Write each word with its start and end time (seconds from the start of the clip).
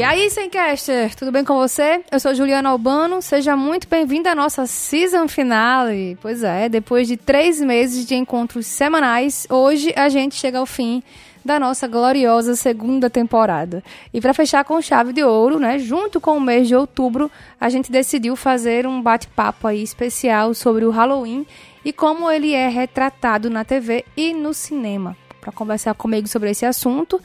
E 0.00 0.02
aí, 0.02 0.30
Semcaster, 0.30 1.14
tudo 1.14 1.30
bem 1.30 1.44
com 1.44 1.58
você? 1.58 2.02
Eu 2.10 2.18
sou 2.18 2.34
Juliana 2.34 2.70
Albano, 2.70 3.20
seja 3.20 3.54
muito 3.54 3.86
bem-vindo 3.86 4.30
à 4.30 4.34
nossa 4.34 4.64
season 4.64 5.28
finale. 5.28 6.16
Pois 6.22 6.42
é, 6.42 6.70
depois 6.70 7.06
de 7.06 7.18
três 7.18 7.60
meses 7.60 8.06
de 8.06 8.14
encontros 8.14 8.66
semanais, 8.66 9.46
hoje 9.50 9.92
a 9.94 10.08
gente 10.08 10.36
chega 10.36 10.58
ao 10.58 10.64
fim 10.64 11.02
da 11.44 11.60
nossa 11.60 11.86
gloriosa 11.86 12.56
segunda 12.56 13.10
temporada. 13.10 13.84
E 14.10 14.22
para 14.22 14.32
fechar 14.32 14.64
com 14.64 14.80
chave 14.80 15.12
de 15.12 15.22
ouro, 15.22 15.58
né, 15.58 15.78
junto 15.78 16.18
com 16.18 16.34
o 16.38 16.40
mês 16.40 16.66
de 16.66 16.74
outubro, 16.74 17.30
a 17.60 17.68
gente 17.68 17.92
decidiu 17.92 18.34
fazer 18.36 18.86
um 18.86 19.02
bate-papo 19.02 19.66
aí 19.66 19.82
especial 19.82 20.54
sobre 20.54 20.86
o 20.86 20.90
Halloween 20.90 21.46
e 21.84 21.92
como 21.92 22.30
ele 22.30 22.54
é 22.54 22.70
retratado 22.70 23.50
na 23.50 23.66
TV 23.66 24.06
e 24.16 24.32
no 24.32 24.54
cinema. 24.54 25.14
Para 25.42 25.52
conversar 25.52 25.92
comigo 25.92 26.26
sobre 26.26 26.48
esse 26.48 26.64
assunto, 26.64 27.20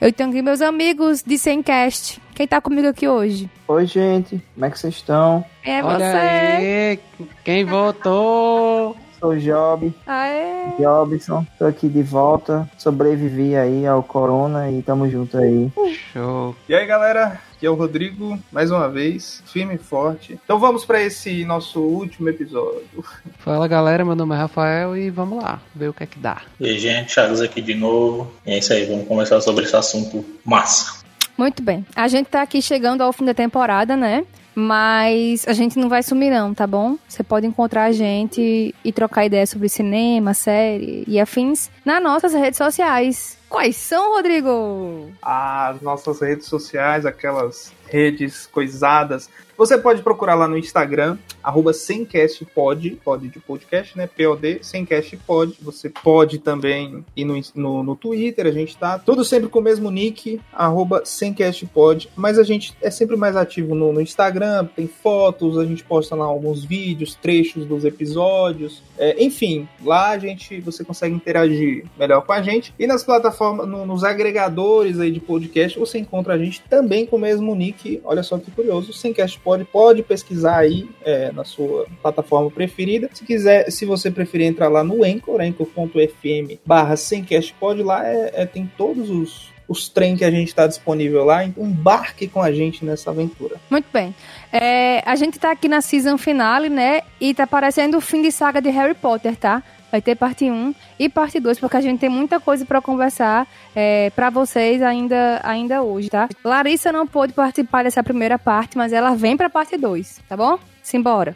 eu 0.00 0.12
tenho 0.12 0.30
aqui 0.30 0.42
meus 0.42 0.60
amigos 0.62 1.22
de 1.22 1.36
Semcast. 1.38 2.20
Quem 2.34 2.46
tá 2.46 2.60
comigo 2.60 2.88
aqui 2.88 3.06
hoje? 3.06 3.50
Oi, 3.68 3.86
gente. 3.86 4.42
Como 4.54 4.64
é 4.66 4.70
que 4.70 4.78
vocês 4.78 4.94
estão? 4.94 5.44
É 5.64 5.82
Olha 5.82 5.98
você. 5.98 6.16
aí, 6.16 6.98
quem 7.44 7.64
votou? 7.64 8.96
Sou 9.18 9.36
Job, 9.36 9.92
Aê. 10.06 10.72
Jobson. 10.78 11.46
Tô 11.58 11.66
aqui 11.66 11.88
de 11.88 12.02
volta. 12.02 12.66
Sobrevivi 12.78 13.54
aí 13.54 13.86
ao 13.86 14.02
corona 14.02 14.70
e 14.70 14.80
tamo 14.80 15.10
junto 15.10 15.36
aí. 15.36 15.70
Show. 16.12 16.56
E 16.66 16.74
aí, 16.74 16.86
galera? 16.86 17.38
Aqui 17.60 17.66
é 17.66 17.70
o 17.70 17.74
Rodrigo, 17.74 18.38
mais 18.50 18.70
uma 18.70 18.88
vez, 18.88 19.42
firme 19.44 19.74
e 19.74 19.78
forte. 19.78 20.40
Então 20.42 20.58
vamos 20.58 20.86
para 20.86 21.02
esse 21.02 21.44
nosso 21.44 21.78
último 21.78 22.30
episódio. 22.30 23.04
Fala 23.40 23.68
galera, 23.68 24.02
meu 24.02 24.14
nome 24.14 24.34
é 24.34 24.38
Rafael 24.38 24.96
e 24.96 25.10
vamos 25.10 25.42
lá, 25.42 25.60
ver 25.74 25.88
o 25.88 25.92
que 25.92 26.02
é 26.02 26.06
que 26.06 26.18
dá. 26.18 26.40
E 26.58 26.66
aí, 26.66 26.78
gente, 26.78 27.12
Charles 27.12 27.42
aqui 27.42 27.60
de 27.60 27.74
novo. 27.74 28.32
E 28.46 28.52
é 28.52 28.58
isso 28.60 28.72
aí, 28.72 28.86
vamos 28.86 29.06
conversar 29.06 29.42
sobre 29.42 29.66
esse 29.66 29.76
assunto 29.76 30.24
massa. 30.42 31.04
Muito 31.36 31.62
bem. 31.62 31.84
A 31.94 32.08
gente 32.08 32.28
tá 32.28 32.40
aqui 32.40 32.62
chegando 32.62 33.02
ao 33.02 33.12
fim 33.12 33.26
da 33.26 33.34
temporada, 33.34 33.94
né? 33.94 34.24
Mas 34.54 35.46
a 35.46 35.52
gente 35.52 35.78
não 35.78 35.90
vai 35.90 36.02
sumir 36.02 36.30
não, 36.30 36.54
tá 36.54 36.66
bom? 36.66 36.96
Você 37.06 37.22
pode 37.22 37.46
encontrar 37.46 37.84
a 37.84 37.92
gente 37.92 38.74
e 38.82 38.90
trocar 38.90 39.26
ideias 39.26 39.50
sobre 39.50 39.68
cinema, 39.68 40.32
série 40.32 41.04
e 41.06 41.20
afins 41.20 41.70
nas 41.84 42.02
nossas 42.02 42.32
redes 42.32 42.56
sociais. 42.56 43.38
Quais 43.50 43.74
são, 43.74 44.12
Rodrigo? 44.12 45.10
As 45.20 45.82
nossas 45.82 46.20
redes 46.20 46.46
sociais, 46.46 47.04
aquelas 47.04 47.72
redes 47.90 48.46
coisadas. 48.46 49.28
Você 49.58 49.76
pode 49.76 50.00
procurar 50.00 50.36
lá 50.36 50.48
no 50.48 50.56
Instagram, 50.56 51.18
arroba 51.42 51.74
semcastpod, 51.74 52.98
pod 53.04 53.28
de 53.28 53.38
podcast, 53.40 53.94
né? 53.98 54.06
POD, 54.06 54.60
semcastpod. 54.62 55.54
Você 55.60 55.90
pode 55.90 56.38
também 56.38 57.04
ir 57.14 57.24
no, 57.26 57.38
no, 57.54 57.82
no 57.82 57.96
Twitter, 57.96 58.46
a 58.46 58.52
gente 58.52 58.74
tá 58.78 58.98
tudo 58.98 59.22
sempre 59.22 59.50
com 59.50 59.58
o 59.58 59.62
mesmo 59.62 59.90
nick, 59.90 60.40
arroba 60.50 61.02
semcastpod. 61.04 62.08
Mas 62.16 62.38
a 62.38 62.42
gente 62.42 62.74
é 62.80 62.90
sempre 62.90 63.16
mais 63.16 63.36
ativo 63.36 63.74
no, 63.74 63.92
no 63.92 64.00
Instagram, 64.00 64.66
tem 64.74 64.88
fotos, 64.88 65.58
a 65.58 65.64
gente 65.66 65.84
posta 65.84 66.14
lá 66.14 66.24
alguns 66.24 66.64
vídeos, 66.64 67.14
trechos 67.14 67.66
dos 67.66 67.84
episódios. 67.84 68.82
É, 68.96 69.22
enfim, 69.22 69.68
lá 69.84 70.10
a 70.10 70.18
gente, 70.18 70.58
você 70.60 70.82
consegue 70.82 71.14
interagir 71.14 71.84
melhor 71.98 72.22
com 72.22 72.32
a 72.32 72.40
gente. 72.40 72.72
E 72.78 72.86
nas 72.86 73.04
plataformas, 73.04 73.39
no- 73.44 73.86
nos 73.86 74.04
agregadores 74.04 74.98
aí 75.00 75.10
de 75.10 75.20
podcast, 75.20 75.78
você 75.78 75.98
encontra 75.98 76.34
a 76.34 76.38
gente 76.38 76.60
também 76.62 77.06
com 77.06 77.16
o 77.16 77.18
mesmo 77.18 77.54
nick. 77.54 78.00
Olha 78.04 78.22
só 78.22 78.38
que 78.38 78.50
curioso, 78.50 78.92
Semcastpod. 78.92 79.64
Pode 79.64 80.02
pesquisar 80.02 80.58
aí 80.58 80.88
é, 81.04 81.32
na 81.32 81.44
sua 81.44 81.86
plataforma 82.02 82.50
preferida. 82.50 83.08
Se 83.12 83.24
quiser, 83.24 83.70
se 83.70 83.84
você 83.84 84.10
preferir 84.10 84.46
entrar 84.46 84.68
lá 84.68 84.84
no 84.84 85.02
Anchor, 85.04 85.40
anchor.fm 85.40 86.58
barra 86.64 86.96
Semcastpod, 86.96 87.82
lá 87.82 88.06
é, 88.06 88.30
é- 88.42 88.46
tem 88.46 88.70
todos 88.76 89.10
os, 89.10 89.48
os 89.68 89.88
trem 89.88 90.16
que 90.16 90.24
a 90.24 90.30
gente 90.30 90.48
está 90.48 90.66
disponível 90.66 91.24
lá. 91.24 91.44
Então 91.44 91.64
embarque 91.64 92.28
com 92.28 92.42
a 92.42 92.52
gente 92.52 92.84
nessa 92.84 93.10
aventura. 93.10 93.56
Muito 93.70 93.86
bem. 93.92 94.14
É, 94.52 95.02
a 95.06 95.14
gente 95.16 95.38
tá 95.38 95.52
aqui 95.52 95.68
na 95.68 95.80
season 95.80 96.18
finale, 96.18 96.68
né? 96.68 97.02
E 97.20 97.32
tá 97.34 97.46
parecendo 97.46 97.96
o 97.96 98.00
fim 98.00 98.20
de 98.22 98.32
saga 98.32 98.60
de 98.60 98.68
Harry 98.70 98.94
Potter, 98.94 99.36
tá? 99.36 99.62
Vai 99.90 100.00
ter 100.00 100.16
parte 100.16 100.50
1 100.50 100.74
e 100.98 101.08
parte 101.08 101.40
2, 101.40 101.58
porque 101.58 101.76
a 101.76 101.80
gente 101.80 101.98
tem 101.98 102.08
muita 102.08 102.38
coisa 102.38 102.64
pra 102.64 102.80
conversar 102.80 103.46
é, 103.74 104.10
para 104.10 104.30
vocês 104.30 104.82
ainda, 104.82 105.40
ainda 105.42 105.82
hoje, 105.82 106.08
tá? 106.08 106.28
Larissa 106.44 106.92
não 106.92 107.06
pôde 107.06 107.32
participar 107.32 107.82
dessa 107.82 108.02
primeira 108.02 108.38
parte, 108.38 108.76
mas 108.76 108.92
ela 108.92 109.14
vem 109.14 109.36
pra 109.36 109.50
parte 109.50 109.76
2, 109.76 110.20
tá 110.28 110.36
bom? 110.36 110.58
Simbora. 110.82 111.32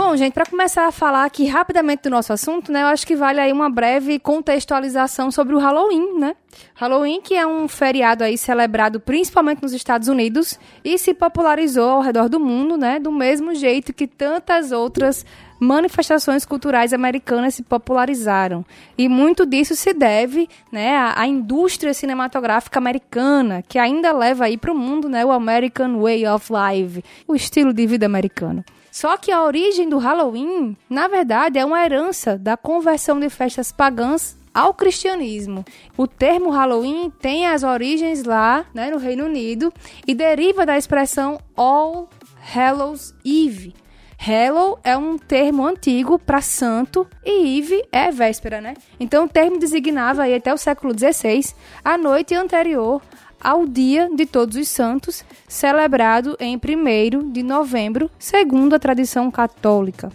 Bom, 0.00 0.16
gente, 0.16 0.32
para 0.32 0.46
começar 0.46 0.86
a 0.86 0.92
falar 0.92 1.24
aqui 1.24 1.46
rapidamente 1.46 2.04
do 2.04 2.10
nosso 2.10 2.32
assunto, 2.32 2.70
né, 2.70 2.82
eu 2.82 2.86
acho 2.86 3.04
que 3.04 3.16
vale 3.16 3.40
aí 3.40 3.50
uma 3.50 3.68
breve 3.68 4.20
contextualização 4.20 5.28
sobre 5.32 5.56
o 5.56 5.58
Halloween, 5.58 6.20
né? 6.20 6.36
Halloween, 6.76 7.20
que 7.20 7.34
é 7.34 7.44
um 7.44 7.66
feriado 7.66 8.22
aí 8.22 8.38
celebrado 8.38 9.00
principalmente 9.00 9.60
nos 9.60 9.72
Estados 9.72 10.06
Unidos 10.06 10.56
e 10.84 10.96
se 10.98 11.12
popularizou 11.12 11.90
ao 11.90 12.00
redor 12.00 12.28
do 12.28 12.38
mundo, 12.38 12.76
né, 12.76 13.00
do 13.00 13.10
mesmo 13.10 13.56
jeito 13.56 13.92
que 13.92 14.06
tantas 14.06 14.70
outras 14.70 15.26
manifestações 15.58 16.46
culturais 16.46 16.92
americanas 16.92 17.56
se 17.56 17.64
popularizaram. 17.64 18.64
E 18.96 19.08
muito 19.08 19.44
disso 19.44 19.74
se 19.74 19.92
deve, 19.92 20.48
né, 20.70 20.96
à, 20.96 21.22
à 21.22 21.26
indústria 21.26 21.92
cinematográfica 21.92 22.78
americana, 22.78 23.64
que 23.68 23.80
ainda 23.80 24.12
leva 24.12 24.44
aí 24.44 24.56
para 24.56 24.70
o 24.70 24.78
mundo, 24.78 25.08
né, 25.08 25.24
o 25.26 25.32
American 25.32 26.00
Way 26.00 26.24
of 26.28 26.52
Life, 26.52 27.02
o 27.26 27.34
estilo 27.34 27.72
de 27.72 27.84
vida 27.84 28.06
americano. 28.06 28.64
Só 28.90 29.16
que 29.16 29.30
a 29.30 29.42
origem 29.42 29.88
do 29.88 29.98
Halloween, 29.98 30.76
na 30.88 31.08
verdade, 31.08 31.58
é 31.58 31.64
uma 31.64 31.84
herança 31.84 32.38
da 32.38 32.56
conversão 32.56 33.18
de 33.18 33.28
festas 33.28 33.70
pagãs 33.70 34.36
ao 34.52 34.74
cristianismo. 34.74 35.64
O 35.96 36.06
termo 36.06 36.50
Halloween 36.50 37.10
tem 37.20 37.46
as 37.46 37.62
origens 37.62 38.24
lá, 38.24 38.66
né, 38.74 38.90
no 38.90 38.98
Reino 38.98 39.24
Unido, 39.24 39.72
e 40.06 40.14
deriva 40.14 40.66
da 40.66 40.76
expressão 40.76 41.38
All 41.56 42.08
Hallows 42.54 43.14
Eve. 43.24 43.74
Hallow 44.20 44.80
é 44.82 44.96
um 44.96 45.16
termo 45.16 45.64
antigo 45.64 46.18
para 46.18 46.40
santo 46.40 47.06
e 47.24 47.58
Eve 47.58 47.86
é 47.92 48.10
véspera, 48.10 48.60
né? 48.60 48.74
Então 48.98 49.26
o 49.26 49.28
termo 49.28 49.60
designava 49.60 50.24
aí 50.24 50.34
até 50.34 50.52
o 50.52 50.58
século 50.58 50.92
XVI 50.92 51.54
a 51.84 51.96
noite 51.96 52.34
anterior 52.34 53.00
ao 53.42 53.66
Dia 53.66 54.08
de 54.14 54.26
Todos 54.26 54.56
os 54.56 54.68
Santos, 54.68 55.24
celebrado 55.46 56.36
em 56.40 56.56
1 56.56 57.30
de 57.32 57.42
novembro, 57.42 58.10
segundo 58.18 58.74
a 58.74 58.78
tradição 58.78 59.30
católica. 59.30 60.10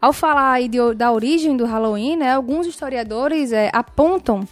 Ao 0.00 0.12
falar 0.12 0.52
aí 0.52 0.68
de- 0.68 0.94
da 0.94 1.10
origem 1.10 1.56
do 1.56 1.64
Halloween, 1.64 2.16
né, 2.16 2.32
alguns 2.32 2.66
historiadores 2.66 3.52
é, 3.52 3.70
apontam 3.72 4.46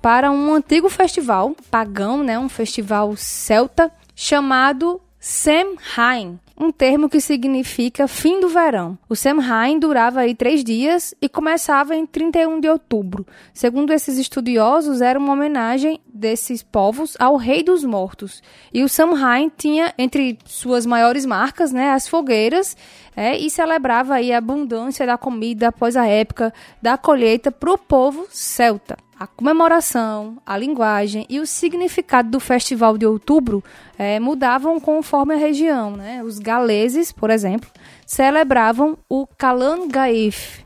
para 0.00 0.30
um 0.30 0.54
antigo 0.54 0.88
festival 0.88 1.54
pagão, 1.70 2.22
né, 2.22 2.38
um 2.38 2.48
festival 2.48 3.14
celta, 3.16 3.90
chamado 4.14 5.00
Samhain, 5.20 6.38
um 6.58 6.72
termo 6.72 7.08
que 7.08 7.20
significa 7.20 8.08
fim 8.08 8.40
do 8.40 8.48
verão. 8.48 8.98
O 9.08 9.14
Samhain 9.14 9.78
durava 9.78 10.20
aí 10.20 10.34
três 10.34 10.64
dias 10.64 11.14
e 11.20 11.28
começava 11.28 11.94
em 11.94 12.06
31 12.06 12.60
de 12.60 12.68
outubro. 12.68 13.26
Segundo 13.52 13.92
esses 13.92 14.18
estudiosos, 14.18 15.00
era 15.00 15.18
uma 15.18 15.34
homenagem 15.34 16.00
desses 16.06 16.62
povos 16.62 17.16
ao 17.18 17.36
Rei 17.36 17.62
dos 17.62 17.84
Mortos. 17.84 18.42
E 18.72 18.82
o 18.82 18.88
Samhain 18.88 19.50
tinha 19.54 19.92
entre 19.98 20.38
suas 20.46 20.86
maiores 20.86 21.26
marcas, 21.26 21.72
né, 21.72 21.90
as 21.90 22.08
fogueiras, 22.08 22.76
é, 23.14 23.36
e 23.36 23.50
celebrava 23.50 24.14
aí 24.14 24.32
a 24.32 24.38
abundância 24.38 25.06
da 25.06 25.18
comida 25.18 25.68
após 25.68 25.96
a 25.96 26.06
época 26.06 26.52
da 26.80 26.96
colheita 26.96 27.50
para 27.50 27.72
o 27.72 27.78
povo 27.78 28.26
celta. 28.30 28.96
A 29.18 29.26
comemoração, 29.26 30.36
a 30.44 30.58
linguagem 30.58 31.24
e 31.30 31.40
o 31.40 31.46
significado 31.46 32.30
do 32.30 32.38
festival 32.38 32.98
de 32.98 33.06
outubro 33.06 33.64
eh, 33.98 34.20
mudavam 34.20 34.78
conforme 34.78 35.32
a 35.32 35.38
região. 35.38 35.96
Né? 35.96 36.22
Os 36.22 36.38
galeses, 36.38 37.12
por 37.12 37.30
exemplo, 37.30 37.70
celebravam 38.04 38.98
o 39.08 39.26
Kalan 39.26 39.88
Gaif. 39.88 40.62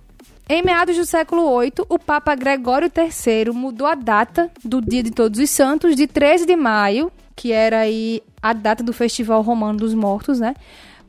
Em 0.49 0.65
meados 0.65 0.97
do 0.97 1.07
século 1.07 1.61
VIII, 1.61 1.87
o 1.89 1.97
Papa 1.97 2.35
Gregório 2.35 2.91
III 2.93 3.53
mudou 3.53 3.87
a 3.87 3.95
data 3.95 4.51
do 4.65 4.81
Dia 4.81 5.05
de 5.05 5.13
Todos 5.13 5.39
os 5.39 5.49
Santos 5.49 5.95
de 5.95 6.09
13 6.09 6.45
de 6.45 6.57
maio, 6.57 7.13
que 7.37 7.53
era 7.53 7.79
aí 7.79 8.21
a 8.43 8.53
data 8.53 8.83
do 8.83 8.93
Festival 8.93 9.43
Romano 9.43 9.79
dos 9.79 9.95
Mortos, 9.95 10.41
né? 10.41 10.57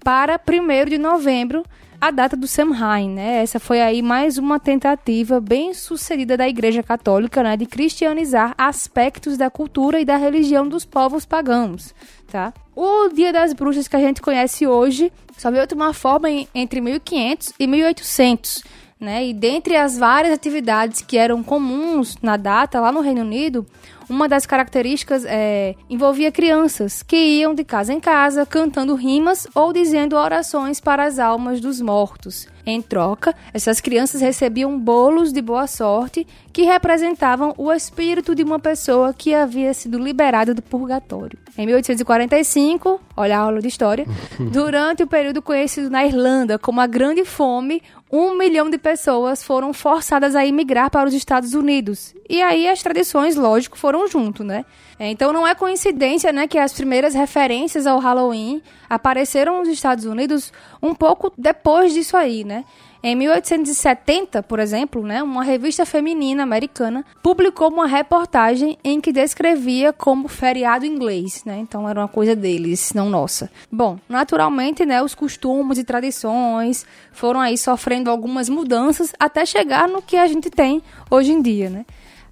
Para 0.04 0.40
1 0.40 0.90
de 0.92 1.00
novembro, 1.00 1.64
a 2.02 2.10
data 2.10 2.36
do 2.36 2.48
Samhain, 2.48 3.12
né? 3.12 3.44
Essa 3.44 3.60
foi 3.60 3.80
aí 3.80 4.02
mais 4.02 4.40
uma 4.40 4.60
tentativa 4.60 5.40
bem 5.40 5.72
sucedida 5.72 6.36
da 6.36 6.50
Igreja 6.50 6.82
Católica, 6.82 7.44
né, 7.44 7.56
de 7.56 7.68
cristianizar 7.68 8.56
aspectos 8.58 9.38
da 9.38 9.52
cultura 9.52 10.00
e 10.02 10.06
da 10.06 10.18
religião 10.18 10.68
dos 10.68 10.84
povos 10.84 11.28
pagãos, 11.28 11.94
tá? 12.32 12.52
O 12.76 13.10
Dia 13.10 13.32
das 13.32 13.54
Bruxas 13.54 13.88
que 13.88 13.96
a 13.96 14.00
gente 14.00 14.20
conhece 14.20 14.66
hoje 14.66 15.14
só 15.38 15.52
veio 15.52 15.68
tomar 15.68 15.94
forma 15.94 16.28
em, 16.28 16.48
entre 16.56 16.82
1500 16.82 17.54
e 17.60 17.68
1800, 17.68 18.64
né? 19.00 19.28
E 19.28 19.32
dentre 19.32 19.76
as 19.76 19.96
várias 19.96 20.34
atividades 20.34 21.04
que 21.04 21.20
eram 21.20 21.44
comuns 21.44 22.18
na 22.20 22.36
data 22.36 22.82
lá 22.82 22.92
no 22.92 23.02
Reino 23.02 23.22
Unido, 23.22 23.64
uma 24.12 24.28
das 24.28 24.46
características 24.46 25.24
é, 25.26 25.74
envolvia 25.90 26.32
crianças 26.34 27.02
que 27.02 27.16
iam 27.16 27.56
de 27.56 27.64
casa 27.64 27.94
em 27.94 28.00
casa 28.00 28.46
cantando 28.46 28.94
rimas 28.94 29.48
ou 29.56 29.72
dizendo 29.72 30.18
orações 30.18 30.82
para 30.82 31.06
as 31.06 31.18
almas 31.18 31.62
dos 31.62 31.80
mortos. 31.80 32.46
Em 32.66 32.82
troca, 32.82 33.36
essas 33.54 33.82
crianças 33.82 34.22
recebiam 34.22 34.78
bolos 34.80 35.34
de 35.34 35.42
boa 35.42 35.68
sorte 35.68 36.28
que 36.54 36.64
representavam 36.64 37.54
o 37.58 37.72
espírito 37.72 38.36
de 38.36 38.44
uma 38.44 38.60
pessoa 38.60 39.14
que 39.14 39.34
havia 39.34 39.74
sido 39.74 39.98
liberada 39.98 40.54
do 40.54 40.62
purgatório. 40.62 41.40
Em 41.58 41.66
1845, 41.66 43.02
olha 43.18 43.38
a 43.38 43.42
aula 43.42 43.62
de 43.62 43.68
história, 43.68 44.06
durante 44.52 45.04
o 45.04 45.08
período 45.08 45.42
conhecido 45.42 45.90
na 45.90 46.06
Irlanda 46.06 46.60
como 46.60 46.82
a 46.82 46.88
Grande 46.88 47.26
Fome, 47.26 47.82
um 48.12 48.38
milhão 48.38 48.70
de 48.70 48.78
pessoas 48.78 49.42
foram 49.42 49.74
forçadas 49.74 50.36
a 50.36 50.46
emigrar 50.46 50.92
para 50.92 51.08
os 51.08 51.14
Estados 51.14 51.54
Unidos. 51.54 52.14
E 52.30 52.42
aí 52.42 52.68
as 52.68 52.84
tradições, 52.84 53.36
lógico, 53.36 53.78
foram 53.78 54.08
junto, 54.08 54.44
né? 54.44 54.66
Então 55.10 55.34
não 55.34 55.48
é 55.48 55.56
coincidência, 55.56 56.32
né, 56.32 56.48
que 56.48 56.60
as 56.60 56.74
primeiras 56.74 57.16
referências 57.16 57.88
ao 57.88 57.98
Halloween 57.98 58.62
apareceram 58.90 59.60
nos 59.60 59.68
Estados 59.68 60.06
Unidos 60.06 60.54
um 60.82 60.94
pouco 60.94 61.34
depois 61.36 61.94
disso 61.94 62.16
aí, 62.16 62.44
né? 62.44 62.64
Em 63.04 63.16
1870, 63.16 64.44
por 64.44 64.60
exemplo, 64.60 65.02
né, 65.02 65.24
uma 65.24 65.44
revista 65.44 65.88
feminina 65.88 66.44
americana 66.44 67.04
publicou 67.24 67.70
uma 67.70 67.88
reportagem 67.88 68.78
em 68.84 69.02
que 69.02 69.12
descrevia 69.12 69.92
como 69.92 70.28
feriado 70.28 70.86
inglês, 70.86 71.44
né? 71.44 71.58
Então 71.58 71.90
era 71.90 72.00
uma 72.00 72.08
coisa 72.08 72.36
deles, 72.36 72.94
não 72.94 73.10
nossa. 73.10 73.50
Bom, 73.72 73.98
naturalmente, 74.08 74.86
né, 74.86 75.02
os 75.02 75.16
costumes 75.16 75.80
e 75.80 75.84
tradições 75.84 76.86
foram 77.12 77.40
aí 77.40 77.58
sofrendo 77.58 78.12
algumas 78.12 78.48
mudanças 78.50 79.12
até 79.20 79.48
chegar 79.48 79.88
no 79.88 80.04
que 80.04 80.16
a 80.16 80.28
gente 80.28 80.52
tem 80.52 80.84
hoje 81.10 81.32
em 81.32 81.42
dia, 81.42 81.72
né? 81.72 81.88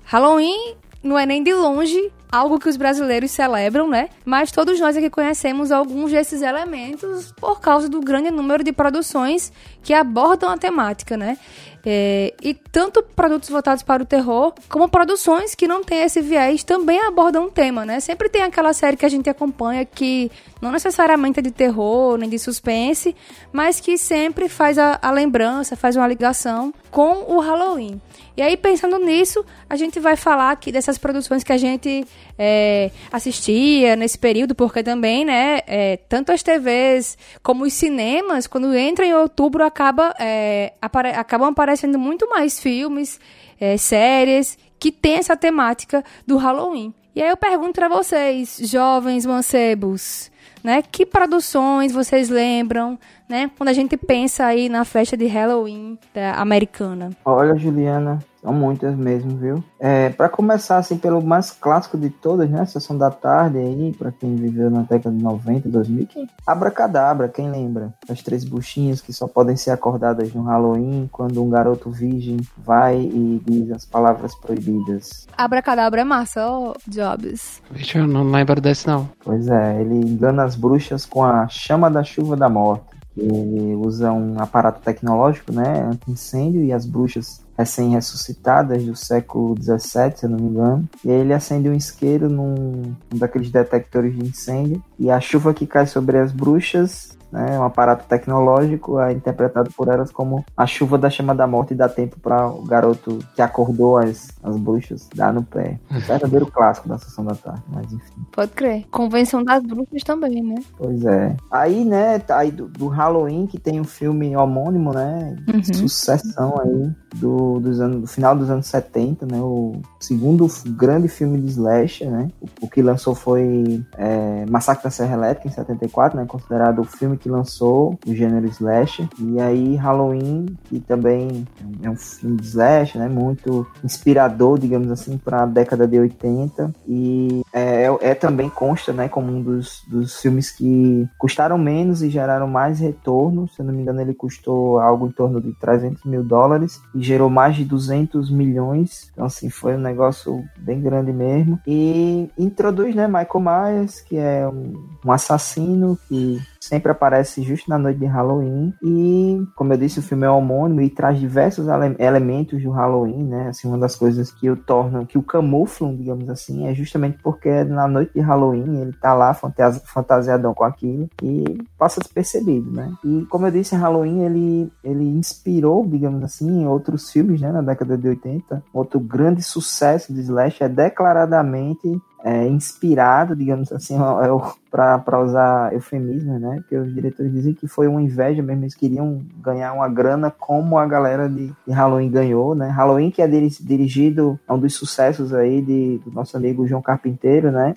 Halloween 0.06 0.75
não 1.01 1.18
é 1.18 1.25
nem 1.25 1.42
de 1.42 1.54
longe 1.54 2.12
algo 2.31 2.60
que 2.60 2.70
os 2.70 2.78
brasileiros 2.78 3.31
celebram, 3.31 3.88
né? 3.88 4.10
Mas 4.24 4.52
todos 4.52 4.80
nós 4.80 4.96
aqui 4.96 5.10
conhecemos 5.10 5.72
alguns 5.72 6.12
desses 6.12 6.42
elementos 6.42 7.31
por 7.34 7.60
causa 7.60 7.90
do 7.90 8.00
grande 8.02 8.30
número 8.30 8.64
de 8.64 8.72
produções 8.72 9.52
que 9.81 9.94
abordam 9.94 10.50
a 10.50 10.58
temática, 10.58 11.18
né? 11.18 11.38
É, 11.86 12.34
e 12.42 12.54
tanto 12.54 13.02
produtos 13.02 13.50
voltados 13.50 13.81
para 13.84 14.04
o 14.04 14.06
terror, 14.06 14.54
como 14.68 14.90
produções 14.90 15.56
que 15.56 15.68
não 15.68 15.81
têm 15.81 16.02
esse 16.02 16.22
viés 16.22 16.62
também 16.64 17.00
abordam 17.00 17.46
um 17.46 17.50
tema, 17.50 17.86
né? 17.86 18.00
Sempre 18.00 18.30
tem 18.30 18.44
aquela 18.44 18.74
série 18.74 18.98
que 18.98 19.06
a 19.06 19.10
gente 19.10 19.30
acompanha 19.30 19.86
que 19.86 20.30
não 20.62 20.72
necessariamente 20.72 21.40
é 21.40 21.42
de 21.42 21.52
terror, 21.52 22.18
nem 22.18 22.30
de 22.30 22.38
suspense, 22.38 23.16
mas 23.52 23.80
que 23.80 23.98
sempre 23.98 24.50
faz 24.50 24.78
a, 24.78 25.00
a 25.02 25.10
lembrança, 25.10 25.75
faz 25.75 25.96
uma 25.96 26.08
ligação 26.08 26.74
com 26.92 27.34
o 27.34 27.40
Halloween. 27.40 28.00
E 28.36 28.42
aí, 28.42 28.56
pensando 28.56 28.98
nisso, 29.00 29.44
a 29.70 29.76
gente 29.76 30.00
vai 30.00 30.16
falar 30.16 30.52
aqui 30.52 30.72
dessas 30.72 30.98
produções 30.98 31.44
que 31.44 31.52
a 31.52 31.58
gente 31.58 32.06
é, 32.38 32.92
assistia 33.12 33.96
nesse 33.96 34.18
período, 34.18 34.56
porque 34.56 34.81
também, 34.81 35.26
né, 35.26 35.60
é, 35.68 35.98
tanto 36.08 36.31
as 36.31 36.42
TVs 36.42 37.18
como 37.44 37.66
os 37.66 37.74
cinemas, 37.74 38.48
quando 38.48 38.78
entram 38.78 39.06
em 39.06 39.14
outubro, 39.14 39.64
acaba, 39.64 40.16
é, 40.20 40.74
apare 40.81 41.10
acabam 41.10 41.50
aparecendo 41.50 42.00
muito 42.00 42.30
mais 42.30 42.60
filmes, 42.60 43.20
é, 43.60 43.78
séries 43.78 44.58
que 44.80 44.92
tem 44.92 45.16
essa 45.16 45.36
temática 45.36 46.04
do 46.25 46.38
Halloween. 46.38 46.94
E 47.16 47.22
aí 47.22 47.30
eu 47.30 47.38
pergunto 47.38 47.74
para 47.74 47.90
vocês, 47.90 48.60
jovens 48.64 49.25
mancebos, 49.25 50.32
né, 50.64 50.82
que 50.82 51.06
produções 51.06 51.92
vocês 51.92 52.30
lembram, 52.30 52.98
né, 53.30 53.50
quando 53.56 53.70
a 53.70 53.74
gente 53.74 53.96
pensa 53.96 54.46
aí 54.46 54.68
na 54.68 54.84
festa 54.84 55.16
de 55.16 55.28
Halloween 55.28 55.98
americana? 56.36 57.12
Olha, 57.24 57.56
Juliana, 57.56 58.20
são 58.42 58.54
muitas 58.54 58.96
mesmo, 58.96 59.38
viu? 59.38 59.64
É, 59.80 60.10
para 60.10 60.30
começar, 60.30 60.78
assim, 60.78 60.98
pelo 60.98 61.22
mais 61.22 61.52
clássico 61.52 61.98
de 61.98 62.10
todas, 62.10 62.50
né? 62.50 62.66
Sessão 62.66 62.98
da 62.98 63.12
tarde 63.12 63.58
aí, 63.58 63.94
para 63.98 64.12
quem 64.12 64.36
viveu 64.36 64.70
na 64.70 64.81
década 64.81 65.16
de 65.16 65.22
90, 65.22 65.68
2000, 65.70 66.08
quem... 66.08 66.28
Abracadabra, 66.48 67.28
quem 67.28 67.52
lembra? 67.52 67.94
As 68.10 68.22
três 68.24 68.46
buchinhas 68.46 69.02
que 69.02 69.12
só 69.12 69.28
podem 69.28 69.58
ser 69.58 69.72
acordadas 69.72 70.34
no 70.34 70.44
Halloween, 70.44 71.10
quando 71.12 71.44
um 71.44 71.50
garoto 71.50 71.92
virgem 71.92 72.38
vai 72.58 72.98
e 73.00 73.42
diz 73.46 73.72
as 73.72 73.86
palavras 73.86 74.34
proibidas. 74.36 75.28
Abracadabra 75.38 76.02
é 76.02 76.04
massa, 76.06 76.48
ó, 76.48 76.74
Jobs. 76.88 77.62
Vixe, 77.70 77.98
eu 77.98 78.08
não 78.08 78.24
lembro 78.24 78.62
desse 78.62 78.88
não. 78.88 79.10
Pois 79.24 79.48
é, 79.48 79.82
ele 79.82 79.96
engana 79.96 80.44
as 80.44 80.56
bruxas 80.56 81.06
com 81.06 81.24
a 81.24 81.48
chama 81.48 81.92
da 81.92 82.04
chuva 82.04 82.36
da 82.38 82.48
morte. 82.48 82.99
Ele 83.19 83.75
usa 83.75 84.12
um 84.12 84.39
aparato 84.39 84.81
tecnológico, 84.81 85.51
né, 85.51 85.83
anti-incêndio, 85.83 86.63
e 86.63 86.71
as 86.71 86.86
bruxas 86.86 87.42
recém-ressuscitadas 87.57 88.83
do 88.86 88.95
século 88.95 89.56
XVII, 89.62 90.16
se 90.16 90.25
eu 90.25 90.30
não 90.30 90.39
me 90.39 90.50
engano. 90.50 90.89
E 91.04 91.12
aí 91.12 91.19
ele 91.19 91.33
acende 91.33 91.69
um 91.69 91.74
isqueiro 91.74 92.30
num, 92.30 92.94
num 93.12 93.19
daqueles 93.19 93.51
detectores 93.51 94.16
de 94.16 94.25
incêndio, 94.25 94.81
e 94.98 95.12
a 95.12 95.19
chuva 95.19 95.54
que 95.54 95.68
cai 95.68 95.86
sobre 95.86 96.18
as 96.18 96.31
bruxas 96.31 97.19
né, 97.31 97.60
um 97.60 97.64
aparato 97.64 98.06
tecnológico 98.08 99.00
é 99.00 99.14
interpretado 99.14 99.72
por 99.72 99.88
elas 99.88 100.12
como 100.12 100.44
a 100.56 100.66
chuva 100.66 100.98
da 100.98 101.10
chama 101.10 101.36
da 101.36 101.46
morte 101.46 101.74
e 101.74 101.78
dá 101.78 101.88
tempo 101.88 102.20
para 102.20 102.48
o 102.48 102.64
garoto 102.64 103.20
que 103.36 103.42
acordou 103.42 103.98
as, 103.98 104.30
as 104.44 104.58
bruxas 104.58 105.08
dar 105.14 105.34
no 105.34 105.44
pé. 105.44 105.80
Um 105.92 106.00
verdadeiro 106.00 106.48
clássico 106.48 106.90
da 106.90 106.98
sessão 106.98 107.24
da 107.24 107.36
tarde, 107.36 107.62
mas 107.68 107.92
enfim. 107.92 108.26
Pode 108.31 108.52
crer. 108.52 108.86
Convenção 108.90 109.44
das 109.44 109.64
bruxas 109.64 110.04
também, 110.04 110.42
né? 110.42 110.56
Pois 110.78 111.06
é. 111.06 111.36
Aí, 111.52 111.86
né, 111.86 112.20
tá 112.20 112.38
aí 112.38 112.52
do, 112.52 112.68
do 112.68 112.88
Halloween, 112.88 113.46
que 113.48 113.60
tem 113.60 113.80
um 113.80 113.86
filme 113.86 114.36
homônimo, 114.36 114.92
né? 114.92 115.36
Uhum. 115.48 115.64
Sucessão 115.64 116.60
aí 116.60 116.92
do, 117.16 117.60
dos 117.60 117.80
anos, 117.80 118.02
do 118.02 118.08
final 118.08 118.36
dos 118.36 118.50
anos 118.50 118.66
70, 118.68 119.25
né? 119.25 119.40
O 119.40 119.82
segundo 120.00 120.48
grande 120.68 121.08
filme 121.08 121.40
de 121.40 121.48
slasher, 121.48 122.10
né? 122.10 122.30
O, 122.42 122.66
o 122.66 122.70
que 122.70 122.82
lançou 122.82 123.14
foi 123.14 123.84
é, 123.98 124.46
Massacre 124.50 124.84
da 124.84 124.90
Serra 124.90 125.16
Elétrica 125.16 125.48
em 125.48 125.52
74, 125.52 126.18
né? 126.18 126.25
Considerado 126.28 126.80
o 126.80 126.86
filme 126.86 127.18
que 127.19 127.30
lançou 127.30 127.98
o 128.06 128.16
gênero 128.16 128.48
slasher. 128.48 129.07
E 129.19 129.39
aí 129.39 129.75
Halloween, 129.75 130.45
que 130.66 130.80
também 130.80 131.45
é 131.81 131.89
um 131.89 131.95
filme 131.95 132.38
de 132.38 132.48
slasher, 132.48 133.01
né? 133.01 133.07
Muito 133.07 133.66
inspirador, 133.83 134.57
digamos 134.57 134.89
assim, 134.92 135.18
para 135.18 135.44
a 135.44 135.45
década 135.45 135.88
de 135.88 136.00
80. 136.00 136.74
E 136.88 137.42
é, 137.54 137.83
é, 137.83 137.98
é, 138.01 138.16
também 138.16 138.50
consta, 138.50 138.94
né? 138.94 139.10
Como 139.10 139.31
um 139.31 139.42
dos, 139.42 139.83
dos 139.88 140.19
filmes 140.19 140.51
que 140.51 141.07
custaram 141.18 141.57
menos 141.57 142.01
e 142.01 142.10
geraram 142.10 142.48
mais 142.48 142.80
retorno. 142.80 143.48
Se 143.50 143.62
eu 143.62 143.65
não 143.65 143.74
me 143.74 143.81
engano, 143.81 144.01
ele 144.01 144.13
custou 144.13 144.80
algo 144.80 145.07
em 145.07 145.12
torno 145.12 145.42
de 145.42 145.54
300 145.54 146.04
mil 146.06 146.24
dólares 146.24 146.81
e 146.95 147.01
gerou 147.01 147.30
mais 147.30 147.56
de 147.56 147.65
200 147.65 148.31
milhões. 148.31 149.10
Então, 149.12 149.25
assim, 149.25 149.50
foi 149.50 149.75
um 149.75 149.80
negócio 149.80 150.44
bem 150.57 150.81
grande 150.81 151.12
mesmo. 151.12 151.60
E 151.65 152.30
introduz, 152.38 152.95
né, 152.95 153.07
Michael 153.07 153.39
Myers, 153.39 154.01
que 154.01 154.18
é 154.18 154.48
um, 154.48 154.74
um 155.06 155.12
assassino 155.12 155.98
que 156.07 156.39
sempre 156.60 156.92
aparece 156.92 157.42
justo 157.42 157.70
na 157.70 157.78
noite 157.78 158.00
de 158.00 158.06
Halloween 158.06 158.74
e, 158.84 159.42
como 159.56 159.74
eu 159.74 159.78
disse, 159.78 160.00
o 160.00 160.04
filme 160.04 160.26
é 160.26 160.30
homônimo 160.30 160.82
e 160.82 160.90
traz 160.90 161.20
diversos 161.20 161.68
ele 161.68 161.96
elementos 162.00 162.62
do 162.62 162.72
Halloween, 162.72 163.24
né? 163.24 163.50
Assim, 163.50 163.68
uma 163.68 163.78
das 163.78 163.96
coisas 163.96 164.32
que 164.32 164.50
o 164.50 164.56
tornam, 164.56 165.06
que 165.06 165.18
o 165.18 165.24
camuflam, 165.24 165.96
digamos 165.96 166.30
assim, 166.30 166.68
é 166.68 166.74
justamente 166.74 167.18
porque 167.24 167.63
na 167.63 167.88
noite 167.88 168.13
de 168.13 168.20
Halloween 168.20 168.82
ele 168.82 168.94
tá 168.94 169.13
lá 169.13 169.34
fantasi 169.34 169.82
fantasiadão 169.86 170.54
com 170.54 170.63
aquilo 170.63 171.10
e 171.24 171.44
passa 171.78 172.01
despercebido, 172.01 172.72
né? 172.72 172.92
E, 173.04 173.25
como 173.30 173.48
eu 173.48 173.51
disse, 173.51 173.75
Halloween 173.75 174.24
ele, 174.24 174.72
ele 174.84 175.06
inspirou, 175.06 175.86
digamos 175.88 176.24
assim, 176.24 176.66
outros 176.68 177.12
filmes, 177.12 177.42
né, 177.42 177.51
na 177.51 177.62
década 177.62 177.98
de 177.98 178.08
80. 178.08 178.63
Outro 178.74 179.00
grande 179.00 179.42
sucesso 179.42 180.13
de 180.13 180.22
Slash 180.22 180.63
é 180.63 180.70
declaradamente 180.70 182.00
é, 182.24 182.48
inspirado, 182.48 183.36
digamos 183.36 183.72
assim, 183.72 183.96
é 183.96 184.69
para 184.72 185.22
usar 185.22 185.74
eufemismo, 185.74 186.40
né? 186.40 186.58
Porque 186.58 186.78
os 186.78 186.94
diretores 186.94 187.32
dizem 187.32 187.54
que 187.54 187.68
foi 187.68 187.88
uma 187.88 188.02
inveja 188.02 188.42
mesmo, 188.42 188.64
eles 188.64 188.76
queriam 188.76 189.22
ganhar 189.42 189.74
uma 189.74 189.88
grana 189.88 190.32
como 190.32 190.78
a 190.78 190.86
galera 190.86 191.28
de, 191.28 191.52
de 191.68 191.74
Halloween 191.74 192.10
ganhou, 192.10 192.56
né? 192.56 192.70
Halloween 192.70 193.12
que 193.12 193.22
é 193.22 193.28
dirigido 193.28 194.40
a 194.48 194.54
um 194.54 194.60
dos 194.60 194.76
sucessos 194.76 195.34
aí 195.34 195.62
de, 195.62 195.98
do 196.06 196.12
nosso 196.12 196.38
amigo 196.38 196.68
João 196.68 196.82
Carpinteiro, 196.82 197.52
né? 197.52 197.74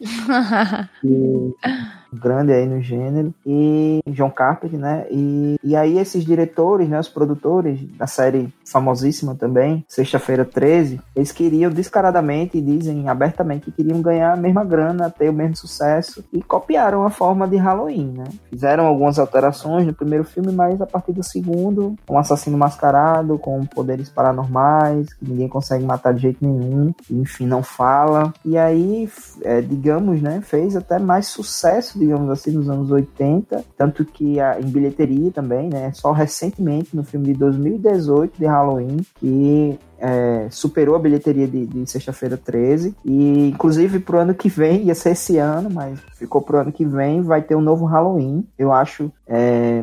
que, 1.00 1.54
grande 2.12 2.52
aí 2.52 2.66
no 2.66 2.82
gênero, 2.82 3.34
e 3.46 4.00
John 4.08 4.30
Carpenter, 4.30 4.78
né? 4.78 5.06
E, 5.10 5.56
e 5.64 5.74
aí 5.74 5.98
esses 5.98 6.24
diretores, 6.24 6.88
né, 6.88 7.00
os 7.00 7.08
produtores 7.08 7.80
da 7.96 8.06
série 8.06 8.52
famosíssima 8.64 9.34
também, 9.34 9.84
Sexta-feira 9.88 10.44
13, 10.44 11.00
eles 11.16 11.32
queriam 11.32 11.70
descaradamente, 11.70 12.58
e 12.58 12.60
dizem 12.60 13.08
abertamente 13.08 13.66
que 13.66 13.72
queriam 13.72 14.02
ganhar 14.02 14.32
a 14.32 14.36
mesma 14.36 14.64
grana, 14.64 15.10
ter 15.10 15.30
o 15.30 15.32
mesmo 15.32 15.56
sucesso, 15.56 16.24
e 16.32 16.42
copiaram 16.82 17.04
a 17.04 17.10
forma 17.10 17.46
de 17.46 17.56
Halloween, 17.56 18.12
né? 18.18 18.24
Fizeram 18.50 18.86
algumas 18.86 19.18
alterações 19.18 19.86
no 19.86 19.94
primeiro 19.94 20.24
filme, 20.24 20.52
mas 20.52 20.80
a 20.80 20.86
partir 20.86 21.12
do 21.12 21.22
segundo, 21.22 21.94
um 22.10 22.18
assassino 22.18 22.58
mascarado, 22.58 23.38
com 23.38 23.64
poderes 23.64 24.08
paranormais, 24.08 25.12
que 25.14 25.24
ninguém 25.24 25.48
consegue 25.48 25.84
matar 25.84 26.12
de 26.12 26.22
jeito 26.22 26.38
nenhum, 26.44 26.92
enfim, 27.10 27.46
não 27.46 27.62
fala, 27.62 28.32
e 28.44 28.58
aí, 28.58 29.08
é, 29.42 29.60
digamos, 29.60 30.20
né, 30.20 30.40
fez 30.42 30.74
até 30.74 30.98
mais 30.98 31.28
sucesso 31.28 31.98
digamos 31.98 32.28
assim, 32.30 32.50
nos 32.50 32.68
anos 32.68 32.90
80, 32.90 33.64
tanto 33.76 34.04
que 34.04 34.40
a, 34.40 34.58
em 34.58 34.64
bilheteria 34.64 35.30
também, 35.30 35.68
né? 35.68 35.92
Só 35.94 36.10
recentemente, 36.10 36.96
no 36.96 37.04
filme 37.04 37.26
de 37.26 37.34
2018 37.34 38.38
de 38.38 38.46
Halloween, 38.46 38.98
que 39.16 39.78
é, 40.02 40.48
superou 40.50 40.96
a 40.96 40.98
bilheteria 40.98 41.46
de, 41.46 41.64
de 41.64 41.90
Sexta-feira 41.90 42.36
13. 42.36 42.94
E, 43.04 43.48
inclusive, 43.48 44.00
pro 44.00 44.18
ano 44.18 44.34
que 44.34 44.48
vem, 44.48 44.82
ia 44.82 44.94
ser 44.94 45.10
esse 45.10 45.38
ano, 45.38 45.70
mas 45.70 46.00
ficou 46.16 46.42
pro 46.42 46.58
ano 46.58 46.72
que 46.72 46.84
vem, 46.84 47.22
vai 47.22 47.40
ter 47.40 47.54
um 47.54 47.60
novo 47.60 47.84
Halloween. 47.84 48.44
Eu 48.58 48.72
acho. 48.72 49.10
É, 49.26 49.82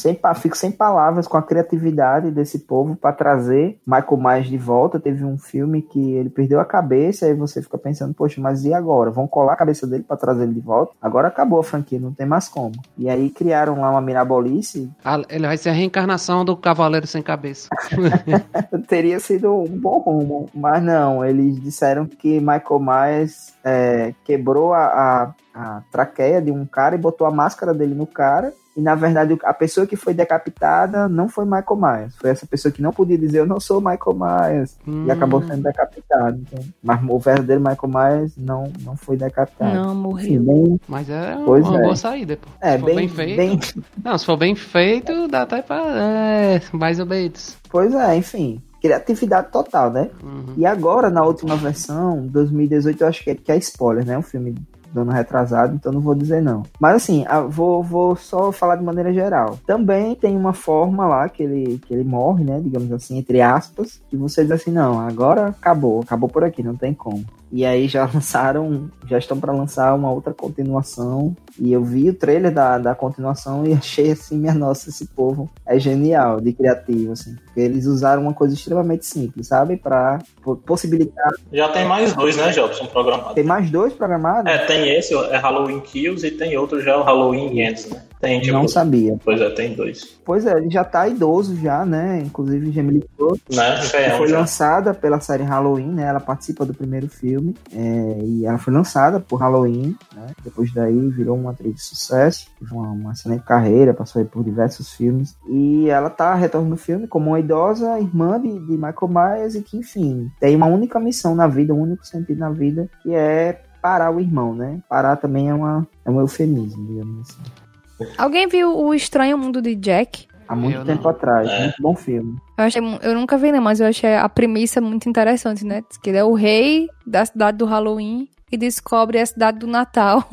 sem, 0.00 0.18
fico 0.36 0.56
sem 0.56 0.72
palavras 0.72 1.26
com 1.26 1.36
a 1.36 1.42
criatividade 1.42 2.30
desse 2.30 2.60
povo 2.60 2.96
para 2.96 3.12
trazer 3.12 3.78
Michael 3.86 4.16
Myers 4.16 4.48
de 4.48 4.58
volta. 4.58 4.98
Teve 4.98 5.24
um 5.24 5.38
filme 5.38 5.82
que 5.82 6.12
ele 6.12 6.30
perdeu 6.30 6.60
a 6.60 6.64
cabeça 6.64 7.28
e 7.28 7.34
você 7.34 7.62
fica 7.62 7.78
pensando, 7.78 8.14
poxa, 8.14 8.40
mas 8.40 8.64
e 8.64 8.72
agora? 8.72 9.10
Vão 9.10 9.28
colar 9.28 9.52
a 9.52 9.56
cabeça 9.56 9.86
dele 9.86 10.04
para 10.06 10.16
trazer 10.16 10.44
ele 10.44 10.54
de 10.54 10.60
volta? 10.60 10.92
Agora 11.00 11.28
acabou 11.28 11.60
a 11.60 11.64
franquia, 11.64 12.00
não 12.00 12.12
tem 12.12 12.26
mais 12.26 12.48
como. 12.48 12.72
E 12.96 13.08
aí 13.08 13.30
criaram 13.30 13.80
lá 13.80 13.90
uma 13.90 14.00
mirabolice. 14.00 14.90
Ah, 15.04 15.20
ele 15.28 15.46
vai 15.46 15.56
ser 15.56 15.70
a 15.70 15.72
reencarnação 15.72 16.44
do 16.44 16.56
Cavaleiro 16.56 17.06
Sem 17.06 17.22
Cabeça. 17.22 17.68
Teria 18.88 19.20
sido 19.20 19.54
um 19.54 19.78
bom 19.78 19.98
rumo, 19.98 20.48
mas 20.54 20.82
não. 20.82 21.24
Eles 21.24 21.60
disseram 21.60 22.06
que 22.06 22.40
Michael 22.40 22.80
Myers 22.80 23.54
é, 23.64 24.14
quebrou 24.24 24.72
a, 24.72 24.84
a, 24.84 25.34
a 25.54 25.82
traqueia 25.90 26.40
de 26.40 26.50
um 26.50 26.64
cara 26.64 26.94
e 26.94 26.98
botou 26.98 27.26
a 27.26 27.30
máscara 27.30 27.74
dele 27.74 27.94
no 27.94 28.06
cara 28.06 28.52
e 28.80 28.82
na 28.82 28.94
verdade 28.94 29.38
a 29.44 29.52
pessoa 29.52 29.86
que 29.86 29.94
foi 29.94 30.14
decapitada 30.14 31.06
não 31.06 31.28
foi 31.28 31.44
Michael 31.44 31.76
Myers, 31.76 32.16
foi 32.16 32.30
essa 32.30 32.46
pessoa 32.46 32.72
que 32.72 32.80
não 32.80 32.92
podia 32.92 33.18
dizer 33.18 33.40
eu 33.40 33.46
não 33.46 33.60
sou 33.60 33.78
Michael 33.78 34.16
Myers 34.16 34.78
hum. 34.88 35.04
e 35.06 35.10
acabou 35.10 35.42
sendo 35.42 35.62
decapitado. 35.62 36.40
Então. 36.40 36.64
Mas 36.82 37.00
o 37.06 37.18
verdadeiro 37.18 37.60
Michael 37.60 37.88
Myers 37.88 38.32
não, 38.38 38.72
não 38.82 38.96
foi 38.96 39.18
decapitado. 39.18 39.74
Não, 39.74 39.94
morreu. 39.94 40.42
Bem... 40.42 40.80
Mas 40.88 41.10
é 41.10 41.36
pois 41.44 41.66
uma 41.68 41.78
é. 41.78 41.82
boa 41.82 41.96
saída. 41.96 42.38
Pô. 42.38 42.48
É, 42.58 42.78
se 42.78 42.84
bem, 42.84 42.96
bem 42.96 43.08
feito. 43.08 43.36
Bem... 43.36 43.60
Não, 44.02 44.16
se 44.16 44.24
for 44.24 44.38
bem 44.38 44.54
feito, 44.54 45.28
dá 45.28 45.42
até 45.42 45.60
pra. 45.60 45.82
É, 45.86 46.62
mais 46.72 46.98
ou 46.98 47.04
menos. 47.04 47.58
Pois 47.68 47.94
é, 47.94 48.16
enfim 48.16 48.62
criatividade 48.80 49.48
total, 49.52 49.90
né? 49.90 50.08
Uhum. 50.22 50.54
E 50.56 50.64
agora, 50.64 51.10
na 51.10 51.22
última 51.22 51.54
versão, 51.54 52.26
2018, 52.28 53.02
eu 53.02 53.08
acho 53.08 53.22
que 53.22 53.30
é, 53.30 53.34
que 53.34 53.52
é 53.52 53.58
spoiler, 53.58 54.06
né? 54.06 54.16
O 54.16 54.22
filme 54.22 54.54
do 54.92 55.00
ano 55.00 55.12
retrasado, 55.12 55.74
então 55.74 55.92
não 55.92 56.00
vou 56.00 56.14
dizer 56.14 56.42
não. 56.42 56.62
Mas 56.78 56.96
assim, 56.96 57.24
vou, 57.48 57.82
vou 57.82 58.16
só 58.16 58.52
falar 58.52 58.76
de 58.76 58.84
maneira 58.84 59.12
geral. 59.12 59.58
Também 59.66 60.14
tem 60.14 60.36
uma 60.36 60.52
forma 60.52 61.06
lá 61.06 61.28
que 61.28 61.42
ele, 61.42 61.78
que 61.78 61.94
ele 61.94 62.04
morre, 62.04 62.44
né? 62.44 62.60
Digamos 62.60 62.90
assim, 62.92 63.18
entre 63.18 63.40
aspas, 63.40 64.00
que 64.08 64.16
você 64.16 64.42
diz 64.42 64.52
assim, 64.52 64.70
não, 64.70 64.98
agora 65.00 65.48
acabou, 65.48 66.00
acabou 66.00 66.28
por 66.28 66.44
aqui, 66.44 66.62
não 66.62 66.76
tem 66.76 66.92
como. 66.92 67.24
E 67.52 67.64
aí 67.64 67.88
já 67.88 68.08
lançaram, 68.12 68.90
já 69.06 69.18
estão 69.18 69.38
para 69.38 69.52
lançar 69.52 69.94
uma 69.94 70.10
outra 70.10 70.32
continuação. 70.32 71.36
E 71.58 71.72
eu 71.72 71.82
vi 71.82 72.08
o 72.08 72.14
trailer 72.14 72.52
da, 72.52 72.78
da 72.78 72.94
continuação 72.94 73.66
e 73.66 73.72
achei 73.74 74.12
assim, 74.12 74.38
minha 74.38 74.54
nossa, 74.54 74.90
esse 74.90 75.06
povo 75.06 75.50
é 75.66 75.78
genial 75.78 76.40
de 76.40 76.52
criativo, 76.52 77.12
assim. 77.12 77.36
Porque 77.44 77.60
eles 77.60 77.86
usaram 77.86 78.22
uma 78.22 78.34
coisa 78.34 78.54
extremamente 78.54 79.06
simples, 79.06 79.48
sabe? 79.48 79.76
Para 79.76 80.18
possibilitar. 80.66 81.32
Já 81.52 81.68
tem 81.68 81.84
mais 81.84 82.14
dois, 82.14 82.36
né, 82.36 82.50
Jobson, 82.50 82.86
programados? 82.86 83.34
Tem 83.34 83.44
mais 83.44 83.70
dois 83.70 83.92
programados? 83.92 84.50
É, 84.50 84.58
tem 84.58 84.96
esse, 84.96 85.14
é 85.14 85.36
Halloween 85.36 85.80
Kills, 85.80 86.26
e 86.26 86.30
tem 86.30 86.56
outro 86.56 86.80
já, 86.80 86.96
o 86.96 87.02
Halloween 87.02 87.60
Ends, 87.60 87.90
né? 87.90 88.02
Tem, 88.20 88.40
tipo, 88.40 88.52
Não 88.52 88.68
sabia. 88.68 89.16
Pois 89.24 89.40
é, 89.40 89.48
tem 89.50 89.74
dois. 89.74 90.20
Pois 90.24 90.44
é, 90.44 90.52
ele 90.56 90.70
já 90.70 90.84
tá 90.84 91.08
idoso 91.08 91.56
já, 91.56 91.86
né? 91.86 92.22
Inclusive 92.24 92.70
Jamie 92.70 92.92
Lee 92.92 93.04
né? 93.50 94.16
foi 94.18 94.28
já. 94.28 94.38
lançada 94.38 94.92
pela 94.92 95.18
série 95.20 95.42
Halloween, 95.42 95.88
né? 95.88 96.04
Ela 96.04 96.20
participa 96.20 96.66
do 96.66 96.74
primeiro 96.74 97.08
filme 97.08 97.56
é, 97.72 98.18
e 98.22 98.44
ela 98.44 98.58
foi 98.58 98.74
lançada 98.74 99.18
por 99.20 99.40
Halloween, 99.40 99.96
né? 100.14 100.26
Depois 100.44 100.72
daí 100.72 101.08
virou 101.10 101.36
uma 101.36 101.52
atriz 101.52 101.74
de 101.74 101.82
sucesso, 101.82 102.46
teve 102.58 102.72
uma, 102.74 102.88
uma 102.88 103.12
excelente 103.12 103.44
carreira, 103.44 103.94
passou 103.94 104.22
por 104.26 104.44
diversos 104.44 104.92
filmes 104.92 105.34
e 105.48 105.88
ela 105.88 106.10
tá 106.10 106.34
retornando 106.34 106.70
no 106.70 106.76
filme 106.76 107.06
como 107.06 107.30
uma 107.30 107.40
idosa 107.40 107.98
irmã 107.98 108.38
de, 108.38 108.50
de 108.50 108.72
Michael 108.72 109.08
Myers 109.08 109.54
e 109.54 109.62
que, 109.62 109.78
enfim, 109.78 110.30
tem 110.38 110.54
uma 110.54 110.66
única 110.66 111.00
missão 111.00 111.34
na 111.34 111.46
vida, 111.46 111.72
um 111.72 111.80
único 111.80 112.06
sentido 112.06 112.38
na 112.38 112.50
vida, 112.50 112.88
que 113.02 113.14
é 113.14 113.62
parar 113.80 114.10
o 114.10 114.20
irmão, 114.20 114.54
né? 114.54 114.80
Parar 114.88 115.16
também 115.16 115.48
é, 115.48 115.54
uma, 115.54 115.86
é 116.04 116.10
um 116.10 116.20
eufemismo, 116.20 116.86
digamos 116.86 117.30
assim. 117.30 117.69
Alguém 118.16 118.46
viu 118.46 118.76
O 118.76 118.94
Estranho 118.94 119.38
Mundo 119.38 119.60
de 119.60 119.74
Jack? 119.74 120.28
Há 120.50 120.56
muito 120.56 120.78
eu 120.78 120.84
tempo 120.84 121.04
não. 121.04 121.10
atrás, 121.10 121.48
é. 121.48 121.60
muito 121.60 121.80
bom 121.80 121.94
filme. 121.94 122.36
Eu, 122.58 122.64
achei, 122.64 122.82
eu 123.02 123.14
nunca 123.14 123.38
vi, 123.38 123.52
não, 123.52 123.62
mas 123.62 123.78
eu 123.78 123.86
achei 123.86 124.16
a 124.16 124.28
premissa 124.28 124.80
muito 124.80 125.08
interessante, 125.08 125.64
né? 125.64 125.82
Que 126.02 126.10
ele 126.10 126.18
é 126.18 126.24
o 126.24 126.32
rei 126.32 126.88
da 127.06 127.24
cidade 127.24 127.56
do 127.56 127.66
Halloween 127.66 128.28
e 128.50 128.56
descobre 128.56 129.20
a 129.20 129.26
cidade 129.26 129.60
do 129.60 129.68
Natal. 129.68 130.24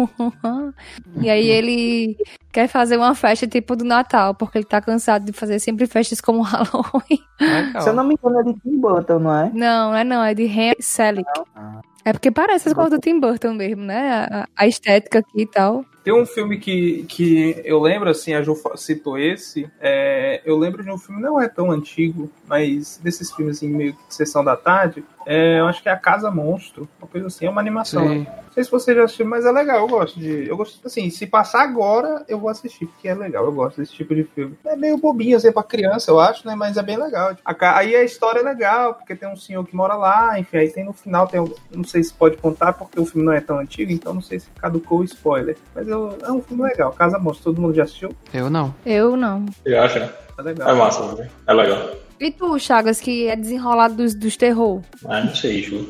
e 1.21 1.29
aí 1.29 1.47
ele 1.47 2.17
quer 2.51 2.67
fazer 2.67 2.97
uma 2.97 3.13
festa 3.13 3.45
tipo 3.45 3.75
do 3.75 3.85
Natal, 3.85 4.33
porque 4.33 4.57
ele 4.57 4.65
tá 4.65 4.81
cansado 4.81 5.23
de 5.23 5.31
fazer 5.31 5.59
sempre 5.59 5.85
festas 5.85 6.19
como 6.19 6.41
Halloween. 6.43 7.21
Se 7.79 7.89
eu 7.89 7.93
não 7.93 8.03
me 8.03 8.15
engano, 8.15 8.39
é 8.39 8.43
de 8.43 8.59
Tim 8.59 8.79
Burton, 8.79 9.19
não 9.19 9.35
é? 9.35 9.51
Não, 9.53 9.91
não 9.91 9.95
é 9.95 10.03
não, 10.03 10.23
é 10.23 10.33
de 10.33 10.45
Henry 10.45 10.81
Selick. 10.81 11.29
Ah. 11.55 11.81
É 12.03 12.11
porque 12.11 12.31
parece 12.31 12.69
as 12.69 12.73
coisas 12.73 12.91
do 12.91 12.99
Tim 12.99 13.19
Burton 13.19 13.53
mesmo, 13.53 13.83
né? 13.83 14.27
A, 14.31 14.47
a 14.55 14.65
estética 14.65 15.19
aqui 15.19 15.41
e 15.41 15.45
tal. 15.45 15.85
Tem 16.07 16.13
um 16.13 16.25
filme 16.25 16.57
que, 16.57 17.03
que 17.03 17.61
eu 17.65 17.81
lembro, 17.81 18.09
assim, 18.09 18.33
a 18.33 18.41
Ju 18.41 18.57
citou 18.77 19.19
esse. 19.19 19.69
É, 19.77 20.41
eu 20.45 20.57
lembro 20.57 20.81
de 20.81 20.89
um 20.89 20.97
filme, 20.97 21.21
não 21.21 21.37
é 21.37 21.49
tão 21.49 21.69
antigo, 21.69 22.31
mas 22.47 22.97
desses 23.03 23.29
filmes 23.33 23.57
assim, 23.57 23.67
meio 23.67 23.91
que 23.91 24.07
de 24.07 24.15
sessão 24.15 24.41
da 24.41 24.55
tarde. 24.55 25.03
É, 25.25 25.59
eu 25.59 25.67
acho 25.67 25.83
que 25.83 25.89
é 25.89 25.91
A 25.91 25.97
Casa 25.97 26.31
Monstro, 26.31 26.87
uma 26.97 27.07
coisa 27.09 27.27
assim, 27.27 27.45
é 27.45 27.49
uma 27.49 27.59
animação. 27.59 28.07
Sim. 28.07 28.19
Não 28.19 28.53
sei 28.53 28.63
se 28.63 28.71
você 28.71 28.95
já 28.95 29.03
assistiu, 29.03 29.25
mas 29.25 29.45
é 29.45 29.51
legal, 29.51 29.81
eu 29.81 29.87
gosto 29.87 30.17
de. 30.17 30.47
Eu 30.47 30.55
gosto, 30.55 30.79
assim, 30.87 31.09
se 31.09 31.27
passar 31.27 31.63
agora, 31.63 32.23
eu 32.29 32.39
vou 32.39 32.49
assistir, 32.49 32.85
porque 32.85 33.09
é 33.09 33.13
legal, 33.13 33.43
eu 33.43 33.51
gosto 33.51 33.81
desse 33.81 33.91
tipo 33.91 34.15
de 34.15 34.23
filme. 34.23 34.57
É 34.65 34.77
meio 34.77 34.97
bobinho, 34.97 35.35
assim, 35.35 35.51
pra 35.51 35.61
criança, 35.63 36.09
eu 36.09 36.17
acho, 36.17 36.47
né? 36.47 36.55
Mas 36.55 36.77
é 36.77 36.81
bem 36.81 36.97
legal. 36.97 37.35
Aí 37.43 37.93
a 37.93 38.03
história 38.05 38.39
é 38.39 38.43
legal, 38.43 38.93
porque 38.93 39.13
tem 39.13 39.27
um 39.27 39.35
senhor 39.35 39.65
que 39.65 39.75
mora 39.75 39.95
lá, 39.95 40.39
enfim, 40.39 40.57
aí 40.57 40.69
tem 40.69 40.85
no 40.85 40.93
final, 40.93 41.27
tem. 41.27 41.43
Não 41.75 41.83
sei 41.83 42.01
se 42.01 42.13
pode 42.13 42.37
contar, 42.37 42.71
porque 42.71 42.97
o 42.97 43.05
filme 43.05 43.25
não 43.25 43.33
é 43.33 43.41
tão 43.41 43.59
antigo, 43.59 43.91
então 43.91 44.13
não 44.13 44.21
sei 44.21 44.39
se 44.39 44.47
caducou 44.51 44.99
o 44.99 45.03
spoiler. 45.03 45.57
Mas 45.75 45.89
eu 45.89 45.96
é 46.23 46.31
um 46.31 46.41
filme 46.41 46.63
legal. 46.63 46.91
Casa 46.91 47.17
Monstro, 47.19 47.45
todo 47.53 47.61
mundo 47.61 47.75
já 47.75 47.83
assistiu? 47.83 48.09
Eu 48.33 48.49
não. 48.49 48.73
Eu 48.85 49.15
não. 49.15 49.45
Eu 49.65 49.81
acho, 49.81 49.99
né? 49.99 50.09
É 50.37 50.41
legal. 50.41 50.69
É 50.69 50.73
massa, 50.73 51.15
né? 51.15 51.29
É 51.47 51.53
legal. 51.53 51.89
E 52.19 52.31
tu, 52.31 52.57
Chagas, 52.59 52.99
que 52.99 53.27
é 53.27 53.35
desenrolado 53.35 53.95
dos, 53.95 54.13
dos 54.15 54.35
terror? 54.35 54.81
Ah, 55.05 55.21
não 55.21 55.35
sei, 55.35 55.61
Ju. 55.61 55.87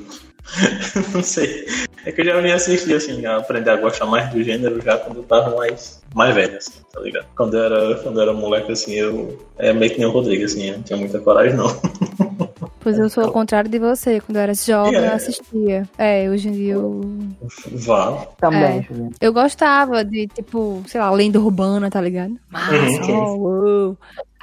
não 1.14 1.24
sei. 1.24 1.66
É 2.06 2.12
que 2.12 2.22
eu 2.22 2.26
já 2.26 2.42
me 2.42 2.52
assisti, 2.52 2.94
assim, 2.94 3.26
a 3.26 3.38
aprender 3.38 3.70
a 3.70 3.76
gostar 3.76 4.06
mais 4.06 4.30
do 4.30 4.42
gênero 4.42 4.82
já 4.82 4.98
quando 4.98 5.18
eu 5.18 5.24
tava 5.24 5.56
mais, 5.56 6.02
mais 6.16 6.34
velho, 6.34 6.58
assim, 6.58 6.80
tá 6.94 7.02
ligado? 7.02 7.26
Quando 7.36 7.58
eu 7.58 7.64
era, 7.64 7.96
quando 7.96 8.18
eu 8.18 8.22
era 8.22 8.34
moleque, 8.34 8.72
assim, 8.72 8.94
eu. 8.94 9.38
É 9.58 9.74
meio 9.74 9.92
que 9.92 9.98
nem 9.98 10.08
o 10.08 10.12
Rodrigo, 10.12 10.46
assim, 10.46 10.68
eu 10.70 10.78
não 10.78 10.84
tinha 10.84 10.98
muita 10.98 11.20
coragem, 11.20 11.56
não. 11.56 11.68
Pois 12.80 12.98
eu 12.98 13.10
sou 13.10 13.26
ao 13.26 13.34
contrário 13.34 13.70
de 13.70 13.78
você. 13.78 14.22
Quando 14.22 14.38
eu 14.38 14.42
era 14.44 14.54
jovem, 14.54 14.96
é. 14.96 15.08
eu 15.08 15.14
assistia. 15.14 15.90
É, 15.98 16.30
hoje 16.30 16.48
em 16.48 16.54
dia 16.54 16.74
eu. 16.76 17.02
Vá. 17.74 18.26
Também, 18.40 18.80
é. 18.80 18.88
Eu 19.20 19.34
gostava 19.34 20.06
de, 20.06 20.28
tipo, 20.28 20.82
sei 20.88 21.02
lá, 21.02 21.12
lenda 21.12 21.38
urbana, 21.38 21.90
tá 21.90 22.00
ligado? 22.00 22.40
Massa, 22.50 23.12
uhum. 23.12 23.92
oh, 23.92 23.96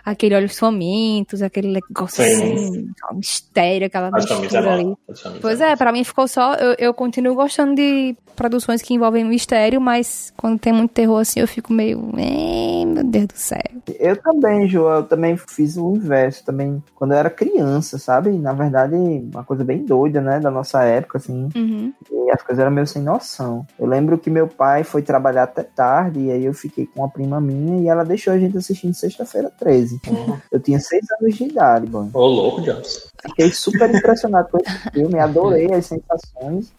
aquele 0.04 0.34
Olhos 0.34 0.58
Famintos, 0.58 1.40
aquele 1.42 1.68
negócio 1.68 2.22
Sim. 2.22 2.52
assim, 2.52 2.90
um 3.10 3.16
mistério, 3.16 3.86
aquela 3.86 4.10
mistura 4.10 4.68
é 4.68 4.72
ali. 4.72 4.96
Pois 5.40 5.60
é, 5.60 5.74
pra 5.76 5.92
mim 5.92 6.04
ficou 6.04 6.28
só. 6.28 6.54
Eu, 6.54 6.74
eu 6.78 6.94
continuo 6.94 7.34
gostando 7.34 7.74
de 7.74 8.16
produções 8.34 8.82
que 8.82 8.92
envolvem 8.92 9.24
mistério, 9.24 9.80
mas 9.80 10.32
quando 10.36 10.58
tem 10.58 10.72
muito 10.72 10.90
terror 10.90 11.20
assim, 11.20 11.40
eu 11.40 11.48
fico 11.48 11.72
meio. 11.72 12.00
meu 12.02 13.04
Deus 13.04 13.26
do 13.26 13.36
céu. 13.36 13.62
Eu 13.98 14.16
também, 14.16 14.68
João, 14.68 14.96
eu 14.96 15.02
também 15.04 15.36
fiz 15.36 15.76
o 15.76 15.96
inverso 15.96 16.44
também. 16.44 16.82
Quando 16.94 17.12
eu 17.12 17.18
era 17.18 17.30
criança, 17.30 17.98
sabe? 17.98 18.30
Na 18.30 18.52
verdade, 18.52 18.94
uma 18.96 19.44
coisa 19.44 19.64
bem 19.64 19.84
doida, 19.84 20.20
né? 20.20 20.40
Da 20.40 20.50
nossa 20.50 20.82
época, 20.82 21.18
assim. 21.18 21.48
Uhum. 21.54 21.92
E 22.10 22.30
as 22.30 22.42
coisas 22.42 22.60
eram 22.60 22.72
meio 22.72 22.86
sem 22.86 23.02
noção. 23.02 23.66
Eu 23.78 23.86
lembro 23.86 24.18
que 24.18 24.28
meu 24.28 24.48
pai 24.48 24.84
foi 24.84 25.02
trabalhar 25.02 25.44
até 25.44 25.62
tarde, 25.62 26.20
e 26.20 26.30
aí 26.30 26.44
eu 26.44 26.54
fiquei 26.54 26.86
com 26.86 27.00
uma 27.00 27.08
prima 27.08 27.40
minha 27.40 27.80
e 27.80 27.88
ela 27.88 28.04
deixou 28.04 28.32
a 28.32 28.38
gente 28.38 28.56
assistindo 28.56 28.94
sexta-feira 28.94 29.50
13. 29.58 29.93
Uhum. 30.06 30.38
Eu 30.50 30.60
tinha 30.60 30.78
seis 30.80 31.04
anos 31.20 31.34
de 31.34 31.44
idade, 31.44 31.90
mano. 31.90 32.10
Ô, 32.12 32.26
louco, 32.26 32.62
Jones. 32.62 33.08
Fiquei 33.26 33.50
super 33.52 33.94
impressionado 33.94 34.48
com 34.50 34.58
esse 34.58 34.90
filme, 34.90 35.18
adorei 35.18 35.72
as 35.72 35.86
sensações, 35.86 36.72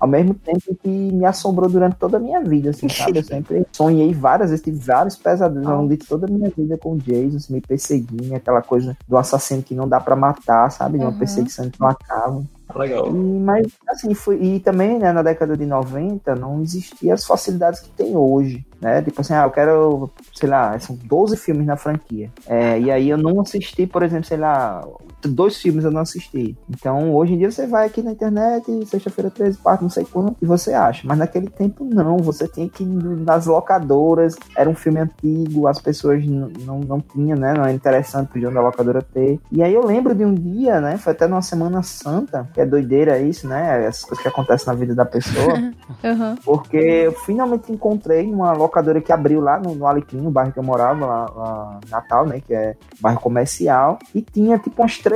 ao 0.00 0.08
mesmo 0.08 0.32
tempo 0.34 0.74
que 0.82 0.88
me 0.88 1.26
assombrou 1.26 1.68
durante 1.68 1.96
toda 1.96 2.16
a 2.16 2.20
minha 2.20 2.40
vida, 2.40 2.70
assim, 2.70 2.88
sabe? 2.88 3.18
Eu 3.18 3.24
sempre 3.24 3.66
sonhei 3.72 4.12
várias 4.14 4.50
vezes, 4.50 4.64
tive 4.64 4.78
vários 4.78 5.16
pesadelos 5.16 5.66
ao 5.66 5.76
longo 5.82 5.90
de 5.90 5.98
toda 5.98 6.26
a 6.26 6.30
minha 6.30 6.50
vida 6.50 6.78
com 6.78 6.94
o 6.94 6.98
Jason, 6.98 7.36
assim, 7.36 7.52
me 7.52 7.60
perseguindo, 7.60 8.34
aquela 8.34 8.62
coisa 8.62 8.96
do 9.06 9.18
assassino 9.18 9.62
que 9.62 9.74
não 9.74 9.86
dá 9.86 10.00
para 10.00 10.16
matar, 10.16 10.70
sabe? 10.70 10.96
De 10.96 11.04
uma 11.04 11.10
uhum. 11.10 11.18
perseguição 11.18 11.68
que 11.68 11.78
não 11.78 11.88
acaba. 11.88 12.42
Legal. 12.74 13.08
E, 13.08 13.12
mas, 13.12 13.66
assim, 13.88 14.14
foi, 14.14 14.42
e 14.42 14.60
também, 14.60 14.98
né, 14.98 15.12
na 15.12 15.22
década 15.22 15.56
de 15.56 15.66
90, 15.66 16.34
não 16.34 16.62
existiam 16.62 17.14
as 17.14 17.24
facilidades 17.24 17.80
que 17.80 17.90
tem 17.90 18.16
hoje, 18.16 18.64
né? 18.80 19.02
Tipo 19.02 19.20
assim, 19.20 19.34
ah, 19.34 19.44
eu 19.44 19.50
quero, 19.50 20.10
sei 20.34 20.48
lá, 20.48 20.78
são 20.78 20.96
12 21.04 21.36
filmes 21.36 21.66
na 21.66 21.76
franquia. 21.76 22.30
É, 22.46 22.78
e 22.78 22.90
aí 22.90 23.08
eu 23.08 23.18
não 23.18 23.40
assisti, 23.40 23.86
por 23.86 24.02
exemplo, 24.02 24.24
sei 24.24 24.38
lá, 24.38 24.86
dois 25.28 25.56
filmes 25.56 25.84
eu 25.84 25.90
não 25.90 26.00
assisti. 26.00 26.56
Então, 26.68 27.14
hoje 27.14 27.34
em 27.34 27.38
dia 27.38 27.50
você 27.50 27.66
vai 27.66 27.86
aqui 27.86 28.02
na 28.02 28.12
internet, 28.12 28.64
sexta-feira 28.86 29.30
13, 29.30 29.58
parte 29.58 29.82
não 29.82 29.90
sei 29.90 30.04
quando, 30.04 30.36
e 30.40 30.46
você 30.46 30.72
acha. 30.72 31.06
Mas 31.06 31.18
naquele 31.18 31.48
tempo 31.48 31.84
não, 31.84 32.18
você 32.18 32.48
tinha 32.48 32.68
que 32.68 32.82
ir 32.82 32.86
nas 32.86 33.46
locadoras, 33.46 34.36
era 34.56 34.68
um 34.68 34.74
filme 34.74 35.00
antigo, 35.00 35.66
as 35.66 35.80
pessoas 35.80 36.24
não, 36.26 36.50
não, 36.64 36.80
não 36.80 37.00
tinham, 37.00 37.38
né? 37.38 37.54
Não 37.54 37.62
era 37.62 37.72
interessante 37.72 38.32
pedir 38.32 38.50
da 38.52 38.60
locadora 38.60 39.02
ter. 39.02 39.40
E 39.50 39.62
aí 39.62 39.74
eu 39.74 39.84
lembro 39.84 40.14
de 40.14 40.24
um 40.24 40.34
dia, 40.34 40.80
né? 40.80 40.96
Foi 40.96 41.12
até 41.12 41.26
numa 41.26 41.42
Semana 41.42 41.82
Santa, 41.82 42.48
que 42.52 42.60
é 42.60 42.66
doideira 42.66 43.18
isso, 43.18 43.46
né? 43.46 43.84
Essas 43.86 44.04
coisas 44.04 44.22
que 44.22 44.28
acontecem 44.28 44.66
na 44.66 44.74
vida 44.74 44.94
da 44.94 45.04
pessoa. 45.04 45.72
Aham. 46.02 46.36
Porque 46.44 46.76
eu 46.76 47.12
finalmente 47.12 47.70
encontrei 47.70 48.30
uma 48.30 48.52
locadora 48.52 49.00
que 49.00 49.12
abriu 49.12 49.40
lá 49.40 49.58
no, 49.58 49.74
no 49.74 49.86
Alecrim, 49.86 50.20
no 50.20 50.30
bairro 50.30 50.52
que 50.52 50.58
eu 50.58 50.62
morava, 50.62 51.06
lá, 51.06 51.30
lá 51.34 51.80
Natal, 51.90 52.26
né? 52.26 52.40
Que 52.40 52.54
é 52.54 52.76
bairro 53.00 53.20
comercial. 53.20 53.98
E 54.14 54.22
tinha 54.22 54.58
tipo 54.58 54.82
uns 54.82 54.98
três, 54.98 55.11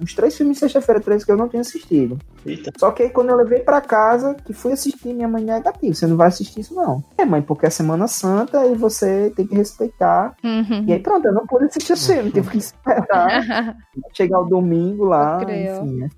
uns 0.00 0.14
três 0.14 0.36
filmes 0.36 0.56
de 0.56 0.60
sexta-feira 0.60 1.00
13 1.00 1.24
que 1.24 1.32
eu 1.32 1.36
não 1.36 1.48
tinha 1.48 1.62
assistido. 1.62 2.18
Eita. 2.44 2.72
Só 2.78 2.90
que 2.90 3.04
aí 3.04 3.10
quando 3.10 3.30
eu 3.30 3.36
levei 3.36 3.60
pra 3.60 3.80
casa, 3.80 4.36
que 4.44 4.52
fui 4.52 4.72
assistir, 4.72 5.12
minha 5.12 5.28
mãe 5.28 5.44
negativa. 5.44 5.94
Você 5.94 6.06
não 6.06 6.16
vai 6.16 6.28
assistir 6.28 6.60
isso, 6.60 6.74
não. 6.74 7.02
É, 7.18 7.24
mãe, 7.24 7.42
porque 7.42 7.66
é 7.66 7.70
Semana 7.70 8.06
Santa 8.06 8.64
e 8.66 8.74
você 8.74 9.32
tem 9.34 9.46
que 9.46 9.54
respeitar. 9.54 10.34
Uhum. 10.44 10.84
E 10.86 10.92
aí 10.92 11.00
pronto, 11.00 11.26
eu 11.26 11.34
não 11.34 11.46
pude 11.46 11.64
assistir 11.64 11.92
o 11.92 11.96
filme, 11.96 12.30
tive 12.30 12.50
que 12.50 12.58
esperar 12.58 13.76
chegar 14.14 14.40
o 14.40 14.48
domingo 14.48 15.04
lá. 15.04 15.40
Enfim, 15.42 16.04
é 16.04 16.08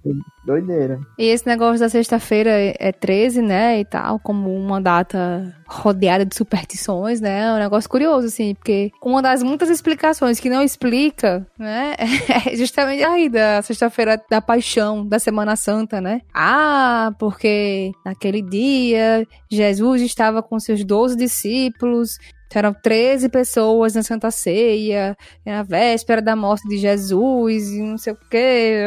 doideira. 0.44 1.00
E 1.18 1.26
esse 1.26 1.46
negócio 1.46 1.80
da 1.80 1.88
sexta-feira 1.88 2.50
é 2.50 2.72
é 2.78 2.92
13, 2.92 3.42
né, 3.42 3.80
e 3.80 3.84
tal, 3.84 4.18
como 4.18 4.54
uma 4.54 4.80
data 4.80 5.54
rodeada 5.66 6.26
de 6.26 6.34
superstições, 6.34 7.20
né, 7.20 7.44
é 7.44 7.52
um 7.52 7.58
negócio 7.58 7.88
curioso, 7.88 8.26
assim, 8.26 8.54
porque 8.54 8.90
uma 9.02 9.22
das 9.22 9.42
muitas 9.42 9.70
explicações 9.70 10.40
que 10.40 10.50
não 10.50 10.62
explica, 10.62 11.46
né, 11.58 11.94
é 12.46 12.56
justamente 12.56 13.02
aí 13.04 13.28
da 13.28 13.62
sexta-feira 13.62 14.20
da 14.28 14.40
paixão, 14.40 15.06
da 15.06 15.18
Semana 15.18 15.56
Santa, 15.56 16.00
né. 16.00 16.11
Ah, 16.34 17.12
porque 17.18 17.92
naquele 18.04 18.42
dia 18.42 19.26
Jesus 19.50 20.02
estava 20.02 20.42
com 20.42 20.58
seus 20.58 20.84
12 20.84 21.16
discípulos, 21.16 22.18
eram 22.58 22.74
13 22.74 23.28
pessoas 23.28 23.94
na 23.94 24.02
Santa 24.02 24.30
Ceia, 24.30 25.16
na 25.44 25.62
véspera 25.62 26.20
da 26.20 26.36
morte 26.36 26.68
de 26.68 26.76
Jesus, 26.78 27.68
e 27.68 27.80
não 27.80 27.98
sei 27.98 28.12
o 28.12 28.18
quê, 28.30 28.84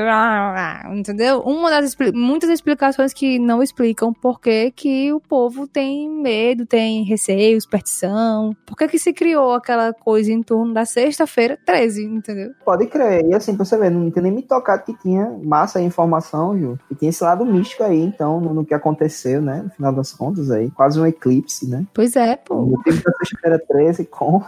entendeu? 0.94 1.40
Uma 1.42 1.70
das 1.70 1.96
muitas 2.14 2.50
explicações 2.50 3.14
que 3.14 3.40
não 3.40 3.62
explicam 3.62 4.14
por 4.14 4.40
que, 4.40 4.72
que 4.72 5.14
o 5.14 5.20
povo 5.20 5.68
tem 5.68 6.10
medo, 6.10 6.66
tem 6.66 7.04
receio, 7.04 7.60
superstição, 7.62 8.56
por 8.66 8.76
que, 8.76 8.88
que 8.88 9.00
se 9.00 9.14
criou 9.14 9.54
aquela 9.54 9.94
coisa 9.94 10.32
em 10.32 10.42
torno 10.42 10.74
da 10.74 10.86
sexta-feira 10.86 11.58
13, 11.66 12.06
entendeu? 12.06 12.52
Pode 12.64 12.88
crer. 12.88 13.26
E 13.26 13.34
assim, 13.34 13.56
pra 13.56 13.66
você 13.66 13.78
ver, 13.78 13.90
não 13.90 14.10
tinha 14.12 14.24
nem 14.24 14.32
me 14.32 14.42
tocado 14.42 14.84
que 14.84 14.94
tinha 15.02 15.32
massa 15.44 15.80
aí 15.80 15.86
informação, 15.86 16.58
Ju. 16.58 16.80
E 16.90 16.96
tinha 16.96 17.10
esse 17.10 17.24
lado 17.24 17.46
místico 17.46 17.84
aí, 17.84 18.00
então, 18.02 18.40
no, 18.40 18.54
no 18.54 18.66
que 18.66 18.74
aconteceu, 18.74 19.42
né? 19.42 19.62
No 19.64 19.70
final 19.70 19.94
das 19.94 20.12
contas 20.12 20.52
aí. 20.52 20.70
Quase 20.72 21.00
um 21.00 21.06
eclipse, 21.06 21.70
né? 21.70 21.86
Pois 21.94 22.16
é, 22.16 22.36
pô, 22.36 22.56
No 22.56 22.82
filme 22.82 23.02
da 23.02 23.12
sexta-feira 23.20 23.55
13 23.60 24.06
com 24.06 24.44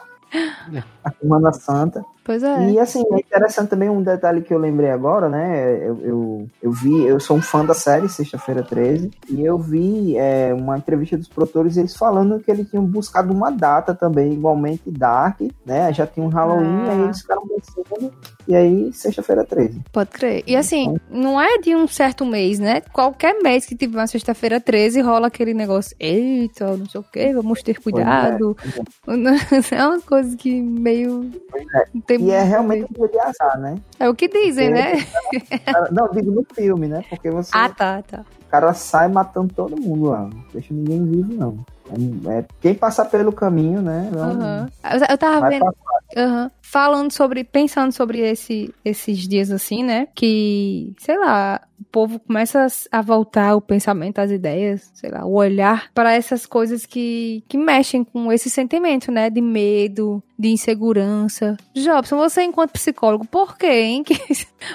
a 1.03 1.11
Semana 1.11 1.53
Santa. 1.53 2.03
Pois 2.27 2.43
é. 2.43 2.69
E 2.69 2.77
assim, 2.79 3.01
é 3.13 3.19
interessante 3.19 3.69
também 3.69 3.89
um 3.89 4.03
detalhe 4.03 4.41
que 4.41 4.53
eu 4.53 4.59
lembrei 4.59 4.91
agora, 4.91 5.29
né? 5.29 5.77
Eu, 5.81 5.97
eu, 6.03 6.47
eu 6.61 6.71
vi, 6.71 7.05
eu 7.05 7.19
sou 7.19 7.37
um 7.37 7.41
fã 7.41 7.65
da 7.65 7.73
série 7.73 8.09
Sexta-feira 8.09 8.61
13, 8.61 9.09
e 9.29 9.43
eu 9.43 9.57
vi 9.57 10.17
é, 10.17 10.53
uma 10.53 10.77
entrevista 10.77 11.17
dos 11.17 11.29
produtores 11.29 11.77
eles 11.77 11.95
falando 11.95 12.39
que 12.39 12.51
eles 12.51 12.69
tinham 12.69 12.83
buscado 12.85 13.33
uma 13.33 13.49
data 13.49 13.95
também, 13.95 14.33
igualmente 14.33 14.91
Dark, 14.91 15.39
né? 15.65 15.91
Já 15.93 16.05
tinha 16.05 16.25
um 16.25 16.29
Halloween, 16.29 16.67
Ah. 16.67 16.91
aí 16.91 17.01
eles 17.01 17.21
ficaram 17.21 17.43
pensando, 17.47 18.13
e 18.47 18.55
aí 18.55 18.91
Sexta-feira 18.91 19.45
13. 19.45 19.81
Pode 19.91 20.09
crer. 20.09 20.43
E 20.45 20.55
assim, 20.55 20.97
não 21.09 21.39
é 21.39 21.57
de 21.59 21.73
um 21.73 21.87
certo 21.87 22.25
mês, 22.25 22.59
né? 22.59 22.81
Qualquer 22.91 23.41
mês 23.41 23.65
que 23.65 23.75
tiver 23.75 23.97
uma 23.99 24.07
sexta-feira 24.07 24.59
13, 24.59 24.99
rola 24.99 25.27
aquele 25.27 25.53
negócio. 25.53 25.95
Eita, 25.97 26.75
não 26.75 26.85
sei 26.85 26.99
o 26.99 27.03
quê, 27.03 27.33
vamos 27.33 27.63
ter 27.63 27.79
cuidado. 27.79 28.55
É 29.71 29.85
uma 29.85 30.01
coisa 30.01 30.35
que 30.35 30.61
meio. 30.61 31.31
não 31.93 32.01
tem 32.17 32.27
E 32.27 32.31
é 32.31 32.43
realmente 32.43 32.85
um 32.85 32.93
dia 32.99 33.07
de 33.07 33.19
azar, 33.19 33.59
né? 33.59 33.75
É 33.99 34.09
o 34.09 34.15
que 34.15 34.27
dizem, 34.27 34.69
né? 34.69 34.93
Não, 35.91 36.09
digo 36.11 36.31
no 36.31 36.45
filme, 36.55 36.87
né? 36.87 37.03
Porque 37.09 37.29
você, 37.29 37.51
Ah, 37.53 37.69
tá, 37.69 38.01
tá. 38.03 38.21
o 38.47 38.49
cara 38.49 38.73
sai 38.73 39.07
matando 39.07 39.53
todo 39.53 39.79
mundo 39.79 40.09
lá. 40.09 40.21
Não 40.21 40.43
deixa 40.53 40.73
ninguém 40.73 41.05
vivo, 41.05 41.33
não. 41.33 41.57
É, 42.29 42.39
é- 42.39 42.45
quem 42.61 42.75
passar 42.75 43.05
pelo 43.05 43.31
caminho, 43.31 43.81
né? 43.81 44.09
não- 44.11 44.23
Aham. 44.31 44.69
Eu, 44.93 44.99
eu 45.11 45.17
tava 45.17 45.49
vendo. 45.49 45.65
Aham. 46.15 46.51
Falando 46.61 47.11
sobre, 47.11 47.43
pensando 47.43 47.91
sobre 47.91 48.19
esse, 48.19 48.73
esses 48.83 49.19
dias 49.27 49.51
assim, 49.51 49.83
né? 49.83 50.07
Que, 50.15 50.93
sei 50.99 51.17
lá, 51.17 51.61
o 51.79 51.83
povo 51.85 52.19
começa 52.19 52.67
a 52.91 53.01
voltar 53.01 53.55
o 53.55 53.61
pensamento, 53.61 54.19
as 54.19 54.31
ideias, 54.31 54.91
sei 54.93 55.11
lá, 55.11 55.25
o 55.25 55.33
olhar 55.33 55.91
para 55.93 56.13
essas 56.13 56.45
coisas 56.45 56.85
que, 56.85 57.43
que 57.47 57.57
mexem 57.57 58.03
com 58.03 58.31
esse 58.31 58.49
sentimento, 58.49 59.11
né? 59.11 59.29
De 59.29 59.41
medo, 59.41 60.21
de 60.37 60.49
insegurança. 60.49 61.55
Jobson, 61.75 62.17
você 62.17 62.43
enquanto 62.43 62.71
psicólogo, 62.71 63.25
por 63.25 63.57
quê, 63.57 63.67
hein? 63.67 64.03
Que 64.07 64.15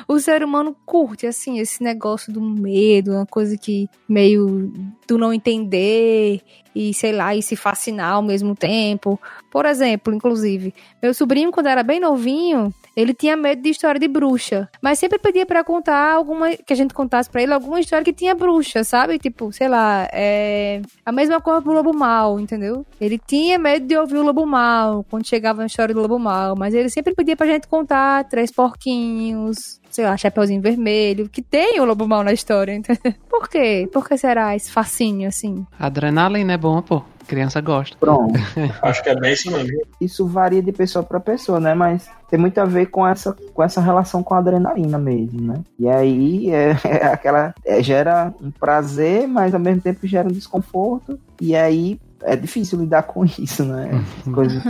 o 0.07 0.19
ser 0.21 0.45
humano 0.45 0.77
curte, 0.87 1.27
assim, 1.27 1.59
esse 1.59 1.83
negócio 1.83 2.33
do 2.33 2.41
medo, 2.41 3.13
uma 3.13 3.27
coisa 3.27 3.57
que 3.57 3.89
meio 4.09 4.73
do 5.09 5.19
não 5.19 5.33
entender 5.33 6.41
e, 6.75 6.95
sei 6.95 7.13
lá, 7.13 7.35
e 7.35 7.43
se 7.43 7.57
fascinar 7.57 8.15
ao 8.15 8.23
mesmo 8.23 8.55
tempo. 8.55 9.21
Por 9.51 9.67
exemplo, 9.67 10.15
inclusive, 10.15 10.75
meu 11.03 11.13
sobrinho, 11.13 11.51
quando 11.51 11.67
era 11.67 11.83
bem 11.83 12.01
novinho, 12.01 12.73
ele 12.97 13.15
tinha 13.15 13.37
medo 13.37 13.63
de 13.63 13.71
história 13.71 14.01
de 14.01 14.09
bruxa. 14.09 14.69
Mas 14.81 14.99
sempre 14.99 15.19
pedia 15.19 15.47
pra 15.47 15.65
contar 15.65 16.13
alguma. 16.13 16.51
que 16.57 16.73
a 16.73 16.77
gente 16.77 16.92
contasse 16.93 17.31
pra 17.31 17.43
ele 17.43 17.53
alguma 17.53 17.81
história 17.81 18.05
que 18.05 18.13
tinha 18.13 18.35
bruxa, 18.35 18.85
sabe? 18.85 19.19
Tipo, 19.19 19.53
sei 19.53 19.69
lá, 19.69 20.09
é. 20.13 20.81
A 21.05 21.13
mesma 21.13 21.41
coisa 21.41 21.63
pro 21.63 21.73
Lobo 21.73 21.95
Mal, 21.95 22.39
entendeu? 22.39 22.87
Ele 23.01 23.19
tinha 23.19 23.59
medo 23.59 23.87
de 23.87 23.97
ouvir 23.97 24.17
o 24.17 24.23
Lobo 24.23 24.47
Mal 24.47 25.05
quando 25.11 25.27
chegava 25.27 25.61
na 25.61 25.67
história 25.67 25.95
do 25.95 26.01
Lobo 26.01 26.19
Mal. 26.19 26.55
Mas 26.57 26.75
ele 26.75 26.89
sempre 26.89 27.15
pedia 27.15 27.37
pra 27.37 27.47
gente 27.47 27.67
contar 27.67 28.25
Três 28.25 28.53
Porquinhos, 28.53 29.81
sei 29.93 30.07
lá, 30.07 30.17
Chapeuzinho 30.17 30.61
Vermelho, 30.61 31.29
que 31.29 31.43
tem 31.43 31.79
o 31.79 31.85
Lobo 31.85 32.09
Mal 32.09 32.25
na 32.25 32.33
história, 32.33 32.75
entendeu? 32.75 33.15
Por 33.29 33.49
quê? 33.49 33.89
Por 33.93 34.09
que 34.09 34.17
será 34.17 34.57
esse 34.57 34.73
fascínio 34.73 35.29
assim? 35.29 35.65
Adrenalina 35.79 36.55
é 36.55 36.57
bom, 36.57 36.81
pô. 36.83 37.03
Criança 37.27 37.61
gosta. 37.61 37.97
Pronto. 37.99 38.35
Acho 38.83 39.03
que 39.03 39.09
é 39.11 39.15
bem 39.15 39.33
isso 39.33 39.51
mesmo. 39.51 39.81
Isso 40.01 40.27
varia 40.27 40.63
de 40.63 40.73
pessoa 40.73 41.05
para 41.05 41.21
pessoa, 41.21 41.61
né? 41.61 41.73
Mas 41.73 42.11
tem 42.29 42.39
muito 42.39 42.59
a 42.59 42.65
ver 42.65 42.87
com 42.87 43.07
essa, 43.07 43.37
com 43.55 43.63
essa 43.63 43.81
relação 43.81 44.23
com 44.23 44.35
a 44.35 44.39
adrenalina 44.39 44.99
mesmo, 44.99 45.41
né? 45.41 45.61
E 45.79 45.89
aí 45.89 46.51
é, 46.51 46.77
é 46.85 47.07
aquela. 47.07 47.55
é, 47.65 47.83
gera 47.83 48.35
um 48.41 48.51
prazer, 48.51 49.29
mas 49.29 49.55
ao 49.55 49.61
mesmo 49.61 49.81
tempo 49.81 50.07
gera 50.07 50.29
um 50.29 50.33
desconforto. 50.33 51.19
E 51.41 51.55
aí 51.55 52.01
é 52.23 52.35
difícil 52.35 52.81
lidar 52.81 53.05
com 53.05 53.25
isso, 53.25 53.65
né? 53.65 53.91
Coisas. 54.33 54.63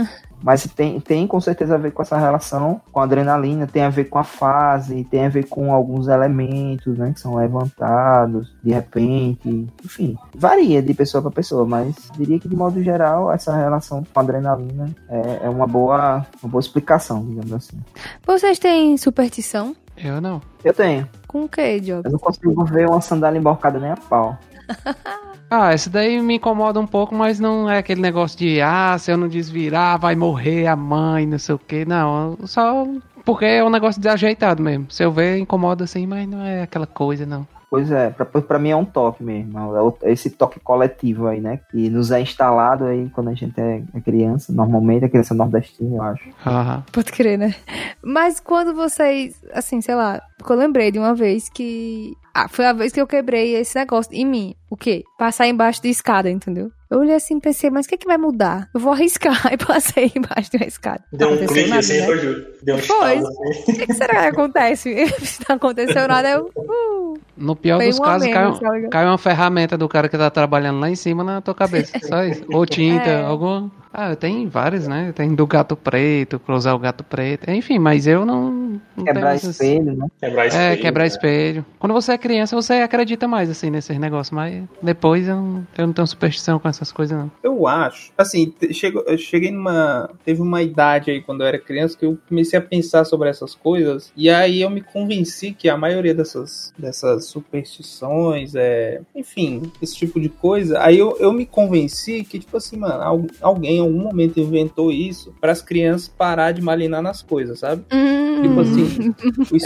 Mas 0.43 0.67
tem, 0.67 0.99
tem 0.99 1.25
com 1.25 1.39
certeza 1.39 1.75
a 1.75 1.77
ver 1.77 1.91
com 1.91 2.01
essa 2.01 2.17
relação 2.17 2.81
com 2.91 2.99
a 2.99 3.03
adrenalina, 3.03 3.65
tem 3.65 3.81
a 3.83 3.89
ver 3.89 4.05
com 4.05 4.19
a 4.19 4.23
fase, 4.25 5.05
tem 5.05 5.25
a 5.25 5.29
ver 5.29 5.47
com 5.47 5.73
alguns 5.73 6.07
elementos, 6.09 6.97
né, 6.97 7.13
que 7.13 7.19
são 7.21 7.35
levantados 7.35 8.53
de 8.61 8.71
repente, 8.73 9.67
enfim, 9.83 10.17
varia 10.35 10.81
de 10.81 10.93
pessoa 10.93 11.21
para 11.21 11.31
pessoa, 11.31 11.65
mas 11.65 11.95
diria 12.17 12.37
que 12.39 12.47
de 12.49 12.55
modo 12.55 12.83
geral 12.83 13.31
essa 13.31 13.55
relação 13.55 14.03
com 14.03 14.19
a 14.19 14.23
adrenalina 14.23 14.89
é, 15.09 15.39
é 15.43 15.49
uma 15.49 15.65
boa, 15.65 16.25
uma 16.41 16.49
boa 16.51 16.59
explicação, 16.59 17.25
digamos 17.25 17.53
assim. 17.53 17.77
Vocês 18.25 18.59
têm 18.59 18.97
superstição? 18.97 19.75
Eu 19.95 20.19
não. 20.19 20.41
Eu 20.63 20.73
tenho, 20.73 21.07
Com 21.27 21.43
o 21.43 21.49
que, 21.49 21.79
Job? 21.79 22.01
eu 22.05 22.11
não 22.11 22.19
consigo 22.19 22.65
ver 22.65 22.87
uma 22.89 22.99
sandália 22.99 23.37
emborcada 23.39 23.79
nem 23.79 23.91
a 23.91 23.97
pau. 23.97 24.37
Ah, 25.55 25.71
esse 25.71 25.87
daí 25.87 26.19
me 26.19 26.35
incomoda 26.37 26.79
um 26.79 26.87
pouco, 26.87 27.13
mas 27.13 27.39
não 27.39 27.69
é 27.69 27.77
aquele 27.77 28.01
negócio 28.01 28.37
de, 28.39 28.59
ah, 28.59 28.97
se 28.97 29.11
eu 29.11 29.17
não 29.17 29.27
desvirar, 29.27 29.99
vai 29.99 30.15
morrer 30.15 30.65
a 30.65 30.75
mãe, 30.75 31.27
não 31.27 31.37
sei 31.37 31.53
o 31.53 31.59
que. 31.59 31.85
Não, 31.85 32.35
só 32.45 32.87
porque 33.23 33.45
é 33.45 33.63
um 33.63 33.69
negócio 33.69 34.01
desajeitado 34.01 34.63
mesmo. 34.63 34.87
Se 34.89 35.03
eu 35.03 35.11
ver, 35.11 35.37
incomoda 35.37 35.83
assim, 35.83 36.07
mas 36.07 36.27
não 36.27 36.41
é 36.41 36.63
aquela 36.63 36.87
coisa, 36.87 37.23
não. 37.25 37.45
Pois 37.69 37.91
é, 37.91 38.09
pra, 38.11 38.23
pra 38.25 38.59
mim 38.59 38.69
é 38.69 38.75
um 38.75 38.85
toque 38.85 39.23
mesmo. 39.23 39.57
É 39.59 39.81
o- 39.81 39.97
esse 40.03 40.29
toque 40.29 40.59
coletivo 40.59 41.25
aí, 41.27 41.39
né? 41.41 41.59
Que 41.71 41.89
nos 41.89 42.11
é 42.11 42.19
instalado 42.21 42.85
aí 42.85 43.09
quando 43.09 43.29
a 43.29 43.33
gente 43.33 43.59
é 43.59 43.81
é 43.95 43.99
criança. 43.99 44.53
Normalmente 44.53 45.05
é 45.05 45.09
criança 45.09 45.33
nordestina, 45.33 45.95
eu 45.97 46.01
acho. 46.03 46.23
Aham. 46.45 46.83
Pode 46.91 47.11
crer, 47.11 47.37
né? 47.37 47.55
Mas 48.03 48.39
quando 48.39 48.75
vocês, 48.75 49.41
assim, 49.53 49.81
sei 49.81 49.95
lá, 49.95 50.21
porque 50.43 50.53
eu 50.53 50.57
lembrei 50.57 50.91
de 50.91 50.99
uma 50.99 51.15
vez 51.15 51.49
que. 51.49 52.13
Ah, 52.35 52.47
foi 52.49 52.65
a 52.65 52.73
vez 52.73 52.91
que 52.91 52.99
eu 52.99 53.05
quebrei 53.07 53.55
esse 53.55 53.77
negócio 53.77 54.11
em 54.13 54.25
mim. 54.25 54.55
O 54.69 54.75
quê? 54.75 55.03
Passar 55.19 55.47
embaixo 55.47 55.81
de 55.81 55.89
escada, 55.89 56.29
entendeu? 56.31 56.71
Eu 56.89 56.99
olhei 56.99 57.13
assim 57.15 57.37
e 57.37 57.41
pensei, 57.41 57.69
mas 57.69 57.85
o 57.85 57.89
que, 57.89 57.97
que 57.97 58.07
vai 58.07 58.17
mudar? 58.17 58.69
Eu 58.73 58.79
vou 58.79 58.91
arriscar. 58.91 59.39
E 59.53 59.57
passei 59.57 60.11
embaixo 60.15 60.49
de 60.51 60.57
uma 60.57 60.65
escada. 60.67 61.03
Deu 61.13 61.29
um 61.29 61.33
Aconteceu 61.33 61.53
clique 61.55 61.69
nada, 61.69 61.79
assim, 61.79 61.97
né? 61.99 62.05
foi 62.05 62.17
juro. 62.19 62.45
Deu 62.63 62.75
um 62.75 62.79
Foi. 62.79 63.15
estalo 63.15 63.27
assim. 63.49 63.71
O 63.71 63.75
que, 63.75 63.85
que 63.87 63.93
será 63.93 64.13
que 64.21 64.27
acontece? 64.27 65.07
Se 65.25 65.39
não 65.47 65.55
aconteceu 65.55 66.07
nada, 66.07 66.29
eu. 66.31 66.49
Uh, 66.55 67.13
No 67.37 67.55
pior 67.55 67.79
dos 67.79 67.99
um 67.99 68.03
casos, 68.03 68.27
cai, 68.31 68.81
cai 68.89 69.05
uma 69.05 69.17
ferramenta 69.17 69.77
do 69.77 69.87
cara 69.87 70.09
que 70.09 70.17
tá 70.17 70.29
trabalhando 70.31 70.79
lá 70.79 70.89
em 70.89 70.95
cima 70.95 71.23
na 71.23 71.39
tua 71.41 71.53
cabeça. 71.55 71.97
Só 72.01 72.23
isso. 72.23 72.43
Ou 72.51 72.65
tinta, 72.65 73.09
É. 73.09 73.23
algum. 73.23 73.69
Ah, 73.95 74.15
tem 74.15 74.47
vários, 74.47 74.87
né? 74.87 75.11
Tem 75.15 75.35
do 75.35 75.45
gato 75.45 75.75
preto, 75.75 76.39
cruzar 76.39 76.73
o 76.75 76.79
gato 76.79 77.03
preto. 77.03 77.47
Enfim, 77.51 77.77
mas 77.77 78.07
eu 78.07 78.25
não. 78.25 78.79
não 78.97 79.05
Quebrar 79.05 79.21
tenho 79.21 79.27
essas- 79.35 79.51
espelho, 79.51 79.95
né? 79.95 80.07
Quebrar 80.33 80.45
É, 80.45 80.47
espelho, 80.47 80.81
quebrar 80.81 81.03
né? 81.03 81.07
espelho. 81.07 81.65
Quando 81.79 81.93
você 81.93 82.11
é 82.13 82.17
criança, 82.17 82.55
você 82.55 82.73
acredita 82.73 83.27
mais, 83.27 83.49
assim, 83.49 83.69
nesses 83.69 83.97
negócios. 83.97 84.31
Mas 84.31 84.63
depois 84.81 85.27
eu 85.27 85.35
não, 85.35 85.67
eu 85.77 85.85
não 85.87 85.93
tenho 85.93 86.07
superstição 86.07 86.59
com 86.59 86.67
essas 86.67 86.91
coisas, 86.91 87.17
não. 87.17 87.31
Eu 87.43 87.67
acho. 87.67 88.11
Assim, 88.17 88.53
chego- 88.71 89.03
eu 89.05 89.17
cheguei 89.17 89.51
numa. 89.51 90.09
Teve 90.25 90.41
uma 90.41 90.61
idade 90.61 91.11
aí 91.11 91.21
quando 91.21 91.41
eu 91.41 91.47
era 91.47 91.59
criança 91.59 91.97
que 91.97 92.05
eu 92.05 92.17
comecei 92.27 92.57
a 92.57 92.61
pensar 92.61 93.05
sobre 93.05 93.29
essas 93.29 93.53
coisas. 93.55 94.11
E 94.15 94.29
aí 94.29 94.61
eu 94.61 94.69
me 94.69 94.81
convenci 94.81 95.51
que 95.53 95.69
a 95.69 95.77
maioria 95.77 96.13
dessas, 96.13 96.73
dessas 96.77 97.25
superstições, 97.25 98.55
é, 98.55 99.01
enfim, 99.15 99.71
esse 99.81 99.95
tipo 99.95 100.19
de 100.19 100.29
coisa. 100.29 100.79
Aí 100.81 100.97
eu, 100.97 101.17
eu 101.19 101.31
me 101.31 101.45
convenci 101.45 102.23
que, 102.23 102.39
tipo 102.39 102.55
assim, 102.57 102.77
mano, 102.77 103.01
al- 103.01 103.27
alguém 103.41 103.77
em 103.77 103.81
algum 103.81 103.99
momento 104.03 104.39
inventou 104.39 104.91
isso 104.91 105.33
para 105.39 105.51
as 105.51 105.61
crianças 105.61 106.07
parar 106.07 106.51
de 106.51 106.61
malinar 106.61 107.01
nas 107.01 107.21
coisas, 107.21 107.59
sabe? 107.59 107.83
hum, 107.91 108.41
Tipo 108.41 108.59
assim, 108.59 109.13
o 109.51 109.55
É, 109.55 109.59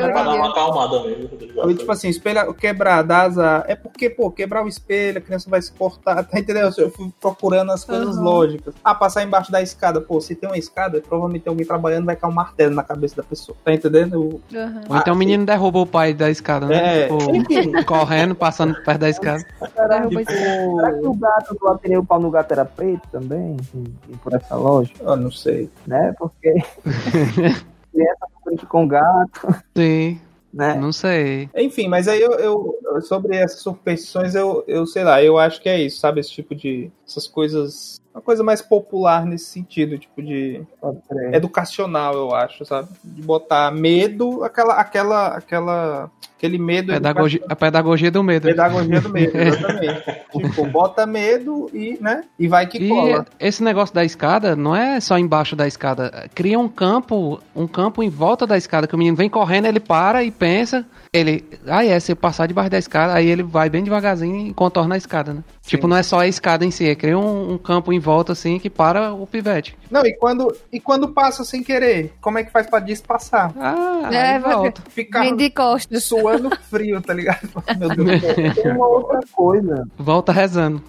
pra 0.00 0.22
dar 0.22 0.34
uma 0.34 0.48
acalmada 0.50 1.02
mesmo. 1.02 1.28
Ou, 1.56 1.74
tipo 1.74 1.90
assim, 1.90 2.08
espelho, 2.08 2.54
quebrar, 2.54 3.02
dar 3.02 3.22
azar. 3.26 3.64
É 3.66 3.74
porque, 3.74 4.08
pô, 4.08 4.30
quebrar 4.30 4.64
o 4.64 4.68
espelho, 4.68 5.18
a 5.18 5.20
criança 5.20 5.50
vai 5.50 5.60
se 5.60 5.72
cortar, 5.72 6.24
tá 6.24 6.38
entendendo? 6.38 6.72
Eu 6.78 6.90
fui 6.90 7.10
procurando 7.20 7.72
as 7.72 7.84
coisas 7.84 8.16
Aham. 8.16 8.24
lógicas. 8.24 8.74
Ah, 8.84 8.94
passar 8.94 9.22
embaixo 9.24 9.50
da 9.50 9.60
escada. 9.62 10.00
Pô, 10.00 10.20
se 10.20 10.34
tem 10.34 10.48
uma 10.48 10.56
escada, 10.58 11.00
provavelmente 11.00 11.42
tem 11.42 11.50
alguém 11.50 11.66
trabalhando, 11.66 12.04
vai 12.06 12.16
cair 12.16 12.30
um 12.30 12.34
martelo 12.34 12.74
na 12.74 12.82
cabeça 12.82 13.16
da 13.16 13.22
pessoa. 13.22 13.56
Tá 13.64 13.72
entendendo? 13.72 14.40
aham. 14.54 14.82
Ou 14.88 14.96
então 14.96 15.14
o 15.14 15.16
menino 15.16 15.44
derruba 15.44 15.78
o 15.80 15.86
pai 15.86 16.14
da 16.14 16.30
escada, 16.30 16.66
né? 16.66 17.00
É. 17.04 17.08
Tipo, 17.08 17.18
correndo, 17.86 18.34
passando 18.34 18.74
perto 18.82 19.00
da 19.00 19.08
escada. 19.10 19.44
Derruba 19.88 20.24
Tipo, 20.24 20.76
Será 20.76 20.92
que 20.92 21.06
o 21.06 21.14
gato 21.14 21.54
do 21.54 21.68
Ateneu, 21.68 22.00
o 22.00 22.06
pau 22.06 22.20
no 22.20 22.30
gato 22.30 22.52
era 22.52 22.64
preto 22.64 23.08
também? 23.10 23.56
E- 23.74 24.12
e 24.12 24.16
por 24.18 24.32
essa 24.34 24.54
lógica, 24.54 25.02
eu 25.02 25.16
não 25.16 25.30
sei. 25.30 25.70
né? 25.86 26.14
Porque 26.18 26.54
criança 27.92 28.66
com 28.68 28.86
gato, 28.88 29.40
Sim, 29.76 30.20
né? 30.52 30.74
não 30.74 30.92
sei. 30.92 31.48
Enfim, 31.54 31.88
mas 31.88 32.08
aí 32.08 32.20
eu, 32.20 32.32
eu- 32.32 32.78
sobre 33.02 33.36
essas 33.36 33.60
superstições, 33.60 34.34
eu, 34.34 34.64
eu 34.66 34.86
sei 34.86 35.04
lá, 35.04 35.22
eu 35.22 35.38
acho 35.38 35.60
que 35.60 35.68
é 35.68 35.80
isso, 35.80 36.00
sabe? 36.00 36.20
Esse 36.20 36.30
tipo 36.30 36.54
de. 36.54 36.90
Essas 37.06 37.26
coisas. 37.26 38.00
Uma 38.14 38.22
coisa 38.22 38.42
mais 38.42 38.60
popular 38.60 39.24
nesse 39.24 39.46
sentido, 39.46 39.98
tipo 39.98 40.22
de. 40.22 40.60
Educacional, 41.32 42.14
eu 42.14 42.34
acho, 42.34 42.64
sabe? 42.64 42.88
De 43.04 43.22
botar 43.22 43.70
medo, 43.70 44.42
aquela, 44.42 44.74
aquela, 44.74 45.26
aquela, 45.28 46.10
aquele 46.36 46.58
medo. 46.58 46.92
Pedagogia, 46.92 47.40
a 47.48 47.54
pedagogia 47.54 48.10
do 48.10 48.22
medo. 48.22 48.48
Pedagogia 48.48 49.00
do 49.00 49.08
medo, 49.10 49.36
exatamente. 49.38 50.02
tipo, 50.36 50.64
bota 50.66 51.06
medo 51.06 51.70
e, 51.72 51.98
né? 52.00 52.24
E 52.38 52.48
vai 52.48 52.66
que 52.66 52.78
E 52.78 52.88
cola. 52.88 53.26
esse 53.38 53.62
negócio 53.62 53.94
da 53.94 54.04
escada 54.04 54.56
não 54.56 54.74
é 54.74 55.00
só 55.00 55.18
embaixo 55.18 55.54
da 55.54 55.66
escada. 55.66 56.28
Cria 56.34 56.58
um 56.58 56.68
campo, 56.68 57.40
um 57.54 57.66
campo 57.66 58.02
em 58.02 58.08
volta 58.08 58.46
da 58.46 58.56
escada, 58.56 58.86
que 58.86 58.94
o 58.94 58.98
menino 58.98 59.16
vem 59.16 59.28
correndo, 59.28 59.66
ele 59.66 59.80
para 59.80 60.24
e 60.24 60.30
pensa, 60.30 60.84
ele, 61.12 61.44
ah 61.66 61.84
é, 61.84 61.98
se 62.00 62.12
eu 62.12 62.16
passar 62.16 62.46
debaixo 62.46 62.70
da 62.70 62.78
escada, 62.78 63.14
aí 63.14 63.28
ele 63.28 63.42
vai 63.42 63.68
bem 63.68 63.84
devagarzinho 63.84 64.48
e 64.48 64.54
contorna 64.54 64.94
a 64.94 64.98
escada, 64.98 65.34
né? 65.34 65.44
Tipo, 65.66 65.86
não 65.86 65.96
é 65.96 66.02
só 66.02 66.20
a 66.20 66.26
escada 66.26 66.64
em 66.64 66.70
si, 66.70 66.88
é 66.88 66.94
cria 66.94 67.18
um, 67.18 67.52
um 67.52 67.58
campo 67.58 67.92
em 67.92 67.97
volta 67.98 68.32
assim 68.32 68.58
que 68.58 68.68
para 68.70 69.12
o 69.12 69.26
pivete. 69.26 69.76
Não, 69.90 70.04
e 70.04 70.14
quando, 70.14 70.54
e 70.72 70.78
quando 70.80 71.08
passa 71.08 71.44
sem 71.44 71.62
querer, 71.62 72.14
como 72.20 72.38
é 72.38 72.44
que 72.44 72.50
faz 72.52 72.66
pra 72.66 72.78
despassar? 72.80 73.52
Ah, 73.58 74.08
É, 74.12 74.38
volta. 74.38 74.82
Ficar 74.90 75.20
Vem 75.20 75.36
de 75.36 75.50
costas. 75.50 76.04
suando 76.04 76.50
frio, 76.70 77.00
tá 77.02 77.12
ligado? 77.14 77.48
Meu 77.78 77.88
Deus 77.88 78.20
do 78.20 78.26
céu. 78.26 78.54
Tem 78.62 78.72
uma 78.76 78.86
outra 78.86 79.20
coisa, 79.32 79.86
Volta 79.98 80.32
rezando. 80.32 80.82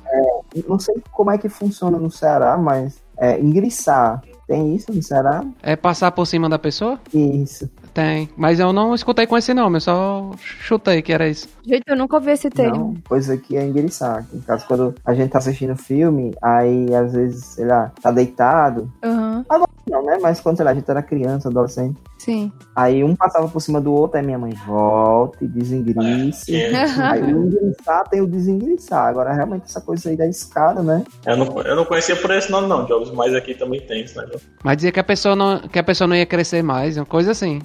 não 0.67 0.79
sei 0.79 0.95
como 1.11 1.31
é 1.31 1.37
que 1.37 1.49
funciona 1.49 1.97
no 1.97 2.09
Ceará, 2.11 2.57
mas 2.57 3.01
é 3.17 3.39
engriçar. 3.39 4.21
Tem 4.47 4.75
isso 4.75 4.91
no 4.91 5.03
Ceará? 5.03 5.43
É 5.61 5.75
passar 5.75 6.11
por 6.11 6.25
cima 6.25 6.49
da 6.49 6.57
pessoa? 6.57 6.99
Isso. 7.13 7.69
Tem. 7.93 8.29
Mas 8.37 8.59
eu 8.59 8.71
não 8.71 8.93
escutei 8.93 9.25
com 9.25 9.37
esse 9.37 9.53
nome, 9.53 9.77
eu 9.77 9.81
só 9.81 10.31
chutei 10.37 11.01
que 11.01 11.11
era 11.11 11.27
isso. 11.27 11.47
Gente, 11.65 11.83
eu 11.87 11.95
nunca 11.95 12.15
ouvi 12.15 12.31
esse 12.31 12.49
termo. 12.49 12.93
Não, 12.93 13.01
coisa 13.07 13.37
que 13.37 13.57
é 13.57 13.65
enguiçar. 13.65 14.25
No 14.31 14.41
caso, 14.41 14.65
quando 14.67 14.95
a 15.05 15.13
gente 15.13 15.31
tá 15.31 15.39
assistindo 15.39 15.75
filme, 15.75 16.33
aí 16.41 16.93
às 16.93 17.13
vezes, 17.13 17.45
sei 17.45 17.65
lá, 17.65 17.91
tá 18.01 18.11
deitado. 18.11 18.91
Aham, 19.03 19.45
Não, 19.89 20.03
né? 20.05 20.17
Mas 20.21 20.39
quando, 20.39 20.57
sei 20.57 20.65
lá, 20.65 20.71
a 20.71 20.73
gente 20.73 20.89
era 20.89 21.01
criança, 21.01 21.49
adolescente. 21.49 21.97
Sim. 22.19 22.51
Aí 22.75 23.03
um 23.03 23.15
passava 23.15 23.47
por 23.47 23.59
cima 23.61 23.81
do 23.81 23.91
outro, 23.93 24.17
aí 24.17 24.25
minha 24.25 24.37
mãe 24.37 24.53
volta 24.67 25.43
e 25.43 25.47
desengrice. 25.47 26.55
É. 26.55 26.75
Aí 27.01 27.33
o 27.33 27.45
enguiçar 27.45 28.07
tem 28.09 28.21
o 28.21 28.27
desenguiçar. 28.27 29.07
Agora, 29.07 29.33
realmente, 29.33 29.63
essa 29.65 29.81
coisa 29.81 30.09
aí 30.09 30.15
da 30.17 30.27
escada, 30.27 30.83
né? 30.83 31.03
Eu 31.25 31.37
não, 31.37 31.61
eu 31.61 31.75
não 31.75 31.85
conhecia 31.85 32.15
por 32.15 32.29
esse 32.31 32.51
nome, 32.51 32.67
não, 32.67 32.85
Jobs, 32.85 33.09
mas 33.11 33.33
aqui 33.33 33.55
também 33.55 33.81
tem 33.81 34.03
esse 34.03 34.15
negócio. 34.17 34.41
Mas 34.63 34.77
dizia 34.77 34.91
que 34.91 34.99
a 34.99 35.03
pessoa 35.03 35.35
não, 35.35 35.59
que 35.67 35.79
a 35.79 35.83
pessoa 35.83 36.07
não 36.07 36.15
ia 36.15 36.25
crescer 36.25 36.61
mais, 36.61 36.97
uma 36.97 37.05
coisa 37.05 37.31
assim. 37.31 37.59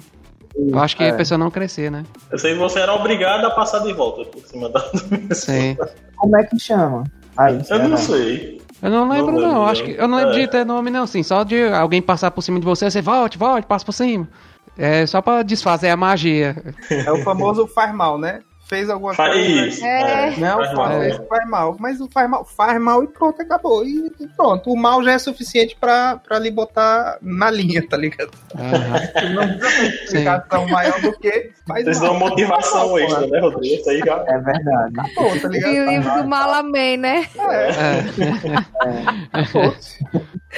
Eu 0.57 0.79
acho 0.79 0.95
que 0.95 1.03
É. 1.03 1.09
a 1.09 1.13
pessoa 1.15 1.37
não 1.37 1.51
crescer, 1.51 1.91
né? 1.91 2.03
Eu 2.31 2.39
sei 2.39 2.53
que 2.53 2.59
você 2.59 2.79
era 2.79 2.93
obrigado 2.93 3.43
a 3.45 3.51
passar 3.51 3.79
de 3.79 3.91
volta 3.91 4.23
por 4.29 4.41
cima 4.47 4.69
da. 4.69 4.79
Sim. 5.35 5.75
Como 6.15 6.37
é 6.37 6.43
que 6.45 6.57
chama? 6.57 7.03
Aí, 7.37 7.59
Eu 7.69 7.89
não 7.89 7.97
sei. 7.97 8.61
Eu 8.85 8.91
não 8.91 9.09
lembro, 9.09 9.31
Não 9.31 9.41
não. 9.41 9.65
Acho 9.65 9.83
que 9.83 9.91
eu 9.97 10.07
não 10.07 10.17
lembro 10.17 10.33
É. 10.35 10.39
de 10.41 10.47
ter 10.47 10.63
nome, 10.65 10.91
não. 10.91 11.07
Sim, 11.07 11.23
só 11.23 11.43
de 11.43 11.63
alguém 11.69 12.01
passar 12.01 12.29
por 12.31 12.41
cima 12.43 12.59
de 12.59 12.65
você, 12.65 12.89
você 12.89 13.01
volte, 13.01 13.37
volte, 13.37 13.65
passa 13.65 13.83
por 13.83 13.91
cima. 13.93 14.27
É 14.77 15.05
só 15.07 15.21
pra 15.21 15.41
desfazer 15.41 15.89
a 15.89 15.97
magia. 15.97 16.55
É 16.89 17.11
o 17.11 17.23
famoso 17.23 17.65
faz 17.67 17.93
mal, 17.95 18.17
né? 18.19 18.41
Fez 18.65 18.89
alguma 18.89 19.13
Faz 19.13 19.31
coisa. 19.33 19.67
isso. 19.67 19.85
É. 19.85 20.35
Não, 20.37 20.57
faz 20.57 20.73
mal. 20.73 20.87
faz, 20.87 21.17
faz 21.29 21.49
mal. 21.49 21.77
Mas 21.79 22.01
o 22.01 22.09
faz 22.11 22.29
mal, 22.29 22.43
faz 22.45 22.81
mal 22.81 23.03
e 23.03 23.07
pronto, 23.07 23.39
acabou. 23.41 23.85
E 23.85 24.11
e 24.19 24.27
pronto. 24.27 24.71
O 24.71 24.75
mal 24.75 25.03
já 25.03 25.11
é 25.13 25.19
suficiente 25.19 25.77
pra, 25.79 26.17
pra 26.17 26.39
lhe 26.39 26.49
botar 26.49 27.17
na 27.21 27.51
linha, 27.51 27.87
tá 27.87 27.95
ligado? 27.95 28.31
Aham. 28.55 29.33
Não 29.33 29.47
precisa 29.57 29.69
ter 29.77 30.03
explicação 30.03 30.67
maior 30.67 30.99
do 30.99 31.13
que 31.19 31.51
mal. 31.67 32.11
uma 32.11 32.13
motivação 32.29 32.89
Faz 32.89 33.03
extra, 33.03 33.19
mal, 33.21 33.29
né, 33.29 33.39
Rodrigo? 33.39 33.75
Isso 33.75 33.89
aí 33.89 33.99
já. 33.99 34.23
É 34.27 34.37
verdade. 34.39 34.93
Pô, 35.13 35.39
tá 35.39 35.47
ligado? 35.47 35.71
E 35.73 35.79
o 35.81 35.89
livro 35.89 36.15
do 36.23 36.27
Malamém, 36.27 36.97
né? 36.97 37.27
É. 37.37 38.01
Pô, 39.51 39.75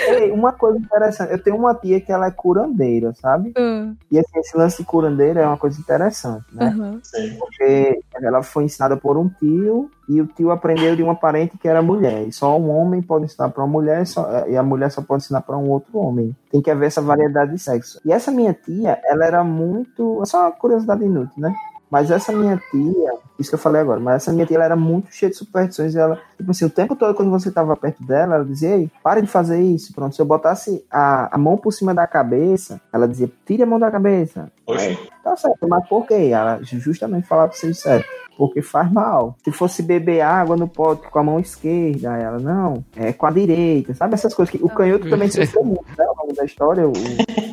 Ei, 0.06 0.32
uma 0.32 0.52
coisa 0.54 0.78
interessante. 0.78 1.32
Eu 1.32 1.42
tenho 1.42 1.56
uma 1.58 1.74
tia 1.74 2.00
que 2.00 2.12
ela 2.12 2.28
é 2.28 2.32
curandeira, 2.32 3.14
sabe? 3.16 3.54
Ah, 3.58 3.94
E 4.12 4.20
assim, 4.20 4.40
esse 4.40 4.58
lance 4.58 4.78
de 4.78 4.84
curandeira 4.86 5.42
é 5.42 5.46
uma 5.48 5.58
coisa 5.58 5.80
interessante, 5.80 6.46
né? 6.52 6.70
Sim. 7.04 7.36
Porque 7.38 8.00
ela 8.22 8.44
foi 8.44 8.64
ensinada 8.66 8.96
por 8.98 9.18
um 9.18 9.28
tio 9.30 9.90
e 10.08 10.22
o 10.22 10.28
tio 10.28 10.52
aprendeu 10.52 10.96
de 10.96 11.04
uma 11.04 11.16
parente 11.16 11.58
que 11.58 11.68
era 11.68 11.82
mulher. 11.82 12.28
E 12.28 12.32
só 12.32 12.58
um 12.58 12.70
homem 12.70 13.02
pode 13.02 13.26
ensinar 13.26 13.50
para 13.50 13.64
uma 13.64 13.72
mulher 13.72 14.06
só- 14.06 14.48
e 14.48 14.56
a 14.56 14.64
mulher 14.64 14.92
só 14.92 15.02
pode 15.02 15.24
ensinar 15.24 15.42
para 15.42 15.58
um 15.58 15.70
outro 15.70 15.98
homem. 15.98 16.36
Tem 16.52 16.62
que 16.62 16.72
haver 16.72 16.88
essa 16.88 17.02
variedade 17.02 17.52
de 17.54 17.60
sexo. 17.60 18.00
E 18.06 18.12
essa 18.12 18.32
minha 18.32 18.54
tia, 18.54 19.00
ela 19.06 19.26
era 19.26 19.44
muito. 19.44 20.22
É 20.22 20.26
só 20.26 20.42
uma 20.42 20.52
curiosidade 20.52 21.04
inútil, 21.04 21.42
né? 21.42 21.54
Mas 21.90 22.12
essa 22.12 22.34
minha 22.34 22.62
tia, 22.70 23.14
isso 23.40 23.50
que 23.50 23.56
eu 23.56 23.60
falei 23.60 23.82
agora, 23.82 24.00
mas 24.00 24.16
essa 24.16 24.34
minha 24.34 24.46
tia 24.46 24.58
ela 24.58 24.66
era 24.66 24.76
muito 24.76 25.14
cheia 25.14 25.30
de 25.30 25.38
superstições. 25.38 25.96
E 25.96 26.00
ela, 26.00 26.20
tipo 26.38 26.52
assim, 26.52 26.66
o 26.66 26.70
tempo 26.70 26.96
todo 26.96 27.16
quando 27.16 27.32
você 27.32 27.50
tava 27.50 27.76
perto 27.78 28.04
dela, 28.04 28.36
ela 28.36 28.46
dizia: 28.46 28.76
Ei, 28.76 28.92
pare 29.02 29.22
de 29.22 29.28
fazer 29.28 29.62
isso. 29.62 29.94
Pronto, 29.94 30.16
se 30.16 30.22
eu 30.22 30.26
botasse 30.26 30.86
a, 30.92 31.34
a 31.36 31.38
mão 31.38 31.58
por 31.58 31.72
cima 31.72 31.94
da 31.94 32.06
cabeça, 32.06 32.82
ela 32.92 33.08
dizia: 33.08 33.32
Tire 33.46 33.64
a 33.64 33.66
mão 33.66 33.80
da 33.80 33.90
cabeça. 33.90 34.52
Oxi. 34.66 34.98
Tá 35.24 35.36
certo, 35.36 35.68
mas 35.68 35.88
por 35.88 36.06
quê? 36.06 36.30
Ela 36.32 36.60
justamente 36.62 37.28
falava 37.28 37.50
pra 37.50 37.58
vocês 37.58 37.80
certo. 37.80 38.08
Porque 38.38 38.62
faz 38.62 38.92
mal. 38.92 39.36
Se 39.44 39.52
fosse 39.52 39.82
beber 39.82 40.22
água 40.22 40.56
no 40.56 40.68
pote 40.68 41.10
com 41.10 41.20
a 41.20 41.24
mão 41.24 41.40
esquerda, 41.40 42.16
ela, 42.16 42.38
não, 42.38 42.86
é 42.96 43.12
com 43.12 43.26
a 43.26 43.32
direita. 43.32 43.96
Sabe 43.96 44.14
essas 44.14 44.34
coisas 44.34 44.52
que 44.52 44.64
o 44.64 44.70
canhoto 44.70 45.10
também 45.10 45.28
sofreu 45.32 45.64
muito, 45.64 45.88
né? 45.98 46.06
Ao 46.06 46.16
longo 46.16 46.36
da 46.36 46.46
história. 46.46 46.88
O, 46.88 46.94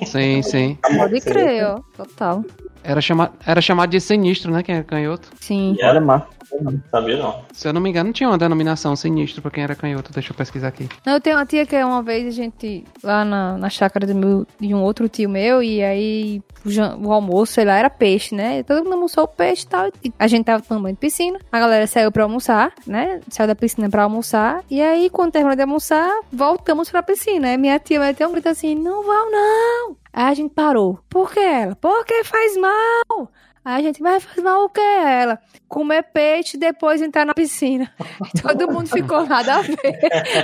Sim, 0.07 0.43
sim. 0.43 0.79
Pode 0.97 1.21
crer, 1.23 1.65
ó. 1.67 1.81
Total. 1.97 2.45
Era, 2.85 3.01
chama... 3.01 3.33
Era 3.47 3.61
chamado 3.61 3.91
de 3.91 4.01
sinistro, 4.01 4.53
né? 4.53 4.63
Quem 4.63 4.75
era 4.77 4.85
canhoto. 4.85 5.31
Sim. 5.41 5.75
E 5.79 5.83
era, 5.83 6.01
Marco. 6.01 6.33
sabia 6.91 7.17
não. 7.17 7.43
Se 7.53 7.67
eu 7.67 7.73
não 7.73 7.81
me 7.81 7.89
engano, 7.91 8.13
tinha 8.13 8.29
uma 8.29 8.37
denominação 8.39 8.95
sinistro 8.95 9.41
pra 9.43 9.51
quem 9.51 9.65
era 9.65 9.75
canhoto. 9.75 10.13
Deixa 10.13 10.31
eu 10.33 10.37
pesquisar 10.37 10.69
aqui. 10.69 10.89
Não, 11.05 11.15
eu 11.15 11.21
tenho 11.21 11.37
uma 11.37 11.47
tia 11.47 11.65
que 11.67 11.75
uma 11.83 12.03
vez 12.03 12.27
a 12.29 12.31
gente, 12.31 12.85
lá 13.03 13.25
na, 13.25 13.57
na 13.59 13.71
chácara 13.71 14.07
do 14.07 14.15
meu, 14.15 14.47
de 14.61 14.75
um 14.75 14.83
outro 14.83 15.09
tio 15.09 15.29
meu, 15.31 15.63
e 15.63 15.83
aí 15.83 16.43
o, 16.65 16.71
jan- 16.71 16.97
o 17.03 17.11
almoço, 17.13 17.55
sei 17.55 17.65
lá, 17.65 17.77
era 17.79 17.89
peixe, 17.91 18.35
né? 18.35 18.63
Todo 18.63 18.85
mundo 18.85 18.93
almoçou 18.95 19.25
o 19.25 19.29
peixe 19.29 19.65
e 19.65 19.69
tal. 19.69 19.91
E 20.05 20.13
a 20.19 20.27
gente 20.27 20.45
tava 20.45 20.63
tomando 20.63 20.83
banho 20.85 20.95
de 20.95 21.01
piscina. 21.01 21.39
A 21.51 21.59
galera 21.59 21.87
saiu 21.87 22.13
pra 22.13 22.23
almoçar, 22.25 22.73
né? 22.87 23.21
Saiu 23.31 23.49
da 23.49 23.55
piscina 23.55 23.89
pra 23.89 24.03
almoçar. 24.05 24.63
E 24.71 24.81
aí, 24.83 25.09
quando 25.11 25.33
terminou 25.33 25.57
de 25.57 25.63
almoçar, 25.63 26.09
voltamos 26.31 26.91
pra 26.91 27.03
piscina. 27.03 27.49
Aí 27.49 27.57
minha 27.57 27.79
tia 27.79 27.99
vai 27.99 28.13
ter 28.15 28.27
um 28.27 28.33
grito 28.33 28.49
assim: 28.51 28.75
não 28.75 29.03
vão, 29.03 29.31
não! 29.31 29.97
Aí 30.15 30.31
a 30.31 30.35
gente 30.35 30.55
parou. 30.55 31.01
Por 31.11 31.33
que 31.33 31.41
ela? 31.41 31.75
Porque 31.75 32.23
faz 32.23 32.57
mal! 32.57 33.29
Aí 33.65 33.81
a 33.81 33.83
gente, 33.83 34.01
vai 34.01 34.21
fazer 34.21 34.43
mal 34.43 34.65
o 34.65 34.69
que 34.69 34.81
ela? 34.81 35.41
Comer 35.69 36.03
peixe 36.03 36.57
e 36.57 36.61
depois 36.61 37.01
entrar 37.01 37.25
na 37.25 37.33
piscina. 37.33 37.91
Todo 38.41 38.71
mundo 38.71 38.91
ficou 38.91 39.27
nada 39.27 39.55
a 39.55 39.63
ver. 39.63 39.77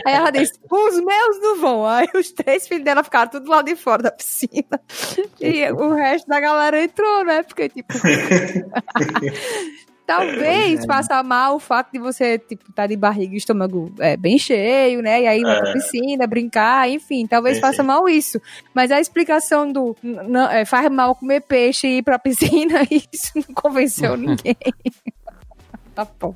Aí 0.06 0.14
ela 0.14 0.30
disse, 0.30 0.58
os 0.68 1.00
meus 1.00 1.40
não 1.40 1.60
vão. 1.60 1.86
Aí 1.86 2.08
os 2.14 2.32
três 2.32 2.66
filhos 2.66 2.82
dela 2.82 3.04
ficaram 3.04 3.30
tudo 3.30 3.50
lá 3.50 3.60
de 3.60 3.76
fora 3.76 4.02
da 4.04 4.10
piscina. 4.10 4.80
E 5.38 5.70
o 5.70 5.92
resto 5.94 6.26
da 6.26 6.40
galera 6.40 6.82
entrou, 6.82 7.24
né? 7.24 7.42
Porque, 7.42 7.68
tipo... 7.68 7.92
Talvez 10.10 10.84
faça 10.86 11.22
mal 11.22 11.54
o 11.54 11.60
fato 11.60 11.92
de 11.92 12.00
você, 12.00 12.36
tipo, 12.36 12.62
estar 12.62 12.82
tá 12.82 12.86
de 12.88 12.96
barriga 12.96 13.32
e 13.32 13.36
estômago 13.36 13.92
é, 14.00 14.16
bem 14.16 14.36
cheio, 14.40 15.00
né? 15.00 15.22
E 15.22 15.26
aí 15.28 15.40
ir 15.40 15.46
é. 15.46 15.60
pra 15.60 15.72
piscina, 15.72 16.26
brincar, 16.26 16.90
enfim, 16.90 17.28
talvez 17.28 17.56
sim, 17.56 17.60
faça 17.60 17.84
mal 17.84 18.08
isso. 18.08 18.42
Mas 18.74 18.90
a 18.90 18.98
explicação 18.98 19.70
do 19.70 19.96
não, 20.02 20.50
é, 20.50 20.64
faz 20.64 20.90
mal 20.90 21.14
comer 21.14 21.42
peixe 21.42 21.86
e 21.86 21.98
ir 21.98 22.02
pra 22.02 22.18
piscina, 22.20 22.80
isso 22.90 23.30
não 23.36 23.54
convenceu 23.54 24.16
ninguém. 24.18 24.56
tá 25.94 26.04
bom. 26.18 26.34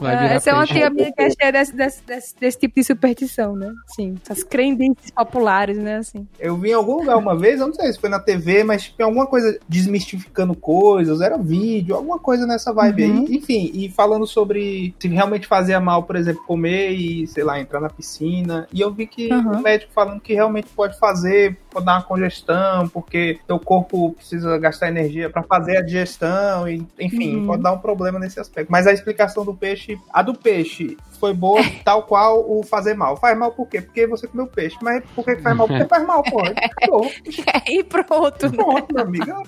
Ah, 0.00 0.26
essa 0.26 0.50
é 0.50 0.54
uma 0.54 0.66
tia 0.66 0.90
minha 0.90 1.12
que 1.12 1.22
é 1.22 1.30
cheia 1.30 1.52
desse, 1.52 1.74
desse, 1.74 2.02
desse, 2.04 2.34
desse, 2.38 2.58
tipo 2.58 2.74
de 2.74 2.84
superstição, 2.84 3.54
né? 3.54 3.72
Sim, 3.94 4.16
essas 4.22 4.42
crendices 4.42 5.10
populares, 5.10 5.78
né? 5.78 5.96
Assim. 5.96 6.26
Eu 6.38 6.56
vi 6.56 6.70
em 6.70 6.74
algum 6.74 6.96
lugar 6.96 7.16
uma 7.16 7.36
vez, 7.36 7.60
eu 7.60 7.66
não 7.66 7.74
sei 7.74 7.92
se 7.92 8.00
foi 8.00 8.08
na 8.08 8.18
TV, 8.18 8.64
mas 8.64 8.84
tipo, 8.84 9.02
alguma 9.02 9.26
coisa 9.26 9.58
desmistificando 9.68 10.54
coisas, 10.54 11.20
era 11.20 11.36
vídeo, 11.36 11.94
alguma 11.94 12.18
coisa 12.18 12.46
nessa 12.46 12.72
vibe 12.72 13.04
uhum. 13.04 13.26
aí. 13.26 13.36
Enfim, 13.36 13.70
e 13.74 13.88
falando 13.88 14.26
sobre 14.26 14.94
se 14.98 15.08
realmente 15.08 15.46
fazia 15.46 15.80
mal, 15.80 16.02
por 16.02 16.16
exemplo, 16.16 16.42
comer 16.44 16.90
e, 16.92 17.26
sei 17.26 17.44
lá, 17.44 17.60
entrar 17.60 17.80
na 17.80 17.90
piscina. 17.90 18.66
E 18.72 18.80
eu 18.80 18.92
vi 18.92 19.06
que 19.06 19.32
uhum. 19.32 19.58
o 19.58 19.62
médico 19.62 19.92
falando 19.92 20.20
que 20.20 20.34
realmente 20.34 20.68
pode 20.74 20.98
fazer, 20.98 21.56
pode 21.70 21.86
dar 21.86 21.96
uma 21.96 22.02
congestão, 22.02 22.88
porque 22.88 23.38
teu 23.46 23.58
corpo 23.58 24.12
precisa 24.12 24.56
gastar 24.58 24.88
energia 24.88 25.30
para 25.30 25.42
fazer 25.42 25.78
a 25.78 25.82
digestão, 25.82 26.68
e, 26.68 26.86
enfim, 26.98 27.36
uhum. 27.36 27.46
pode 27.46 27.62
dar 27.62 27.72
um 27.72 27.78
problema 27.78 28.18
nesse 28.18 28.40
aspecto. 28.40 28.70
Mas 28.70 28.86
a 28.86 28.92
explicação 28.92 29.44
do 29.44 29.54
peixe 29.54 29.83
peixe, 29.84 30.00
a 30.12 30.22
do 30.22 30.34
peixe 30.34 30.96
foi 31.18 31.32
boa, 31.32 31.60
tal 31.84 32.04
qual 32.04 32.44
o 32.48 32.62
fazer 32.62 32.94
mal. 32.94 33.16
Faz 33.16 33.36
mal 33.36 33.52
por 33.52 33.68
quê? 33.68 33.80
Porque 33.80 34.06
você 34.06 34.26
comeu 34.26 34.46
peixe. 34.46 34.76
Mas 34.82 35.02
por 35.14 35.24
que 35.24 35.36
faz 35.36 35.56
mal? 35.56 35.66
Porque 35.66 35.84
faz 35.84 36.06
mal, 36.06 36.22
pô. 36.22 36.42
e 37.68 37.82
pronto. 37.84 38.50
Pronto, 38.50 38.94
meu 38.94 39.02
amigo. 39.02 39.42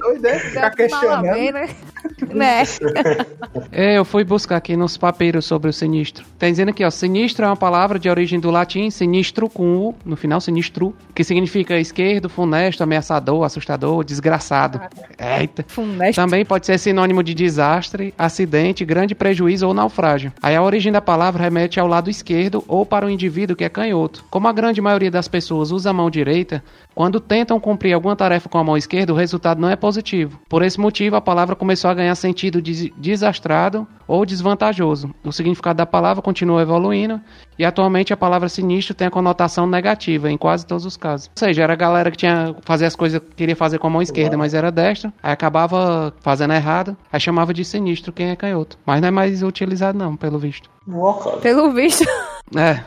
Doido, 0.00 0.26
é? 0.26 0.38
Ficar 0.38 0.70
questionando. 0.70 1.22
Né? 1.24 1.68
né? 2.32 2.62
é, 3.70 3.98
eu 3.98 4.04
fui 4.04 4.24
buscar 4.24 4.56
aqui 4.56 4.76
nos 4.76 4.96
papiros 4.96 5.44
sobre 5.44 5.70
o 5.70 5.72
sinistro. 5.72 6.24
Tá 6.38 6.48
dizendo 6.48 6.70
aqui, 6.70 6.84
ó, 6.84 6.90
sinistro 6.90 7.44
é 7.44 7.48
uma 7.48 7.56
palavra 7.56 7.98
de 7.98 8.08
origem 8.08 8.38
do 8.38 8.50
latim 8.50 8.90
sinistro 8.90 9.48
com 9.48 9.76
U, 9.76 9.94
no 10.04 10.16
final 10.16 10.40
sinistro, 10.40 10.94
que 11.14 11.24
significa 11.24 11.78
esquerdo, 11.78 12.28
funesto, 12.28 12.82
ameaçador, 12.82 13.44
assustador, 13.44 14.04
desgraçado. 14.04 14.80
Eita. 15.18 15.64
Funesto. 15.68 16.20
Também 16.20 16.44
pode 16.44 16.66
ser 16.66 16.78
sinônimo 16.78 17.22
de 17.22 17.34
desastre, 17.34 18.14
acidente, 18.16 18.84
grande 18.84 19.14
prejuízo 19.14 19.66
ou 19.66 19.74
naufrágio. 19.74 20.32
Aí 20.42 20.56
a 20.56 20.62
origem 20.62 20.90
da 20.90 21.00
palavra 21.00 21.44
remete 21.44 21.78
ao 21.78 21.86
lado 21.86 22.10
esquerdo 22.10 22.64
ou 22.66 22.84
para 22.84 23.06
o 23.06 23.10
indivíduo 23.10 23.54
que 23.54 23.62
é 23.62 23.68
canhoto. 23.68 24.24
Como 24.28 24.48
a 24.48 24.52
grande 24.52 24.80
maioria 24.80 25.10
das 25.10 25.28
pessoas 25.28 25.70
usa 25.70 25.90
a 25.90 25.92
mão 25.92 26.10
direita, 26.10 26.64
quando 26.94 27.20
tentam 27.20 27.60
cumprir 27.60 27.92
alguma 27.92 28.16
tarefa 28.16 28.48
com 28.48 28.58
a 28.58 28.64
mão 28.64 28.76
esquerda, 28.76 29.12
o 29.12 29.16
resultado 29.16 29.60
não 29.60 29.70
é 29.70 29.76
positivo. 29.76 30.40
Por 30.48 30.62
esse 30.62 30.80
motivo, 30.80 31.16
a 31.16 31.20
palavra 31.20 31.54
começou 31.54 31.90
a 31.90 31.94
ganhar 31.94 32.14
sentido 32.16 32.60
de 32.60 32.92
desastrado 32.96 33.86
ou 34.06 34.26
desvantajoso. 34.26 35.14
O 35.24 35.32
significado 35.32 35.78
da 35.78 35.86
palavra 35.86 36.22
continua 36.22 36.60
evoluindo 36.60 37.20
e 37.58 37.64
atualmente 37.64 38.12
a 38.12 38.16
palavra 38.16 38.48
sinistro 38.48 38.94
tem 38.94 39.06
a 39.06 39.10
conotação 39.10 39.66
negativa 39.66 40.30
em 40.30 40.36
quase 40.36 40.66
todos 40.66 40.84
os 40.84 40.96
casos. 40.96 41.28
Ou 41.28 41.38
seja, 41.38 41.62
era 41.62 41.72
a 41.72 41.76
galera 41.76 42.10
que 42.10 42.16
tinha 42.16 42.54
fazer 42.62 42.86
as 42.86 42.96
coisas 42.96 43.20
queria 43.36 43.56
fazer 43.56 43.78
com 43.78 43.86
a 43.86 43.90
mão 43.90 44.02
esquerda, 44.02 44.36
mas 44.36 44.52
era 44.52 44.70
destra, 44.70 45.12
aí 45.22 45.32
acabava 45.32 46.12
fazendo 46.20 46.52
errado, 46.52 46.96
aí 47.10 47.20
chamava 47.20 47.54
de 47.54 47.64
sinistro 47.64 48.12
quem 48.12 48.30
é 48.30 48.36
canhoto. 48.36 48.76
Mas 48.84 49.00
não 49.00 49.08
é 49.08 49.10
mais 49.10 49.42
utilizado 49.42 49.96
não, 49.96 50.16
pelo 50.16 50.31
visto. 50.38 50.70
Pelo 51.40 51.72
visto. 51.72 52.04
É. 52.56 52.82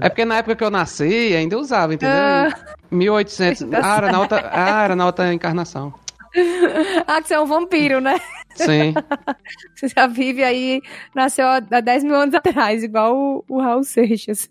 é 0.00 0.08
porque 0.08 0.24
na 0.24 0.38
época 0.38 0.56
que 0.56 0.64
eu 0.64 0.70
nasci 0.70 1.34
ainda 1.34 1.58
usava, 1.58 1.94
entendeu? 1.94 2.16
Ah, 2.16 2.48
1800. 2.90 3.62
Ah, 3.72 3.96
era 3.96 4.12
na 4.12 4.20
outra, 4.20 4.50
ah, 4.52 4.84
era 4.84 4.96
na 4.96 5.06
outra 5.06 5.32
encarnação. 5.32 5.92
ah, 7.06 7.20
que 7.20 7.28
você 7.28 7.34
é 7.34 7.40
um 7.40 7.46
vampiro, 7.46 8.00
né? 8.00 8.20
Sim. 8.54 8.94
Você 9.74 9.88
já 9.88 10.06
vive 10.06 10.42
aí, 10.42 10.80
nasceu 11.14 11.46
há 11.46 11.60
10 11.60 12.04
mil 12.04 12.14
anos 12.14 12.34
atrás, 12.34 12.82
igual 12.82 13.14
o, 13.14 13.44
o 13.46 13.60
Raul 13.60 13.84
Seixas. 13.84 14.48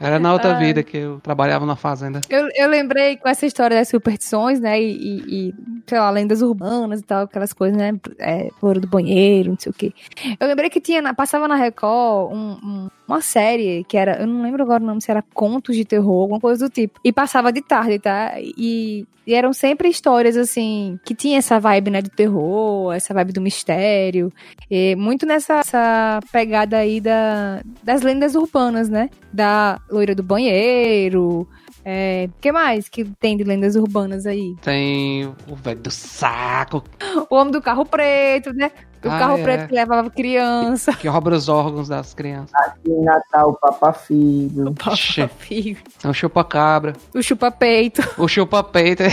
Era 0.00 0.18
na 0.18 0.32
outra 0.32 0.54
vida 0.54 0.82
que 0.82 0.96
eu 0.96 1.20
trabalhava 1.20 1.64
na 1.64 1.76
fazenda. 1.76 2.20
Eu, 2.28 2.48
eu 2.56 2.68
lembrei 2.68 3.16
com 3.16 3.28
essa 3.28 3.46
história 3.46 3.76
das 3.76 3.88
superstições, 3.88 4.58
né? 4.58 4.80
E, 4.80 4.90
e, 4.90 5.48
e 5.48 5.54
sei 5.86 5.98
lá, 5.98 6.10
lendas 6.10 6.42
urbanas 6.42 7.00
e 7.00 7.04
tal, 7.04 7.24
aquelas 7.24 7.52
coisas, 7.52 7.78
né? 7.78 7.92
É, 8.18 8.48
do 8.60 8.88
banheiro, 8.88 9.50
não 9.50 9.58
sei 9.58 9.70
o 9.70 9.74
quê. 9.74 9.92
Eu 10.40 10.48
lembrei 10.48 10.68
que 10.68 10.80
tinha, 10.80 11.14
passava 11.14 11.46
na 11.46 11.54
Record 11.54 12.32
um, 12.32 12.58
um, 12.62 12.88
uma 13.08 13.22
série 13.22 13.84
que 13.88 13.96
era, 13.96 14.20
eu 14.20 14.26
não 14.26 14.42
lembro 14.42 14.62
agora 14.62 14.82
o 14.82 14.86
nome, 14.86 15.00
se 15.00 15.10
era 15.10 15.24
Contos 15.34 15.74
de 15.74 15.84
Terror, 15.84 16.22
alguma 16.22 16.38
coisa 16.38 16.68
do 16.68 16.70
tipo. 16.70 17.00
E 17.02 17.10
passava 17.10 17.50
de 17.50 17.62
tarde, 17.62 17.98
tá? 17.98 18.34
E, 18.38 19.06
e 19.26 19.34
eram 19.34 19.52
sempre 19.52 19.88
histórias, 19.88 20.36
assim, 20.36 21.00
que 21.04 21.14
tinha 21.14 21.38
essa 21.38 21.58
vibe, 21.58 21.90
né, 21.90 22.02
do 22.02 22.10
terror, 22.10 22.94
essa 22.94 23.14
vibe 23.14 23.32
do 23.32 23.40
mistério. 23.40 24.30
E 24.70 24.94
muito 24.96 25.24
nessa 25.24 26.20
pegada 26.30 26.76
aí 26.76 27.00
da, 27.00 27.62
das 27.82 28.02
lendas 28.02 28.34
urbanas, 28.34 28.88
né? 28.88 29.08
Da 29.32 29.80
loira 29.90 30.14
do 30.14 30.22
banheiro. 30.22 31.48
É, 31.84 32.28
que 32.40 32.52
mais 32.52 32.88
que 32.88 33.04
tem 33.18 33.34
de 33.34 33.44
lendas 33.44 33.74
urbanas 33.74 34.26
aí? 34.26 34.54
Tem 34.60 35.26
o 35.26 35.56
velho 35.56 35.80
do 35.80 35.90
saco. 35.90 36.84
O 37.30 37.34
homem 37.34 37.50
do 37.50 37.62
carro 37.62 37.84
preto, 37.86 38.52
né? 38.52 38.70
O 39.04 39.08
ah, 39.08 39.18
carro 39.18 39.38
é. 39.38 39.42
preto 39.42 39.68
que 39.68 39.74
levava 39.74 40.10
criança. 40.10 40.92
Que 40.92 41.08
rouba 41.08 41.30
os 41.30 41.48
órgãos 41.48 41.88
das 41.88 42.14
crianças. 42.14 42.52
Aqui 42.54 42.90
em 42.90 43.04
Natal, 43.04 43.50
o 43.50 43.54
Papa 43.54 43.92
Filho. 43.92 44.68
O 44.68 44.74
Papa 44.74 44.96
Filho. 44.96 45.78
É 46.02 46.08
o 46.08 46.12
chupa-cabra. 46.12 46.94
O 47.14 47.22
chupa-peito. 47.22 48.02
O 48.18 48.26
chupa-peito. 48.26 49.04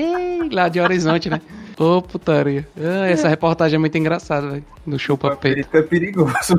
Lá 0.50 0.68
de 0.68 0.80
Horizonte, 0.80 1.28
né? 1.28 1.40
Ô, 1.78 1.96
oh, 1.96 2.02
putaria. 2.02 2.66
Ah, 2.78 3.08
essa 3.08 3.28
reportagem 3.28 3.76
é 3.76 3.78
muito 3.78 3.98
engraçada, 3.98 4.48
velho. 4.48 4.64
Do 4.86 4.98
show 4.98 5.18
pra 5.18 5.36
peito. 5.36 5.76
É 5.76 5.82
perigoso. 5.82 6.56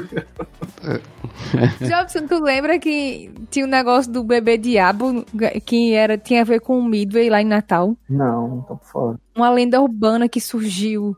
Jobson, 1.79 2.27
tu 2.27 2.43
lembra 2.43 2.77
que 2.77 3.31
tinha 3.49 3.65
um 3.65 3.69
negócio 3.69 4.11
do 4.11 4.23
bebê 4.23 4.57
diabo 4.57 5.25
que 5.65 5.93
era, 5.93 6.17
tinha 6.17 6.41
a 6.41 6.45
ver 6.45 6.59
com 6.59 6.77
o 6.77 6.83
Midway 6.83 7.29
lá 7.29 7.41
em 7.41 7.45
Natal? 7.45 7.95
Não, 8.09 8.47
não 8.47 8.61
tô 8.61 8.75
por 8.75 8.85
fora. 8.85 9.19
Uma 9.35 9.49
lenda 9.49 9.81
urbana 9.81 10.27
que 10.27 10.41
surgiu 10.41 11.15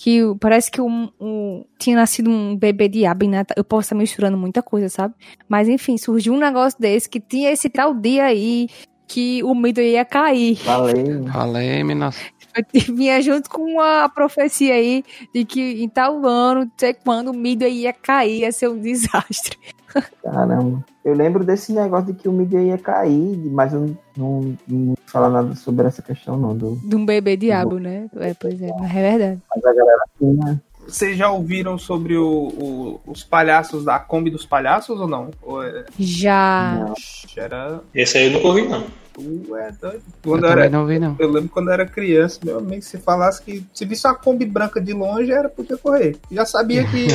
que 0.00 0.20
parece 0.38 0.70
que 0.70 0.80
um, 0.80 1.10
um, 1.20 1.64
tinha 1.76 1.96
nascido 1.96 2.30
um 2.30 2.56
bebê 2.56 2.88
diabo 2.88 3.26
Natal. 3.28 3.56
Eu 3.56 3.64
posso 3.64 3.86
estar 3.86 3.96
misturando 3.96 4.38
muita 4.38 4.62
coisa, 4.62 4.88
sabe? 4.88 5.12
Mas 5.48 5.68
enfim, 5.68 5.98
surgiu 5.98 6.34
um 6.34 6.38
negócio 6.38 6.78
desse 6.78 7.08
que 7.08 7.18
tinha 7.18 7.50
esse 7.50 7.68
tal 7.68 7.92
dia 7.92 8.26
aí 8.26 8.68
que 9.08 9.42
o 9.42 9.56
Midway 9.56 9.94
ia 9.94 10.04
cair. 10.04 10.54
Falei. 10.54 11.02
Nossa. 11.96 12.20
vinha 12.94 13.20
junto 13.20 13.50
com 13.50 13.80
a 13.80 14.08
profecia 14.08 14.74
aí 14.74 15.02
de 15.34 15.44
que 15.44 15.82
em 15.82 15.88
tal 15.88 16.24
ano, 16.24 16.60
não 16.60 16.72
sei 16.78 16.94
quando, 16.94 17.32
o 17.32 17.34
mídia 17.34 17.68
ia 17.68 17.92
cair, 17.92 18.42
ia 18.42 18.52
ser 18.52 18.68
um 18.68 18.78
desastre. 18.80 19.58
Caramba. 20.22 20.84
Eu 21.04 21.14
lembro 21.14 21.44
desse 21.44 21.72
negócio 21.72 22.12
de 22.12 22.14
que 22.14 22.28
o 22.28 22.32
mídia 22.32 22.60
ia 22.60 22.78
cair, 22.78 23.36
mas 23.50 23.72
eu 23.72 23.80
não, 23.80 23.96
não, 24.16 24.56
não 24.66 24.94
falo 25.06 25.30
nada 25.30 25.54
sobre 25.54 25.86
essa 25.86 26.02
questão, 26.02 26.36
não. 26.36 26.56
Do, 26.56 26.76
de 26.76 26.96
um 26.96 27.06
bebê 27.06 27.36
diabo, 27.36 27.70
do... 27.70 27.80
né? 27.80 28.08
É, 28.16 28.34
pois 28.34 28.60
é, 28.60 28.70
mas 28.78 28.90
é 28.94 29.10
verdade. 29.10 29.42
Mas 29.54 29.64
a 29.64 29.72
galera 29.72 30.02
tinha. 30.18 30.62
Vocês 30.86 31.18
já 31.18 31.30
ouviram 31.30 31.76
sobre 31.76 32.16
o, 32.16 32.26
o, 32.26 33.00
os 33.06 33.22
palhaços 33.22 33.84
da 33.84 33.98
Kombi 33.98 34.30
dos 34.30 34.46
Palhaços 34.46 34.98
ou 34.98 35.06
não? 35.06 35.30
Ou 35.42 35.62
é... 35.62 35.84
Já. 35.98 36.94
Era... 37.36 37.80
Esse 37.94 38.16
aí 38.16 38.26
eu 38.26 38.32
nunca 38.32 38.48
ouvi, 38.48 38.66
não. 38.66 38.84
Tu 39.18 39.56
é 39.56 39.72
doido. 39.72 40.02
Quando 40.22 40.44
eu, 40.44 40.50
era, 40.50 40.68
não 40.68 40.86
vi, 40.86 40.98
não. 40.98 41.16
eu 41.18 41.30
lembro 41.30 41.48
quando 41.48 41.68
eu 41.68 41.74
era 41.74 41.86
criança, 41.86 42.38
meu 42.44 42.58
amigo, 42.58 42.82
se 42.82 42.98
falasse 42.98 43.42
que 43.42 43.66
se 43.74 43.84
visse 43.84 44.06
uma 44.06 44.14
Kombi 44.14 44.44
branca 44.44 44.80
de 44.80 44.92
longe, 44.92 45.32
era 45.32 45.48
podia 45.48 45.76
correr. 45.76 46.16
Já 46.30 46.46
sabia 46.46 46.84
que 46.84 47.08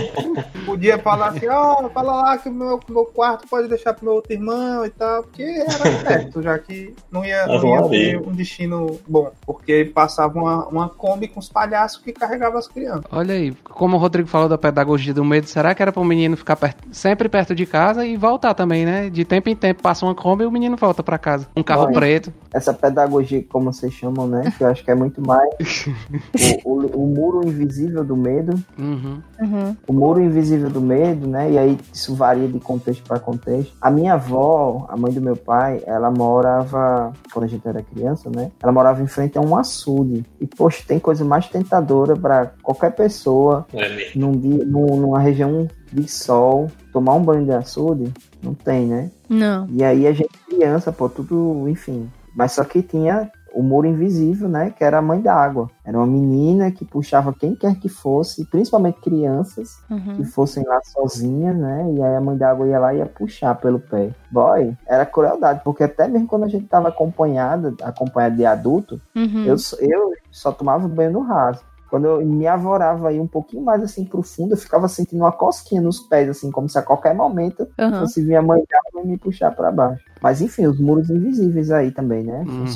podia 0.66 0.98
falar 0.98 1.28
assim, 1.28 1.46
ó, 1.46 1.84
oh, 1.84 1.90
fala 1.90 2.12
lá 2.22 2.38
que 2.38 2.48
o 2.48 2.52
meu, 2.52 2.80
meu 2.88 3.04
quarto 3.04 3.46
pode 3.48 3.68
deixar 3.68 3.94
pro 3.94 4.04
meu 4.04 4.14
outro 4.14 4.32
irmão 4.32 4.84
e 4.84 4.90
tal, 4.90 5.22
porque 5.22 5.42
era 5.42 6.04
perto, 6.04 6.42
já 6.42 6.58
que 6.58 6.94
não 7.10 7.24
ia, 7.24 7.46
não 7.46 7.64
ia 7.64 7.88
ter 7.88 8.18
um 8.20 8.32
destino 8.32 8.98
bom, 9.06 9.30
porque 9.44 9.84
passava 9.84 10.38
uma, 10.38 10.66
uma 10.66 10.88
Kombi 10.88 11.28
com 11.28 11.38
os 11.38 11.48
palhaços 11.48 12.02
que 12.02 12.12
carregavam 12.12 12.58
as 12.58 12.66
crianças. 12.66 13.04
Olha 13.12 13.34
aí, 13.34 13.52
como 13.64 13.96
o 13.96 14.00
Rodrigo 14.00 14.28
falou 14.28 14.48
da 14.48 14.58
pedagogia 14.58 15.14
do 15.14 15.24
medo, 15.24 15.46
será 15.46 15.74
que 15.74 15.82
era 15.82 15.92
para 15.92 16.02
o 16.02 16.04
menino 16.04 16.36
ficar 16.36 16.56
perto, 16.56 16.82
sempre 16.90 17.28
perto 17.28 17.54
de 17.54 17.66
casa 17.66 18.04
e 18.04 18.16
voltar 18.16 18.54
também, 18.54 18.84
né? 18.84 19.08
De 19.08 19.24
tempo 19.24 19.48
em 19.48 19.54
tempo 19.54 19.82
passa 19.82 20.04
uma 20.04 20.14
Kombi 20.14 20.42
e 20.42 20.46
o 20.46 20.50
menino 20.50 20.76
volta 20.76 21.02
para 21.02 21.18
casa 21.18 21.35
casa. 21.36 21.48
Um 21.56 21.62
carro 21.62 21.84
Olha. 21.84 21.92
preto. 21.94 22.32
Essa 22.52 22.72
pedagogia, 22.72 23.44
como 23.48 23.72
vocês 23.72 23.92
chamam, 23.92 24.26
né? 24.26 24.52
Que 24.56 24.64
eu 24.64 24.68
acho 24.68 24.84
que 24.84 24.90
é 24.90 24.94
muito 24.94 25.20
mais 25.20 25.86
o, 26.64 26.70
o- 26.70 27.02
o 27.04 27.06
muro 27.06 27.46
invisível 27.46 28.04
do 28.04 28.16
medo. 28.16 28.54
Uhum. 28.78 29.20
Uhum. 29.40 29.76
O 29.86 29.92
muro 29.92 30.20
invisível 30.20 30.70
do 30.70 30.80
medo, 30.80 31.26
né? 31.26 31.50
E 31.52 31.58
aí 31.58 31.78
isso 31.92 32.14
varia 32.14 32.48
de 32.48 32.58
contexto 32.60 33.02
para 33.06 33.18
contexto. 33.18 33.74
A 33.80 33.90
minha 33.90 34.14
avó, 34.14 34.86
a 34.88 34.96
mãe 34.96 35.12
do 35.12 35.20
meu 35.20 35.36
pai, 35.36 35.82
ela 35.86 36.10
morava, 36.10 37.12
quando 37.32 37.44
a 37.44 37.48
gente 37.48 37.66
era 37.66 37.82
criança, 37.82 38.30
né? 38.34 38.50
Ela 38.62 38.72
morava 38.72 39.02
em 39.02 39.06
frente 39.06 39.36
a 39.36 39.40
um 39.40 39.56
açude. 39.56 40.24
E, 40.40 40.46
poxa, 40.46 40.82
tem 40.86 40.98
coisa 40.98 41.24
mais 41.24 41.48
tentadora 41.48 42.16
para 42.16 42.52
qualquer 42.62 42.94
pessoa 42.94 43.66
É 43.72 43.88
mesmo. 43.88 44.20
num 44.20 44.32
dia, 44.32 44.64
num- 44.64 44.96
numa 44.96 45.18
região 45.18 45.66
de 45.92 46.10
sol, 46.10 46.68
tomar 46.92 47.14
um 47.14 47.22
banho 47.22 47.44
de 47.44 47.52
açude? 47.52 48.12
Não 48.46 48.54
tem, 48.54 48.86
né? 48.86 49.10
Não. 49.28 49.66
E 49.70 49.82
aí 49.84 50.06
a 50.06 50.12
gente 50.12 50.30
criança, 50.46 50.92
pô, 50.92 51.08
tudo, 51.08 51.68
enfim. 51.68 52.08
Mas 52.34 52.52
só 52.52 52.64
que 52.64 52.82
tinha 52.82 53.30
o 53.54 53.62
muro 53.62 53.86
invisível, 53.86 54.48
né? 54.48 54.70
Que 54.70 54.84
era 54.84 54.98
a 54.98 55.02
mãe 55.02 55.20
d'água. 55.20 55.70
Era 55.84 55.96
uma 55.96 56.06
menina 56.06 56.70
que 56.70 56.84
puxava 56.84 57.32
quem 57.32 57.54
quer 57.54 57.74
que 57.76 57.88
fosse, 57.88 58.44
principalmente 58.44 59.00
crianças, 59.00 59.70
que 59.88 59.94
Uhum. 59.94 60.24
fossem 60.26 60.62
lá 60.66 60.78
sozinhas, 60.84 61.56
né? 61.56 61.90
E 61.94 62.02
aí 62.02 62.14
a 62.16 62.20
mãe 62.20 62.36
d'água 62.36 62.68
ia 62.68 62.78
lá 62.78 62.94
e 62.94 62.98
ia 62.98 63.06
puxar 63.06 63.54
pelo 63.54 63.80
pé. 63.80 64.10
Boy, 64.30 64.74
era 64.86 65.06
crueldade, 65.06 65.62
porque 65.64 65.84
até 65.84 66.06
mesmo 66.06 66.28
quando 66.28 66.44
a 66.44 66.48
gente 66.48 66.66
tava 66.66 66.88
acompanhada, 66.88 67.74
acompanhada 67.82 68.36
de 68.36 68.44
adulto, 68.44 69.00
Uhum. 69.16 69.44
eu, 69.46 69.56
só- 69.58 69.76
eu 69.80 70.12
só 70.30 70.52
tomava 70.52 70.86
banho 70.86 71.12
no 71.12 71.20
raso. 71.20 71.60
Quando 71.96 72.04
eu 72.08 72.26
me 72.26 72.46
avorava 72.46 73.08
aí 73.08 73.18
um 73.18 73.26
pouquinho 73.26 73.64
mais 73.64 73.82
assim 73.82 74.04
profundo, 74.04 74.52
eu 74.52 74.58
ficava 74.58 74.86
sentindo 74.86 75.20
uma 75.22 75.32
cosquinha 75.32 75.80
nos 75.80 76.00
pés, 76.00 76.28
assim, 76.28 76.50
como 76.50 76.68
se 76.68 76.78
a 76.78 76.82
qualquer 76.82 77.14
momento 77.14 77.66
Uhum. 77.78 78.00
fosse 78.00 78.22
vir 78.22 78.36
a 78.36 78.42
mãe 78.42 78.62
d'água 78.68 79.02
e 79.02 79.08
me 79.08 79.16
puxar 79.16 79.50
pra 79.52 79.72
baixo. 79.72 80.04
Mas 80.22 80.42
enfim, 80.42 80.66
os 80.66 80.78
muros 80.78 81.08
invisíveis 81.08 81.70
aí 81.70 81.90
também, 81.90 82.22
né? 82.22 82.44
Uhum. 82.46 82.66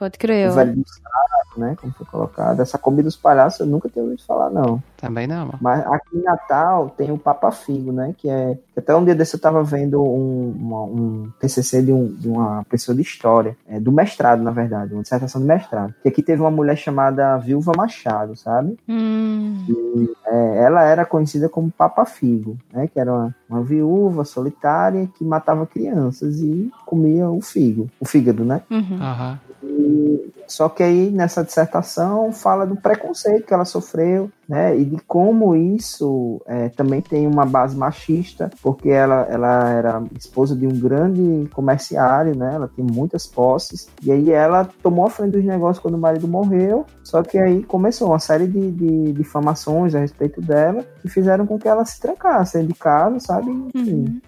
Pode 0.00 0.18
crer. 0.18 0.50
O 0.50 0.54
velho 0.54 0.74
do 0.76 0.84
saco, 0.88 1.60
né? 1.60 1.76
Como 1.78 1.92
foi 1.92 2.06
colocado. 2.06 2.60
Essa 2.60 2.78
comida 2.78 3.02
dos 3.02 3.16
palhaços 3.16 3.60
eu 3.60 3.66
nunca 3.66 3.86
tinha 3.88 4.02
ouvido 4.02 4.22
falar, 4.24 4.48
não. 4.48 4.82
Também 4.96 5.26
não, 5.26 5.44
mano. 5.46 5.58
Mas 5.60 5.86
aqui 5.86 6.16
em 6.16 6.22
Natal 6.22 6.88
tem 6.96 7.12
o 7.12 7.18
Papa 7.18 7.50
Figo, 7.52 7.92
né? 7.92 8.14
Que 8.16 8.28
é. 8.30 8.58
Até 8.76 8.96
um 8.96 9.04
dia 9.04 9.14
desse 9.14 9.36
eu 9.36 9.40
tava 9.40 9.62
vendo 9.62 10.02
um, 10.02 10.54
uma- 10.58 10.82
um 10.84 11.30
TCC 11.38 11.82
de, 11.82 11.92
um- 11.92 12.08
de 12.14 12.26
uma 12.28 12.64
pessoa 12.64 12.94
de 12.96 13.02
história, 13.02 13.54
é, 13.68 13.78
do 13.78 13.92
mestrado, 13.92 14.42
na 14.42 14.50
verdade, 14.50 14.94
uma 14.94 15.02
dissertação 15.02 15.38
de 15.40 15.46
mestrado. 15.46 15.94
Que 16.02 16.08
aqui 16.08 16.22
teve 16.22 16.40
uma 16.40 16.50
mulher 16.50 16.76
chamada 16.76 17.36
Vilva 17.36 17.72
Machado, 17.76 18.34
sabe? 18.36 18.78
Hum. 18.88 19.66
É, 20.26 20.64
ela 20.64 20.82
era 20.84 21.04
conhecida 21.04 21.46
como 21.48 21.70
Papa 21.70 22.06
Figo, 22.06 22.56
né? 22.72 22.88
Que 22.88 22.98
era 22.98 23.12
uma, 23.12 23.34
uma 23.50 23.62
viúva 23.62 24.24
solitária 24.24 25.06
que 25.18 25.24
matava 25.24 25.66
crianças 25.66 26.40
e 26.40 26.70
comia 26.86 27.28
o 27.28 27.42
figo, 27.42 27.88
o 28.00 28.06
fígado, 28.06 28.44
né? 28.46 28.62
Uhum. 28.70 28.98
Aham. 28.98 29.38
Só 30.46 30.68
que 30.68 30.82
aí 30.82 31.10
nessa 31.10 31.44
dissertação 31.44 32.32
fala 32.32 32.66
do 32.66 32.76
preconceito 32.76 33.46
que 33.46 33.54
ela 33.54 33.64
sofreu, 33.64 34.30
né? 34.50 34.76
E 34.76 34.84
de 34.84 34.96
como 35.06 35.54
isso 35.54 36.42
é, 36.44 36.68
também 36.70 37.00
tem 37.00 37.24
uma 37.24 37.46
base 37.46 37.76
machista, 37.76 38.50
porque 38.60 38.88
ela, 38.88 39.24
ela 39.30 39.70
era 39.70 40.02
esposa 40.18 40.56
de 40.56 40.66
um 40.66 40.76
grande 40.76 41.48
comerciário, 41.50 42.36
né? 42.36 42.56
Ela 42.56 42.66
tem 42.66 42.84
muitas 42.84 43.28
posses. 43.28 43.88
E 44.02 44.10
aí 44.10 44.32
ela 44.32 44.68
tomou 44.82 45.06
a 45.06 45.10
frente 45.10 45.32
dos 45.34 45.44
negócios 45.44 45.78
quando 45.78 45.94
o 45.94 45.98
marido 45.98 46.26
morreu. 46.26 46.84
Só 47.04 47.22
que 47.22 47.38
aí 47.38 47.62
começou 47.62 48.08
uma 48.08 48.18
série 48.18 48.48
de, 48.48 48.72
de 48.72 49.12
difamações 49.12 49.94
a 49.94 50.00
respeito 50.00 50.40
dela 50.40 50.84
que 51.00 51.08
fizeram 51.08 51.46
com 51.46 51.56
que 51.56 51.68
ela 51.68 51.84
se 51.84 52.00
trancasse 52.00 52.60
de 52.64 52.74
casa, 52.74 53.20
sabe? 53.20 53.52
Enfim, 53.72 54.00
Uhum. 54.00 54.20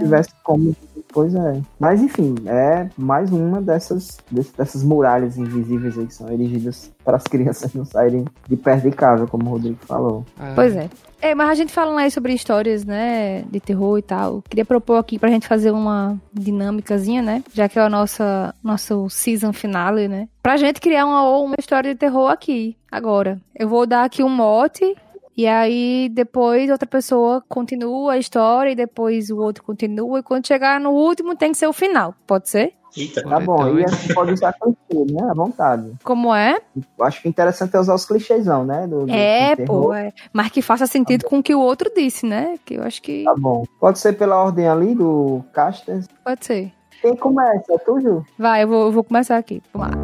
Tivesse 0.00 0.30
como. 0.42 0.74
Pois 1.12 1.34
é. 1.34 1.60
Mas 1.78 2.02
enfim, 2.02 2.34
é 2.46 2.88
mais 2.96 3.30
uma 3.30 3.60
dessas, 3.60 4.18
dessas 4.56 4.82
muralhas 4.82 5.36
invisíveis 5.36 5.96
aí 5.96 6.06
que 6.06 6.14
são 6.14 6.28
erigidas 6.30 6.90
para 7.04 7.16
as 7.16 7.24
crianças 7.24 7.74
não 7.74 7.84
saírem 7.84 8.24
de 8.48 8.56
perto 8.56 8.88
de 8.88 8.96
casa, 8.96 9.26
como 9.26 9.46
o 9.46 9.52
Rodrigo 9.52 9.78
falou. 9.86 10.24
Pois 10.54 10.76
é. 10.76 10.88
É, 11.20 11.36
mas 11.36 11.50
a 11.50 11.54
gente 11.54 11.72
falando 11.72 11.98
aí 11.98 12.10
sobre 12.10 12.34
histórias, 12.34 12.84
né, 12.84 13.42
de 13.42 13.60
terror 13.60 13.96
e 13.96 14.02
tal, 14.02 14.42
queria 14.42 14.64
propor 14.64 14.96
aqui 14.96 15.20
pra 15.20 15.30
gente 15.30 15.46
fazer 15.46 15.70
uma 15.70 16.18
dinâmicazinha, 16.34 17.22
né, 17.22 17.44
já 17.54 17.68
que 17.68 17.78
é 17.78 17.86
o 17.86 17.88
nosso, 17.88 18.24
nosso 18.60 19.08
season 19.08 19.52
finale, 19.52 20.08
né, 20.08 20.28
pra 20.42 20.56
gente 20.56 20.80
criar 20.80 21.06
uma, 21.06 21.22
uma 21.38 21.54
história 21.56 21.92
de 21.94 21.98
terror 21.98 22.28
aqui, 22.28 22.76
agora. 22.90 23.40
Eu 23.56 23.68
vou 23.68 23.86
dar 23.86 24.02
aqui 24.02 24.24
um 24.24 24.28
mote, 24.28 24.96
e 25.36 25.46
aí 25.46 26.08
depois 26.10 26.70
outra 26.70 26.86
pessoa 26.86 27.42
continua 27.48 28.12
a 28.12 28.18
história, 28.18 28.70
e 28.70 28.74
depois 28.74 29.30
o 29.30 29.38
outro 29.38 29.62
continua, 29.64 30.18
e 30.18 30.22
quando 30.22 30.46
chegar 30.46 30.80
no 30.80 30.90
último 30.90 31.34
tem 31.36 31.52
que 31.52 31.58
ser 31.58 31.66
o 31.66 31.72
final, 31.72 32.14
pode 32.26 32.48
ser? 32.48 32.74
Eita. 32.94 33.22
Tá 33.22 33.40
bom, 33.40 33.78
e 33.78 33.84
a 33.84 33.88
gente 33.88 34.12
pode 34.12 34.34
usar 34.34 34.52
clichê, 34.52 35.10
né? 35.10 35.26
À 35.30 35.32
vontade. 35.32 35.92
Como 36.04 36.34
é? 36.34 36.60
Eu 36.98 37.04
acho 37.06 37.22
que 37.22 37.26
o 37.28 37.30
interessante 37.30 37.74
é 37.74 37.80
usar 37.80 37.94
os 37.94 38.04
clichêzão, 38.04 38.66
né? 38.66 38.86
Do, 38.86 39.06
do- 39.06 39.10
É, 39.14 39.56
do 39.56 39.64
pô, 39.64 39.94
é. 39.94 40.12
Mas 40.30 40.50
que 40.50 40.60
faça 40.60 40.86
sentido 40.86 41.24
com 41.24 41.38
o 41.38 41.42
que 41.42 41.54
o 41.54 41.60
outro 41.60 41.90
disse, 41.96 42.26
né, 42.26 42.58
que 42.66 42.74
eu 42.74 42.82
acho 42.82 43.00
que 43.00 43.24
Tá 43.24 43.34
bom. 43.34 43.64
Pode 43.80 43.98
ser 43.98 44.12
pela 44.12 44.36
ordem 44.42 44.68
ali 44.68 44.94
do 44.94 45.42
Castas. 45.54 46.06
pode 46.22 46.44
ser. 46.44 46.70
Quem 47.00 47.16
começa? 47.16 47.72
É 47.72 47.78
tu, 47.78 47.98
Ju? 47.98 48.26
Vai, 48.38 48.62
eu 48.64 48.68
vou, 48.68 48.82
eu 48.84 48.92
vou 48.92 49.02
começar 49.02 49.38
aqui. 49.38 49.62
Vamos 49.72 49.88
lá. 49.88 49.96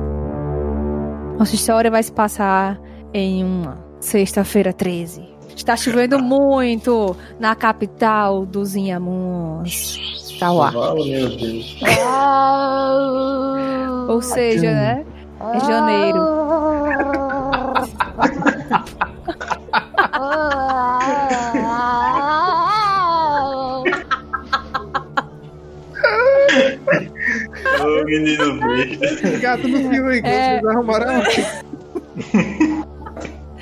Nossa 1.38 1.54
história 1.54 1.90
vai 1.90 2.02
se 2.02 2.10
passar 2.10 2.80
em 3.12 3.44
uma 3.44 3.86
sexta-feira 4.00 4.72
13. 4.72 5.22
Está 5.56 5.76
chovendo 5.76 6.18
muito 6.22 7.16
na 7.38 7.54
capital 7.54 8.46
dos 8.46 8.76
Inhamuns. 8.76 9.98
Tauá. 10.38 10.70
Meu 10.72 11.28
Deus. 11.36 11.76
Ou 14.08 14.22
seja, 14.22 14.72
né? 14.72 15.04
É 15.54 15.60
janeiro. 15.60 16.18
Ô, 27.80 28.04
menino. 28.04 28.58
Gato 29.40 29.68
no 29.68 29.78
filme 29.90 30.20
que 30.22 30.26
É. 30.28 30.60
vocês 30.60 30.66
arrumaram. 30.66 31.22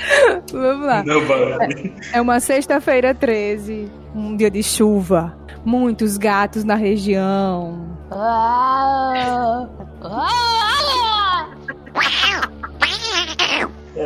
Vamos 0.52 0.86
lá. 0.86 1.02
Não, 1.04 1.24
vai. 1.26 1.92
É 2.12 2.20
uma 2.20 2.40
sexta-feira 2.40 3.14
13. 3.14 3.90
Um 4.14 4.36
dia 4.36 4.50
de 4.50 4.62
chuva. 4.62 5.36
Muitos 5.64 6.16
gatos 6.16 6.64
na 6.64 6.74
região. 6.74 7.96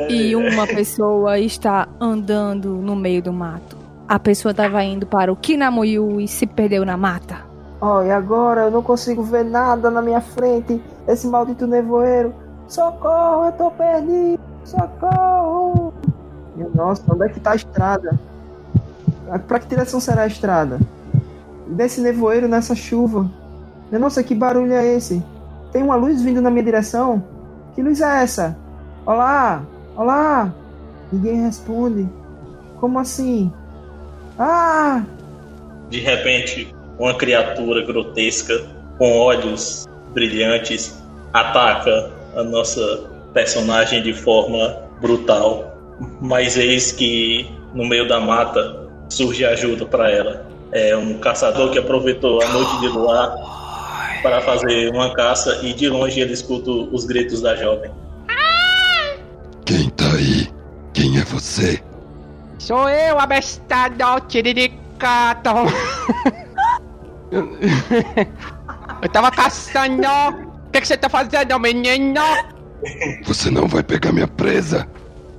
E 0.09 0.35
uma 0.35 0.67
pessoa 0.67 1.39
está 1.39 1.87
andando 2.01 2.71
no 2.77 2.97
meio 2.97 3.23
do 3.23 3.33
mato. 3.33 3.77
A 4.09 4.19
pessoa 4.19 4.51
estava 4.51 4.83
indo 4.83 5.07
para 5.07 5.33
o 5.33 5.37
Kinamuyu 5.37 6.21
e 6.21 6.27
se 6.27 6.47
perdeu 6.47 6.85
na 6.85 6.97
mata. 6.97 7.45
E 8.07 8.11
agora 8.11 8.63
eu 8.63 8.71
não 8.71 8.83
consigo 8.83 9.23
ver 9.23 9.45
nada 9.45 9.91
na 9.91 10.03
minha 10.03 10.21
frente. 10.21 10.83
Esse 11.09 11.27
maldito 11.27 11.67
nevoeiro. 11.67 12.35
Socorro, 12.69 13.47
eu 13.47 13.53
tô 13.53 13.71
perdido. 13.71 14.41
Socorro. 14.65 15.80
Nossa, 16.75 17.03
onde 17.13 17.25
é 17.25 17.29
que 17.29 17.41
tá 17.41 17.53
a 17.53 17.57
estrada? 17.57 18.19
Pra 19.47 19.59
que 19.59 19.69
direção 19.69 20.01
será 20.01 20.23
a 20.23 20.27
estrada? 20.27 20.79
Desse 21.67 22.01
nevoeiro 22.01 22.49
nessa 22.49 22.75
chuva. 22.75 23.31
Nossa, 23.93 24.23
que 24.23 24.35
barulho 24.35 24.73
é 24.73 24.87
esse? 24.87 25.23
Tem 25.73 25.83
uma 25.83 25.97
luz 25.97 26.23
vindo 26.23 26.41
na 26.41 26.51
minha 26.51 26.65
direção? 26.65 27.23
Que 27.75 27.83
luz 27.83 28.01
é 28.01 28.23
essa? 28.23 28.57
Olá! 29.07 29.63
Olá! 29.97 30.53
Ninguém 31.13 31.43
responde. 31.43 32.09
Como 32.79 32.99
assim? 32.99 33.53
Ah! 34.39 35.03
De 35.89 36.01
repente, 36.01 36.75
uma 36.99 37.15
criatura 37.15 37.85
grotesca 37.85 38.55
com 38.99 39.19
olhos 39.19 39.89
brilhantes 40.13 40.99
ataca 41.33 42.11
a 42.37 42.43
nossa 42.43 43.11
personagem 43.33 44.03
de 44.03 44.13
forma 44.13 44.83
brutal. 45.01 45.70
Mas 46.21 46.57
eis 46.57 46.93
que 46.93 47.51
no 47.75 47.87
meio 47.87 48.09
da 48.09 48.21
mata 48.21 48.89
surge 49.09 49.45
ajuda 49.45 49.87
para 49.87 50.11
ela. 50.11 50.47
É 50.73 50.97
um 50.97 51.19
caçador 51.19 51.71
que 51.71 51.79
aproveitou 51.79 52.43
a 52.43 52.49
noite 52.49 52.81
de 52.81 52.89
luar 52.89 53.35
para 54.23 54.41
fazer 54.43 54.91
uma 54.91 55.15
caça 55.15 55.61
e 55.63 55.73
de 55.73 55.89
longe 55.89 56.21
ele 56.21 56.33
escuta 56.33 56.71
os 56.71 57.05
gritos 57.05 57.41
da 57.41 57.57
jovem. 57.57 57.91
Quem 59.65 59.89
tá 59.91 60.13
aí? 60.13 60.49
Quem 60.93 61.19
é 61.19 61.25
você? 61.25 61.83
Sou 62.59 62.89
eu, 62.89 63.19
abestado, 63.19 64.21
tiriricato. 64.29 65.51
Eu 69.03 69.09
tava 69.09 69.31
caçando. 69.31 70.03
O 70.67 70.71
que, 70.71 70.81
que 70.81 70.87
você 70.87 70.97
tá 70.97 71.09
fazendo, 71.09 71.59
menino? 71.59 72.21
Você 73.25 73.51
não 73.51 73.67
vai 73.67 73.83
pegar 73.83 74.13
minha 74.13 74.29
presa? 74.29 74.87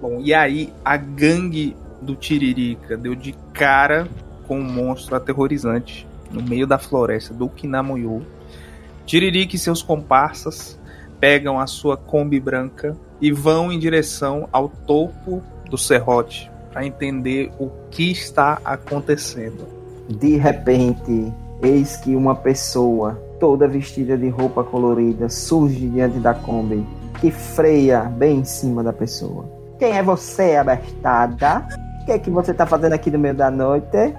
Bom, 0.01 0.19
e 0.19 0.33
aí 0.33 0.73
a 0.83 0.97
gangue 0.97 1.75
do 2.01 2.15
Tiririca 2.15 2.97
deu 2.97 3.13
de 3.13 3.33
cara 3.53 4.07
com 4.47 4.59
um 4.59 4.63
monstro 4.63 5.15
aterrorizante 5.15 6.07
no 6.31 6.41
meio 6.41 6.65
da 6.65 6.79
floresta 6.79 7.35
do 7.35 7.47
Kinamoyo. 7.47 8.25
Tiririca 9.05 9.55
e 9.55 9.59
seus 9.59 9.83
comparsas 9.83 10.79
pegam 11.19 11.59
a 11.59 11.67
sua 11.67 11.95
Kombi 11.95 12.39
branca 12.39 12.97
e 13.21 13.31
vão 13.31 13.71
em 13.71 13.77
direção 13.77 14.49
ao 14.51 14.67
topo 14.67 15.43
do 15.69 15.77
serrote 15.77 16.49
para 16.71 16.83
entender 16.83 17.51
o 17.59 17.69
que 17.91 18.11
está 18.11 18.59
acontecendo. 18.65 19.67
De 20.09 20.35
repente, 20.35 21.31
eis 21.61 21.97
que 21.97 22.15
uma 22.15 22.33
pessoa, 22.33 23.21
toda 23.39 23.67
vestida 23.67 24.17
de 24.17 24.29
roupa 24.29 24.63
colorida, 24.63 25.29
surge 25.29 25.87
diante 25.87 26.17
da 26.17 26.33
Kombi, 26.33 26.83
que 27.19 27.29
freia 27.29 28.01
bem 28.01 28.39
em 28.39 28.45
cima 28.45 28.81
da 28.81 28.91
pessoa. 28.91 29.60
Quem 29.81 29.97
é 29.97 30.03
você, 30.03 30.57
abestada? 30.57 31.67
O 31.99 32.05
que 32.05 32.11
é 32.11 32.19
que 32.19 32.29
você 32.29 32.53
tá 32.53 32.67
fazendo 32.67 32.93
aqui 32.93 33.09
no 33.09 33.17
meio 33.17 33.33
da 33.33 33.49
noite? 33.49 34.13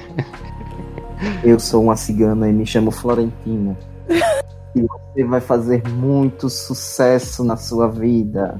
Eu 1.44 1.60
sou 1.60 1.82
uma 1.82 1.94
cigana 1.94 2.48
e 2.48 2.54
me 2.54 2.64
chamo 2.64 2.90
Florentina. 2.90 3.76
E 4.74 4.80
você 4.80 5.24
vai 5.24 5.42
fazer 5.42 5.86
muito 5.90 6.48
sucesso 6.48 7.44
na 7.44 7.54
sua 7.58 7.86
vida. 7.86 8.56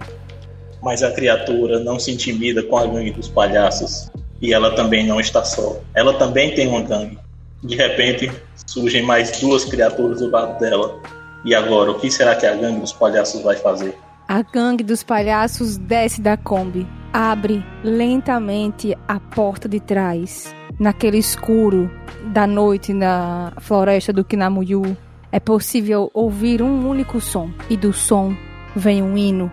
Mas 0.82 1.02
a 1.02 1.10
criatura 1.10 1.80
não 1.80 1.98
se 1.98 2.12
intimida 2.12 2.62
com 2.62 2.76
a 2.76 2.84
gangue 2.86 3.12
dos 3.12 3.28
palhaços. 3.28 4.10
E 4.38 4.52
ela 4.52 4.74
também 4.74 5.06
não 5.06 5.18
está 5.18 5.42
só. 5.42 5.78
Ela 5.94 6.12
também 6.18 6.54
tem 6.54 6.68
uma 6.68 6.82
gangue. 6.82 7.18
De 7.64 7.74
repente, 7.74 8.30
surgem 8.66 9.02
mais 9.02 9.40
duas 9.40 9.64
criaturas 9.64 10.18
do 10.18 10.30
lado 10.30 10.58
dela. 10.60 11.00
E 11.42 11.54
agora, 11.54 11.90
o 11.90 11.98
que 11.98 12.10
será 12.10 12.36
que 12.36 12.44
a 12.44 12.54
gangue 12.54 12.80
dos 12.80 12.92
palhaços 12.92 13.40
vai 13.40 13.56
fazer? 13.56 13.96
A 14.32 14.40
gangue 14.40 14.82
dos 14.82 15.02
palhaços 15.02 15.76
desce 15.76 16.18
da 16.22 16.38
Kombi, 16.38 16.86
abre 17.12 17.62
lentamente 17.84 18.96
a 19.06 19.20
porta 19.20 19.68
de 19.68 19.78
trás. 19.78 20.54
Naquele 20.78 21.18
escuro 21.18 21.90
da 22.32 22.46
noite 22.46 22.94
na 22.94 23.52
floresta 23.58 24.10
do 24.10 24.24
Kinamuyu, 24.24 24.96
é 25.30 25.38
possível 25.38 26.10
ouvir 26.14 26.62
um 26.62 26.88
único 26.88 27.20
som. 27.20 27.50
E 27.68 27.76
do 27.76 27.92
som 27.92 28.34
vem 28.74 29.02
um 29.02 29.18
hino. 29.18 29.52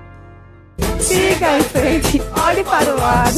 Siga 0.97 1.57
em 1.57 1.63
frente, 1.63 2.21
olhe 2.41 2.63
para 2.63 2.95
o 2.95 2.97
lado. 2.97 3.31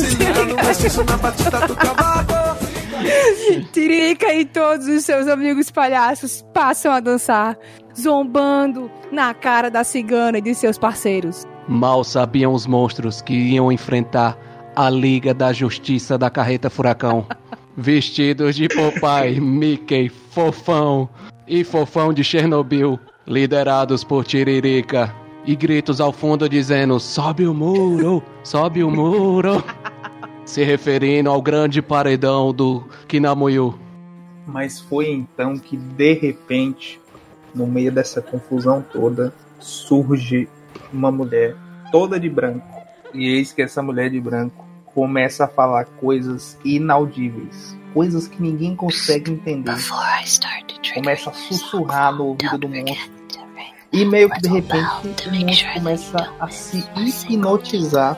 Tirica 3.72 4.34
e 4.34 4.46
todos 4.46 4.88
os 4.88 5.04
seus 5.04 5.28
amigos 5.28 5.72
palhaços 5.72 6.46
passam 6.54 6.92
a 6.92 7.00
dançar, 7.00 7.58
zombando 8.00 8.90
na 9.12 9.34
cara 9.34 9.70
da 9.70 9.84
cigana 9.84 10.38
e 10.38 10.42
de 10.42 10.54
seus 10.56 10.78
parceiros. 10.78 11.46
Mal 11.68 12.04
sabiam 12.04 12.54
os 12.54 12.66
monstros 12.66 13.22
que 13.22 13.34
iam 13.34 13.72
enfrentar 13.72 14.38
a 14.76 14.90
Liga 14.90 15.34
da 15.34 15.54
Justiça 15.54 16.18
da 16.18 16.30
Carreta 16.30 16.70
Furacão. 16.70 17.26
Vestidos 17.78 18.56
de 18.56 18.68
Popeye, 18.68 19.40
Mickey, 19.40 20.10
Fofão 20.10 21.10
e 21.48 21.64
Fofão 21.64 22.14
de 22.14 22.24
Chernobyl, 22.24 23.00
liderados 23.26 24.04
por 24.04 24.26
Tiririca. 24.26 25.14
E 25.46 25.56
gritos 25.56 26.00
ao 26.00 26.12
fundo 26.12 26.48
dizendo: 26.48 27.00
Sobe 27.00 27.48
o 27.48 27.54
muro, 27.54 28.22
sobe 28.44 28.84
o 28.84 28.92
muro. 28.92 29.64
Se 30.46 30.64
referindo 30.64 31.30
ao 31.30 31.42
grande 31.42 31.82
paredão 31.82 32.54
do 32.54 32.84
Kinamuyu. 33.08 33.80
Mas 34.46 34.80
foi 34.80 35.10
então 35.10 35.58
que, 35.58 35.78
de 35.78 36.14
repente, 36.14 37.00
no 37.54 37.68
meio 37.68 37.92
dessa 37.92 38.22
confusão 38.22 38.84
toda, 38.92 39.34
surge 39.60 40.50
uma 40.92 41.12
mulher 41.12 41.56
toda 41.92 42.20
de 42.20 42.30
branco. 42.30 42.68
E 43.14 43.28
eis 43.28 43.52
que 43.54 43.62
essa 43.62 43.82
mulher 43.82 44.10
de 44.10 44.20
branco 44.20 44.66
começa 44.94 45.46
a 45.46 45.48
falar 45.48 45.86
coisas 45.86 46.58
inaudíveis. 46.64 47.78
Coisas 47.94 48.28
que 48.28 48.42
ninguém 48.42 48.76
consegue 48.76 49.32
entender. 49.32 49.76
Começa 50.94 51.30
a 51.30 51.34
sussurrar 51.34 52.14
no 52.14 52.28
ouvido 52.28 52.58
do 52.58 52.70
monstro. 52.70 53.22
E 53.92 54.06
meio 54.06 54.30
que 54.30 54.42
de 54.42 54.48
repente 54.48 55.28
o 55.28 55.46
monstro 55.46 55.74
começa 55.74 56.34
a 56.40 56.50
se 56.50 56.84
hipnotizar 56.96 58.18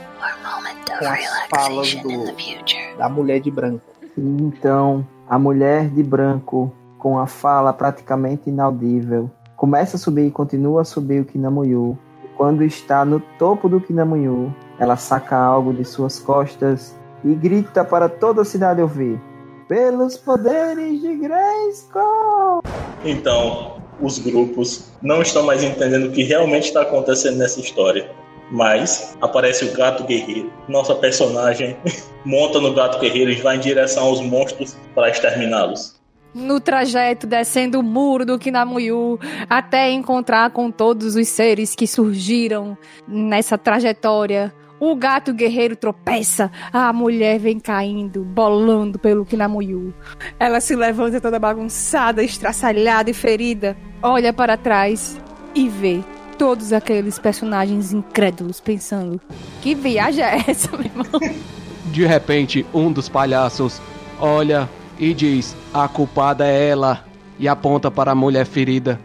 com 1.00 1.06
as 1.06 1.48
falas 1.50 1.96
do, 1.96 2.98
da 2.98 3.10
mulher 3.10 3.40
de 3.40 3.52
branco. 3.52 3.82
E 4.18 4.22
então, 4.22 5.06
a 5.30 5.40
mulher 5.40 5.90
de 5.90 6.04
branco, 6.04 6.74
com 6.98 7.18
a 7.18 7.28
fala 7.28 7.74
praticamente 7.74 8.50
inaudível, 8.50 9.30
começa 9.56 9.98
a 9.98 10.00
subir 10.00 10.28
e 10.28 10.32
continua 10.32 10.82
a 10.82 10.86
subir 10.86 11.22
o 11.22 11.26
Kinamuyu. 11.26 11.98
E 12.24 12.28
quando 12.36 12.64
está 12.64 13.04
no 13.04 13.20
topo 13.40 13.68
do 13.68 13.82
Kinamuyu, 13.82 14.54
ela 14.80 14.96
saca 14.96 15.38
algo 15.38 15.74
de 15.74 15.86
suas 15.86 16.20
costas 16.20 16.96
e 17.24 17.34
grita 17.34 17.84
para 17.84 18.10
toda 18.10 18.42
a 18.42 18.46
cidade 18.46 18.82
ouvir: 18.82 19.20
Pelos 19.68 20.18
poderes 20.18 21.02
de 21.02 21.16
Grayskull! 21.16 22.62
Então, 23.06 23.78
os 24.02 24.20
grupos 24.20 24.92
não 25.02 25.22
estão 25.22 25.44
mais 25.44 25.64
entendendo 25.64 26.08
o 26.08 26.12
que 26.12 26.24
realmente 26.24 26.66
está 26.66 26.82
acontecendo 26.82 27.38
nessa 27.38 27.60
história. 27.60 28.10
Mas 28.54 29.18
aparece 29.20 29.66
o 29.66 29.74
gato 29.74 30.04
guerreiro. 30.04 30.54
Nossa 30.70 30.94
personagem 30.94 31.76
monta 32.24 32.62
no 32.62 32.72
gato 32.72 33.00
guerreiro 33.00 33.32
e 33.32 33.42
vai 33.42 33.56
em 33.56 33.60
direção 33.60 34.04
aos 34.04 34.22
monstros 34.22 34.78
para 34.94 35.10
exterminá-los. 35.10 36.00
No 36.36 36.60
trajeto, 36.60 37.26
descendo 37.26 37.80
o 37.80 37.84
muro 37.84 38.26
do 38.26 38.38
Kinamuyu, 38.38 39.20
até 39.50 39.90
encontrar 39.90 40.52
com 40.52 40.70
todos 40.70 41.16
os 41.16 41.28
seres 41.28 41.74
que 41.74 41.88
surgiram 41.88 42.78
nessa 43.08 43.58
trajetória. 43.58 44.54
O 44.80 44.96
gato 44.96 45.34
guerreiro 45.34 45.76
tropeça, 45.76 46.52
a 46.72 46.94
mulher 46.94 47.40
vem 47.40 47.60
caindo, 47.60 48.24
bolando 48.24 49.00
pelo 49.00 49.26
Kinamuyu. 49.26 49.94
Ela 50.40 50.60
se 50.60 50.76
levanta 50.76 51.20
toda 51.20 51.40
bagunçada, 51.40 52.24
estraçalhada 52.24 53.10
e 53.10 53.14
ferida, 53.14 53.76
olha 54.02 54.32
para 54.32 54.58
trás 54.58 55.20
e 55.56 55.68
vê 55.70 56.04
todos 56.38 56.74
aqueles 56.74 57.18
personagens 57.20 57.94
incrédulos 57.94 58.60
pensando: 58.60 59.20
que 59.62 59.74
viagem 59.74 60.24
é 60.24 60.44
essa, 60.48 60.70
meu 60.72 60.86
irmão? 60.86 61.06
De 61.86 62.06
repente, 62.06 62.66
um 62.74 62.92
dos 62.92 63.08
palhaços 63.08 63.82
olha 64.20 64.70
e 65.00 65.14
diz: 65.14 65.56
A 65.74 65.88
culpada 65.88 66.46
é 66.46 66.70
ela, 66.70 67.06
e 67.40 67.48
aponta 67.48 67.92
para 67.92 68.12
a 68.12 68.16
mulher 68.16 68.46
ferida 68.46 69.00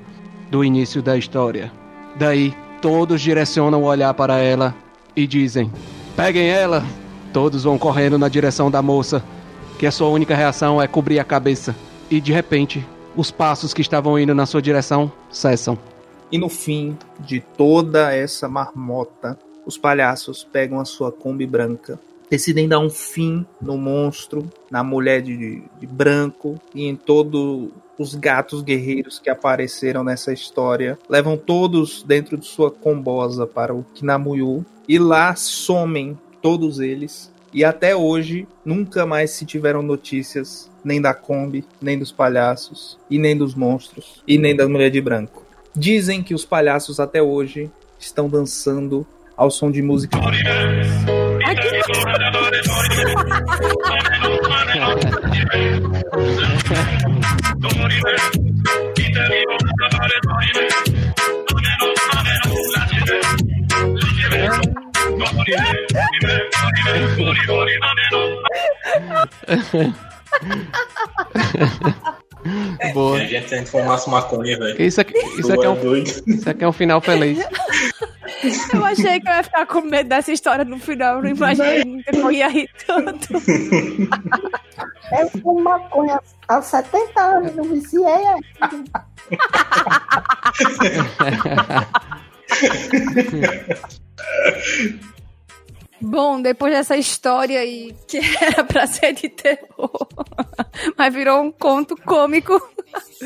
do 0.51 0.65
início 0.65 1.03
da 1.03 1.17
história. 1.17 1.71
Daí, 2.17 2.55
todos 2.81 3.21
direcionam 3.21 3.83
o 3.83 3.87
olhar 3.87 4.15
para 4.15 4.39
ela 4.39 4.75
e 5.15 5.27
dizem: 5.27 5.71
Peguem 6.17 6.49
ela! 6.49 6.85
Todos 7.33 7.65
vão 7.65 7.77
correndo 7.77 8.19
na 8.19 8.29
direção 8.29 8.71
da 8.71 8.81
moça, 8.81 9.23
que 9.79 9.87
a 9.87 9.91
sua 9.91 10.09
única 10.09 10.35
reação 10.35 10.81
é 10.81 10.87
cobrir 10.87 11.19
a 11.19 11.25
cabeça. 11.25 11.77
E 12.11 12.21
de 12.21 12.33
repente, 12.33 12.85
os 13.15 13.31
passos 13.31 13.75
que 13.75 13.83
estavam 13.83 14.19
indo 14.19 14.35
na 14.35 14.47
sua 14.47 14.63
direção 14.63 15.13
cessam. 15.31 15.79
E 16.31 16.39
no 16.39 16.49
fim 16.49 16.97
de 17.21 17.41
toda 17.41 18.13
essa 18.13 18.49
marmota, 18.49 19.39
os 19.65 19.79
palhaços 19.79 20.45
pegam 20.45 20.81
a 20.81 20.85
sua 20.85 21.11
Kombi 21.11 21.47
branca, 21.47 21.99
decidem 22.31 22.69
dar 22.69 22.79
um 22.79 22.91
fim 22.91 23.47
no 23.61 23.77
monstro, 23.79 24.49
na 24.71 24.83
mulher 24.83 25.23
de, 25.23 25.63
de 25.81 25.87
branco 25.87 26.61
e 26.75 26.87
em 26.87 26.95
todos 26.95 27.69
os 27.99 28.15
gatos 28.15 28.63
guerreiros 28.63 29.19
que 29.19 29.31
apareceram 29.31 30.05
nessa 30.05 30.33
história. 30.33 30.99
Levam 31.09 31.37
todos 31.37 32.03
dentro 32.03 32.37
de 32.37 32.47
sua 32.47 32.71
combosa 32.71 33.47
para 33.47 33.75
o 33.75 33.85
Kinamuyu 33.95 34.65
e 34.87 34.99
lá 34.99 35.35
somem 35.35 36.17
todos 36.41 36.79
eles. 36.79 37.33
E 37.53 37.65
até 37.65 37.97
hoje 37.97 38.47
nunca 38.65 39.07
mais 39.07 39.31
se 39.31 39.47
tiveram 39.47 39.83
notícias 39.83 40.71
nem 40.85 41.01
da 41.01 41.15
Kombi, 41.15 41.65
nem 41.81 41.99
dos 41.99 42.13
palhaços, 42.13 42.99
e 43.11 43.19
nem 43.19 43.37
dos 43.37 43.55
monstros, 43.55 44.23
e 44.27 44.39
nem 44.39 44.55
da 44.55 44.69
mulher 44.69 44.91
de 44.91 45.01
branco. 45.01 45.48
Dizem 45.75 46.23
que 46.23 46.35
os 46.35 46.45
palhaços 46.45 47.01
até 47.01 47.23
hoje 47.23 47.71
estão 47.99 48.29
dançando 48.29 49.07
ao 49.37 49.51
som 49.51 49.71
de 49.71 49.83
música. 49.83 50.19
Boa. 72.95 73.23
E 73.23 73.37
a 73.37 73.41
gente 73.41 73.71
fumasse 73.71 74.09
maconha, 74.09 74.59
velho. 74.59 74.81
Isso 74.81 75.01
aqui, 75.01 75.19
isso, 75.39 75.53
aqui 75.53 75.65
é 75.65 75.69
um, 75.69 76.03
isso 76.03 76.51
aqui 76.51 76.65
é 76.65 76.69
um 76.69 76.73
final 76.73 77.01
feliz. 77.01 77.39
Eu 78.73 78.85
achei 78.85 79.21
que 79.21 79.29
eu 79.29 79.33
ia 79.33 79.43
ficar 79.43 79.67
com 79.67 79.81
medo 79.81 80.09
dessa 80.09 80.31
história 80.31 80.65
no 80.65 80.79
final, 80.79 81.17
eu 81.17 81.23
não 81.23 81.31
imaginei 81.31 81.83
que 82.05 82.15
eu 82.17 82.31
ia 82.31 82.47
rir 82.49 82.71
tanto. 82.87 83.33
Eu 83.35 85.31
fumo 85.43 85.61
maconha 85.61 86.21
há 86.47 86.63
70 86.63 87.21
anos, 87.21 87.57
não 87.57 87.65
viciei 87.65 88.05
ainda. 88.07 89.05
Bom, 96.01 96.41
depois 96.41 96.73
dessa 96.73 96.97
história 96.97 97.61
aí, 97.61 97.95
que 98.07 98.19
era 98.41 98.65
pra 98.65 98.87
ser 98.87 99.13
de 99.13 99.29
terror, 99.29 100.07
mas 100.97 101.13
virou 101.13 101.43
um 101.43 101.51
conto 101.51 101.97
cômico. 101.97 102.61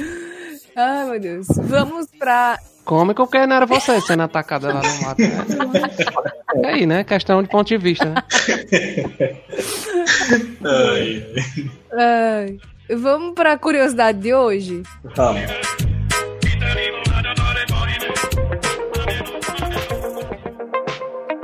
Ai, 0.75 1.05
meu 1.11 1.21
Deus. 1.21 1.47
Vamos 1.65 2.07
pra. 2.19 2.59
Cômico 2.85 3.25
porque 3.27 3.47
não 3.47 3.57
era 3.57 3.67
você 3.67 4.01
sendo 4.01 4.25
atacada 4.25 4.73
lá 4.73 4.81
no 4.83 5.03
mato. 5.03 5.21
Né? 5.21 6.65
É 6.65 6.69
aí, 6.69 6.87
né? 6.87 7.05
Questão 7.05 7.41
de 7.43 7.49
ponto 7.49 7.69
de 7.69 7.77
vista, 7.77 8.07
né? 8.07 8.15
Ai, 10.65 11.27
ai, 11.93 12.59
vamos 12.97 13.35
pra 13.35 13.57
curiosidade 13.57 14.19
de 14.19 14.35
hoje? 14.35 14.83
vamos. 15.15 15.92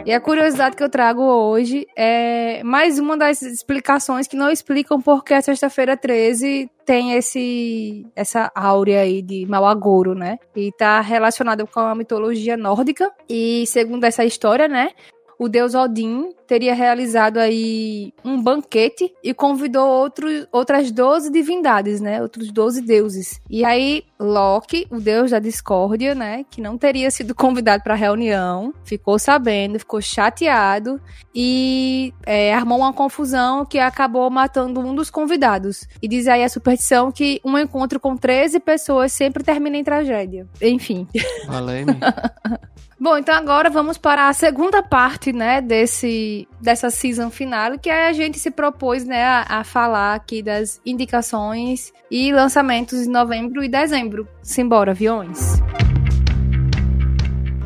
E 0.08 0.12
a 0.14 0.18
curiosidade 0.18 0.74
que 0.74 0.82
eu 0.82 0.88
trago 0.88 1.20
hoje 1.20 1.86
é 1.94 2.62
mais 2.62 2.98
uma 2.98 3.14
das 3.14 3.42
explicações 3.42 4.26
que 4.26 4.36
não 4.36 4.50
explicam 4.50 4.98
porque 5.02 5.34
a 5.34 5.42
sexta-feira 5.42 5.98
13 5.98 6.70
tem 6.86 7.12
esse 7.12 8.06
essa 8.16 8.50
áurea 8.54 9.02
aí 9.02 9.20
de 9.20 9.44
mau 9.44 9.66
agouro, 9.66 10.14
né? 10.14 10.38
E 10.56 10.72
tá 10.72 11.02
relacionada 11.02 11.66
com 11.66 11.80
a 11.80 11.94
mitologia 11.94 12.56
nórdica. 12.56 13.12
E 13.28 13.66
segundo 13.66 14.04
essa 14.04 14.24
história, 14.24 14.66
né? 14.66 14.92
O 15.38 15.48
deus 15.48 15.74
Odin 15.74 16.30
teria 16.46 16.74
realizado 16.74 17.38
aí 17.38 18.12
um 18.24 18.42
banquete 18.42 19.12
e 19.22 19.32
convidou 19.32 19.86
outros, 19.86 20.48
outras 20.50 20.90
12 20.90 21.30
divindades, 21.30 22.00
né? 22.00 22.20
Outros 22.20 22.50
12 22.50 22.80
deuses. 22.80 23.40
E 23.48 23.64
aí 23.64 24.02
Loki, 24.18 24.86
o 24.90 24.98
deus 24.98 25.30
da 25.30 25.38
discórdia, 25.38 26.14
né, 26.14 26.44
que 26.50 26.60
não 26.60 26.76
teria 26.76 27.10
sido 27.10 27.34
convidado 27.34 27.84
para 27.84 27.94
a 27.94 27.96
reunião, 27.96 28.74
ficou 28.82 29.18
sabendo, 29.18 29.78
ficou 29.78 30.00
chateado 30.00 31.00
e 31.32 32.12
é, 32.26 32.52
armou 32.52 32.78
uma 32.78 32.92
confusão 32.92 33.64
que 33.64 33.78
acabou 33.78 34.28
matando 34.28 34.80
um 34.80 34.94
dos 34.94 35.08
convidados. 35.08 35.86
E 36.02 36.08
diz 36.08 36.26
aí 36.26 36.42
a 36.42 36.48
superstição 36.48 37.12
que 37.12 37.40
um 37.44 37.56
encontro 37.56 38.00
com 38.00 38.16
13 38.16 38.58
pessoas 38.58 39.12
sempre 39.12 39.44
termina 39.44 39.76
em 39.76 39.84
tragédia. 39.84 40.48
Enfim. 40.60 41.06
Valeu, 41.46 41.86
Bom, 43.00 43.16
então 43.16 43.32
agora 43.36 43.70
vamos 43.70 43.96
para 43.96 44.28
a 44.28 44.32
segunda 44.32 44.82
parte, 44.82 45.32
né, 45.32 45.60
desse, 45.60 46.48
dessa 46.60 46.90
season 46.90 47.30
final, 47.30 47.78
que 47.78 47.88
é 47.88 48.08
a 48.08 48.12
gente 48.12 48.40
se 48.40 48.50
propôs, 48.50 49.04
né, 49.04 49.22
a, 49.22 49.60
a 49.60 49.64
falar 49.64 50.14
aqui 50.14 50.42
das 50.42 50.80
indicações 50.84 51.92
e 52.10 52.32
lançamentos 52.32 53.06
em 53.06 53.10
novembro 53.10 53.62
e 53.62 53.68
dezembro. 53.68 54.26
Simbora, 54.42 54.90
aviões! 54.90 55.62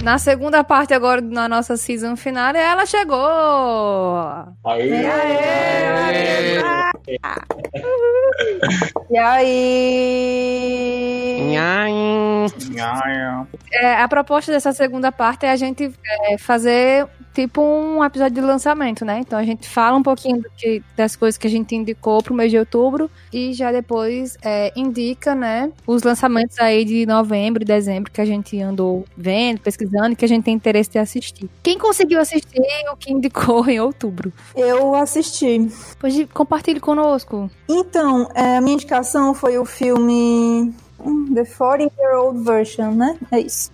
Na 0.02 0.18
segunda 0.18 0.62
parte 0.62 0.92
agora, 0.92 1.22
na 1.22 1.48
nossa 1.48 1.78
season 1.78 2.14
final, 2.14 2.54
ela 2.54 2.84
chegou! 2.84 3.16
Aí, 4.66 4.90
E 9.10 9.16
aí? 9.16 11.08
É, 13.72 13.96
a 14.02 14.08
proposta 14.08 14.52
dessa 14.52 14.72
segunda 14.72 15.10
parte 15.12 15.46
é 15.46 15.50
a 15.50 15.56
gente 15.56 15.92
é, 16.28 16.38
fazer 16.38 17.06
tipo 17.34 17.62
um 17.62 18.04
episódio 18.04 18.34
de 18.34 18.40
lançamento, 18.42 19.04
né? 19.06 19.18
Então 19.20 19.38
a 19.38 19.42
gente 19.44 19.66
fala 19.66 19.96
um 19.96 20.02
pouquinho 20.02 20.42
do 20.42 20.50
que- 20.56 20.82
das 20.94 21.16
coisas 21.16 21.38
que 21.38 21.46
a 21.46 21.50
gente 21.50 21.74
indicou 21.74 22.22
pro 22.22 22.34
mês 22.34 22.50
de 22.50 22.58
outubro 22.58 23.10
e 23.32 23.54
já 23.54 23.72
depois 23.72 24.36
é, 24.42 24.70
indica, 24.76 25.34
né, 25.34 25.70
os 25.86 26.02
lançamentos 26.02 26.58
aí 26.58 26.84
de 26.84 27.06
novembro 27.06 27.62
e 27.62 27.64
dezembro 27.66 28.12
que 28.12 28.20
a 28.20 28.24
gente 28.26 28.60
andou 28.60 29.06
vendo, 29.16 29.60
pesquisando 29.60 30.12
e 30.12 30.16
que 30.16 30.24
a 30.26 30.28
gente 30.28 30.44
tem 30.44 30.52
interesse 30.54 30.90
de 30.90 30.98
assistir. 30.98 31.48
Quem 31.62 31.78
conseguiu 31.78 32.20
assistir 32.20 32.60
o 32.92 32.96
que 32.96 33.10
indicou 33.12 33.64
em 33.68 33.80
outubro? 33.80 34.30
Eu 34.54 34.94
assisti. 34.94 35.68
Pois 35.98 36.14
compartilhe 36.34 36.80
conosco. 36.80 37.50
Então, 37.66 38.28
é, 38.34 38.58
a 38.58 38.60
minha 38.60 38.74
indicação 38.74 39.32
foi 39.32 39.56
o 39.58 39.64
filme 39.64 40.70
The 41.34 41.44
40 41.44 41.92
Year 41.98 42.18
Old 42.18 42.44
Version, 42.44 42.92
né? 42.92 43.18
É 43.30 43.40
isso. 43.40 43.70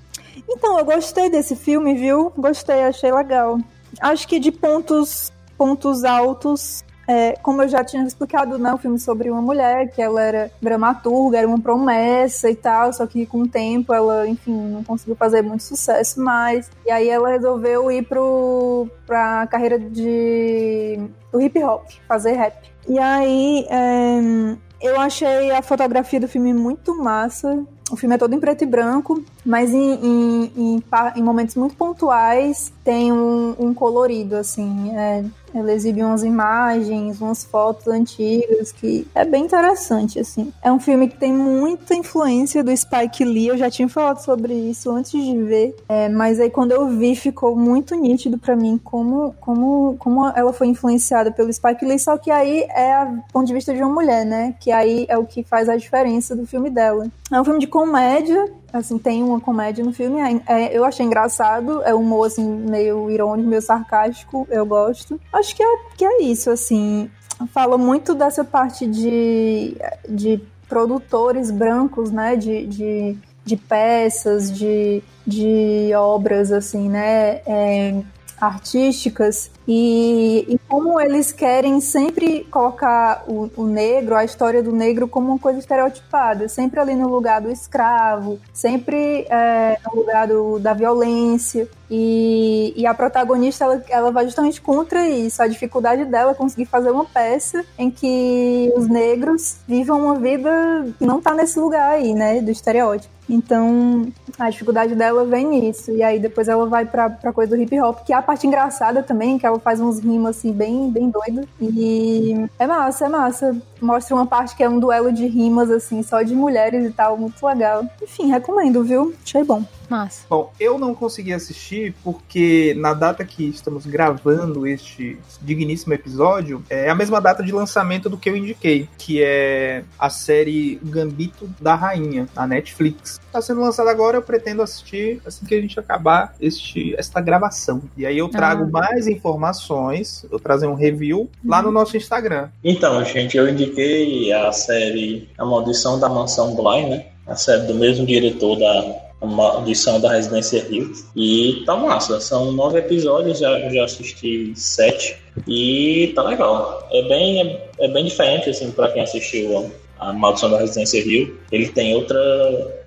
Então, 0.48 0.78
eu 0.78 0.84
gostei 0.84 1.28
desse 1.28 1.56
filme, 1.56 1.94
viu? 1.94 2.32
Gostei, 2.36 2.84
achei 2.84 3.12
legal. 3.12 3.58
Acho 4.00 4.26
que 4.28 4.38
de 4.38 4.52
pontos, 4.52 5.32
pontos 5.56 6.04
altos, 6.04 6.84
é, 7.08 7.32
como 7.42 7.62
eu 7.62 7.68
já 7.68 7.82
tinha 7.82 8.04
explicado, 8.04 8.58
né? 8.58 8.72
O 8.72 8.76
filme 8.76 8.98
sobre 8.98 9.30
uma 9.30 9.40
mulher, 9.40 9.90
que 9.90 10.02
ela 10.02 10.20
era 10.20 10.50
dramaturga, 10.60 11.38
era 11.38 11.48
uma 11.48 11.58
promessa 11.58 12.50
e 12.50 12.54
tal, 12.54 12.92
só 12.92 13.06
que 13.06 13.24
com 13.24 13.40
o 13.40 13.48
tempo 13.48 13.94
ela, 13.94 14.28
enfim, 14.28 14.52
não 14.52 14.84
conseguiu 14.84 15.16
fazer 15.16 15.40
muito 15.40 15.62
sucesso 15.62 16.20
mais. 16.20 16.70
E 16.84 16.90
aí 16.90 17.08
ela 17.08 17.30
resolveu 17.30 17.90
ir 17.90 18.02
pro, 18.06 18.86
pra 19.06 19.46
carreira 19.46 19.78
de, 19.78 21.00
do 21.32 21.40
hip 21.40 21.58
hop, 21.64 21.88
fazer 22.06 22.32
rap. 22.32 22.70
E 22.86 22.98
aí, 22.98 23.66
é, 23.70 24.56
eu 24.80 25.00
achei 25.00 25.50
a 25.50 25.62
fotografia 25.62 26.20
do 26.20 26.28
filme 26.28 26.52
muito 26.54 26.94
massa. 26.96 27.64
O 27.90 27.96
filme 27.96 28.14
é 28.14 28.18
todo 28.18 28.34
em 28.34 28.40
preto 28.40 28.62
e 28.62 28.66
branco, 28.66 29.22
mas 29.44 29.72
em, 29.72 29.94
em, 29.94 30.52
em 30.56 30.84
em 31.16 31.22
momentos 31.22 31.54
muito 31.54 31.74
pontuais 31.74 32.72
tem 32.84 33.12
um, 33.12 33.56
um 33.58 33.72
colorido, 33.72 34.36
assim. 34.36 34.90
É, 34.94 35.24
ela 35.54 35.72
exibe 35.72 36.02
umas 36.02 36.22
imagens, 36.22 37.20
umas 37.20 37.44
fotos 37.44 37.86
antigas, 37.88 38.72
que 38.72 39.06
é 39.14 39.24
bem 39.24 39.44
interessante, 39.44 40.18
assim. 40.18 40.52
É 40.62 40.70
um 40.70 40.78
filme 40.78 41.08
que 41.08 41.16
tem 41.16 41.32
muita 41.32 41.94
influência 41.94 42.62
do 42.62 42.76
Spike 42.76 43.24
Lee, 43.24 43.48
eu 43.48 43.56
já 43.56 43.70
tinha 43.70 43.88
falado 43.88 44.18
sobre 44.18 44.52
isso 44.54 44.90
antes 44.90 45.12
de 45.12 45.42
ver, 45.42 45.76
é, 45.88 46.08
mas 46.08 46.40
aí 46.40 46.50
quando 46.50 46.72
eu 46.72 46.88
vi 46.88 47.14
ficou 47.14 47.56
muito 47.56 47.94
nítido 47.94 48.38
pra 48.38 48.56
mim 48.56 48.78
como, 48.82 49.34
como, 49.40 49.96
como 49.98 50.26
ela 50.28 50.52
foi 50.52 50.68
influenciada 50.68 51.30
pelo 51.30 51.52
Spike 51.52 51.84
Lee, 51.84 51.98
só 51.98 52.16
que 52.16 52.30
aí 52.30 52.66
é 52.70 52.92
a 52.92 53.06
ponto 53.32 53.46
de 53.46 53.54
vista 53.54 53.74
de 53.74 53.82
uma 53.82 53.92
mulher, 53.92 54.24
né? 54.24 54.54
Que 54.60 54.70
aí 54.70 55.06
é 55.08 55.16
o 55.16 55.24
que 55.24 55.42
faz 55.42 55.68
a 55.68 55.76
diferença 55.76 56.34
do 56.34 56.46
filme 56.46 56.70
dela. 56.70 57.06
É 57.32 57.40
um 57.40 57.44
filme 57.44 57.60
de 57.60 57.66
comédia, 57.66 58.50
assim, 58.72 58.98
tem 58.98 59.22
uma 59.22 59.40
comédia 59.40 59.84
no 59.84 59.92
filme, 59.92 60.20
é- 60.20 60.42
é- 60.46 60.76
eu 60.76 60.84
achei 60.84 61.04
engraçado, 61.04 61.82
é 61.82 61.94
um 61.94 62.00
humor, 62.00 62.26
assim, 62.26 62.44
meio 62.44 63.10
irônico, 63.10 63.48
meio 63.48 63.62
sarcástico, 63.62 64.46
eu 64.50 64.64
gosto. 64.66 65.20
Acho 65.32 65.54
que 65.54 65.62
é, 65.62 65.76
que 65.96 66.04
é 66.04 66.22
isso, 66.22 66.50
assim, 66.50 67.10
fala 67.52 67.78
muito 67.78 68.14
dessa 68.14 68.44
parte 68.44 68.86
de, 68.86 69.76
de 70.08 70.40
produtores 70.68 71.50
brancos, 71.50 72.10
né, 72.10 72.36
de, 72.36 72.66
de, 72.66 73.18
de 73.44 73.56
peças, 73.56 74.52
de, 74.52 75.02
de 75.26 75.90
obras, 75.94 76.52
assim, 76.52 76.88
né, 76.88 77.40
é, 77.46 78.02
artísticas 78.40 79.50
e, 79.70 80.46
e 80.48 80.58
como 80.66 80.98
eles 80.98 81.30
querem 81.30 81.78
sempre 81.78 82.42
colocar 82.50 83.22
o, 83.28 83.50
o 83.54 83.66
negro, 83.66 84.16
a 84.16 84.24
história 84.24 84.62
do 84.62 84.72
negro 84.72 85.06
como 85.06 85.28
uma 85.28 85.38
coisa 85.38 85.58
estereotipada, 85.58 86.48
sempre 86.48 86.80
ali 86.80 86.94
no 86.94 87.06
lugar 87.06 87.42
do 87.42 87.50
escravo, 87.50 88.40
sempre 88.50 89.26
é, 89.28 89.78
no 89.84 90.00
lugar 90.00 90.26
do, 90.26 90.58
da 90.58 90.72
violência. 90.72 91.68
E, 91.90 92.72
e 92.76 92.86
a 92.86 92.94
protagonista 92.94 93.64
ela, 93.64 93.84
ela 93.90 94.10
vai 94.10 94.24
justamente 94.24 94.58
contra 94.58 95.06
isso, 95.06 95.42
a 95.42 95.46
dificuldade 95.46 96.06
dela 96.06 96.32
é 96.32 96.34
conseguir 96.34 96.66
fazer 96.66 96.90
uma 96.90 97.04
peça 97.04 97.62
em 97.78 97.90
que 97.90 98.72
os 98.74 98.88
negros 98.88 99.58
vivam 99.66 100.02
uma 100.02 100.14
vida 100.14 100.50
que 100.98 101.04
não 101.04 101.20
tá 101.20 101.34
nesse 101.34 101.60
lugar 101.60 101.90
aí, 101.90 102.14
né, 102.14 102.40
do 102.40 102.50
estereótipo. 102.50 103.18
Então, 103.28 104.10
a 104.38 104.48
dificuldade 104.48 104.94
dela 104.94 105.24
vem 105.24 105.46
nisso. 105.46 105.90
E 105.90 106.02
aí 106.02 106.18
depois 106.18 106.48
ela 106.48 106.66
vai 106.66 106.86
pra, 106.86 107.10
pra 107.10 107.32
coisa 107.32 107.54
do 107.54 107.62
hip 107.62 107.78
hop, 107.80 108.04
que 108.04 108.12
é 108.12 108.16
a 108.16 108.22
parte 108.22 108.46
engraçada 108.46 109.02
também, 109.02 109.38
que 109.38 109.46
faz 109.58 109.80
uns 109.80 109.98
rimas 109.98 110.38
assim, 110.38 110.52
bem, 110.52 110.90
bem 110.90 111.10
doido. 111.10 111.48
E 111.60 112.34
é 112.58 112.66
massa, 112.66 113.06
é 113.06 113.08
massa. 113.08 113.56
Mostra 113.80 114.14
uma 114.14 114.26
parte 114.26 114.56
que 114.56 114.62
é 114.62 114.68
um 114.68 114.78
duelo 114.78 115.12
de 115.12 115.26
rimas, 115.26 115.70
assim, 115.70 116.02
só 116.02 116.22
de 116.22 116.34
mulheres 116.34 116.84
e 116.84 116.92
tal, 116.92 117.16
muito 117.16 117.44
legal. 117.46 117.84
Enfim, 118.02 118.28
recomendo, 118.28 118.82
viu? 118.84 119.14
Achei 119.24 119.44
bom. 119.44 119.64
Massa. 119.88 120.24
Bom, 120.28 120.52
eu 120.60 120.78
não 120.78 120.94
consegui 120.94 121.32
assistir 121.32 121.94
porque 122.04 122.74
na 122.78 122.92
data 122.94 123.24
que 123.24 123.48
estamos 123.48 123.86
gravando 123.86 124.66
este 124.66 125.18
digníssimo 125.40 125.94
episódio 125.94 126.62
é 126.68 126.88
a 126.90 126.94
mesma 126.94 127.20
data 127.20 127.42
de 127.42 127.52
lançamento 127.52 128.08
do 128.08 128.16
que 128.16 128.28
eu 128.28 128.36
indiquei, 128.36 128.88
que 128.98 129.22
é 129.22 129.84
a 129.98 130.10
série 130.10 130.78
Gambito 130.82 131.48
da 131.60 131.74
Rainha, 131.74 132.28
na 132.34 132.46
Netflix. 132.46 133.20
Está 133.26 133.40
sendo 133.40 133.60
lançada 133.60 133.90
agora, 133.90 134.16
eu 134.16 134.22
pretendo 134.22 134.62
assistir 134.62 135.20
assim 135.26 135.44
que 135.46 135.54
a 135.54 135.60
gente 135.60 135.78
acabar 135.78 136.34
este, 136.40 136.94
esta 136.98 137.20
gravação. 137.20 137.82
E 137.96 138.04
aí 138.04 138.18
eu 138.18 138.28
trago 138.28 138.64
Ah. 138.64 138.68
mais 138.70 139.06
informações, 139.06 140.26
eu 140.30 140.38
trazer 140.38 140.66
um 140.66 140.74
review 140.74 141.30
lá 141.44 141.62
no 141.62 141.70
nosso 141.70 141.96
Instagram. 141.96 142.48
Então, 142.62 143.04
gente, 143.04 143.36
eu 143.36 143.48
indiquei 143.48 144.32
a 144.32 144.52
série 144.52 145.28
A 145.38 145.44
Maldição 145.44 145.98
da 145.98 146.08
Mansão 146.08 146.54
Bly, 146.54 146.88
né? 146.90 147.06
A 147.26 147.36
série 147.36 147.66
do 147.66 147.74
mesmo 147.74 148.06
diretor 148.06 148.56
da 148.58 149.07
A 149.20 149.26
Maldição 149.26 150.00
da 150.00 150.12
Residência 150.12 150.66
Hill. 150.68 150.92
E 151.16 151.62
tá 151.66 151.76
massa. 151.76 152.20
São 152.20 152.52
nove 152.52 152.78
episódios, 152.78 153.38
já, 153.38 153.58
já 153.68 153.84
assisti 153.84 154.52
sete. 154.54 155.16
E 155.46 156.12
tá 156.14 156.22
legal. 156.22 156.88
É 156.92 157.02
bem, 157.02 157.40
é, 157.40 157.68
é 157.80 157.88
bem 157.88 158.04
diferente, 158.04 158.50
assim, 158.50 158.70
pra 158.70 158.90
quem 158.90 159.02
assistiu 159.02 159.70
A 159.98 160.12
Maldição 160.12 160.50
da 160.50 160.58
Residência 160.58 160.98
Hill. 160.98 161.36
Ele 161.50 161.68
tem 161.68 161.94
outra. 161.94 162.18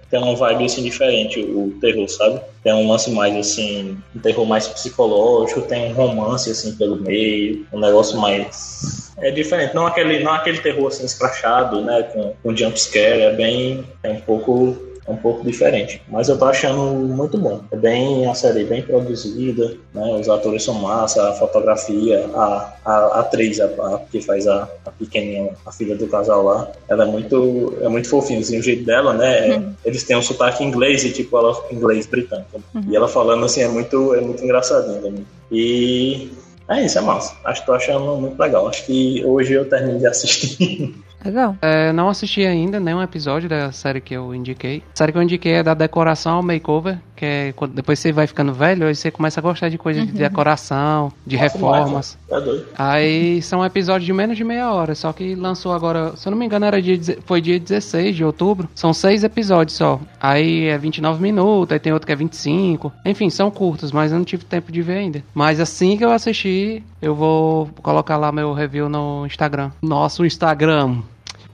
Tem 0.09 0.21
uma 0.21 0.35
vibe 0.35 0.65
assim 0.65 0.83
diferente, 0.83 1.39
o 1.39 1.73
terror, 1.79 2.05
sabe? 2.09 2.41
Tem 2.61 2.73
um 2.73 2.85
lance 2.89 3.09
mais 3.11 3.33
assim, 3.33 3.97
um 4.13 4.19
terror 4.19 4.45
mais 4.45 4.67
psicológico, 4.67 5.61
tem 5.61 5.89
um 5.89 5.93
romance 5.93 6.51
assim 6.51 6.75
pelo 6.75 6.97
meio, 6.97 7.65
um 7.71 7.79
negócio 7.79 8.19
mais 8.19 9.09
é 9.21 9.31
diferente, 9.31 9.75
não 9.75 9.85
aquele, 9.85 10.23
não 10.23 10.33
aquele 10.33 10.57
terror 10.59 10.87
assim 10.87 11.05
escrachado, 11.05 11.81
né, 11.81 12.03
com, 12.03 12.33
com 12.41 12.57
jumpscare, 12.57 13.21
é 13.21 13.33
bem, 13.33 13.85
é 14.03 14.09
um 14.09 14.19
pouco 14.19 14.90
é 15.07 15.11
um 15.11 15.17
pouco 15.17 15.43
diferente. 15.45 16.01
Mas 16.07 16.29
eu 16.29 16.37
tô 16.37 16.45
achando 16.45 16.81
muito 16.81 17.37
bom. 17.37 17.61
É 17.71 17.75
bem 17.75 18.27
a 18.27 18.33
série 18.33 18.63
bem 18.63 18.81
produzida, 18.81 19.75
né? 19.93 20.17
Os 20.19 20.29
atores 20.29 20.63
são 20.63 20.75
massa, 20.75 21.29
a 21.29 21.33
fotografia, 21.33 22.29
a, 22.35 22.73
a, 22.85 22.91
a 22.91 23.19
atriz 23.21 23.59
a, 23.59 23.65
a, 23.65 23.99
que 24.11 24.21
faz 24.21 24.47
a, 24.47 24.69
a 24.85 24.91
pequenininha, 24.91 25.53
a 25.65 25.71
filha 25.71 25.95
do 25.95 26.07
casal 26.07 26.43
lá, 26.43 26.71
ela 26.87 27.03
é 27.03 27.07
muito 27.07 27.73
é 27.81 27.87
muito 27.87 28.09
fofinha, 28.09 28.39
assim, 28.39 28.59
o 28.59 28.63
jeito 28.63 28.85
dela, 28.85 29.13
né? 29.13 29.55
Uhum. 29.55 29.73
Eles 29.83 30.03
têm 30.03 30.17
um 30.17 30.21
sotaque 30.21 30.63
inglês 30.63 31.03
e 31.03 31.11
tipo 31.11 31.37
ela 31.37 31.55
inglês 31.71 32.05
britânico. 32.05 32.61
Uhum. 32.73 32.83
E 32.89 32.95
ela 32.95 33.07
falando 33.07 33.45
assim 33.45 33.61
é 33.61 33.67
muito 33.67 34.13
é 34.13 34.21
muito 34.21 34.43
engraçadinho 34.43 35.01
também. 35.01 35.25
E 35.51 36.31
é 36.69 36.85
isso, 36.85 36.97
é 36.97 37.01
massa. 37.01 37.35
Acho 37.43 37.61
que 37.61 37.65
tô 37.65 37.73
achando 37.73 38.15
muito 38.15 38.39
legal. 38.39 38.67
Acho 38.67 38.85
que 38.85 39.23
hoje 39.25 39.53
eu 39.53 39.67
termino 39.67 39.99
de 39.99 40.07
assistir. 40.07 40.95
Legal. 41.23 41.55
É, 41.61 41.91
não 41.93 42.09
assisti 42.09 42.45
ainda 42.45 42.79
nenhum 42.79 43.01
episódio 43.01 43.47
da 43.47 43.71
série 43.71 44.01
que 44.01 44.13
eu 44.13 44.33
indiquei. 44.33 44.83
A 44.93 44.97
série 44.97 45.11
que 45.11 45.17
eu 45.17 45.21
indiquei 45.23 45.53
é 45.53 45.63
da 45.63 45.73
decoração 45.73 46.35
ao 46.35 46.43
makeover, 46.43 46.97
que 47.15 47.25
é 47.25 47.53
quando 47.55 47.73
depois 47.73 47.99
você 47.99 48.11
vai 48.11 48.25
ficando 48.25 48.53
velho, 48.53 48.87
aí 48.87 48.95
você 48.95 49.11
começa 49.11 49.39
a 49.39 49.43
gostar 49.43 49.69
de 49.69 49.77
coisas 49.77 50.05
de 50.05 50.11
decoração, 50.11 51.11
de 51.25 51.35
Nossa, 51.35 51.47
reformas. 51.47 52.17
Tá 52.27 52.39
doido. 52.39 52.65
Aí 52.77 53.41
são 53.41 53.63
episódios 53.63 54.05
de 54.05 54.13
menos 54.13 54.35
de 54.35 54.43
meia 54.43 54.71
hora, 54.71 54.95
só 54.95 55.13
que 55.13 55.35
lançou 55.35 55.71
agora, 55.71 56.15
se 56.15 56.27
eu 56.27 56.31
não 56.31 56.37
me 56.37 56.45
engano, 56.45 56.65
era 56.65 56.81
dia, 56.81 56.99
foi 57.25 57.39
dia 57.39 57.59
16 57.59 58.15
de 58.15 58.23
outubro. 58.25 58.67
São 58.73 58.93
seis 58.93 59.23
episódios 59.23 59.77
só. 59.77 59.99
Aí 60.19 60.65
é 60.65 60.77
29 60.77 61.21
minutos, 61.21 61.71
aí 61.73 61.79
tem 61.79 61.93
outro 61.93 62.07
que 62.07 62.13
é 62.13 62.15
25. 62.15 62.91
Enfim, 63.05 63.29
são 63.29 63.51
curtos, 63.51 63.91
mas 63.91 64.11
eu 64.11 64.17
não 64.17 64.25
tive 64.25 64.43
tempo 64.43 64.71
de 64.71 64.81
ver 64.81 64.97
ainda. 64.97 65.23
Mas 65.33 65.59
assim 65.59 65.97
que 65.97 66.03
eu 66.03 66.11
assistir, 66.11 66.83
eu 67.01 67.13
vou 67.13 67.69
colocar 67.81 68.17
lá 68.17 68.31
meu 68.31 68.53
review 68.53 68.89
no 68.89 69.25
Instagram. 69.25 69.71
Nosso 69.81 70.25
Instagram. 70.25 71.01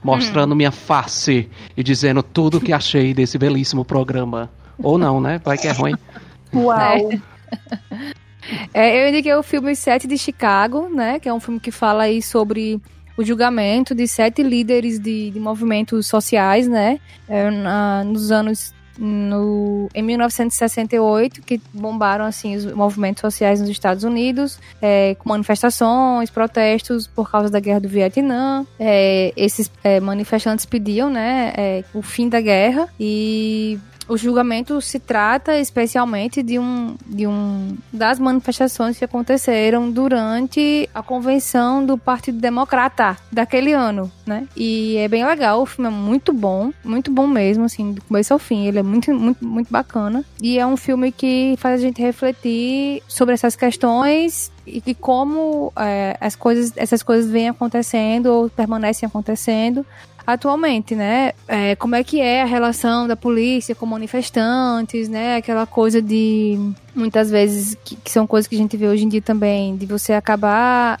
Mostrando 0.02 0.54
minha 0.54 0.70
face 0.70 1.48
e 1.76 1.82
dizendo 1.82 2.22
tudo 2.22 2.58
o 2.58 2.60
que 2.60 2.72
achei 2.72 3.12
desse 3.12 3.36
belíssimo 3.38 3.84
programa. 3.84 4.48
Ou 4.82 4.96
não, 4.96 5.20
né? 5.20 5.40
Vai 5.44 5.58
que 5.58 5.66
é 5.66 5.72
ruim. 5.72 5.94
Uau! 6.54 7.10
É, 8.72 9.02
eu 9.04 9.08
indiquei 9.08 9.34
o 9.34 9.42
filme 9.42 9.74
Sete 9.76 10.06
de 10.06 10.16
Chicago, 10.16 10.88
né? 10.88 11.18
Que 11.18 11.28
é 11.28 11.34
um 11.34 11.40
filme 11.40 11.60
que 11.60 11.70
fala 11.70 12.04
aí 12.04 12.22
sobre 12.22 12.80
o 13.16 13.24
julgamento 13.24 13.94
de 13.94 14.06
sete 14.06 14.42
líderes 14.42 14.98
de, 14.98 15.30
de 15.30 15.40
movimentos 15.40 16.06
sociais, 16.06 16.68
né? 16.68 17.00
É, 17.28 17.50
na- 17.50 18.04
nos 18.04 18.30
anos. 18.30 18.72
No, 18.98 19.88
em 19.94 20.02
1968, 20.02 21.40
que 21.42 21.60
bombaram 21.72 22.24
assim 22.24 22.56
os 22.56 22.64
movimentos 22.66 23.20
sociais 23.20 23.60
nos 23.60 23.70
Estados 23.70 24.02
Unidos, 24.02 24.58
é, 24.82 25.14
com 25.20 25.28
manifestações, 25.28 26.30
protestos 26.30 27.06
por 27.06 27.30
causa 27.30 27.48
da 27.48 27.60
guerra 27.60 27.80
do 27.80 27.88
Vietnã. 27.88 28.66
É, 28.78 29.32
esses 29.36 29.70
é, 29.84 30.00
manifestantes 30.00 30.66
pediam, 30.66 31.08
né, 31.08 31.52
é, 31.56 31.84
o 31.94 32.02
fim 32.02 32.28
da 32.28 32.40
guerra 32.40 32.88
e 32.98 33.78
o 34.08 34.16
julgamento 34.16 34.80
se 34.80 34.98
trata 34.98 35.58
especialmente 35.58 36.42
de 36.42 36.58
um, 36.58 36.96
de 37.06 37.26
um 37.26 37.76
das 37.92 38.18
manifestações 38.18 38.98
que 38.98 39.04
aconteceram 39.04 39.90
durante 39.90 40.88
a 40.94 41.02
convenção 41.02 41.84
do 41.84 41.98
Partido 41.98 42.38
Democrata 42.38 43.16
daquele 43.30 43.72
ano, 43.72 44.10
né? 44.26 44.46
E 44.56 44.96
é 44.96 45.08
bem 45.08 45.24
legal, 45.24 45.62
o 45.62 45.66
filme 45.66 45.88
é 45.88 45.92
muito 45.92 46.32
bom, 46.32 46.72
muito 46.82 47.10
bom 47.10 47.26
mesmo, 47.26 47.64
assim, 47.64 47.92
do 47.92 48.02
começo 48.02 48.32
ao 48.32 48.38
fim. 48.38 48.66
Ele 48.66 48.78
é 48.78 48.82
muito, 48.82 49.12
muito, 49.12 49.44
muito 49.44 49.70
bacana. 49.70 50.24
E 50.40 50.58
é 50.58 50.66
um 50.66 50.76
filme 50.76 51.12
que 51.12 51.54
faz 51.58 51.80
a 51.80 51.82
gente 51.82 52.00
refletir 52.00 53.02
sobre 53.06 53.34
essas 53.34 53.54
questões 53.54 54.50
e 54.66 54.80
que 54.80 54.94
como 54.94 55.72
é, 55.76 56.16
as 56.20 56.36
coisas, 56.36 56.72
essas 56.76 57.02
coisas 57.02 57.30
vêm 57.30 57.48
acontecendo 57.48 58.26
ou 58.26 58.50
permanecem 58.50 59.06
acontecendo 59.06 59.84
atualmente, 60.28 60.94
né? 60.94 61.32
É, 61.46 61.74
como 61.74 61.94
é 61.94 62.04
que 62.04 62.20
é 62.20 62.42
a 62.42 62.44
relação 62.44 63.08
da 63.08 63.16
polícia 63.16 63.74
com 63.74 63.86
manifestantes, 63.86 65.08
né? 65.08 65.36
Aquela 65.36 65.64
coisa 65.64 66.02
de 66.02 66.58
muitas 66.94 67.30
vezes 67.30 67.74
que, 67.82 67.96
que 67.96 68.10
são 68.10 68.26
coisas 68.26 68.46
que 68.46 68.54
a 68.54 68.58
gente 68.58 68.76
vê 68.76 68.86
hoje 68.86 69.04
em 69.04 69.08
dia 69.08 69.22
também, 69.22 69.74
de 69.74 69.86
você 69.86 70.12
acabar 70.12 70.98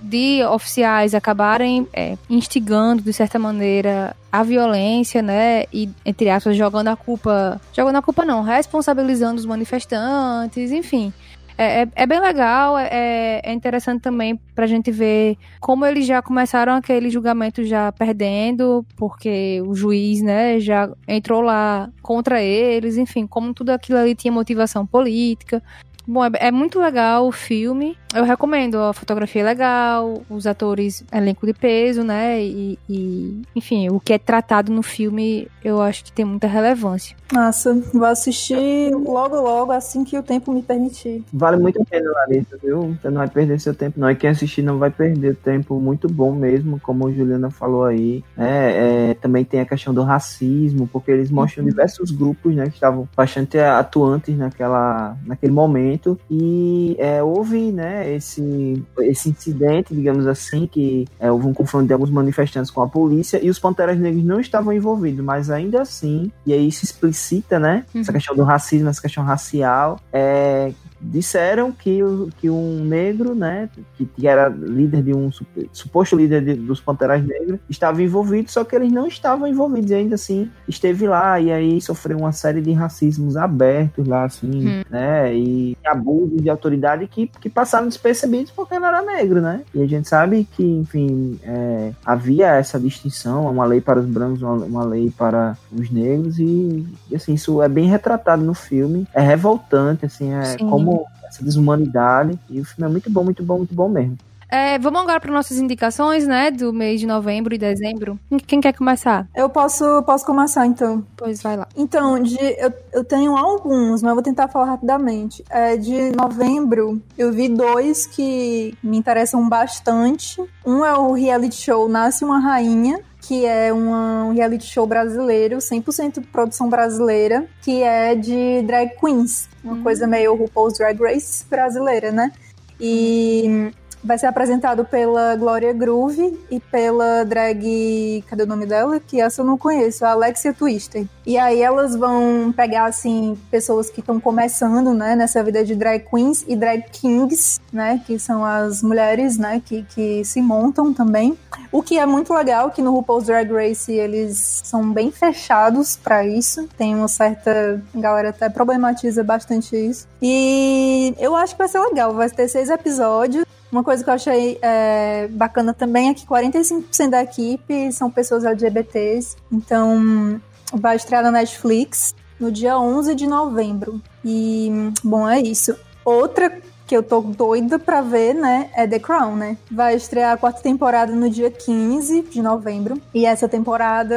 de 0.00 0.42
oficiais 0.44 1.14
acabarem 1.14 1.86
é, 1.92 2.16
instigando 2.28 3.02
de 3.02 3.12
certa 3.12 3.38
maneira 3.38 4.16
a 4.32 4.42
violência, 4.42 5.20
né? 5.20 5.64
E 5.70 5.90
entre 6.04 6.30
aspas 6.30 6.56
jogando 6.56 6.88
a 6.88 6.96
culpa, 6.96 7.60
jogando 7.76 7.96
a 7.96 8.02
culpa 8.02 8.24
não, 8.24 8.42
responsabilizando 8.42 9.38
os 9.38 9.44
manifestantes, 9.44 10.72
enfim. 10.72 11.12
É, 11.56 11.82
é, 11.82 11.88
é 11.94 12.06
bem 12.06 12.20
legal, 12.20 12.78
é, 12.78 13.40
é 13.44 13.52
interessante 13.52 14.00
também 14.00 14.38
pra 14.54 14.66
gente 14.66 14.90
ver 14.90 15.36
como 15.60 15.84
eles 15.84 16.06
já 16.06 16.22
começaram 16.22 16.74
aquele 16.74 17.10
julgamento 17.10 17.64
já 17.64 17.92
perdendo, 17.92 18.84
porque 18.96 19.62
o 19.66 19.74
juiz, 19.74 20.22
né, 20.22 20.58
já 20.58 20.90
entrou 21.06 21.40
lá 21.40 21.90
contra 22.00 22.42
eles, 22.42 22.96
enfim, 22.96 23.26
como 23.26 23.52
tudo 23.52 23.70
aquilo 23.70 23.98
ali 23.98 24.14
tinha 24.14 24.32
motivação 24.32 24.86
política. 24.86 25.62
Bom, 26.06 26.24
é, 26.24 26.30
é 26.34 26.50
muito 26.50 26.80
legal 26.80 27.28
o 27.28 27.32
filme. 27.32 27.96
Eu 28.14 28.24
recomendo. 28.24 28.76
A 28.76 28.92
fotografia 28.92 29.42
é 29.42 29.44
legal, 29.44 30.22
os 30.28 30.46
atores, 30.46 31.04
elenco 31.12 31.46
de 31.46 31.54
peso, 31.54 32.02
né? 32.02 32.42
E, 32.42 32.78
e, 32.88 33.42
enfim, 33.54 33.88
o 33.88 34.00
que 34.00 34.12
é 34.12 34.18
tratado 34.18 34.72
no 34.72 34.82
filme 34.82 35.48
eu 35.62 35.80
acho 35.80 36.04
que 36.04 36.12
tem 36.12 36.24
muita 36.24 36.48
relevância. 36.48 37.16
Massa, 37.32 37.74
vou 37.94 38.04
assistir 38.04 38.94
logo, 38.94 39.40
logo, 39.40 39.72
assim 39.72 40.04
que 40.04 40.18
o 40.18 40.22
tempo 40.22 40.52
me 40.52 40.62
permitir. 40.62 41.24
Vale 41.32 41.56
muito 41.56 41.80
a 41.80 41.84
pena, 41.84 42.10
Larissa, 42.12 42.58
viu? 42.62 42.94
Você 43.00 43.08
não 43.08 43.18
vai 43.18 43.28
perder 43.28 43.58
seu 43.58 43.74
tempo, 43.74 43.98
não. 43.98 44.10
E 44.10 44.14
quem 44.14 44.28
assistir 44.28 44.62
não 44.62 44.78
vai 44.78 44.90
perder 44.90 45.36
tempo. 45.36 45.80
Muito 45.80 46.08
bom 46.08 46.32
mesmo, 46.32 46.78
como 46.80 47.08
a 47.08 47.10
Juliana 47.12 47.50
falou 47.50 47.84
aí. 47.84 48.22
É, 48.36 49.10
é, 49.10 49.14
também 49.14 49.44
tem 49.44 49.60
a 49.60 49.66
questão 49.66 49.94
do 49.94 50.02
racismo, 50.02 50.86
porque 50.86 51.10
eles 51.10 51.30
mostram 51.30 51.64
diversos 51.64 52.10
grupos, 52.10 52.54
né, 52.54 52.64
que 52.64 52.74
estavam 52.74 53.08
bastante 53.16 53.58
atuantes 53.58 54.36
naquela, 54.36 55.16
naquele 55.24 55.52
momento. 55.52 56.18
E 56.30 56.96
é, 56.98 57.22
houve, 57.22 57.72
né, 57.72 58.12
esse, 58.14 58.82
esse 59.00 59.30
incidente, 59.30 59.94
digamos 59.94 60.26
assim, 60.26 60.66
que 60.66 61.06
é, 61.18 61.32
houve 61.32 61.46
um 61.46 61.54
confronto 61.54 61.86
de 61.86 61.94
alguns 61.94 62.10
manifestantes 62.10 62.70
com 62.70 62.82
a 62.82 62.88
polícia 62.88 63.42
e 63.42 63.48
os 63.48 63.58
Panteras 63.58 63.98
Negras 63.98 64.24
não 64.24 64.38
estavam 64.38 64.72
envolvidos, 64.72 65.24
mas 65.24 65.48
ainda 65.48 65.80
assim, 65.80 66.30
e 66.44 66.52
aí 66.52 66.70
se 66.70 66.84
explicita, 67.22 67.58
né, 67.58 67.84
essa 67.94 68.12
questão 68.12 68.34
do 68.34 68.42
racismo, 68.42 68.88
essa 68.88 69.00
questão 69.00 69.24
racial, 69.24 70.00
é, 70.12 70.72
disseram 71.02 71.72
que, 71.72 72.02
o, 72.02 72.28
que 72.38 72.48
um 72.48 72.84
negro, 72.84 73.34
né, 73.34 73.68
que, 73.96 74.06
que 74.06 74.26
era 74.28 74.48
líder 74.48 75.02
de 75.02 75.14
um 75.14 75.30
sup- 75.32 75.68
suposto 75.72 76.16
líder 76.16 76.42
de- 76.44 76.54
dos 76.54 76.80
Panteras 76.80 77.24
Negras, 77.24 77.58
estava 77.68 78.02
envolvido, 78.02 78.50
só 78.50 78.62
que 78.64 78.76
eles 78.76 78.92
não 78.92 79.06
estavam 79.06 79.46
envolvidos 79.48 79.90
e 79.90 79.94
ainda 79.94 80.14
assim 80.14 80.48
esteve 80.68 81.06
lá 81.06 81.40
e 81.40 81.50
aí 81.50 81.80
sofreu 81.80 82.18
uma 82.18 82.32
série 82.32 82.60
de 82.60 82.72
racismos 82.72 83.36
abertos 83.36 84.06
lá, 84.06 84.24
assim, 84.24 84.68
Hum. 84.68 84.82
né, 84.90 85.34
e 85.34 85.76
abusos 85.84 86.40
de 86.40 86.48
autoridade 86.48 87.06
que, 87.08 87.26
que 87.26 87.48
passaram 87.48 87.88
despercebidos 87.88 88.52
porque 88.52 88.74
ele 88.74 88.84
era 88.84 89.02
negro, 89.02 89.40
né, 89.40 89.62
e 89.74 89.82
a 89.82 89.86
gente 89.86 90.08
sabe 90.08 90.46
que, 90.56 90.62
enfim, 90.64 91.38
é, 91.42 91.92
havia 92.04 92.54
essa 92.54 92.78
distinção, 92.78 93.46
uma 93.50 93.64
lei 93.64 93.80
para 93.80 93.98
os 94.00 94.06
brancos, 94.06 94.42
uma, 94.42 94.52
uma 94.54 94.84
lei 94.84 95.10
para 95.16 95.56
os 95.72 95.90
negros 95.90 96.38
e, 96.38 96.86
e, 97.10 97.16
assim, 97.16 97.34
isso 97.34 97.60
é 97.62 97.68
bem 97.68 97.86
retratado 97.86 98.42
no 98.42 98.54
filme, 98.54 99.06
é 99.12 99.20
revoltante, 99.20 100.06
assim, 100.06 100.32
é 100.32 100.44
Sim. 100.44 100.68
como 100.68 100.91
essa 101.24 101.44
desumanidade. 101.44 102.38
E 102.50 102.60
o 102.60 102.64
filme 102.64 102.88
é 102.88 102.92
muito 102.92 103.10
bom, 103.10 103.24
muito 103.24 103.42
bom, 103.42 103.58
muito 103.58 103.74
bom 103.74 103.88
mesmo. 103.88 104.16
É, 104.54 104.78
vamos 104.78 105.00
agora 105.00 105.18
para 105.18 105.32
nossas 105.32 105.56
indicações, 105.58 106.26
né? 106.26 106.50
Do 106.50 106.74
mês 106.74 107.00
de 107.00 107.06
novembro 107.06 107.54
e 107.54 107.58
dezembro. 107.58 108.20
Quem- 108.28 108.38
Quem 108.38 108.60
quer 108.60 108.74
começar? 108.74 109.26
Eu 109.34 109.48
posso, 109.48 110.02
posso 110.02 110.26
começar 110.26 110.66
então. 110.66 111.02
Pois 111.16 111.40
vai 111.42 111.56
lá. 111.56 111.66
Então, 111.74 112.22
de, 112.22 112.36
eu, 112.58 112.70
eu 112.92 113.02
tenho 113.02 113.34
alguns, 113.34 114.02
mas 114.02 114.10
eu 114.10 114.14
vou 114.14 114.22
tentar 114.22 114.48
falar 114.48 114.66
rapidamente. 114.66 115.42
É, 115.48 115.74
de 115.78 116.14
novembro, 116.14 117.00
eu 117.16 117.32
vi 117.32 117.48
dois 117.48 118.06
que 118.06 118.76
me 118.82 118.98
interessam 118.98 119.48
bastante. 119.48 120.38
Um 120.66 120.84
é 120.84 120.92
o 120.98 121.14
reality 121.14 121.56
show 121.56 121.88
Nasce 121.88 122.22
uma 122.22 122.38
Rainha, 122.38 123.00
que 123.22 123.46
é 123.46 123.72
uma- 123.72 124.24
um 124.24 124.32
reality 124.34 124.66
show 124.66 124.86
brasileiro, 124.86 125.60
100% 125.60 126.20
produção 126.20 126.68
brasileira, 126.68 127.46
que 127.62 127.82
é 127.82 128.14
de 128.14 128.62
drag 128.62 128.90
queens. 129.00 129.48
Uma 129.62 129.80
coisa 129.82 130.06
meio 130.06 130.34
RuPaul's 130.34 130.76
Drag 130.76 131.00
Race 131.00 131.44
brasileira, 131.48 132.10
né? 132.10 132.32
E 132.80 133.70
vai 134.02 134.18
ser 134.18 134.26
apresentado 134.26 134.84
pela 134.84 135.36
Glória 135.36 135.72
Groove 135.72 136.38
e 136.50 136.60
pela 136.60 137.24
drag. 137.24 138.24
Cadê 138.28 138.42
o 138.42 138.46
nome 138.46 138.66
dela? 138.66 139.00
Que 139.00 139.20
essa 139.20 139.42
eu 139.42 139.46
não 139.46 139.56
conheço, 139.56 140.04
a 140.04 140.10
Alexia 140.10 140.52
Twister. 140.52 141.06
E 141.26 141.38
aí 141.38 141.60
elas 141.60 141.94
vão 141.94 142.52
pegar, 142.56 142.86
assim, 142.86 143.38
pessoas 143.50 143.90
que 143.90 144.00
estão 144.00 144.18
começando, 144.18 144.92
né, 144.92 145.14
nessa 145.14 145.42
vida 145.42 145.64
de 145.64 145.74
drag 145.74 146.04
queens 146.10 146.44
e 146.48 146.56
drag 146.56 146.84
kings, 146.90 147.60
né, 147.72 148.02
que 148.06 148.18
são 148.18 148.44
as 148.44 148.82
mulheres, 148.82 149.38
né, 149.38 149.62
que, 149.64 149.84
que 149.94 150.24
se 150.24 150.42
montam 150.42 150.92
também. 150.92 151.38
O 151.70 151.82
que 151.82 151.98
é 151.98 152.04
muito 152.04 152.34
legal, 152.34 152.70
que 152.70 152.82
no 152.82 152.92
RuPaul's 152.92 153.26
Drag 153.26 153.50
Race 153.50 153.90
eles 153.90 154.60
são 154.64 154.92
bem 154.92 155.10
fechados 155.10 155.96
pra 155.96 156.26
isso. 156.26 156.68
Tem 156.76 156.94
uma 156.94 157.08
certa. 157.08 157.82
A 157.94 158.00
galera 158.00 158.28
até 158.30 158.48
problematiza 158.48 159.24
bastante 159.24 159.74
isso. 159.74 160.06
E 160.20 161.14
eu 161.18 161.34
acho 161.34 161.54
que 161.54 161.58
vai 161.58 161.68
ser 161.68 161.80
legal. 161.80 162.12
Vai 162.12 162.28
ter 162.28 162.48
seis 162.48 162.68
episódios. 162.68 163.44
Uma 163.72 163.82
coisa 163.82 164.04
que 164.04 164.10
eu 164.10 164.14
achei 164.14 164.58
é, 164.60 165.28
bacana 165.28 165.72
também 165.72 166.10
é 166.10 166.14
que 166.14 166.26
45% 166.26 167.08
da 167.08 167.22
equipe 167.22 167.90
são 167.90 168.10
pessoas 168.10 168.44
LGBTs. 168.44 169.36
Então, 169.50 170.38
vai 170.74 170.96
estrear 170.96 171.22
na 171.22 171.30
Netflix 171.30 172.14
no 172.38 172.52
dia 172.52 172.78
11 172.78 173.14
de 173.14 173.26
novembro. 173.26 173.98
E, 174.22 174.70
bom, 175.02 175.26
é 175.26 175.40
isso. 175.40 175.74
Outra 176.04 176.60
que 176.92 176.96
eu 176.98 177.02
tô 177.02 177.22
doida 177.22 177.78
pra 177.78 178.02
ver, 178.02 178.34
né, 178.34 178.68
é 178.74 178.86
The 178.86 178.98
Crown, 178.98 179.34
né? 179.34 179.56
Vai 179.70 179.96
estrear 179.96 180.34
a 180.34 180.36
quarta 180.36 180.60
temporada 180.60 181.10
no 181.14 181.30
dia 181.30 181.50
15 181.50 182.20
de 182.20 182.42
novembro. 182.42 183.00
E 183.14 183.24
essa 183.24 183.48
temporada 183.48 184.14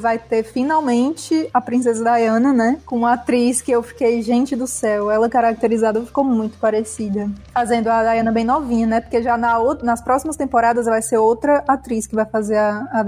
vai 0.00 0.18
ter 0.18 0.42
finalmente 0.42 1.48
a 1.54 1.60
Princesa 1.60 2.02
Diana, 2.02 2.52
né? 2.52 2.80
Com 2.84 2.96
uma 2.96 3.12
atriz 3.12 3.62
que 3.62 3.70
eu 3.70 3.84
fiquei, 3.84 4.20
gente 4.20 4.56
do 4.56 4.66
céu, 4.66 5.12
ela 5.12 5.28
caracterizada 5.28 6.04
ficou 6.04 6.24
muito 6.24 6.58
parecida. 6.58 7.30
Fazendo 7.54 7.86
a 7.86 8.02
Diana 8.02 8.32
bem 8.32 8.44
novinha, 8.44 8.88
né? 8.88 9.00
Porque 9.00 9.22
já 9.22 9.36
na, 9.36 9.56
nas 9.84 10.02
próximas 10.02 10.36
temporadas 10.36 10.86
vai 10.86 11.00
ser 11.00 11.18
outra 11.18 11.62
atriz 11.68 12.08
que 12.08 12.16
vai 12.16 12.26
fazer 12.26 12.56
a, 12.56 12.80
a. 12.90 13.04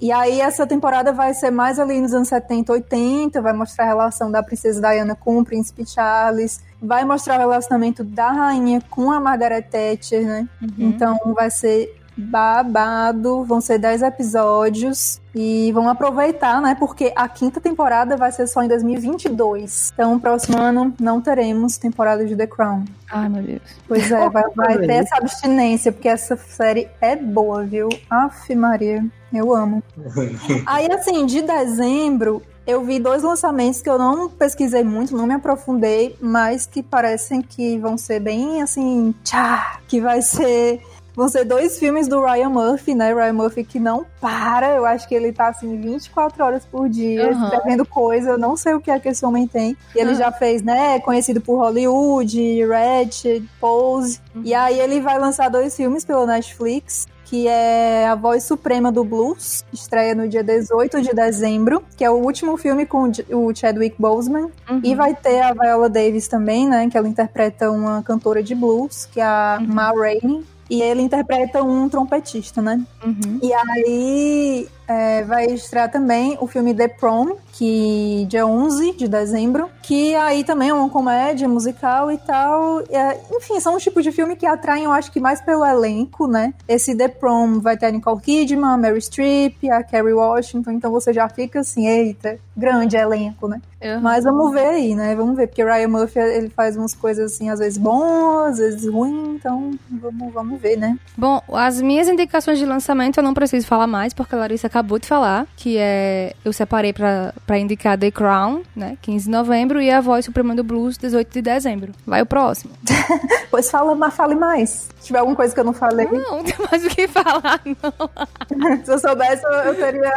E 0.00 0.12
aí 0.12 0.40
essa 0.40 0.64
temporada 0.64 1.12
vai 1.12 1.34
ser 1.34 1.50
mais 1.50 1.80
ali 1.80 2.00
nos 2.00 2.14
anos 2.14 2.28
70, 2.28 2.72
80, 2.72 3.42
vai 3.42 3.52
mostrar 3.52 3.86
a 3.86 3.88
relação 3.88 4.30
da 4.30 4.44
Princesa 4.44 4.80
Diana 4.80 5.16
com 5.16 5.40
o 5.40 5.44
Príncipe 5.44 5.84
Charles 5.84 6.62
vai 6.84 7.04
mostrar 7.04 7.36
o 7.36 7.38
relacionamento 7.38 8.04
da 8.04 8.30
rainha 8.30 8.80
com 8.90 9.10
a 9.10 9.18
Margaret 9.18 9.62
Thatcher, 9.62 10.24
né? 10.24 10.48
Uhum. 10.60 10.88
Então 10.88 11.18
vai 11.34 11.50
ser 11.50 11.94
babado, 12.16 13.44
vão 13.44 13.60
ser 13.60 13.78
10 13.78 14.02
episódios 14.02 15.20
e 15.34 15.72
vão 15.72 15.88
aproveitar, 15.88 16.60
né? 16.60 16.76
Porque 16.78 17.12
a 17.16 17.28
quinta 17.28 17.60
temporada 17.60 18.16
vai 18.16 18.30
ser 18.30 18.46
só 18.46 18.62
em 18.62 18.68
2022. 18.68 19.90
Então, 19.92 20.18
próximo 20.20 20.58
ano 20.58 20.94
não 21.00 21.20
teremos 21.20 21.76
temporada 21.76 22.24
de 22.24 22.36
The 22.36 22.46
Crown. 22.46 22.84
Ai, 23.10 23.28
meu 23.28 23.42
Deus. 23.42 23.62
Pois 23.88 24.10
é, 24.10 24.28
vai, 24.30 24.44
vai 24.54 24.78
ter 24.78 24.92
essa 24.92 25.16
abstinência, 25.16 25.90
porque 25.90 26.08
essa 26.08 26.36
série 26.36 26.88
é 27.00 27.16
boa, 27.16 27.64
viu? 27.64 27.88
Aff, 28.08 28.54
Maria, 28.54 29.04
eu 29.32 29.52
amo. 29.52 29.82
Aí, 30.66 30.86
assim, 30.92 31.26
de 31.26 31.42
dezembro, 31.42 32.42
eu 32.66 32.82
vi 32.84 32.98
dois 32.98 33.22
lançamentos 33.22 33.80
que 33.82 33.88
eu 33.88 33.98
não 33.98 34.28
pesquisei 34.28 34.82
muito, 34.82 35.16
não 35.16 35.26
me 35.26 35.34
aprofundei, 35.34 36.16
mas 36.20 36.66
que 36.66 36.82
parecem 36.82 37.42
que 37.42 37.78
vão 37.78 37.96
ser 37.96 38.20
bem 38.20 38.62
assim, 38.62 39.14
tchá, 39.22 39.80
que 39.86 40.00
vai 40.00 40.22
ser 40.22 40.80
Vão 41.14 41.28
ser 41.28 41.44
dois 41.44 41.78
filmes 41.78 42.08
do 42.08 42.20
Ryan 42.20 42.48
Murphy, 42.48 42.92
né? 42.92 43.14
Ryan 43.14 43.34
Murphy 43.34 43.62
que 43.62 43.78
não 43.78 44.04
para. 44.20 44.74
Eu 44.74 44.84
acho 44.84 45.06
que 45.08 45.14
ele 45.14 45.32
tá 45.32 45.46
assim 45.46 45.80
24 45.80 46.44
horas 46.44 46.64
por 46.64 46.88
dia 46.88 47.30
uhum. 47.30 47.44
escrevendo 47.44 47.86
coisa. 47.86 48.30
Eu 48.30 48.38
não 48.38 48.56
sei 48.56 48.74
o 48.74 48.80
que 48.80 48.90
é 48.90 48.98
que 48.98 49.08
esse 49.08 49.24
homem 49.24 49.46
tem. 49.46 49.76
E 49.94 50.00
ele 50.00 50.10
uhum. 50.10 50.16
já 50.16 50.32
fez, 50.32 50.60
né? 50.62 50.98
Conhecido 50.98 51.40
por 51.40 51.58
Hollywood, 51.58 52.66
Ratchet, 52.66 53.48
Pose. 53.60 54.20
Uhum. 54.34 54.42
E 54.44 54.52
aí 54.52 54.80
ele 54.80 55.00
vai 55.00 55.16
lançar 55.16 55.48
dois 55.48 55.76
filmes 55.76 56.04
pela 56.04 56.26
Netflix 56.26 57.06
que 57.34 57.48
é 57.48 58.06
A 58.06 58.14
Voz 58.14 58.44
Suprema 58.44 58.92
do 58.92 59.02
Blues, 59.02 59.64
estreia 59.72 60.14
no 60.14 60.28
dia 60.28 60.44
18 60.44 61.02
de 61.02 61.12
dezembro, 61.12 61.82
que 61.96 62.04
é 62.04 62.08
o 62.08 62.14
último 62.14 62.56
filme 62.56 62.86
com 62.86 63.10
o 63.10 63.52
Chadwick 63.52 63.96
Boseman. 63.98 64.52
Uhum. 64.70 64.80
E 64.84 64.94
vai 64.94 65.16
ter 65.16 65.40
a 65.40 65.52
Viola 65.52 65.88
Davis 65.88 66.28
também, 66.28 66.68
né, 66.68 66.88
que 66.88 66.96
ela 66.96 67.08
interpreta 67.08 67.72
uma 67.72 68.04
cantora 68.04 68.40
de 68.40 68.54
blues, 68.54 69.06
que 69.06 69.18
é 69.18 69.24
a 69.24 69.58
uhum. 69.60 69.66
Ma 69.66 69.90
Rainey. 69.90 70.44
E 70.70 70.80
ele 70.80 71.02
interpreta 71.02 71.60
um 71.60 71.88
trompetista, 71.88 72.62
né? 72.62 72.80
Uhum. 73.04 73.40
E 73.42 73.52
aí 73.52 74.68
é, 74.86 75.22
vai 75.22 75.46
estrear 75.46 75.90
também 75.90 76.36
o 76.40 76.46
filme 76.46 76.74
The 76.74 76.88
Prom, 76.88 77.36
que 77.52 78.26
dia 78.28 78.46
11 78.46 78.96
de 78.96 79.08
dezembro, 79.08 79.70
que 79.82 80.14
aí 80.16 80.42
também 80.44 80.70
é 80.70 80.74
uma 80.74 80.88
comédia 80.90 81.48
musical 81.48 82.10
e 82.10 82.18
tal. 82.18 82.80
É, 82.90 83.18
enfim, 83.32 83.60
são 83.60 83.76
um 83.76 83.78
tipo 83.78 84.02
de 84.02 84.10
filme 84.10 84.36
que 84.36 84.46
atraem, 84.46 84.84
eu 84.84 84.92
acho 84.92 85.12
que 85.12 85.20
mais 85.20 85.40
pelo 85.40 85.64
elenco, 85.64 86.26
né? 86.26 86.52
Esse 86.68 86.96
The 86.96 87.08
Prom 87.08 87.60
vai 87.60 87.76
ter 87.76 87.86
a 87.86 87.90
Nicole 87.90 88.20
Kidman, 88.20 88.70
a 88.70 88.76
Mary 88.76 89.00
Streep, 89.00 89.56
a 89.70 89.82
Kerry 89.82 90.12
Washington, 90.12 90.72
então 90.72 90.90
você 90.90 91.12
já 91.12 91.28
fica 91.28 91.60
assim, 91.60 91.86
eita, 91.86 92.38
grande 92.56 92.96
elenco, 92.96 93.48
né? 93.48 93.60
Uhum. 93.84 94.00
Mas 94.00 94.24
vamos 94.24 94.52
ver 94.52 94.66
aí, 94.66 94.94
né? 94.94 95.14
Vamos 95.14 95.36
ver, 95.36 95.46
porque 95.46 95.62
Ryan 95.62 95.88
Murphy 95.88 96.18
ele 96.18 96.48
faz 96.48 96.76
umas 96.76 96.94
coisas 96.94 97.32
assim, 97.32 97.50
às 97.50 97.58
vezes 97.58 97.76
boas, 97.76 98.52
às 98.52 98.58
vezes 98.58 98.90
ruins, 98.90 99.36
então 99.36 99.72
vamos, 99.90 100.32
vamos 100.32 100.60
ver, 100.60 100.76
né? 100.76 100.98
Bom, 101.16 101.42
as 101.52 101.80
minhas 101.82 102.08
indicações 102.08 102.58
de 102.58 102.64
lançamento 102.64 103.18
eu 103.18 103.22
não 103.22 103.34
preciso 103.34 103.66
falar 103.66 103.86
mais, 103.86 104.14
porque 104.14 104.34
a 104.34 104.38
Larissa 104.38 104.70
acabou 104.74 104.98
de 104.98 105.06
falar, 105.06 105.46
que 105.56 105.78
é. 105.78 106.34
Eu 106.44 106.52
separei 106.52 106.92
pra, 106.92 107.32
pra 107.46 107.58
indicar 107.58 107.96
The 107.96 108.10
Crown, 108.10 108.62
né? 108.74 108.98
15 109.00 109.26
de 109.26 109.30
novembro, 109.30 109.80
e 109.80 109.88
a 109.88 110.00
Voz 110.00 110.24
Suprema 110.24 110.54
do 110.54 110.64
Blues, 110.64 110.98
18 110.98 111.32
de 111.32 111.42
dezembro. 111.42 111.92
Vai 112.04 112.22
o 112.22 112.26
próximo. 112.26 112.72
pois 113.50 113.70
fala, 113.70 113.94
mas 113.94 114.14
fale 114.14 114.34
mais. 114.34 114.88
Se 114.98 115.06
tiver 115.06 115.20
alguma 115.20 115.36
coisa 115.36 115.54
que 115.54 115.60
eu 115.60 115.64
não 115.64 115.72
falei. 115.72 116.06
Não, 116.06 116.38
não 116.38 116.44
tem 116.44 116.56
mais 116.68 116.84
o 116.84 116.88
que 116.88 117.06
falar, 117.06 117.60
não. 117.64 118.74
Se 118.84 118.92
eu 118.92 118.98
soubesse, 118.98 119.44
eu 119.64 119.74
teria 119.76 120.12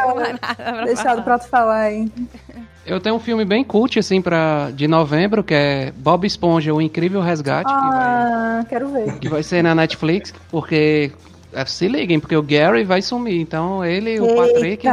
deixado 0.86 1.22
pra 1.22 1.38
tu 1.38 1.48
falar 1.48 1.82
aí. 1.82 2.12
Eu 2.84 3.00
tenho 3.00 3.16
um 3.16 3.20
filme 3.20 3.44
bem 3.44 3.64
cult, 3.64 4.00
assim, 4.00 4.22
pra, 4.22 4.72
de 4.74 4.88
novembro, 4.88 5.44
que 5.44 5.54
é 5.54 5.92
Bob 5.98 6.26
Esponja, 6.26 6.74
O 6.74 6.82
Incrível 6.82 7.22
Resgate. 7.22 7.70
Ah, 7.70 8.62
vai, 8.62 8.66
quero 8.66 8.88
ver. 8.88 9.20
Que 9.20 9.28
vai 9.28 9.44
ser 9.44 9.62
na 9.62 9.76
Netflix, 9.76 10.34
porque 10.50 11.12
se 11.66 11.88
liguem, 11.88 12.20
porque 12.20 12.36
o 12.36 12.44
Gary 12.44 12.84
vai 12.84 13.02
sumir. 13.02 13.40
Então 13.40 13.84
ele 13.84 14.16
e 14.16 14.20
o 14.20 14.36
Patrick 14.36 14.88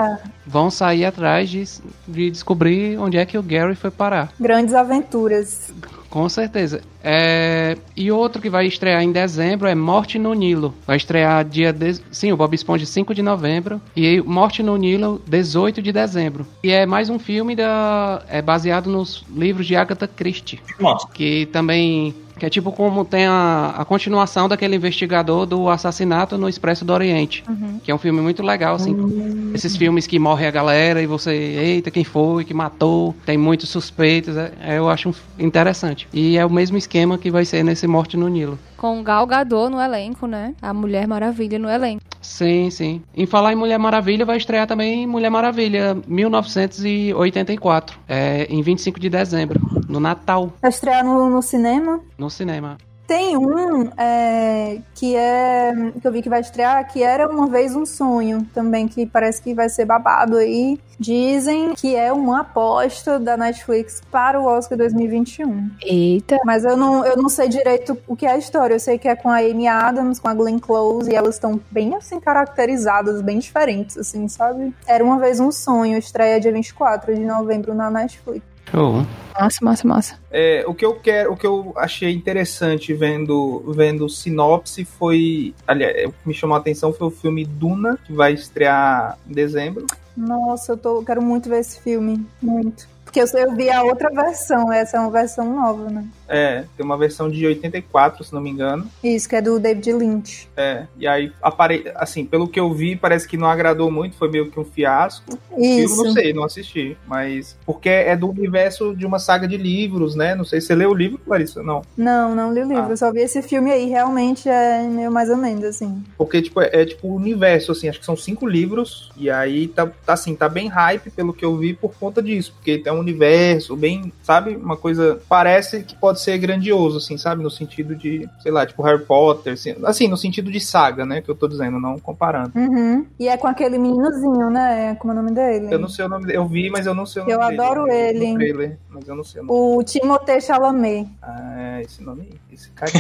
vão 0.47 0.71
sair 0.71 1.05
atrás 1.05 1.51
de, 1.51 1.65
de 2.07 2.31
descobrir 2.31 2.99
onde 2.99 3.17
é 3.19 3.27
que 3.27 3.37
o 3.37 3.43
Gary 3.43 3.75
foi 3.75 3.91
parar. 3.91 4.33
Grandes 4.39 4.75
aventuras. 4.75 5.73
Com 6.09 6.29
certeza. 6.29 6.81
É... 7.05 7.77
E 7.95 8.11
outro 8.11 8.41
que 8.41 8.49
vai 8.49 8.67
estrear 8.67 9.03
em 9.03 9.13
dezembro 9.13 9.69
é 9.69 9.75
Morte 9.75 10.19
no 10.19 10.33
Nilo. 10.33 10.75
Vai 10.87 10.97
estrear 10.97 11.45
dia. 11.45 11.73
De... 11.73 12.01
Sim, 12.11 12.33
o 12.33 12.37
Bob 12.37 12.55
Esponja 12.55 12.87
5 12.87 13.15
de 13.15 13.23
novembro. 13.23 13.81
E 13.95 14.21
Morte 14.23 14.63
no 14.63 14.77
Nilo, 14.77 15.21
18 15.27 15.83
de 15.83 15.93
dezembro. 15.93 16.47
E 16.63 16.73
é 16.73 16.87
mais 16.87 17.11
um 17.11 17.19
filme 17.19 17.55
da... 17.55 18.23
é 18.29 18.41
baseado 18.41 18.89
nos 18.89 19.25
livros 19.31 19.67
de 19.67 19.77
Agatha 19.77 20.09
Christie. 20.09 20.61
Nossa. 20.81 21.07
Que 21.09 21.47
também 21.47 22.15
que 22.39 22.45
é 22.45 22.51
tipo 22.51 22.73
como 22.73 23.05
tem 23.05 23.27
a, 23.27 23.75
a 23.79 23.85
continuação 23.85 24.49
daquele 24.49 24.77
investigador 24.77 25.47
do 25.47 25.69
assassinato 25.69 26.37
no 26.37 26.49
Expresso 26.49 26.85
do 26.85 26.93
Oriente. 26.93 27.45
Uhum. 27.49 27.79
Que 27.83 27.91
é 27.91 27.95
um 27.95 27.99
filme 27.99 28.21
muito 28.21 28.43
legal, 28.43 28.75
assim. 28.75 28.93
Uhum. 28.93 29.53
Esses 29.55 29.77
filmes 29.77 30.07
que 30.07 30.19
morre 30.19 30.47
a 30.47 30.51
galera 30.51 31.01
e 31.01 31.07
você, 31.07 31.33
eita, 31.33 31.91
quem 31.91 32.05
foi, 32.05 32.45
que 32.45 32.53
matou, 32.53 33.15
tem 33.25 33.39
muitos 33.39 33.69
suspeitos. 33.69 34.37
É, 34.37 34.79
eu 34.79 34.89
acho 34.89 35.15
interessante. 35.39 36.09
E 36.13 36.37
é 36.37 36.45
o 36.45 36.51
mesmo 36.51 36.77
esquema 36.77 36.94
que 37.19 37.31
vai 37.31 37.45
ser 37.45 37.65
nesse 37.65 37.89
Morte 37.89 38.17
no 38.17 38.29
Nilo. 38.29 38.57
Com 38.77 39.03
Gal 39.03 39.27
Gadot 39.27 39.69
no 39.69 39.81
elenco, 39.81 40.29
né? 40.29 40.55
A 40.63 40.73
Mulher 40.73 41.09
Maravilha 41.09 41.59
no 41.59 41.69
elenco. 41.69 42.05
Sim, 42.23 42.71
sim. 42.71 43.03
Em 43.17 43.27
falar 43.27 43.53
em 43.53 43.57
Mulher 43.57 43.79
Maravilha, 43.79 44.25
vai 44.25 44.37
estrear 44.37 44.67
também 44.69 45.05
Mulher 45.05 45.29
Maravilha 45.29 45.97
1984, 46.07 47.99
é, 48.09 48.45
em 48.45 48.63
25 48.63 49.01
de 49.01 49.11
dezembro, 49.11 49.61
no 49.89 49.99
Natal. 49.99 50.53
Vai 50.63 50.71
estrear 50.71 51.05
no, 51.05 51.29
no 51.29 51.43
cinema? 51.43 52.01
No 52.17 52.31
cinema. 52.31 52.79
Tem 53.07 53.37
um 53.37 53.91
é, 53.99 54.79
que 54.95 55.15
é 55.15 55.73
que 56.01 56.07
eu 56.07 56.13
vi 56.13 56.23
que 56.23 56.29
vai 56.29 56.41
estrear, 56.41 56.91
que 56.91 57.03
era 57.03 57.29
uma 57.29 57.47
vez 57.47 57.77
um 57.77 57.85
sonho 57.85 58.47
também, 58.55 58.89
que 58.89 59.05
parece 59.05 59.43
que 59.43 59.55
vai 59.55 59.69
ser 59.69 59.85
babado 59.85 60.37
aí. 60.37 60.81
Dizem 60.99 61.75
que 61.75 61.97
é 61.97 62.13
uma 62.13 62.41
aposta 62.41 63.19
da 63.19 63.37
Netflix 63.37 64.01
para 64.11 64.41
o 64.41 64.47
Oscar 64.47 64.79
2021. 64.79 65.71
Eita. 65.83 66.39
Mas 66.45 66.65
eu 66.65 66.77
não, 66.77 67.05
eu 67.05 67.17
não 67.17 67.29
sei 67.29 67.49
direito 67.49 67.99
o 68.07 68.17
que 68.17 68.25
é 68.25 68.33
a 68.33 68.39
história. 68.39 68.75
Eu 68.75 68.81
sei 68.81 68.97
que 68.97 69.09
é 69.09 69.17
com 69.17 69.29
a 69.29 69.39
Amy 69.39 69.67
Adams, 69.67 70.19
com 70.19 70.29
a 70.29 70.35
Glenn 70.35 70.59
Close, 70.59 71.11
e 71.11 71.15
elas 71.15 71.35
estão 71.35 71.61
bem 71.71 71.95
assim 71.95 72.21
caracterizadas, 72.21 73.21
bem 73.21 73.39
diferentes, 73.39 73.99
assim, 73.99 74.29
sabe? 74.29 74.73
Era 74.87 75.05
uma 75.05 75.19
vez 75.19 75.41
um 75.41 75.51
sonho, 75.51 75.99
estreia 75.99 76.41
dia 76.41 76.53
24 76.53 77.15
de 77.15 77.21
novembro 77.21 77.75
na 77.75 77.91
Netflix. 77.91 78.54
Show. 78.71 79.07
Massa, 79.39 79.65
massa, 79.65 79.89
massa. 79.89 80.19
É, 80.31 80.65
o 80.67 80.75
que 80.75 80.85
eu 80.85 80.95
quero, 80.95 81.33
o 81.33 81.37
que 81.37 81.47
eu 81.47 81.73
achei 81.77 82.13
interessante 82.13 82.95
vendo 82.95 83.65
vendo 83.75 84.09
sinopse 84.09 84.85
foi, 84.85 85.55
aliás, 85.67 86.07
o 86.07 86.13
que 86.13 86.29
me 86.29 86.35
chamou 86.35 86.57
a 86.57 86.61
atenção 86.61 86.93
foi 86.93 87.09
o 87.09 87.11
filme 87.11 87.45
Duna, 87.45 87.99
que 88.05 88.13
vai 88.13 88.33
estrear 88.33 89.19
em 89.29 89.33
dezembro. 89.33 89.87
Nossa, 90.17 90.73
eu 90.73 90.77
tô, 90.77 91.03
quero 91.03 91.21
muito 91.21 91.49
ver 91.49 91.61
esse 91.61 91.81
filme, 91.81 92.25
muito. 92.41 92.89
Porque 93.05 93.21
eu, 93.21 93.27
eu 93.39 93.55
vi 93.55 93.71
a 93.71 93.83
outra 93.83 94.09
versão, 94.11 94.73
essa 94.73 94.97
é 94.97 95.01
uma 95.01 95.11
versão 95.11 95.53
nova, 95.53 95.91
né? 95.91 96.05
É, 96.29 96.65
tem 96.77 96.85
uma 96.85 96.97
versão 96.97 97.31
de 97.31 97.47
84, 97.47 98.25
se 98.25 98.33
não 98.33 98.41
me 98.41 98.51
engano. 98.51 98.89
Isso, 99.03 99.29
que 99.29 99.37
é 99.37 99.43
do 99.43 99.59
David 99.59 99.93
Lynch. 99.93 100.49
É, 100.57 100.87
e 100.97 101.07
aí, 101.07 101.33
apare... 101.43 101.91
assim, 101.95 102.25
pelo 102.25 102.49
que 102.49 102.59
eu 102.59 102.73
vi, 102.73 102.97
parece 102.97 103.29
que 103.29 103.37
não 103.37 103.49
agradou 103.49 103.91
muito, 103.91 104.17
foi 104.17 104.31
meio 104.31 104.51
que 104.51 104.59
um 104.59 104.65
fiasco. 104.65 105.39
Isso. 105.57 106.01
Eu 106.01 106.05
não 106.05 106.13
sei, 106.13 106.33
não 106.33 106.45
assisti, 106.45 106.97
mas... 107.07 107.57
Porque 107.65 107.89
é 107.89 108.17
do 108.17 108.31
universo 108.31 108.95
de 108.95 109.07
uma 109.07 109.19
saga 109.19 109.47
de 109.47 109.57
livros, 109.57 110.15
né? 110.15 110.35
Não 110.35 110.45
sei 110.45 110.61
se 110.61 110.69
você 110.69 110.75
leu 110.75 110.91
o 110.91 110.95
livro, 110.95 111.21
Larissa, 111.27 111.63
não? 111.63 111.83
Não, 111.97 112.35
não 112.35 112.53
li 112.53 112.61
o 112.61 112.69
livro, 112.69 112.87
ah. 112.87 112.91
eu 112.91 112.97
só 112.97 113.13
vi 113.13 113.21
esse 113.21 113.43
filme 113.43 113.71
aí, 113.71 113.89
realmente 113.89 114.49
é 114.49 114.83
meio 114.83 115.11
mais 115.11 115.29
ou 115.29 115.37
menos, 115.37 115.65
assim. 115.65 116.03
Porque, 116.17 116.43
tipo, 116.43 116.61
é, 116.61 116.71
é 116.73 116.85
tipo 116.85 117.09
o 117.09 117.15
universo, 117.15 117.73
assim, 117.73 117.89
acho 117.89 118.01
que 118.01 118.07
são 118.07 118.17
cinco 118.17 118.47
livros, 118.47 119.11
e 119.17 119.31
aí 119.31 119.69
tá, 119.69 119.87
tá 120.05 120.13
assim, 120.15 120.35
tá 120.35 120.49
bem 120.49 120.69
hype 120.69 121.11
pelo 121.11 121.33
que 121.33 121.45
eu 121.45 121.57
vi 121.57 121.75
por 121.75 121.95
conta 121.95 122.23
disso, 122.23 122.53
porque 122.55 122.79
tem 122.79 122.93
um 122.93 122.99
universo 122.99 123.77
bem, 123.77 124.13
sabe? 124.23 124.57
Uma 124.57 124.77
coisa, 124.77 125.21
parece 125.29 125.83
que 125.83 125.97
pode 125.97 126.14
pode 126.15 126.21
ser 126.23 126.39
grandioso, 126.39 126.99
assim, 126.99 127.19
sabe? 127.19 127.43
No 127.43 127.51
sentido 127.51 127.95
de, 127.97 128.29
sei 128.41 128.53
lá, 128.53 128.65
tipo 128.65 128.83
Harry 128.83 129.05
Potter, 129.05 129.55
assim, 129.55 129.75
assim, 129.85 130.09
no 130.09 130.17
sentido 130.17 130.51
de 130.51 130.61
saga, 130.61 131.05
né? 131.05 131.21
Que 131.21 131.29
eu 131.31 131.35
tô 131.35 131.49
dizendo, 131.49 131.81
não 131.81 131.99
comparando. 131.99 132.53
Uhum. 132.55 133.05
E 133.19 133.29
é 133.29 133.37
com 133.37 133.47
aquele 133.49 133.77
meninozinho, 133.79 134.51
né? 134.51 134.95
Como 134.97 135.13
é 135.13 135.17
o 135.17 135.23
nome 135.23 135.35
dele? 135.35 135.69
Eu 135.71 135.79
não 135.79 135.89
sei 135.89 136.05
o 136.05 136.09
nome 136.09 136.27
dele. 136.27 136.39
Eu 136.39 136.47
vi, 136.47 136.71
mas 136.71 136.87
eu 136.87 136.95
não 136.95 137.05
sei 137.05 137.23
o 137.23 137.25
nome 137.25 137.35
Eu 137.35 137.49
dele. 137.49 137.61
adoro 137.61 137.81
Eu 137.81 137.87
vi 137.87 138.01
ele. 138.01 138.29
no 138.29 138.35
trailer, 138.37 138.79
mas 138.89 139.09
eu 139.09 139.17
não 139.17 139.25
sei 139.25 139.41
o 139.41 139.45
nome. 139.45 139.59
O 139.79 139.83
Timothée 139.83 140.41
Chalamet. 140.41 141.09
Ah, 141.23 141.81
esse 141.83 142.03
nome 142.03 142.23
aí. 142.23 142.39
Esse 142.53 142.71
cara. 142.71 142.93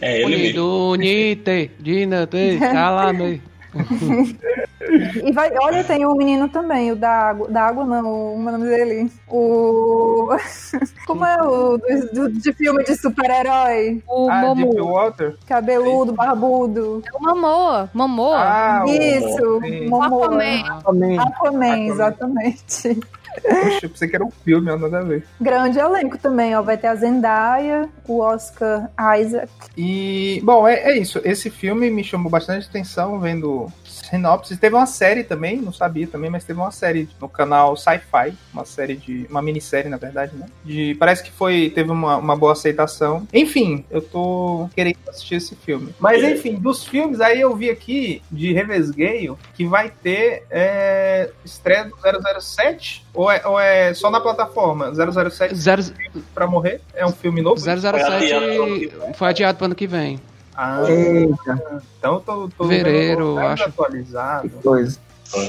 É 0.00 0.20
ele 0.22 0.36
mesmo. 0.36 0.90
Unite, 0.92 1.70
dinate, 1.80 2.58
calame. 2.60 3.42
E 5.22 5.30
vai, 5.32 5.52
olha, 5.60 5.84
tem 5.84 6.04
o 6.06 6.14
menino 6.14 6.48
também, 6.48 6.90
o 6.90 6.96
da 6.96 7.10
água, 7.10 7.48
da 7.48 7.62
água 7.62 7.84
não, 7.84 8.34
o, 8.34 8.38
nome 8.38 8.66
dele? 8.66 9.12
O. 9.28 10.28
Como 11.06 11.24
é 11.24 11.36
o 11.42 11.76
do, 11.76 12.12
do- 12.12 12.32
de 12.32 12.52
filme 12.54 12.82
de 12.82 12.96
super-herói? 12.96 14.02
O 14.08 14.28
ah, 14.30 14.54
Deep 14.54 14.74
Momo. 14.74 14.92
Water? 14.92 15.36
Cabeludo, 15.46 16.12
barbudo. 16.12 17.02
É 17.06 17.16
o 17.16 17.22
Momoa. 17.22 17.90
Momoa. 17.92 18.38
Ah, 18.40 18.84
Isso. 18.88 19.60
Momoa. 19.88 20.26
Aquaman. 20.26 20.80
Também. 20.82 21.18
Aquaman, 21.18 21.78
exatamente. 21.86 23.00
Poxa, 23.42 23.86
eu 23.86 23.90
pensei 23.90 24.08
que 24.08 24.16
era 24.16 24.24
um 24.24 24.30
filme, 24.30 24.74
nada 24.76 24.98
a 24.98 25.02
ver. 25.02 25.24
Grande 25.40 25.78
elenco 25.78 26.18
também, 26.18 26.56
ó. 26.56 26.62
Vai 26.62 26.76
ter 26.76 26.88
a 26.88 26.94
Zendaya, 26.94 27.88
o 28.06 28.20
Oscar 28.20 28.90
Isaac. 29.18 29.50
E, 29.76 30.40
bom, 30.42 30.66
é, 30.66 30.74
é 30.74 30.98
isso. 30.98 31.20
Esse 31.24 31.50
filme 31.50 31.90
me 31.90 32.02
chamou 32.02 32.30
bastante 32.30 32.68
atenção 32.68 33.18
vendo 33.18 33.70
sinopse. 34.10 34.56
Teve 34.56 34.74
uma 34.76 34.86
série 34.86 35.24
também, 35.24 35.56
não 35.56 35.72
sabia 35.72 36.06
também, 36.06 36.28
mas 36.30 36.44
teve 36.44 36.58
uma 36.60 36.70
série 36.70 37.08
no 37.20 37.28
canal 37.28 37.76
Sci-Fi, 37.76 38.34
uma 38.52 38.64
série 38.64 38.96
de. 38.96 39.26
uma 39.30 39.40
minissérie, 39.40 39.88
na 39.90 39.96
verdade, 39.96 40.36
né? 40.36 40.46
De, 40.64 40.94
parece 40.98 41.22
que 41.22 41.30
foi. 41.30 41.70
teve 41.74 41.90
uma, 41.90 42.16
uma 42.16 42.36
boa 42.36 42.52
aceitação. 42.52 43.26
Enfim, 43.32 43.84
eu 43.90 44.02
tô 44.02 44.68
querendo 44.74 44.96
assistir 45.08 45.36
esse 45.36 45.54
filme. 45.54 45.94
Mas 45.98 46.22
enfim, 46.22 46.54
dos 46.56 46.84
filmes, 46.84 47.20
aí 47.20 47.40
eu 47.40 47.54
vi 47.54 47.70
aqui 47.70 48.22
de 48.30 48.52
Revesgueio 48.52 49.38
que 49.54 49.64
vai 49.64 49.90
ter 49.90 50.44
é, 50.50 51.30
estreia 51.44 51.84
do 51.84 51.94
007 52.40 53.06
ou 53.14 53.30
é, 53.30 53.46
ou 53.46 53.58
é 53.58 53.94
só 53.94 54.10
na 54.10 54.20
plataforma? 54.20 54.92
007 54.94 55.54
Zero- 55.54 55.82
pra 56.34 56.46
morrer? 56.46 56.80
É 56.94 57.04
um 57.06 57.12
filme 57.12 57.40
novo? 57.42 57.60
007 57.60 58.90
foi 59.14 59.28
adiado 59.28 59.56
para 59.58 59.66
ano 59.66 59.74
que 59.74 59.86
vem. 59.86 60.20
Ah, 60.56 60.82
Eita, 60.88 61.82
então 61.98 62.20
tô, 62.20 62.48
tô 62.56 62.68
Fevereiro, 62.68 63.34
vendo 63.36 63.46
acho. 63.46 63.64
atualizado. 63.64 64.48
que 64.48 64.56
coisa. 64.62 64.98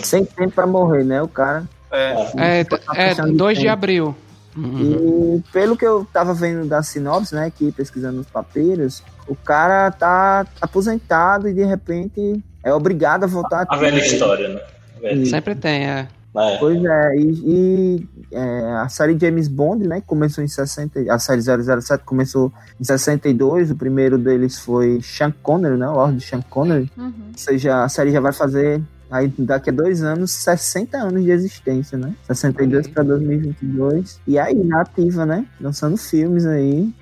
Sem 0.04 0.24
tempo 0.26 0.52
pra 0.54 0.68
morrer, 0.68 1.04
né? 1.04 1.22
O 1.22 1.28
cara. 1.28 1.64
É, 1.92 2.62
É, 2.96 3.12
é 3.12 3.16
2 3.16 3.60
de 3.60 3.68
abril. 3.68 4.16
Uhum. 4.56 5.38
E 5.44 5.52
pelo 5.52 5.76
que 5.78 5.86
eu 5.86 6.06
tava 6.12 6.34
vendo 6.34 6.68
da 6.68 6.84
sinopse, 6.84 7.34
né, 7.34 7.46
aqui 7.46 7.72
pesquisando 7.72 8.20
os 8.22 8.28
papiros, 8.28 9.02
o 9.28 9.36
cara 9.36 9.90
tá 9.92 10.46
aposentado 10.62 11.48
e 11.48 11.54
de 11.54 11.64
repente 11.64 12.44
é 12.64 12.74
obrigado 12.74 13.24
a 13.24 13.28
voltar 13.28 13.66
A 13.70 13.76
velha 13.78 14.00
história, 14.00 14.50
né? 14.50 14.62
A 14.98 15.00
velha- 15.02 15.26
Sempre 15.26 15.56
tem, 15.56 15.86
é. 15.88 16.08
É. 16.34 16.58
Pois 16.58 16.82
é, 16.84 17.16
e, 17.18 17.28
e, 17.46 18.08
é, 18.32 18.72
a 18.82 18.88
série 18.88 19.18
James 19.20 19.48
Bond, 19.50 19.86
né, 19.86 20.00
que 20.00 20.08
começou 20.08 20.42
em 20.44 20.48
60, 20.48 21.02
a 21.14 21.20
série 21.20 21.42
007 21.42 22.04
começou 22.06 22.52
em 22.80 22.84
62, 22.86 23.72
o 23.72 23.76
primeiro 23.76 24.18
deles 24.18 24.58
foi 24.60 25.00
Sean 25.02 25.34
Connery, 25.44 25.78
né, 25.78 25.88
o 25.90 25.94
Lord 25.94 26.22
Sean 26.22 26.42
Connery, 26.50 26.90
Uhum. 26.98 27.06
ou 27.08 27.38
seja, 27.38 27.84
a 27.84 27.90
série 27.90 28.12
já 28.12 28.22
vai 28.22 28.32
fazer 28.32 28.82
aí 29.10 29.28
daqui 29.38 29.70
a 29.70 29.74
dois 29.74 30.02
anos, 30.04 30.32
60 30.32 30.98
anos 30.98 31.22
de 31.22 31.32
existência, 31.32 31.98
né, 31.98 32.14
62 32.28 32.88
para 32.88 33.04
2022, 33.04 34.22
e 34.26 34.40
aí, 34.40 34.56
na 34.56 34.82
ativa, 34.82 35.26
né, 35.26 35.46
lançando 35.60 35.98
filmes 35.98 36.46
aí, 36.46 36.94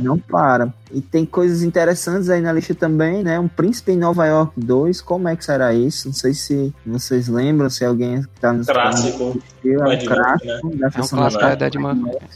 Não 0.00 0.18
para. 0.18 0.72
E 0.90 1.00
tem 1.02 1.26
coisas 1.26 1.62
interessantes 1.62 2.30
aí 2.30 2.40
na 2.40 2.50
lista 2.52 2.74
também, 2.74 3.22
né? 3.22 3.38
Um 3.38 3.48
Príncipe 3.48 3.92
em 3.92 3.96
Nova 3.98 4.24
York 4.26 4.52
2, 4.56 5.00
como 5.02 5.28
é 5.28 5.36
que 5.36 5.44
será 5.44 5.74
isso? 5.74 6.08
Não 6.08 6.14
sei 6.14 6.32
se 6.32 6.72
vocês 6.86 7.28
lembram, 7.28 7.68
se 7.68 7.84
alguém 7.84 8.22
que 8.22 8.40
tá 8.40 8.52
nos 8.52 8.66
Clássico. 8.66 9.40
É 9.64 9.76
um 9.76 10.06
clássico 10.14 10.76
da 10.78 10.86
É 10.86 10.88
um 10.88 10.92
clássico 11.18 11.40
da. 11.40 11.48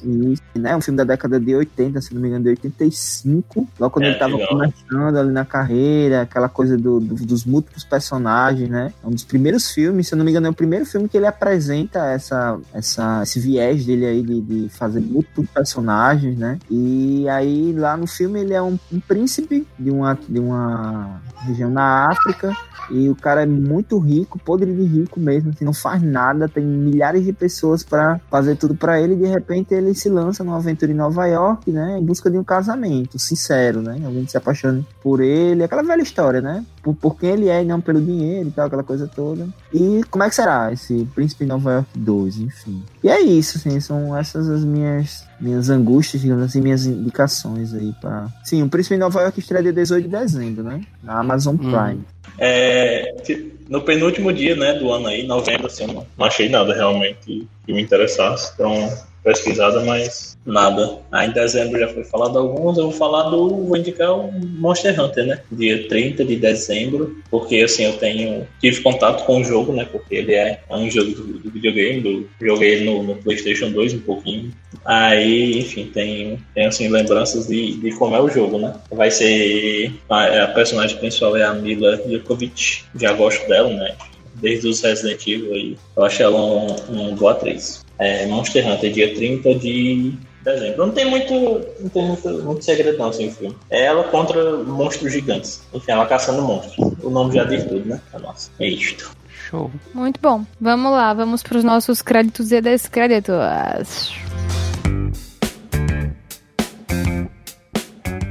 Isso, 0.04 0.42
né? 0.54 0.76
Um 0.76 0.80
filme 0.82 0.96
da 0.98 1.04
década 1.04 1.40
de 1.40 1.54
80, 1.54 2.00
se 2.02 2.14
não 2.14 2.20
me 2.20 2.28
engano, 2.28 2.44
de 2.44 2.50
85. 2.50 3.68
Logo 3.78 3.92
quando 3.94 4.04
É, 4.04 4.08
ele 4.08 4.18
tava 4.18 4.32
legal. 4.36 4.48
começando 4.50 5.16
ali 5.16 5.30
na 5.32 5.44
carreira, 5.44 6.22
aquela 6.22 6.48
coisa 6.48 6.76
do, 6.76 7.00
do- 7.00 7.14
dos 7.26 7.44
múltiplos 7.44 7.84
personagens, 7.84 8.68
né? 8.68 8.92
É 9.02 9.06
um 9.06 9.10
dos 9.10 9.24
primeiros 9.24 9.70
filmes, 9.70 10.08
se 10.08 10.14
não 10.16 10.24
me 10.24 10.30
engano, 10.30 10.46
é 10.46 10.50
o 10.50 10.54
primeiro 10.54 10.84
filme 10.84 11.08
que 11.08 11.16
ele 11.16 11.26
apresenta 11.26 12.06
essa, 12.06 12.58
essa, 12.74 13.22
esse 13.22 13.40
viés 13.40 13.86
dele 13.86 14.04
aí 14.04 14.22
de, 14.22 14.40
de 14.40 14.68
fazer 14.68 15.00
múltiplos 15.00 15.48
personagens, 15.48 16.36
né? 16.36 16.58
E 16.70 17.21
aí 17.28 17.72
lá 17.72 17.96
no 17.96 18.06
filme 18.06 18.40
ele 18.40 18.54
é 18.54 18.62
um, 18.62 18.78
um 18.92 19.00
príncipe 19.00 19.66
de 19.78 19.90
uma, 19.90 20.18
de 20.28 20.38
uma 20.38 21.20
região 21.42 21.70
na 21.70 22.08
África. 22.10 22.52
E 22.90 23.08
o 23.08 23.14
cara 23.14 23.42
é 23.42 23.46
muito 23.46 23.98
rico, 23.98 24.38
podre 24.38 24.72
de 24.72 24.82
rico 24.82 25.20
mesmo, 25.20 25.50
assim, 25.50 25.64
não 25.64 25.72
faz 25.72 26.02
nada, 26.02 26.48
tem 26.48 26.64
milhares 26.64 27.24
de 27.24 27.32
pessoas 27.32 27.82
pra 27.82 28.20
fazer 28.30 28.56
tudo 28.56 28.74
pra 28.74 29.00
ele, 29.00 29.14
e 29.14 29.16
de 29.16 29.26
repente 29.26 29.72
ele 29.72 29.94
se 29.94 30.08
lança 30.08 30.42
numa 30.42 30.56
aventura 30.56 30.90
em 30.90 30.94
Nova 30.94 31.26
York, 31.26 31.70
né, 31.70 31.98
em 31.98 32.04
busca 32.04 32.30
de 32.30 32.36
um 32.36 32.44
casamento 32.44 33.18
sincero, 33.18 33.80
né, 33.80 34.00
alguém 34.04 34.26
se 34.26 34.36
apaixona 34.36 34.84
por 35.02 35.20
ele, 35.20 35.62
aquela 35.62 35.82
velha 35.82 36.02
história, 36.02 36.40
né, 36.40 36.64
por, 36.82 36.94
por 36.94 37.16
quem 37.16 37.30
ele 37.30 37.48
é 37.48 37.62
e 37.62 37.66
não 37.66 37.80
pelo 37.80 38.00
dinheiro 38.00 38.48
e 38.48 38.52
tal, 38.52 38.66
aquela 38.66 38.82
coisa 38.82 39.06
toda. 39.06 39.48
E 39.72 40.02
como 40.10 40.24
é 40.24 40.28
que 40.28 40.34
será 40.34 40.72
esse 40.72 41.08
Príncipe 41.14 41.44
de 41.44 41.48
Nova 41.48 41.72
York 41.72 41.88
2, 41.96 42.38
enfim. 42.38 42.82
E 43.02 43.08
é 43.08 43.20
isso, 43.20 43.58
assim, 43.58 43.78
são 43.80 44.16
essas 44.16 44.48
as 44.48 44.64
minhas 44.64 45.24
minhas 45.40 45.70
angústias, 45.70 46.22
digamos 46.22 46.44
assim, 46.44 46.60
minhas 46.60 46.86
indicações 46.86 47.74
aí 47.74 47.92
para 48.00 48.28
Sim, 48.44 48.62
o 48.62 48.68
Príncipe 48.68 48.94
de 48.94 49.00
Nova 49.00 49.22
York 49.22 49.40
estreia 49.40 49.62
dia 49.62 49.72
18 49.72 50.04
de 50.04 50.16
dezembro, 50.16 50.62
né, 50.62 50.80
na 51.02 51.22
Amazon 51.32 51.56
Prime. 51.56 52.00
É, 52.38 53.14
que- 53.24 53.52
no 53.68 53.80
penúltimo 53.82 54.32
dia 54.32 54.54
né, 54.54 54.74
do 54.74 54.92
ano 54.92 55.08
aí, 55.08 55.26
novembro, 55.26 55.66
assim, 55.66 55.84
eu 55.84 55.92
não, 55.92 56.06
não 56.18 56.26
achei 56.26 56.48
nada 56.48 56.74
realmente 56.74 57.46
que 57.64 57.72
me 57.72 57.80
interessasse. 57.82 58.52
Então, 58.54 58.74
pesquisada, 59.22 59.80
mas 59.84 60.36
nada. 60.44 60.98
Aí 61.10 61.28
em 61.28 61.32
dezembro 61.32 61.78
já 61.78 61.88
foi 61.88 62.04
falado 62.04 62.38
alguns, 62.38 62.76
eu 62.76 62.84
vou 62.84 62.92
falar 62.92 63.30
do. 63.30 63.48
Vou 63.48 63.76
indicar 63.76 64.12
o 64.12 64.32
Monster 64.32 64.98
Hunter, 65.00 65.26
né? 65.26 65.40
Dia 65.50 65.88
30 65.88 66.24
de 66.24 66.36
dezembro, 66.36 67.16
porque 67.30 67.58
assim 67.58 67.84
eu 67.84 67.94
tenho. 67.94 68.46
Tive 68.60 68.80
contato 68.80 69.24
com 69.24 69.40
o 69.40 69.44
jogo, 69.44 69.72
né? 69.72 69.86
Porque 69.90 70.14
ele 70.16 70.34
é 70.34 70.60
um 70.70 70.90
jogo 70.90 71.12
do, 71.12 71.38
do 71.38 71.50
videogame, 71.50 72.00
do, 72.00 72.28
joguei 72.40 72.72
ele 72.72 72.84
no, 72.84 73.02
no 73.02 73.16
Playstation 73.16 73.70
2 73.70 73.94
um 73.94 74.00
pouquinho. 74.00 74.52
Aí, 74.84 75.58
enfim, 75.58 75.90
tem, 75.92 76.38
tem 76.54 76.66
assim, 76.66 76.88
lembranças 76.88 77.46
de, 77.46 77.74
de 77.74 77.92
como 77.92 78.16
é 78.16 78.20
o 78.20 78.28
jogo, 78.28 78.58
né? 78.58 78.74
Vai 78.90 79.10
ser. 79.10 79.92
A, 80.08 80.44
a 80.44 80.48
personagem 80.48 80.96
principal 80.98 81.36
é 81.36 81.44
a 81.44 81.54
Mila 81.54 81.96
Djokovic. 81.98 82.84
Já 82.96 83.12
gosto 83.12 83.46
dela, 83.48 83.70
né? 83.70 83.94
Desde 84.34 84.66
os 84.66 84.80
Resident 84.80 85.24
Evil 85.26 85.52
aí. 85.52 85.76
Eu 85.96 86.04
acho 86.04 86.22
ela 86.22 86.40
um, 86.40 86.66
uma 86.88 87.12
boa 87.12 87.32
atriz. 87.32 87.84
É 88.02 88.26
Monster 88.26 88.68
Hunter, 88.68 88.92
dia 88.92 89.14
30 89.14 89.54
de 89.54 90.12
dezembro. 90.42 90.86
Não 90.86 90.92
tem 90.92 91.08
muito. 91.08 91.32
Não 91.80 91.88
tem 91.88 92.04
muito, 92.04 92.28
muito 92.42 92.64
segredo 92.64 92.98
não, 92.98 93.08
assim, 93.08 93.28
o 93.28 93.30
filme. 93.30 93.56
É 93.70 93.84
ela 93.84 94.02
contra 94.04 94.56
monstros 94.64 95.12
gigantes. 95.12 95.62
Enfim, 95.72 95.92
ela 95.92 96.04
caçando 96.06 96.42
monstros. 96.42 96.76
O 97.00 97.10
nome 97.10 97.32
já 97.34 97.44
diz 97.44 97.64
tudo, 97.64 97.88
né? 97.88 98.00
Nossa, 98.20 98.50
é 98.58 98.66
isto. 98.66 99.14
Show. 99.28 99.70
Muito 99.94 100.20
bom. 100.20 100.44
Vamos 100.60 100.90
lá, 100.90 101.14
vamos 101.14 101.44
para 101.44 101.58
os 101.58 101.64
nossos 101.64 102.02
créditos 102.02 102.50
e 102.50 102.60
descréditos. 102.60 104.12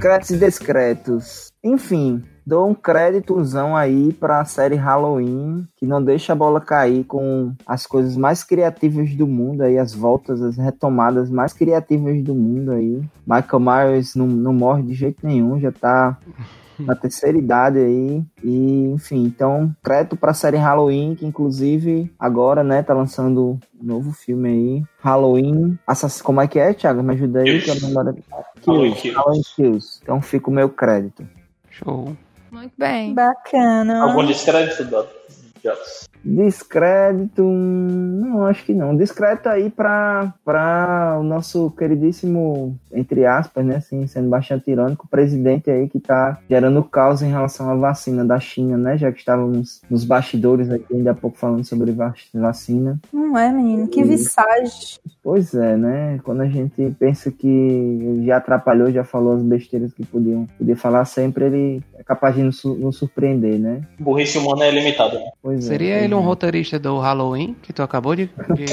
Créditos 0.02 0.32
e 0.32 0.38
descréditos. 0.38 1.52
Enfim, 1.64 2.24
dou 2.46 2.70
um 2.70 2.74
créditozão 2.74 3.76
aí 3.76 4.14
pra 4.14 4.46
série 4.46 4.76
Halloween, 4.76 5.68
que 5.78 5.86
não 5.86 6.04
deixa 6.04 6.34
a 6.34 6.36
bola 6.36 6.60
cair 6.60 7.04
com 7.04 7.54
as 7.66 7.86
coisas 7.86 8.18
mais 8.18 8.44
criativas 8.44 9.14
do 9.16 9.28
mundo 9.28 9.62
aí, 9.62 9.78
as 9.78 9.94
voltas, 9.94 10.42
as 10.42 10.58
retomadas 10.58 11.30
mais 11.30 11.54
criativas 11.54 12.22
do 12.24 12.36
mundo 12.36 12.72
aí. 12.72 13.02
Michael 13.26 13.60
Myers 13.60 14.16
não, 14.16 14.28
não 14.28 14.54
morre 14.54 14.84
de 14.84 14.94
jeito 14.94 15.26
nenhum, 15.26 15.60
já 15.60 15.72
tá 15.72 16.18
na 16.80 16.96
terceira 16.96 17.38
idade 17.38 17.80
aí. 17.80 18.24
E, 18.44 18.92
enfim, 18.94 19.24
então, 19.24 19.74
crédito 19.84 20.16
pra 20.16 20.34
série 20.34 20.58
Halloween, 20.58 21.16
que 21.16 21.26
inclusive 21.26 22.12
agora, 22.20 22.64
né, 22.64 22.82
tá 22.82 22.94
lançando 22.94 23.60
um 23.80 23.86
novo 23.86 24.12
filme 24.12 24.50
aí. 24.50 24.84
Halloween. 25.00 25.78
Assass... 25.86 26.22
Como 26.22 26.42
é 26.42 26.48
que 26.48 26.60
é, 26.60 26.74
Thiago? 26.74 27.04
Me 27.04 27.14
ajuda 27.14 27.42
aí, 27.42 27.62
que 27.62 27.70
eu 27.70 27.82
não 27.82 28.04
lembro. 28.04 28.24
Halloween 28.66 28.94
Kills. 28.94 29.02
Kills. 29.02 29.16
Halloween 29.16 29.42
Kills. 29.56 30.00
Então 30.02 30.22
fica 30.22 30.50
o 30.50 30.54
meu 30.54 30.70
crédito. 30.70 31.26
Show. 31.70 32.16
Muito 32.52 32.74
bem. 32.78 33.14
Bacana. 33.14 34.04
Algum 34.04 34.26
descrédito, 34.26 34.84
Dota? 34.84 35.21
Jots? 35.64 36.10
Descrédito. 36.24 37.44
Não, 37.44 38.46
acho 38.46 38.64
que 38.66 38.74
não. 38.74 38.96
Descrédito 38.96 39.50
aí 39.50 39.70
pra, 39.70 40.34
pra 40.46 41.18
o 41.20 41.24
nosso 41.24 41.72
queridíssimo, 41.72 42.78
entre 42.94 43.26
aspas, 43.26 43.66
né? 43.66 43.78
Assim, 43.78 44.06
sendo 44.08 44.30
bastante 44.30 44.70
irônico, 44.70 45.08
presidente 45.10 45.70
aí 45.72 45.90
que 45.90 46.00
tá 46.00 46.40
gerando 46.50 46.84
caos 46.84 47.22
em 47.22 47.30
relação 47.32 47.70
à 47.70 47.76
vacina 47.76 48.24
da 48.24 48.40
China, 48.40 48.78
né? 48.78 48.98
Já 48.98 49.12
que 49.12 49.20
estávamos 49.20 49.82
nos 49.90 50.04
bastidores 50.06 50.70
aqui 50.70 50.94
ainda 50.94 51.12
há 51.12 51.16
pouco 51.16 51.38
falando 51.38 51.66
sobre 51.66 51.92
vac- 51.92 52.18
vacina. 52.34 53.00
Não 53.12 53.38
é, 53.38 53.52
menino? 53.52 53.88
Que 53.88 54.02
Hum. 54.04 54.08
visagem. 54.08 55.00
Pois 55.24 55.54
é, 55.54 55.76
né? 55.78 56.20
Quando 56.24 56.42
a 56.42 56.48
gente 56.48 56.96
pensa 57.00 57.32
que 57.32 58.22
já 58.26 58.38
atrapalhou, 58.38 58.92
já 58.92 59.04
falou 59.04 59.34
as 59.36 59.42
besteiras 59.44 59.94
que 59.94 60.06
podiam 60.06 60.48
podia 60.58 60.76
falar 60.76 61.06
sempre, 61.06 61.46
ele 61.46 61.84
é 61.98 62.04
capaz 62.04 62.36
de 62.36 62.44
nos, 62.44 62.64
nos 62.64 62.98
surpreender, 62.98 63.58
né? 63.60 63.82
Burrice 64.00 64.38
humana 64.38 64.66
é 64.66 64.72
limitada. 64.72 65.18
né? 65.20 65.30
Pois 65.52 65.66
é, 65.66 65.68
Seria 65.68 65.94
pois 65.96 66.04
ele 66.06 66.16
um 66.16 66.22
é. 66.22 66.24
roteirista 66.24 66.80
do 66.80 66.98
Halloween, 66.98 67.56
que 67.62 67.74
tu 67.74 67.84
acabou 67.84 68.16
de, 68.16 68.28
de 68.56 68.66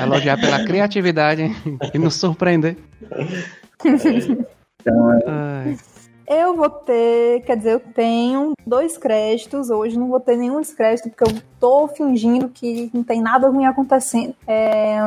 elogiar 0.00 0.40
pela 0.40 0.64
criatividade 0.64 1.50
e 1.92 1.98
nos 1.98 2.14
surpreender. 2.14 2.76
Então, 4.80 5.12
é, 5.12 5.22
Ai, 5.26 5.76
Eu 6.26 6.54
vou 6.54 6.70
ter, 6.70 7.42
quer 7.42 7.56
dizer, 7.56 7.72
eu 7.72 7.80
tenho 7.80 8.52
dois 8.64 8.96
créditos. 8.96 9.70
Hoje 9.70 9.98
não 9.98 10.08
vou 10.08 10.20
ter 10.20 10.36
nenhum 10.36 10.60
descrédito, 10.60 11.10
porque 11.10 11.24
eu 11.24 11.42
tô 11.58 11.88
fingindo 11.88 12.48
que 12.48 12.88
não 12.94 13.02
tem 13.02 13.20
nada 13.20 13.48
ruim 13.48 13.66
acontecendo. 13.66 14.34
É, 14.46 15.00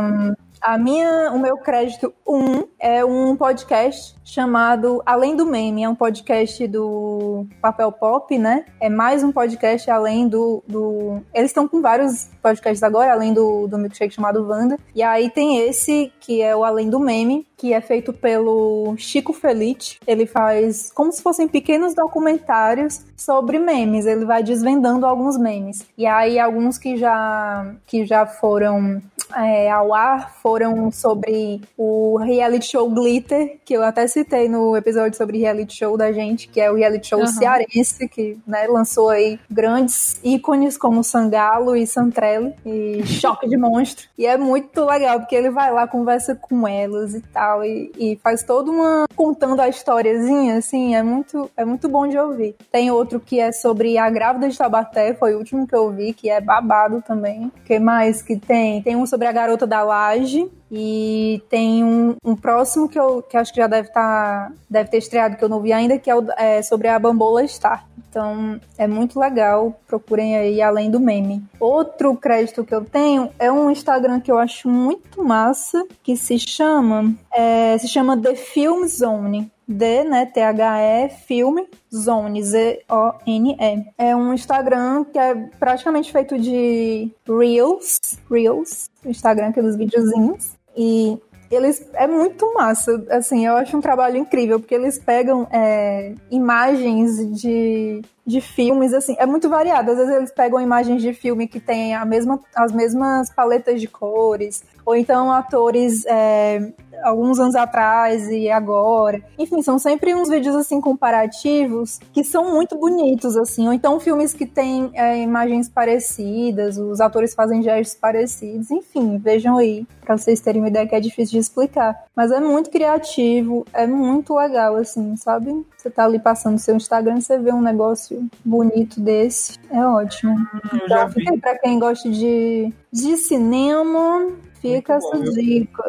a 0.63 0.77
minha, 0.77 1.29
o 1.33 1.37
meu 1.37 1.57
crédito 1.57 2.13
1 2.25 2.63
é 2.79 3.03
um 3.03 3.35
podcast 3.35 4.15
chamado 4.23 5.03
Além 5.05 5.35
do 5.35 5.45
Meme. 5.45 5.83
É 5.83 5.89
um 5.89 5.95
podcast 5.95 6.65
do 6.67 7.45
Papel 7.61 7.91
Pop, 7.91 8.37
né? 8.37 8.65
É 8.79 8.89
mais 8.89 9.23
um 9.23 9.31
podcast 9.31 9.91
além 9.91 10.27
do. 10.27 10.63
do... 10.65 11.21
Eles 11.33 11.49
estão 11.49 11.67
com 11.67 11.81
vários 11.81 12.29
podcasts 12.41 12.81
agora, 12.81 13.11
além 13.11 13.33
do, 13.33 13.67
do 13.67 13.77
milkshake 13.77 14.13
chamado 14.13 14.47
Wanda. 14.47 14.79
E 14.95 15.03
aí 15.03 15.29
tem 15.29 15.57
esse, 15.59 16.11
que 16.21 16.41
é 16.41 16.55
o 16.55 16.63
Além 16.63 16.89
do 16.89 16.99
Meme, 16.99 17.45
que 17.57 17.73
é 17.73 17.81
feito 17.81 18.13
pelo 18.13 18.95
Chico 18.97 19.33
Felite. 19.33 19.99
Ele 20.07 20.25
faz 20.25 20.91
como 20.93 21.11
se 21.11 21.21
fossem 21.21 21.47
pequenos 21.47 21.93
documentários 21.93 23.01
sobre 23.17 23.59
memes. 23.59 24.05
Ele 24.05 24.25
vai 24.25 24.41
desvendando 24.41 25.05
alguns 25.05 25.37
memes. 25.37 25.85
E 25.97 26.05
aí 26.05 26.39
alguns 26.39 26.77
que 26.77 26.95
já, 26.95 27.73
que 27.85 28.05
já 28.05 28.25
foram 28.25 29.01
é, 29.35 29.69
ao 29.69 29.93
ar 29.93 30.35
foram 30.41 30.91
sobre 30.91 31.61
o 31.77 32.17
reality 32.17 32.67
show 32.67 32.89
Glitter, 32.89 33.59
que 33.65 33.73
eu 33.73 33.83
até 33.83 34.07
citei 34.07 34.47
no 34.47 34.75
episódio 34.75 35.17
sobre 35.17 35.39
reality 35.39 35.77
show 35.77 35.97
da 35.97 36.11
gente, 36.11 36.47
que 36.47 36.59
é 36.59 36.71
o 36.71 36.75
reality 36.75 37.07
show 37.07 37.19
Aham. 37.19 37.27
cearense, 37.27 38.07
que 38.07 38.37
né, 38.45 38.67
lançou 38.67 39.09
aí 39.09 39.39
grandes 39.49 40.19
ícones 40.23 40.77
como 40.77 41.03
Sangalo 41.03 41.75
e 41.75 41.85
Santrelli 41.87 42.53
e 42.65 43.03
Choque 43.07 43.47
de 43.47 43.57
Monstro. 43.57 44.07
E 44.17 44.25
é 44.25 44.37
muito 44.37 44.83
legal, 44.85 45.19
porque 45.19 45.35
ele 45.35 45.49
vai 45.49 45.71
lá, 45.71 45.87
conversa 45.87 46.35
com 46.35 46.67
elas 46.67 47.13
e 47.13 47.21
tal, 47.21 47.63
e, 47.63 47.91
e 47.97 48.19
faz 48.23 48.43
toda 48.43 48.71
uma. 48.71 49.05
contando 49.15 49.59
a 49.61 49.67
historiazinha, 49.67 50.57
assim, 50.57 50.95
é 50.95 51.03
muito, 51.03 51.49
é 51.55 51.65
muito 51.65 51.87
bom 51.87 52.07
de 52.07 52.17
ouvir. 52.17 52.55
Tem 52.71 52.91
outro 52.91 53.19
que 53.19 53.39
é 53.39 53.51
sobre 53.51 53.97
a 53.97 54.09
grávida 54.09 54.49
de 54.49 54.57
Taubaté, 54.57 55.13
foi 55.13 55.35
o 55.35 55.37
último 55.37 55.67
que 55.67 55.75
eu 55.75 55.91
vi, 55.91 56.13
que 56.13 56.29
é 56.29 56.41
babado 56.41 57.01
também. 57.01 57.45
O 57.45 57.51
que 57.65 57.79
mais 57.79 58.21
que 58.21 58.37
tem? 58.37 58.81
Tem 58.81 58.95
um 58.95 59.05
sobre 59.13 59.27
a 59.27 59.31
garota 59.31 59.67
da 59.67 59.83
laje. 59.83 60.49
E 60.71 61.39
tem 61.49 61.83
um, 61.83 62.15
um 62.25 62.35
próximo 62.35 62.89
que 62.89 62.97
eu 62.99 63.21
que 63.21 63.37
acho 63.37 63.53
que 63.53 63.59
já 63.61 63.67
deve 63.67 63.89
estar 63.89 64.51
deve 64.67 64.89
ter 64.89 64.97
estreado 64.97 65.37
que 65.37 65.43
eu 65.43 65.49
não 65.49 65.59
vi 65.61 65.71
ainda, 65.71 65.99
que 65.99 66.09
é, 66.09 66.15
o- 66.15 66.25
é 66.35 66.63
sobre 66.63 66.87
a 66.87 66.97
Bambola 66.97 67.45
Star. 67.47 67.85
Então 68.09 68.59
é 68.77 68.87
muito 68.87 69.19
legal, 69.19 69.79
procurem 69.87 70.35
aí 70.35 70.61
além 70.61 70.89
do 70.89 70.99
meme. 70.99 71.43
Outro 71.59 72.15
crédito 72.15 72.63
que 72.63 72.73
eu 72.73 72.83
tenho 72.83 73.29
é 73.37 73.51
um 73.51 73.69
Instagram 73.69 74.19
que 74.19 74.31
eu 74.31 74.37
acho 74.39 74.67
muito 74.67 75.23
massa, 75.23 75.83
que 76.01 76.15
se 76.17 76.39
chama 76.39 77.13
é, 77.31 77.77
se 77.77 77.87
chama 77.87 78.17
The 78.19 78.33
Film 78.35 78.85
Zone. 78.87 79.51
D, 79.67 80.03
né, 80.03 80.25
T-H-E, 80.25 81.09
filme, 81.25 81.67
Zone, 81.93 82.43
Z-O-N-E. 82.43 83.85
É 83.97 84.15
um 84.15 84.33
Instagram 84.33 85.05
que 85.05 85.17
é 85.17 85.35
praticamente 85.59 86.11
feito 86.11 86.37
de 86.37 87.11
Reels, 87.27 87.99
Reels, 88.29 88.89
Instagram, 89.05 89.47
aqueles 89.49 89.75
videozinhos. 89.75 90.53
E 90.75 91.17
eles 91.55 91.87
é 91.93 92.07
muito 92.07 92.51
massa, 92.53 93.03
assim, 93.09 93.45
eu 93.45 93.55
acho 93.55 93.77
um 93.77 93.81
trabalho 93.81 94.17
incrível, 94.17 94.59
porque 94.59 94.73
eles 94.73 94.97
pegam 94.97 95.47
é, 95.51 96.13
imagens 96.31 97.39
de, 97.39 98.01
de 98.25 98.41
filmes, 98.41 98.93
assim, 98.93 99.15
é 99.19 99.25
muito 99.25 99.49
variado. 99.49 99.91
Às 99.91 99.97
vezes 99.97 100.15
eles 100.15 100.31
pegam 100.31 100.59
imagens 100.59 101.01
de 101.01 101.13
filme 101.13 101.47
que 101.47 101.59
tem 101.59 101.93
a 101.93 102.05
mesma, 102.05 102.39
as 102.55 102.71
mesmas 102.71 103.29
paletas 103.29 103.79
de 103.79 103.87
cores, 103.87 104.63
ou 104.85 104.95
então 104.95 105.31
atores 105.31 106.05
é, 106.05 106.73
alguns 107.03 107.39
anos 107.39 107.55
atrás 107.55 108.29
e 108.29 108.49
agora. 108.49 109.21
Enfim, 109.37 109.61
são 109.61 109.77
sempre 109.77 110.15
uns 110.15 110.29
vídeos 110.29 110.55
assim 110.55 110.79
comparativos 110.79 111.99
que 112.11 112.23
são 112.23 112.53
muito 112.53 112.77
bonitos, 112.77 113.35
assim, 113.37 113.67
ou 113.67 113.73
então 113.73 113.99
filmes 113.99 114.33
que 114.33 114.45
têm 114.45 114.89
é, 114.93 115.19
imagens 115.21 115.69
parecidas, 115.69 116.77
os 116.77 117.01
atores 117.01 117.33
fazem 117.33 117.61
gestos 117.61 117.97
parecidos, 117.99 118.71
enfim, 118.71 119.17
vejam 119.17 119.57
aí, 119.57 119.85
pra 120.01 120.17
vocês 120.17 120.39
terem 120.39 120.61
uma 120.61 120.67
ideia 120.67 120.87
que 120.87 120.95
é 120.95 120.99
difícil 120.99 121.33
de 121.33 121.39
explicar. 121.39 122.03
Mas 122.15 122.31
é 122.31 122.39
muito 122.39 122.69
criativo, 122.69 123.65
é 123.73 123.85
muito 123.85 124.35
legal, 124.35 124.75
assim, 124.75 125.15
sabe? 125.17 125.65
Você 125.77 125.89
tá 125.89 126.05
ali 126.05 126.19
passando 126.19 126.57
seu 126.57 126.75
Instagram, 126.75 127.19
você 127.19 127.37
vê 127.37 127.51
um 127.51 127.61
negócio 127.61 128.25
bonito 128.45 128.99
desse, 128.99 129.57
é 129.69 129.85
ótimo. 129.85 130.35
Eu 130.71 130.87
já 130.87 131.03
Então, 131.03 131.09
fica 131.11 131.37
pra 131.37 131.57
quem 131.57 131.79
gosta 131.79 132.09
de, 132.09 132.71
de 132.91 133.17
cinema, 133.17 134.27
fica 134.63 134.93
essa 134.93 135.19
dica. 135.33 135.83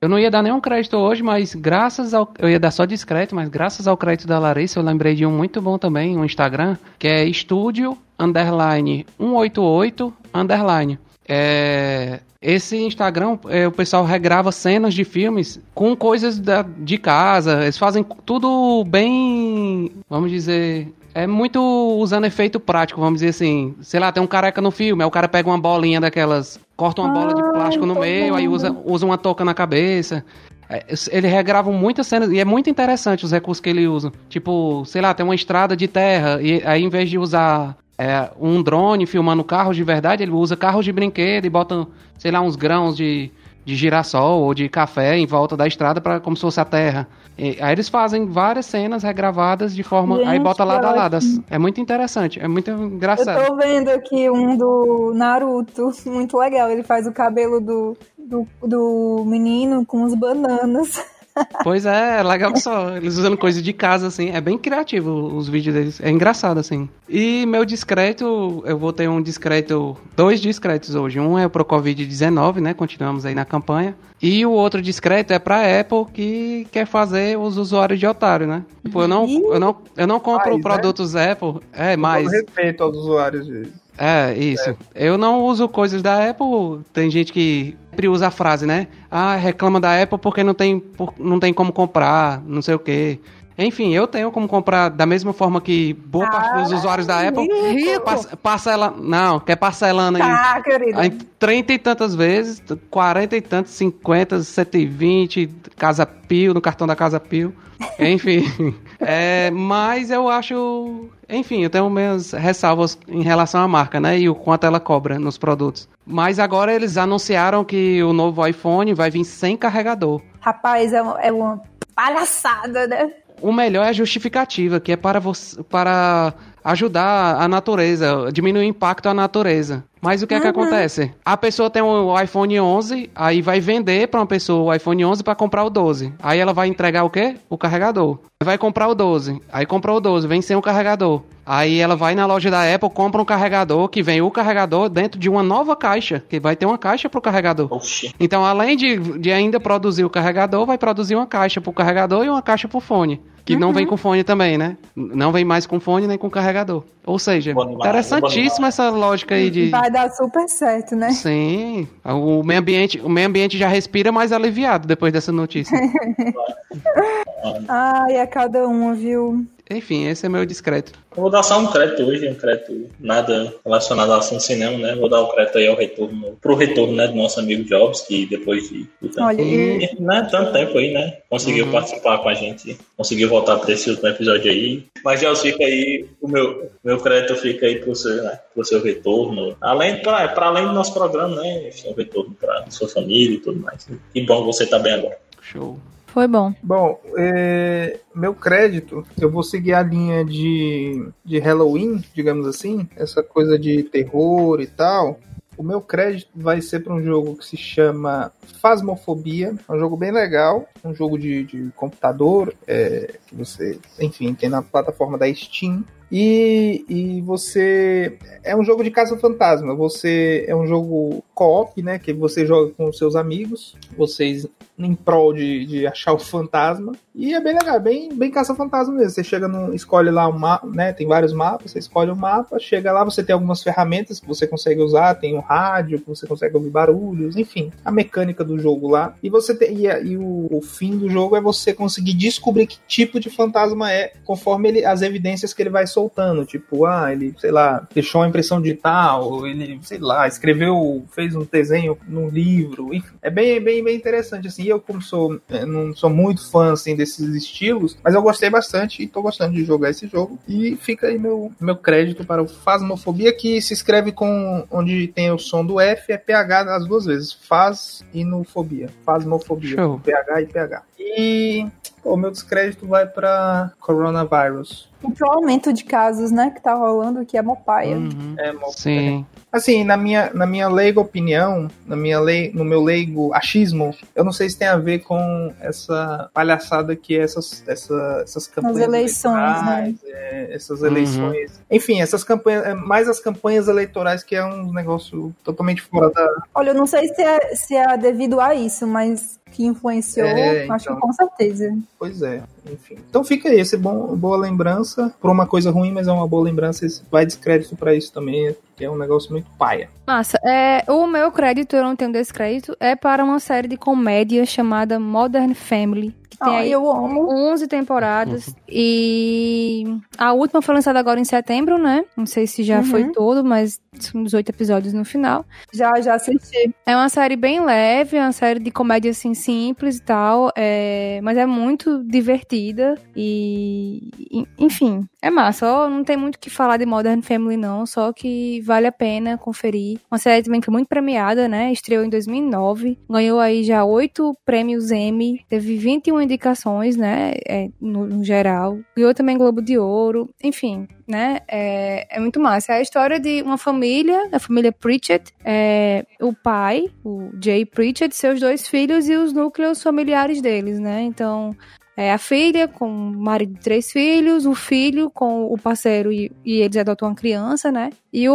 Eu 0.00 0.08
não 0.08 0.18
ia 0.18 0.30
dar 0.30 0.42
nenhum 0.42 0.60
crédito 0.60 0.96
hoje, 0.96 1.22
mas 1.22 1.54
graças 1.54 2.12
ao. 2.14 2.28
Eu 2.38 2.48
ia 2.48 2.58
dar 2.58 2.70
só 2.72 2.84
discreto, 2.84 3.34
mas 3.34 3.48
graças 3.48 3.86
ao 3.86 3.96
crédito 3.96 4.26
da 4.26 4.38
Larissa, 4.38 4.80
eu 4.80 4.82
lembrei 4.84 5.14
de 5.14 5.24
um 5.24 5.30
muito 5.30 5.60
bom 5.62 5.78
também, 5.78 6.16
um 6.18 6.24
Instagram, 6.24 6.76
que 6.98 7.06
é 7.06 7.24
estúdio 7.24 7.96
underline 8.18 9.06
188 9.18 10.12
underline. 10.34 10.98
É, 11.28 12.20
esse 12.40 12.76
Instagram, 12.76 13.38
é, 13.48 13.66
o 13.66 13.72
pessoal 13.72 14.04
regrava 14.04 14.50
cenas 14.50 14.94
de 14.94 15.04
filmes 15.04 15.60
com 15.74 15.94
coisas 15.96 16.38
da- 16.38 16.62
de 16.62 16.96
casa. 16.98 17.62
Eles 17.62 17.76
fazem 17.76 18.04
tudo 18.24 18.84
bem, 18.84 19.90
vamos 20.08 20.30
dizer, 20.30 20.88
é 21.18 21.26
muito 21.26 21.60
usando 21.98 22.26
efeito 22.26 22.60
prático, 22.60 23.00
vamos 23.00 23.20
dizer 23.20 23.30
assim. 23.30 23.74
Sei 23.80 23.98
lá, 23.98 24.12
tem 24.12 24.22
um 24.22 24.26
careca 24.26 24.60
no 24.62 24.70
filme, 24.70 25.02
aí 25.02 25.08
o 25.08 25.10
cara 25.10 25.28
pega 25.28 25.48
uma 25.48 25.58
bolinha 25.58 26.00
daquelas, 26.00 26.60
corta 26.76 27.02
uma 27.02 27.12
bola 27.12 27.34
de 27.34 27.42
Ai, 27.42 27.52
plástico 27.52 27.84
no 27.84 27.96
meio, 27.96 28.34
aí 28.34 28.44
vendo. 28.44 28.54
usa, 28.54 28.76
usa 28.84 29.04
uma 29.04 29.18
touca 29.18 29.44
na 29.44 29.52
cabeça. 29.52 30.24
É, 30.70 30.84
Ele 31.10 31.26
regrava 31.26 31.72
muitas 31.72 32.06
cenas 32.06 32.30
e 32.30 32.38
é 32.38 32.44
muito 32.44 32.70
interessante 32.70 33.24
os 33.24 33.32
recursos 33.32 33.60
que 33.60 33.68
ele 33.68 33.88
usa. 33.88 34.12
Tipo, 34.28 34.84
sei 34.84 35.02
lá, 35.02 35.12
tem 35.12 35.24
uma 35.24 35.34
estrada 35.34 35.76
de 35.76 35.88
terra 35.88 36.40
e 36.40 36.62
aí 36.64 36.84
em 36.84 36.88
vez 36.88 37.10
de 37.10 37.18
usar 37.18 37.76
é, 37.98 38.30
um 38.38 38.62
drone 38.62 39.04
filmando 39.04 39.42
carros 39.42 39.74
de 39.74 39.82
verdade, 39.82 40.22
ele 40.22 40.30
usa 40.30 40.56
carros 40.56 40.84
de 40.84 40.92
brinquedo 40.92 41.46
e 41.46 41.50
bota, 41.50 41.84
sei 42.16 42.30
lá, 42.30 42.40
uns 42.40 42.54
grãos 42.54 42.96
de, 42.96 43.30
de 43.64 43.74
girassol 43.74 44.42
ou 44.42 44.54
de 44.54 44.68
café 44.68 45.18
em 45.18 45.26
volta 45.26 45.56
da 45.56 45.66
estrada 45.66 46.00
para 46.00 46.20
como 46.20 46.36
se 46.36 46.42
fosse 46.42 46.60
a 46.60 46.64
terra. 46.64 47.08
E 47.38 47.56
aí 47.60 47.72
eles 47.72 47.88
fazem 47.88 48.26
várias 48.26 48.66
cenas 48.66 49.04
regravadas 49.04 49.74
de 49.74 49.84
forma. 49.84 50.18
aí 50.18 50.26
Gente, 50.26 50.42
bota 50.42 50.64
que 50.64 50.68
lado 50.68 50.84
a 50.86 50.90
lado. 50.90 51.16
ótimo. 51.16 51.44
É 51.48 51.56
muito 51.56 51.80
interessante, 51.80 52.40
é 52.40 52.48
muito 52.48 52.70
engraçado. 52.70 53.40
Eu 53.40 53.46
tô 53.46 53.56
vendo 53.56 53.88
aqui 53.90 54.28
um 54.28 54.56
do 54.56 55.12
Naruto, 55.14 55.92
muito 56.06 56.36
legal. 56.36 56.68
Ele 56.68 56.82
faz 56.82 57.06
o 57.06 57.12
cabelo 57.12 57.60
do, 57.60 57.96
do, 58.18 58.46
do 58.60 59.24
menino 59.24 59.86
com 59.86 60.04
as 60.04 60.14
bananas. 60.16 61.00
Pois 61.62 61.86
é, 61.86 62.22
legal 62.22 62.52
que 62.52 62.60
só. 62.60 62.96
Eles 62.96 63.16
usando 63.16 63.36
coisa 63.36 63.60
de 63.60 63.72
casa, 63.72 64.06
assim. 64.06 64.30
É 64.30 64.40
bem 64.40 64.56
criativo 64.56 65.10
os 65.36 65.48
vídeos 65.48 65.74
deles. 65.74 66.00
É 66.00 66.10
engraçado, 66.10 66.58
assim. 66.58 66.88
E 67.08 67.44
meu 67.46 67.64
discreto, 67.64 68.62
eu 68.64 68.78
vou 68.78 68.92
ter 68.92 69.08
um 69.08 69.20
discreto. 69.22 69.96
Dois 70.16 70.40
discretos 70.40 70.94
hoje. 70.94 71.18
Um 71.20 71.38
é 71.38 71.48
pro 71.48 71.64
Covid-19, 71.64 72.60
né? 72.60 72.74
Continuamos 72.74 73.24
aí 73.24 73.34
na 73.34 73.44
campanha. 73.44 73.96
E 74.20 74.44
o 74.44 74.50
outro 74.50 74.82
discreto 74.82 75.32
é 75.32 75.38
pra 75.38 75.80
Apple 75.80 76.06
que 76.12 76.66
quer 76.72 76.86
fazer 76.86 77.38
os 77.38 77.56
usuários 77.56 78.00
de 78.00 78.06
otário, 78.06 78.46
né? 78.46 78.64
Tipo, 78.84 79.02
eu 79.02 79.08
não, 79.08 79.28
eu 79.28 79.60
não, 79.60 79.76
eu 79.96 80.06
não 80.06 80.18
compro 80.18 80.50
Mais, 80.50 80.56
né? 80.56 80.62
produtos 80.62 81.14
Apple. 81.14 81.60
É, 81.72 81.96
mais. 81.96 82.24
Todo 82.24 82.32
respeito 82.32 82.82
aos 82.82 82.96
usuários 82.96 83.46
de. 83.46 83.68
É, 83.96 84.32
isso. 84.34 84.76
Eu 84.94 85.18
não 85.18 85.42
uso 85.44 85.68
coisas 85.68 86.00
da 86.02 86.30
Apple. 86.30 86.84
Tem 86.92 87.10
gente 87.10 87.32
que 87.32 87.76
sempre 87.98 88.08
usa 88.08 88.28
a 88.28 88.30
frase, 88.30 88.64
né? 88.64 88.86
Ah, 89.10 89.34
reclama 89.34 89.80
da 89.80 90.00
Apple 90.00 90.18
porque 90.18 90.44
não 90.44 90.54
tem, 90.54 90.78
por- 90.78 91.12
não 91.18 91.40
tem 91.40 91.52
como 91.52 91.72
comprar, 91.72 92.40
não 92.46 92.62
sei 92.62 92.76
o 92.76 92.78
quê. 92.78 93.18
Enfim, 93.58 93.92
eu 93.92 94.06
tenho 94.06 94.30
como 94.30 94.46
comprar 94.46 94.88
da 94.88 95.04
mesma 95.04 95.32
forma 95.32 95.60
que 95.60 95.92
boa 95.92 96.30
parte 96.30 96.62
dos 96.62 96.72
usuários 96.72 97.06
da 97.08 97.26
Apple. 97.26 97.44
Rico. 97.72 98.04
Pass- 98.04 98.28
Parcela. 98.40 98.94
Não, 98.96 99.40
quer 99.40 99.56
parcelando 99.56 100.16
aí. 100.22 100.22
Tá, 100.22 100.62
querido. 100.62 101.02
Em 101.02 101.10
30 101.10 101.72
e 101.72 101.78
tantas 101.78 102.14
vezes, 102.14 102.62
40 102.88 103.36
e 103.36 103.40
tantos, 103.40 103.72
50, 103.72 104.40
120, 104.44 105.48
Casa 105.76 106.06
Pio, 106.06 106.54
no 106.54 106.60
cartão 106.60 106.86
da 106.86 106.94
Casa 106.94 107.18
Pio. 107.18 107.52
Enfim. 107.98 108.44
É, 109.00 109.48
mas 109.52 110.10
eu 110.10 110.28
acho. 110.28 111.08
Enfim, 111.28 111.62
eu 111.62 111.70
tenho 111.70 111.88
minhas 111.88 112.32
ressalvas 112.32 112.98
em 113.06 113.22
relação 113.22 113.60
à 113.62 113.68
marca, 113.68 114.00
né? 114.00 114.18
E 114.18 114.28
o 114.28 114.34
quanto 114.34 114.66
ela 114.66 114.80
cobra 114.80 115.20
nos 115.20 115.38
produtos. 115.38 115.88
Mas 116.04 116.40
agora 116.40 116.74
eles 116.74 116.96
anunciaram 116.96 117.64
que 117.64 118.02
o 118.02 118.12
novo 118.12 118.44
iPhone 118.44 118.92
vai 118.94 119.08
vir 119.08 119.24
sem 119.24 119.56
carregador. 119.56 120.20
Rapaz, 120.40 120.92
é, 120.92 120.96
é 121.22 121.30
uma 121.32 121.62
palhaçada, 121.94 122.88
né? 122.88 123.08
O 123.40 123.52
melhor 123.52 123.84
é 123.84 123.90
a 123.90 123.92
justificativa, 123.92 124.80
que 124.80 124.92
é 124.92 124.96
para 124.96 125.20
você, 125.20 125.62
para 125.62 126.34
ajudar 126.64 127.40
a 127.40 127.48
natureza, 127.48 128.30
diminuir 128.32 128.62
o 128.62 128.68
impacto 128.68 129.08
à 129.08 129.14
natureza. 129.14 129.84
Mas 130.00 130.22
o 130.22 130.26
que 130.26 130.34
é 130.34 130.40
que 130.40 130.46
acontece? 130.46 131.12
A 131.24 131.36
pessoa 131.36 131.70
tem 131.70 131.82
o 131.82 132.20
iPhone 132.20 132.60
11, 132.60 133.10
aí 133.14 133.42
vai 133.42 133.60
vender 133.60 134.08
pra 134.08 134.20
uma 134.20 134.26
pessoa 134.26 134.72
o 134.72 134.74
iPhone 134.74 135.04
11 135.04 135.24
pra 135.24 135.34
comprar 135.34 135.64
o 135.64 135.70
12. 135.70 136.12
Aí 136.22 136.38
ela 136.38 136.52
vai 136.52 136.68
entregar 136.68 137.04
o 137.04 137.10
quê? 137.10 137.36
O 137.48 137.58
carregador. 137.58 138.18
Vai 138.42 138.58
comprar 138.58 138.88
o 138.88 138.94
12. 138.94 139.40
Aí 139.52 139.66
comprou 139.66 139.96
o 139.96 140.00
12, 140.00 140.28
vem 140.28 140.42
sem 140.42 140.56
o 140.56 140.62
carregador. 140.62 141.22
Aí 141.50 141.78
ela 141.78 141.96
vai 141.96 142.14
na 142.14 142.26
loja 142.26 142.50
da 142.50 142.74
Apple, 142.74 142.90
compra 142.90 143.22
um 143.22 143.24
carregador, 143.24 143.88
que 143.88 144.02
vem 144.02 144.20
o 144.20 144.30
carregador 144.30 144.90
dentro 144.90 145.18
de 145.18 145.30
uma 145.30 145.42
nova 145.42 145.74
caixa, 145.74 146.22
que 146.28 146.38
vai 146.38 146.54
ter 146.54 146.66
uma 146.66 146.76
caixa 146.76 147.08
pro 147.08 147.22
carregador. 147.22 147.72
Oxi. 147.72 148.14
Então, 148.20 148.44
além 148.44 148.76
de, 148.76 148.98
de 149.18 149.32
ainda 149.32 149.58
produzir 149.58 150.04
o 150.04 150.10
carregador, 150.10 150.66
vai 150.66 150.76
produzir 150.76 151.14
uma 151.14 151.26
caixa 151.26 151.58
pro 151.58 151.72
carregador 151.72 152.22
e 152.22 152.28
uma 152.28 152.42
caixa 152.42 152.68
pro 152.68 152.80
fone. 152.80 153.18
Que 153.46 153.56
não 153.56 153.72
vem 153.72 153.86
com 153.86 153.96
fone 153.96 154.22
também, 154.22 154.58
né? 154.58 154.76
Não 154.94 155.32
vem 155.32 155.42
mais 155.42 155.66
com 155.66 155.80
fone 155.80 156.06
nem 156.06 156.18
com 156.18 156.28
carregador. 156.28 156.84
Ou 157.06 157.18
seja, 157.18 157.54
Bom 157.54 157.64
bom 157.64 157.72
interessantíssima 157.80 158.68
demais. 158.68 158.74
essa 158.78 158.90
lógica 158.90 159.34
aí 159.36 159.48
de. 159.48 159.70
Vai 159.70 159.90
dar 159.90 160.10
super 160.10 160.46
certo, 160.46 160.94
né? 160.94 161.12
Sim, 161.12 161.88
o 162.04 162.42
meio 162.42 162.60
ambiente, 162.60 163.00
o 163.00 163.08
meio 163.08 163.26
ambiente 163.26 163.56
já 163.56 163.66
respira 163.66 164.12
mais 164.12 164.32
aliviado 164.32 164.86
depois 164.86 165.14
dessa 165.14 165.32
notícia. 165.32 165.74
Ai, 167.66 168.16
é 168.16 168.26
cada 168.26 168.68
uma, 168.68 168.94
viu? 168.94 169.46
Enfim, 169.70 170.06
esse 170.06 170.24
é 170.24 170.28
meu 170.28 170.46
discreto. 170.46 170.92
Eu 171.16 171.22
vou 171.22 171.30
dar 171.30 171.42
só 171.42 171.58
um 171.58 171.66
crédito 171.66 172.02
hoje, 172.04 172.26
um 172.28 172.34
crédito 172.34 172.88
nada 172.98 173.52
relacionado 173.64 174.12
ao 174.12 174.18
assunto 174.20 174.42
cinema, 174.42 174.78
né? 174.78 174.94
Vou 174.94 175.08
dar 175.08 175.20
o 175.20 175.28
crédito 175.28 175.58
aí 175.58 175.66
ao 175.66 175.76
retorno, 175.76 176.38
pro 176.40 176.54
retorno, 176.54 176.94
né, 176.94 177.06
do 177.08 177.14
nosso 177.14 177.38
amigo 177.40 177.64
Jobs, 177.64 178.00
que 178.02 178.24
depois 178.26 178.68
de, 178.68 178.84
de 179.02 179.08
tanto, 179.08 179.22
Olha, 179.26 179.42
e- 179.42 179.96
né, 180.00 180.26
tanto 180.30 180.52
tempo 180.52 180.78
aí, 180.78 180.92
né, 180.92 181.18
conseguiu 181.28 181.66
Uhum. 181.66 181.72
participar 181.72 182.18
com 182.18 182.28
a 182.28 182.34
gente, 182.34 182.78
conseguiu 182.96 183.28
voltar 183.28 183.58
para 183.58 183.72
esse 183.72 183.90
último 183.90 184.08
episódio 184.08 184.50
aí. 184.50 184.84
Mas 185.04 185.20
Jobs 185.20 185.40
fica 185.42 185.62
aí, 185.64 186.06
o 186.22 186.28
meu, 186.28 186.70
meu 186.82 186.98
crédito 186.98 187.36
fica 187.36 187.66
aí 187.66 187.76
pro 187.80 187.94
seu, 187.94 188.22
né, 188.22 188.38
pro 188.54 188.64
seu 188.64 188.82
retorno. 188.82 189.56
Além, 189.60 190.00
para 190.00 190.32
além 190.46 190.66
do 190.66 190.72
nosso 190.72 190.94
programa, 190.94 191.36
né, 191.42 191.68
enfim, 191.68 191.88
o 191.90 191.94
retorno 191.94 192.34
para 192.40 192.70
sua 192.70 192.88
família 192.88 193.34
e 193.34 193.38
tudo 193.40 193.60
mais. 193.60 193.86
Que 194.14 194.22
bom 194.22 194.40
que 194.40 194.46
você 194.46 194.64
tá 194.66 194.78
bem 194.78 194.94
agora. 194.94 195.18
Show. 195.42 195.78
Foi 196.08 196.26
bom. 196.26 196.52
Bom, 196.62 197.00
é, 197.16 198.00
meu 198.14 198.34
crédito, 198.34 199.06
eu 199.20 199.30
vou 199.30 199.42
seguir 199.42 199.74
a 199.74 199.82
linha 199.82 200.24
de, 200.24 201.08
de 201.24 201.38
Halloween, 201.38 202.02
digamos 202.14 202.46
assim, 202.46 202.88
essa 202.96 203.22
coisa 203.22 203.58
de 203.58 203.82
terror 203.84 204.60
e 204.60 204.66
tal. 204.66 205.20
O 205.56 205.62
meu 205.62 205.80
crédito 205.80 206.30
vai 206.34 206.60
ser 206.60 206.80
para 206.80 206.94
um 206.94 207.02
jogo 207.02 207.36
que 207.36 207.44
se 207.44 207.56
chama 207.56 208.32
Phasmophobia. 208.60 209.54
É 209.68 209.72
um 209.72 209.78
jogo 209.78 209.96
bem 209.96 210.12
legal, 210.12 210.68
um 210.84 210.94
jogo 210.94 211.18
de, 211.18 211.44
de 211.44 211.70
computador, 211.74 212.54
é, 212.66 213.16
que 213.26 213.34
você, 213.34 213.78
enfim, 214.00 214.32
tem 214.34 214.48
na 214.48 214.62
plataforma 214.62 215.18
da 215.18 215.32
Steam. 215.34 215.84
E, 216.10 216.84
e 216.88 217.20
você. 217.22 218.18
É 218.42 218.56
um 218.56 218.64
jogo 218.64 218.82
de 218.82 218.90
caça-fantasma. 218.90 219.74
Você. 219.74 220.44
É 220.48 220.56
um 220.56 220.66
jogo 220.66 221.24
co-op, 221.34 221.82
né? 221.82 221.98
Que 221.98 222.12
você 222.12 222.46
joga 222.46 222.72
com 222.72 222.92
seus 222.92 223.14
amigos. 223.14 223.76
Vocês 223.96 224.48
em 224.78 224.94
prol 224.94 225.32
de, 225.32 225.66
de 225.66 225.86
achar 225.86 226.12
o 226.12 226.18
fantasma. 226.18 226.92
E 227.14 227.34
é 227.34 227.40
bem 227.40 227.54
legal, 227.54 227.76
é 227.76 227.80
bem, 227.80 228.14
bem 228.14 228.30
caça-fantasma 228.30 228.94
mesmo. 228.94 229.10
Você 229.10 229.24
chega 229.24 229.48
no. 229.48 229.74
escolhe 229.74 230.10
lá 230.10 230.28
um 230.28 230.38
mapa, 230.38 230.66
né? 230.68 230.92
Tem 230.92 231.06
vários 231.06 231.32
mapas, 231.32 231.72
você 231.72 231.80
escolhe 231.80 232.10
o 232.10 232.14
um 232.14 232.16
mapa, 232.16 232.58
chega 232.60 232.92
lá, 232.92 233.02
você 233.02 233.22
tem 233.24 233.32
algumas 233.32 233.62
ferramentas 233.62 234.20
que 234.20 234.28
você 234.28 234.46
consegue 234.46 234.80
usar, 234.80 235.14
tem 235.14 235.36
um 235.36 235.40
rádio, 235.40 235.98
que 235.98 236.06
você 236.06 236.26
consegue 236.26 236.56
ouvir 236.56 236.70
barulhos, 236.70 237.36
enfim, 237.36 237.72
a 237.84 237.90
mecânica 237.90 238.44
do 238.44 238.58
jogo 238.58 238.88
lá. 238.88 239.14
E 239.22 239.28
você 239.28 239.54
tem. 239.54 239.76
E, 239.76 239.86
e 239.86 240.16
o, 240.16 240.46
o 240.50 240.60
fim 240.62 240.96
do 240.96 241.10
jogo 241.10 241.34
é 241.34 241.40
você 241.40 241.74
conseguir 241.74 242.14
descobrir 242.14 242.66
que 242.66 242.78
tipo 242.86 243.18
de 243.18 243.30
fantasma 243.30 243.92
é, 243.92 244.12
conforme 244.24 244.68
ele, 244.68 244.84
as 244.84 245.02
evidências 245.02 245.52
que 245.52 245.60
ele 245.60 245.70
vai 245.70 245.86
soltando. 245.98 246.44
Tipo, 246.44 246.86
ah, 246.86 247.12
ele, 247.12 247.34
sei 247.38 247.50
lá, 247.50 247.86
deixou 247.92 248.20
uma 248.20 248.28
impressão 248.28 248.62
digital, 248.62 249.24
ou 249.24 249.46
ele, 249.46 249.80
sei 249.82 249.98
lá, 249.98 250.26
escreveu, 250.28 251.04
fez 251.12 251.34
um 251.34 251.44
desenho 251.44 251.98
num 252.06 252.28
livro, 252.28 252.94
enfim. 252.94 253.16
É 253.20 253.30
bem, 253.30 253.60
bem, 253.60 253.82
bem 253.82 253.96
interessante, 253.96 254.46
assim. 254.46 254.64
Eu, 254.64 254.80
como 254.80 255.02
sou, 255.02 255.40
eh, 255.48 255.66
não 255.66 255.94
sou 255.94 256.08
muito 256.08 256.48
fã, 256.50 256.72
assim, 256.72 256.94
desses 256.94 257.34
estilos, 257.34 257.96
mas 258.02 258.14
eu 258.14 258.22
gostei 258.22 258.48
bastante 258.48 259.02
e 259.02 259.08
tô 259.08 259.22
gostando 259.22 259.54
de 259.54 259.64
jogar 259.64 259.90
esse 259.90 260.06
jogo. 260.06 260.38
E 260.46 260.76
fica 260.76 261.08
aí 261.08 261.18
meu, 261.18 261.50
meu 261.60 261.76
crédito 261.76 262.24
para 262.24 262.42
o 262.42 262.48
Phasmophobia, 262.48 263.32
que 263.32 263.60
se 263.60 263.72
escreve 263.72 264.12
com, 264.12 264.64
onde 264.70 265.08
tem 265.08 265.32
o 265.32 265.38
som 265.38 265.64
do 265.64 265.80
F, 265.80 266.12
é 266.12 266.18
PH 266.18 266.76
as 266.76 266.86
duas 266.86 267.06
vezes. 267.06 267.32
Faz 267.32 268.04
e 268.14 268.24
no 268.24 268.44
fobia. 268.44 268.88
Phasmophobia. 269.04 269.76
Show. 269.76 270.00
PH 270.00 270.42
e 270.42 270.46
PH. 270.46 270.87
E 270.98 271.66
o 272.04 272.16
meu 272.16 272.30
descrédito 272.30 272.86
vai 272.86 273.06
para 273.06 273.72
coronavírus. 273.80 274.88
E 275.02 275.10
pro 275.12 275.30
aumento 275.30 275.72
de 275.72 275.84
casos, 275.84 276.32
né, 276.32 276.50
que 276.50 276.60
tá 276.60 276.74
rolando, 276.74 277.24
que 277.24 277.36
é 277.36 277.42
mopaia. 277.42 277.96
Uhum. 277.96 278.34
É, 278.36 278.52
mo- 278.52 278.72
Sim. 278.72 279.24
Assim, 279.50 279.82
na 279.84 279.96
minha, 279.96 280.30
na 280.34 280.44
minha 280.44 280.68
leiga 280.68 281.00
opinião, 281.00 281.70
na 281.86 281.96
minha 281.96 282.20
lei, 282.20 282.50
no 282.52 282.64
meu 282.64 282.82
leigo 282.82 283.32
achismo, 283.32 283.94
eu 284.14 284.22
não 284.24 284.32
sei 284.32 284.50
se 284.50 284.58
tem 284.58 284.68
a 284.68 284.76
ver 284.76 284.98
com 284.98 285.54
essa 285.60 286.28
palhaçada 286.34 286.94
que 286.96 287.16
é 287.16 287.22
essas, 287.22 287.62
essa, 287.66 288.20
essas 288.24 288.46
campanhas 288.46 288.78
eleições, 288.78 289.34
eleitorais, 289.36 289.94
é, 290.04 290.54
essas 290.54 290.82
eleições. 290.82 291.62
Enfim, 291.70 292.02
essas 292.02 292.22
campanhas, 292.24 292.66
é 292.66 292.74
mais 292.74 293.08
as 293.08 293.20
campanhas 293.20 293.68
eleitorais 293.68 294.22
que 294.22 294.34
é 294.36 294.44
um 294.44 294.70
negócio 294.72 295.34
totalmente 295.42 295.80
fora 295.80 296.10
da. 296.10 296.28
Olha, 296.54 296.70
eu 296.70 296.74
não 296.74 296.86
sei 296.86 297.08
se 297.08 297.22
é, 297.22 297.54
se 297.54 297.74
é 297.76 297.96
devido 297.96 298.40
a 298.40 298.54
isso, 298.54 298.86
mas 298.86 299.37
que 299.50 299.64
influenciou, 299.64 300.26
É, 300.26 300.66
acho 300.68 300.84
então. 300.84 300.94
que 300.96 301.00
com 301.00 301.12
certeza. 301.12 301.76
Pois 301.98 302.22
é, 302.22 302.42
enfim. 302.70 302.96
Então 303.08 303.24
fica 303.24 303.48
aí, 303.48 303.60
esse 303.60 303.76
bom, 303.76 304.14
boa 304.16 304.36
lembrança. 304.36 305.12
Por 305.20 305.30
uma 305.30 305.46
coisa 305.46 305.70
ruim, 305.70 305.92
mas 305.92 306.06
é 306.08 306.12
uma 306.12 306.26
boa 306.28 306.42
lembrança. 306.44 306.86
Vai 307.10 307.26
descrédito 307.26 307.76
pra 307.76 307.94
isso 307.94 308.12
também, 308.12 308.54
que 308.76 308.84
é 308.84 308.90
um 308.90 308.96
negócio 308.96 309.32
muito 309.32 309.50
paia. 309.58 309.88
Massa. 310.06 310.38
É, 310.44 310.84
o 310.90 311.06
meu 311.06 311.30
crédito, 311.32 311.74
eu 311.74 311.82
não 311.82 311.96
tenho 311.96 312.12
descrédito, 312.12 312.76
é 312.78 312.94
para 312.94 313.24
uma 313.24 313.40
série 313.40 313.68
de 313.68 313.76
comédia 313.76 314.44
chamada 314.46 314.98
Modern 315.00 315.54
Family. 315.54 316.14
Que 316.38 316.44
tem 316.44 316.54
Ai, 316.56 316.62
aí 316.66 316.72
eu 316.72 316.88
amo. 316.90 317.28
11 317.50 317.66
temporadas. 317.66 318.54
E 318.68 319.84
a 320.16 320.32
última 320.32 320.62
foi 320.62 320.74
lançada 320.74 320.98
agora 320.98 321.18
em 321.18 321.24
setembro, 321.24 321.78
né? 321.78 322.04
Não 322.16 322.26
sei 322.26 322.46
se 322.46 322.62
já 322.62 322.78
Uhum. 322.78 322.84
foi 322.84 323.12
todo, 323.12 323.44
mas 323.44 323.80
são 323.98 324.22
18 324.22 324.48
episódios 324.50 324.92
no 324.94 325.04
final. 325.04 325.44
Já, 325.72 326.00
já 326.00 326.14
assisti. 326.14 326.72
É 326.86 326.94
uma 326.94 327.08
série 327.08 327.34
bem 327.36 327.60
leve, 327.64 328.16
é 328.16 328.22
uma 328.22 328.32
série 328.32 328.60
de 328.60 328.70
comédia 328.70 329.10
assim 329.10 329.34
simples 329.34 329.96
e 329.96 330.02
tal, 330.02 330.52
é... 330.56 331.20
mas 331.22 331.36
é 331.36 331.44
muito 331.46 332.02
divertida 332.04 332.94
e- 333.16 334.10
enfim, 334.58 335.06
é 335.20 335.30
massa. 335.30 335.88
Não 335.88 336.04
tem 336.04 336.16
muito 336.16 336.36
o 336.36 336.38
que 336.38 336.50
falar 336.50 336.76
de 336.76 336.86
Modern 336.86 337.20
Family 337.22 337.56
não, 337.56 337.84
só 337.86 338.12
que 338.12 338.60
vale 338.62 338.86
a 338.86 338.92
pena 338.92 339.36
conferir. 339.36 339.98
Uma 340.10 340.18
série 340.18 340.42
também 340.42 340.60
que 340.60 340.66
foi 340.66 340.72
muito 340.72 340.88
premiada, 340.88 341.48
né? 341.48 341.72
Estreou 341.72 342.04
em 342.04 342.08
2009, 342.08 342.98
ganhou 343.08 343.40
aí 343.40 343.64
já 343.64 343.84
oito 343.84 344.36
prêmios 344.44 344.90
Emmy, 344.90 345.44
teve 345.48 345.76
21 345.76 346.22
indicações, 346.22 346.96
né? 346.96 347.32
É, 347.46 347.68
no, 347.80 348.06
no 348.06 348.24
geral, 348.24 348.78
ganhou 348.96 349.14
também 349.14 349.36
Globo 349.36 349.60
de 349.60 349.78
Ouro, 349.78 350.28
enfim. 350.42 350.86
Né? 351.06 351.40
É, 351.48 352.16
é 352.16 352.20
muito 352.20 352.38
massa. 352.38 352.74
É 352.74 352.76
a 352.76 352.82
história 352.82 353.18
de 353.18 353.40
uma 353.40 353.56
família, 353.56 354.28
a 354.30 354.38
família 354.38 354.70
Pritchett, 354.70 355.32
é, 355.42 356.04
o 356.20 356.34
pai, 356.34 356.84
o 357.02 357.30
Jay 357.42 357.64
Pritchett, 357.64 358.14
seus 358.14 358.40
dois 358.40 358.68
filhos 358.68 359.08
e 359.08 359.16
os 359.16 359.32
núcleos 359.32 359.82
familiares 359.82 360.42
deles, 360.42 360.78
né? 360.78 361.00
Então, 361.02 361.56
é 362.00 362.12
a 362.12 362.18
filha 362.18 362.68
com 362.68 362.86
o 362.88 363.12
marido 363.18 363.54
de 363.54 363.60
três 363.60 363.90
filhos, 363.90 364.46
o 364.46 364.54
filho 364.54 365.10
com 365.10 365.52
o 365.52 365.58
parceiro 365.58 366.12
e, 366.12 366.30
e 366.44 366.60
eles 366.60 366.76
adotam 366.76 367.08
uma 367.08 367.14
criança, 367.14 367.72
né? 367.72 367.90
E 368.12 368.28
o, 368.28 368.34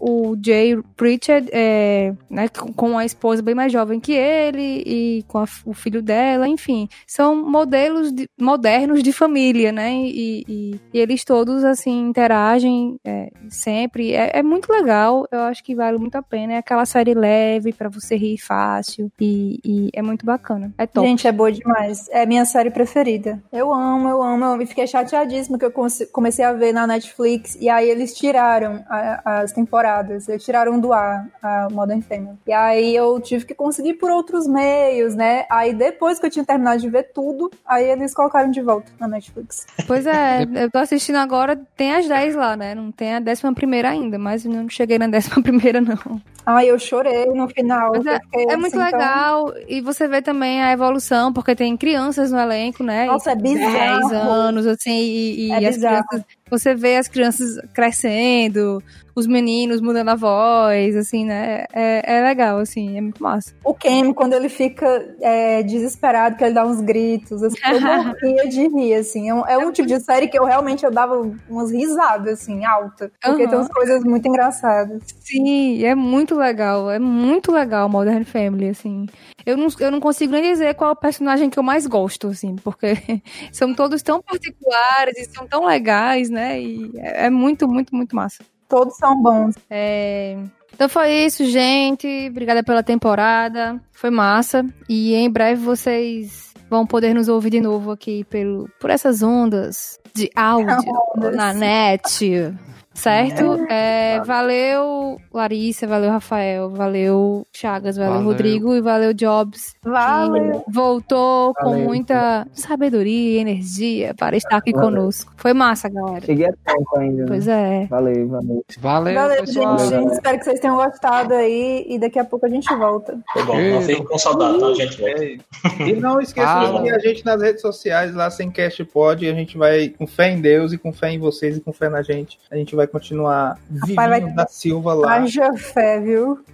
o, 0.00 0.30
o 0.32 0.36
Jay 0.44 0.76
Pritchard, 0.96 1.48
é, 1.52 2.12
né, 2.28 2.48
com 2.48 2.98
a 2.98 3.04
esposa 3.04 3.40
bem 3.40 3.54
mais 3.54 3.72
jovem 3.72 4.00
que 4.00 4.12
ele 4.12 4.82
e 4.84 5.24
com 5.28 5.38
a- 5.38 5.44
o 5.64 5.72
filho 5.72 6.02
dela, 6.02 6.48
enfim, 6.48 6.88
são 7.06 7.34
modelos 7.48 8.12
de- 8.12 8.28
modernos 8.38 9.02
de 9.02 9.12
família, 9.12 9.70
né? 9.70 9.94
E, 9.94 10.44
e- 10.48 10.80
e 10.92 10.98
eles 10.98 11.24
todos, 11.24 11.62
assim, 11.64 12.08
interagem 12.08 12.96
é, 13.04 13.30
sempre. 13.48 14.12
É, 14.12 14.38
é 14.38 14.42
muito 14.42 14.70
legal, 14.72 15.26
eu 15.30 15.40
acho 15.42 15.62
que 15.62 15.74
vale 15.74 15.98
muito 15.98 16.16
a 16.16 16.22
pena. 16.22 16.54
É 16.54 16.56
aquela 16.58 16.84
série 16.84 17.14
leve 17.14 17.72
pra 17.72 17.88
você 17.88 18.16
rir 18.16 18.38
fácil 18.38 19.10
e, 19.20 19.60
e 19.64 19.90
é 19.94 20.02
muito 20.02 20.26
bacana. 20.26 20.72
É 20.76 20.84
top. 20.86 21.06
Gente, 21.06 21.26
é 21.28 21.32
boa 21.32 21.52
demais. 21.52 22.08
É 22.10 22.26
minha 22.26 22.44
série 22.44 22.70
preferida. 22.70 23.03
Eu 23.52 23.72
amo, 23.72 24.08
eu 24.08 24.22
amo, 24.22 24.44
eu 24.44 24.52
amo. 24.52 24.62
E 24.62 24.66
fiquei 24.66 24.86
chateadíssima 24.86 25.58
que 25.58 25.64
eu 25.64 25.72
comecei 26.12 26.44
a 26.44 26.52
ver 26.52 26.72
na 26.72 26.86
Netflix 26.86 27.56
e 27.60 27.68
aí 27.68 27.88
eles 27.88 28.14
tiraram 28.14 28.84
a- 28.88 29.40
as 29.42 29.52
temporadas. 29.52 30.28
Eles 30.28 30.44
tiraram 30.44 30.78
do 30.80 30.92
ar 30.92 31.26
a 31.42 31.68
Modern 31.70 32.00
Family. 32.00 32.36
E 32.46 32.52
aí 32.52 32.94
eu 32.94 33.20
tive 33.20 33.44
que 33.44 33.54
conseguir 33.54 33.94
por 33.94 34.10
outros 34.10 34.46
meios, 34.46 35.14
né? 35.14 35.44
Aí 35.50 35.72
depois 35.74 36.18
que 36.18 36.26
eu 36.26 36.30
tinha 36.30 36.44
terminado 36.44 36.80
de 36.80 36.88
ver 36.88 37.10
tudo, 37.12 37.50
aí 37.66 37.84
eles 37.88 38.14
colocaram 38.14 38.50
de 38.50 38.60
volta 38.60 38.90
na 38.98 39.06
Netflix. 39.08 39.66
Pois 39.86 40.06
é, 40.06 40.42
eu 40.54 40.70
tô 40.70 40.78
assistindo 40.78 41.16
agora, 41.16 41.56
tem 41.76 41.94
as 41.94 42.06
10 42.08 42.34
lá, 42.34 42.56
né? 42.56 42.74
Não 42.74 42.90
tem 42.90 43.14
a 43.14 43.20
décima 43.20 43.52
primeira 43.54 43.90
ainda, 43.90 44.18
mas 44.18 44.44
eu 44.44 44.52
não 44.52 44.68
cheguei 44.68 44.98
na 44.98 45.06
décima 45.08 45.40
primeira, 45.42 45.80
não. 45.80 46.20
Ai, 46.46 46.70
eu 46.70 46.78
chorei 46.78 47.26
no 47.26 47.48
final. 47.48 47.92
Mas 47.92 48.06
é, 48.06 48.20
fiquei 48.20 48.42
é 48.50 48.56
muito 48.56 48.76
assim, 48.78 48.90
tão- 48.90 48.98
legal, 48.98 49.54
e 49.68 49.80
você 49.80 50.06
vê 50.06 50.20
também 50.20 50.62
a 50.62 50.72
evolução, 50.72 51.32
porque 51.32 51.54
tem 51.56 51.76
criança 51.76 52.26
no 52.28 52.38
elenco, 52.38 52.82
né? 52.82 53.06
Nossa, 53.06 53.32
é 53.32 53.36
bizarro. 53.36 54.08
10 54.10 54.12
anos, 54.12 54.66
assim, 54.66 54.90
e, 55.00 55.48
e 55.48 55.52
É 55.52 55.68
as 55.68 55.74
bizarro. 55.76 56.04
crianças 56.08 56.26
você 56.58 56.74
vê 56.74 56.96
as 56.96 57.08
crianças 57.08 57.56
crescendo, 57.72 58.82
os 59.14 59.26
meninos 59.26 59.80
mudando 59.80 60.08
a 60.08 60.16
voz, 60.16 60.96
assim, 60.96 61.24
né? 61.24 61.64
É, 61.72 62.16
é 62.18 62.22
legal, 62.22 62.58
assim, 62.58 62.96
é 62.96 63.00
muito 63.00 63.22
massa. 63.22 63.54
O 63.64 63.72
Ken, 63.72 64.12
quando 64.12 64.32
ele 64.32 64.48
fica 64.48 64.86
é, 65.20 65.62
desesperado, 65.62 66.36
que 66.36 66.44
ele 66.44 66.54
dá 66.54 66.66
uns 66.66 66.80
gritos, 66.80 67.42
assim, 67.42 67.56
eu 67.70 67.80
morria 67.80 68.48
de 68.48 68.66
rir, 68.68 68.94
assim. 68.94 69.28
É 69.28 69.34
um, 69.34 69.46
é 69.46 69.58
um 69.58 69.70
tipo 69.70 69.86
de 69.86 70.00
série 70.00 70.26
que 70.26 70.38
eu 70.38 70.44
realmente 70.44 70.84
eu 70.84 70.90
dava 70.90 71.14
umas 71.48 71.70
risadas, 71.70 72.40
assim, 72.40 72.64
alta. 72.64 73.10
Porque 73.22 73.42
Aham. 73.42 73.50
tem 73.50 73.58
umas 73.58 73.68
coisas 73.68 74.02
muito 74.04 74.26
engraçadas. 74.26 75.02
Sim, 75.20 75.84
é 75.84 75.94
muito 75.94 76.34
legal, 76.34 76.90
é 76.90 76.98
muito 76.98 77.52
legal 77.52 77.88
Modern 77.88 78.24
Family, 78.24 78.70
assim. 78.70 79.06
Eu 79.46 79.56
não, 79.56 79.68
eu 79.78 79.90
não 79.90 80.00
consigo 80.00 80.32
nem 80.32 80.42
dizer 80.42 80.74
qual 80.74 80.90
é 80.90 80.92
o 80.92 80.96
personagem 80.96 81.50
que 81.50 81.58
eu 81.58 81.62
mais 81.62 81.86
gosto, 81.86 82.28
assim, 82.28 82.56
porque 82.56 82.86
são 83.52 83.74
todos 83.74 84.02
tão 84.02 84.20
particulares 84.22 85.18
e 85.18 85.24
são 85.32 85.46
tão 85.46 85.66
legais, 85.66 86.30
né? 86.30 86.43
E 86.52 86.90
é, 86.96 87.26
é 87.26 87.30
muito, 87.30 87.66
muito, 87.68 87.94
muito 87.94 88.14
massa. 88.14 88.44
Todos 88.68 88.96
são 88.96 89.20
bons. 89.22 89.54
É, 89.70 90.36
Então 90.72 90.88
foi 90.88 91.10
isso, 91.26 91.44
gente. 91.46 92.06
Obrigada 92.30 92.62
pela 92.62 92.82
temporada. 92.82 93.80
Foi 93.92 94.10
massa. 94.10 94.64
E 94.88 95.14
em 95.14 95.30
breve 95.30 95.62
vocês 95.64 96.52
vão 96.68 96.86
poder 96.86 97.14
nos 97.14 97.28
ouvir 97.28 97.50
de 97.50 97.60
novo 97.60 97.90
aqui 97.92 98.24
pelo, 98.24 98.68
por 98.80 98.90
essas 98.90 99.22
ondas 99.22 99.98
de 100.14 100.30
áudio 100.34 100.74
Ondas. 101.16 101.36
na 101.36 101.52
net. 101.52 102.52
Certo? 102.94 103.66
É, 103.68 104.20
valeu, 104.24 105.18
Larissa, 105.32 105.86
valeu, 105.86 106.10
Rafael, 106.10 106.70
valeu, 106.70 107.46
Chagas, 107.52 107.96
valeu, 107.96 108.12
Valeu. 108.14 108.26
Rodrigo 108.28 108.74
e 108.74 108.80
valeu, 108.80 109.12
Jobs. 109.12 109.74
Valeu. 109.82 110.60
que 110.62 110.70
Voltou 110.72 111.52
com 111.54 111.70
Valeu. 111.70 111.84
muita 111.84 112.46
sabedoria 112.52 113.38
e 113.38 113.40
energia 113.40 114.14
para 114.14 114.36
estar 114.36 114.56
aqui 114.56 114.72
Valeu. 114.72 114.88
conosco. 114.90 115.32
Foi 115.36 115.52
massa, 115.52 115.88
galera. 115.88 116.24
Cheguei 116.24 116.46
a 116.46 116.52
tempo 116.52 116.98
ainda. 116.98 117.22
né? 117.22 117.28
Pois 117.28 117.48
é. 117.48 117.86
Valeu, 117.90 118.28
valeu. 118.28 118.64
Valeu, 118.78 119.14
Valeu, 119.14 119.40
pessoal. 119.40 119.78
gente. 119.78 120.12
Espero 120.12 120.38
que 120.38 120.44
vocês 120.44 120.60
tenham 120.60 120.76
gostado 120.76 121.34
aí. 121.34 121.84
E 121.88 121.98
daqui 121.98 122.18
a 122.18 122.24
pouco 122.24 122.46
a 122.46 122.48
gente 122.48 122.72
volta. 122.74 123.18
Foi 123.32 123.42
bom. 123.44 123.54
Não 123.58 124.04
com 124.04 124.18
saudade, 124.18 124.60
tá, 124.60 124.72
gente? 124.74 125.00
Volta. 125.00 125.44
É. 125.84 125.88
E 125.88 125.94
não 125.96 126.20
esqueça 126.20 126.48
Ah, 126.48 126.64
de 126.66 126.76
seguir 126.76 126.90
a 126.94 126.98
gente 126.98 127.24
nas 127.24 127.42
redes 127.42 127.60
sociais, 127.62 128.14
lá 128.14 128.30
sem 128.30 128.50
Cast 128.50 128.84
Pod. 128.84 129.26
A 129.28 129.32
gente 129.34 129.56
vai, 129.58 129.88
com 129.88 130.06
fé 130.06 130.30
em 130.30 130.40
Deus 130.40 130.72
e 130.72 130.78
com 130.78 130.92
fé 130.92 131.10
em 131.10 131.18
vocês 131.18 131.56
e 131.56 131.60
com 131.60 131.72
fé 131.72 131.88
na 131.88 132.02
gente, 132.02 132.38
a 132.50 132.56
gente 132.56 132.76
vai 132.76 132.83
continuar 132.86 133.58
Vivinho 133.70 133.96
vai- 133.96 134.20
da 134.32 134.46
Silva 134.46 134.94
lá. 134.94 135.14
Haja 135.14 135.52
fé, 135.54 136.00
viu? 136.00 136.44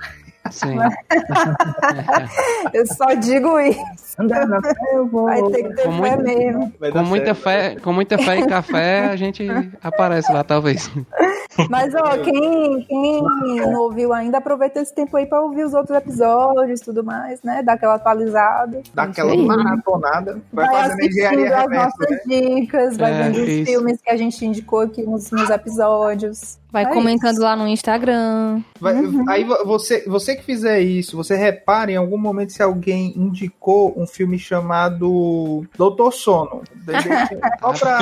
Sim. 0.50 0.76
Eu 2.72 2.86
só 2.86 3.12
digo 3.14 3.58
isso. 3.60 3.80
Vai 5.24 5.42
ter 5.50 5.62
que 5.64 5.74
ter 5.74 5.82
Com 5.84 6.02
fé 6.02 6.16
muito- 6.16 6.22
mesmo. 6.22 6.72
Com 6.92 7.02
muita 7.04 7.34
fé, 7.34 7.76
com 7.80 7.92
muita 7.92 8.18
fé 8.18 8.38
e 8.40 8.46
café, 8.46 9.04
a 9.10 9.16
gente 9.16 9.46
aparece 9.82 10.30
lá, 10.32 10.44
talvez. 10.44 10.90
Mas, 11.68 11.94
ó, 11.94 12.16
quem, 12.18 12.82
quem 12.88 13.22
não 13.60 13.80
ouviu 13.80 14.12
ainda, 14.12 14.38
aproveita 14.38 14.80
esse 14.80 14.94
tempo 14.94 15.16
aí 15.16 15.26
pra 15.26 15.40
ouvir 15.42 15.64
os 15.64 15.74
outros 15.74 15.96
episódios 15.96 16.80
e 16.80 16.84
tudo 16.84 17.02
mais, 17.04 17.42
né? 17.42 17.62
Dá 17.62 17.74
aquela 17.74 17.94
atualizada. 17.94 18.82
Dá 18.94 19.02
aquela 19.04 19.34
maratonada. 19.36 20.40
Vai, 20.52 20.66
Vai 20.66 20.74
fazendo 20.82 20.98
assistindo 21.00 21.10
engenharia 21.10 21.56
as 21.56 21.62
reversa, 21.62 21.84
nossas 21.98 22.10
né? 22.10 22.40
dicas, 22.40 22.96
vai 22.96 23.12
É, 23.12 23.22
vendo 23.22 23.36
os 23.42 23.48
isso. 23.48 23.64
filmes 23.72 24.00
que 24.02 24.10
a 24.10 24.16
gente 24.16 24.44
indicou 24.46 24.80
aqui 24.80 25.02
nos, 25.02 25.30
nos 25.30 25.50
episódios. 25.50 26.58
Vai 26.72 26.84
É 26.84 26.86
comentando 26.94 27.32
isso. 27.32 27.42
lá 27.42 27.56
no 27.56 27.66
Instagram. 27.66 28.60
Vai- 28.80 28.94
Uhum. 28.94 29.24
Aí 29.28 29.42
vo- 29.44 29.64
você, 29.64 30.04
você 30.30 30.36
que 30.36 30.42
fizer 30.44 30.80
isso, 30.80 31.16
você 31.16 31.36
repare 31.36 31.92
em 31.92 31.96
algum 31.96 32.18
momento 32.18 32.52
se 32.52 32.62
alguém 32.62 33.12
indicou 33.16 33.92
um 33.96 34.06
filme 34.06 34.38
chamado 34.38 35.64
Doutor 35.76 36.12
Sono. 36.12 36.62
Só 37.60 37.72
pra 37.72 37.98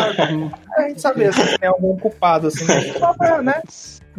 a 0.77 0.83
gente 0.89 1.01
saber 1.01 1.33
se 1.33 1.59
tem 1.59 1.69
algum 1.69 1.97
culpado, 1.97 2.49
assim. 2.49 2.65
né? 2.67 2.81
Só 2.99 3.13
pra, 3.15 3.43
né? 3.43 3.63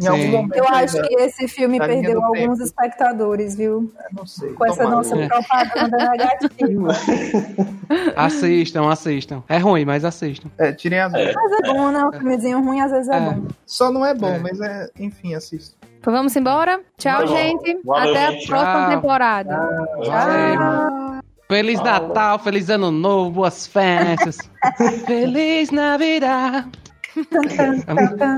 Em 0.00 0.06
algum 0.06 0.28
momento. 0.28 0.56
Eu 0.56 0.64
acho 0.66 0.96
né? 0.96 1.08
que 1.08 1.14
esse 1.16 1.46
filme 1.46 1.78
Da 1.78 1.86
perdeu 1.86 2.22
alguns 2.24 2.58
tempo. 2.58 2.62
espectadores, 2.62 3.54
viu? 3.54 3.92
Não 4.16 4.24
sei. 4.26 4.52
Com 4.54 4.64
essa 4.64 4.84
nossa 4.88 5.14
É. 5.14 5.28
propaganda 5.28 5.96
negativa. 6.10 6.88
Assistam, 8.16 8.88
assistam. 8.90 9.42
É 9.48 9.58
ruim, 9.58 9.84
mas 9.84 10.04
assistam. 10.04 10.48
É, 10.56 10.72
tirem 10.72 11.00
as 11.00 11.12
É. 11.12 11.32
Mas 11.32 11.52
é 11.52 11.72
bom, 11.72 11.90
né? 11.90 12.04
Um 12.06 12.12
filmezinho 12.12 12.62
ruim 12.64 12.80
às 12.80 12.90
vezes 12.92 13.08
é, 13.08 13.16
É. 13.16 13.20
bom. 13.20 13.48
Só 13.66 13.90
não 13.92 14.04
é 14.06 14.14
bom, 14.14 14.28
É. 14.34 14.38
mas 14.38 14.60
é, 14.60 14.88
enfim, 14.98 15.34
assista. 15.34 15.76
Então 16.00 16.12
vamos 16.14 16.34
embora? 16.34 16.80
Tchau, 16.96 17.26
Vamos. 17.26 17.30
gente. 17.30 17.78
Valeu, 17.84 18.10
Até 18.10 18.26
a 18.26 18.30
gente. 18.32 18.46
próxima 18.46 18.72
Tchau. 18.72 18.90
temporada. 18.90 19.56
Valeu. 19.98 21.20
Feliz 21.46 21.80
Natal, 21.82 22.38
feliz 22.38 22.70
Ano 22.70 22.90
Novo, 22.90 23.30
boas 23.32 23.66
festas. 23.66 24.38
feliz 25.06 25.70
Navidad. 25.70 26.64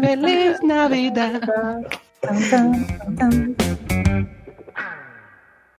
Feliz 0.00 0.60
Navidad. 0.62 1.40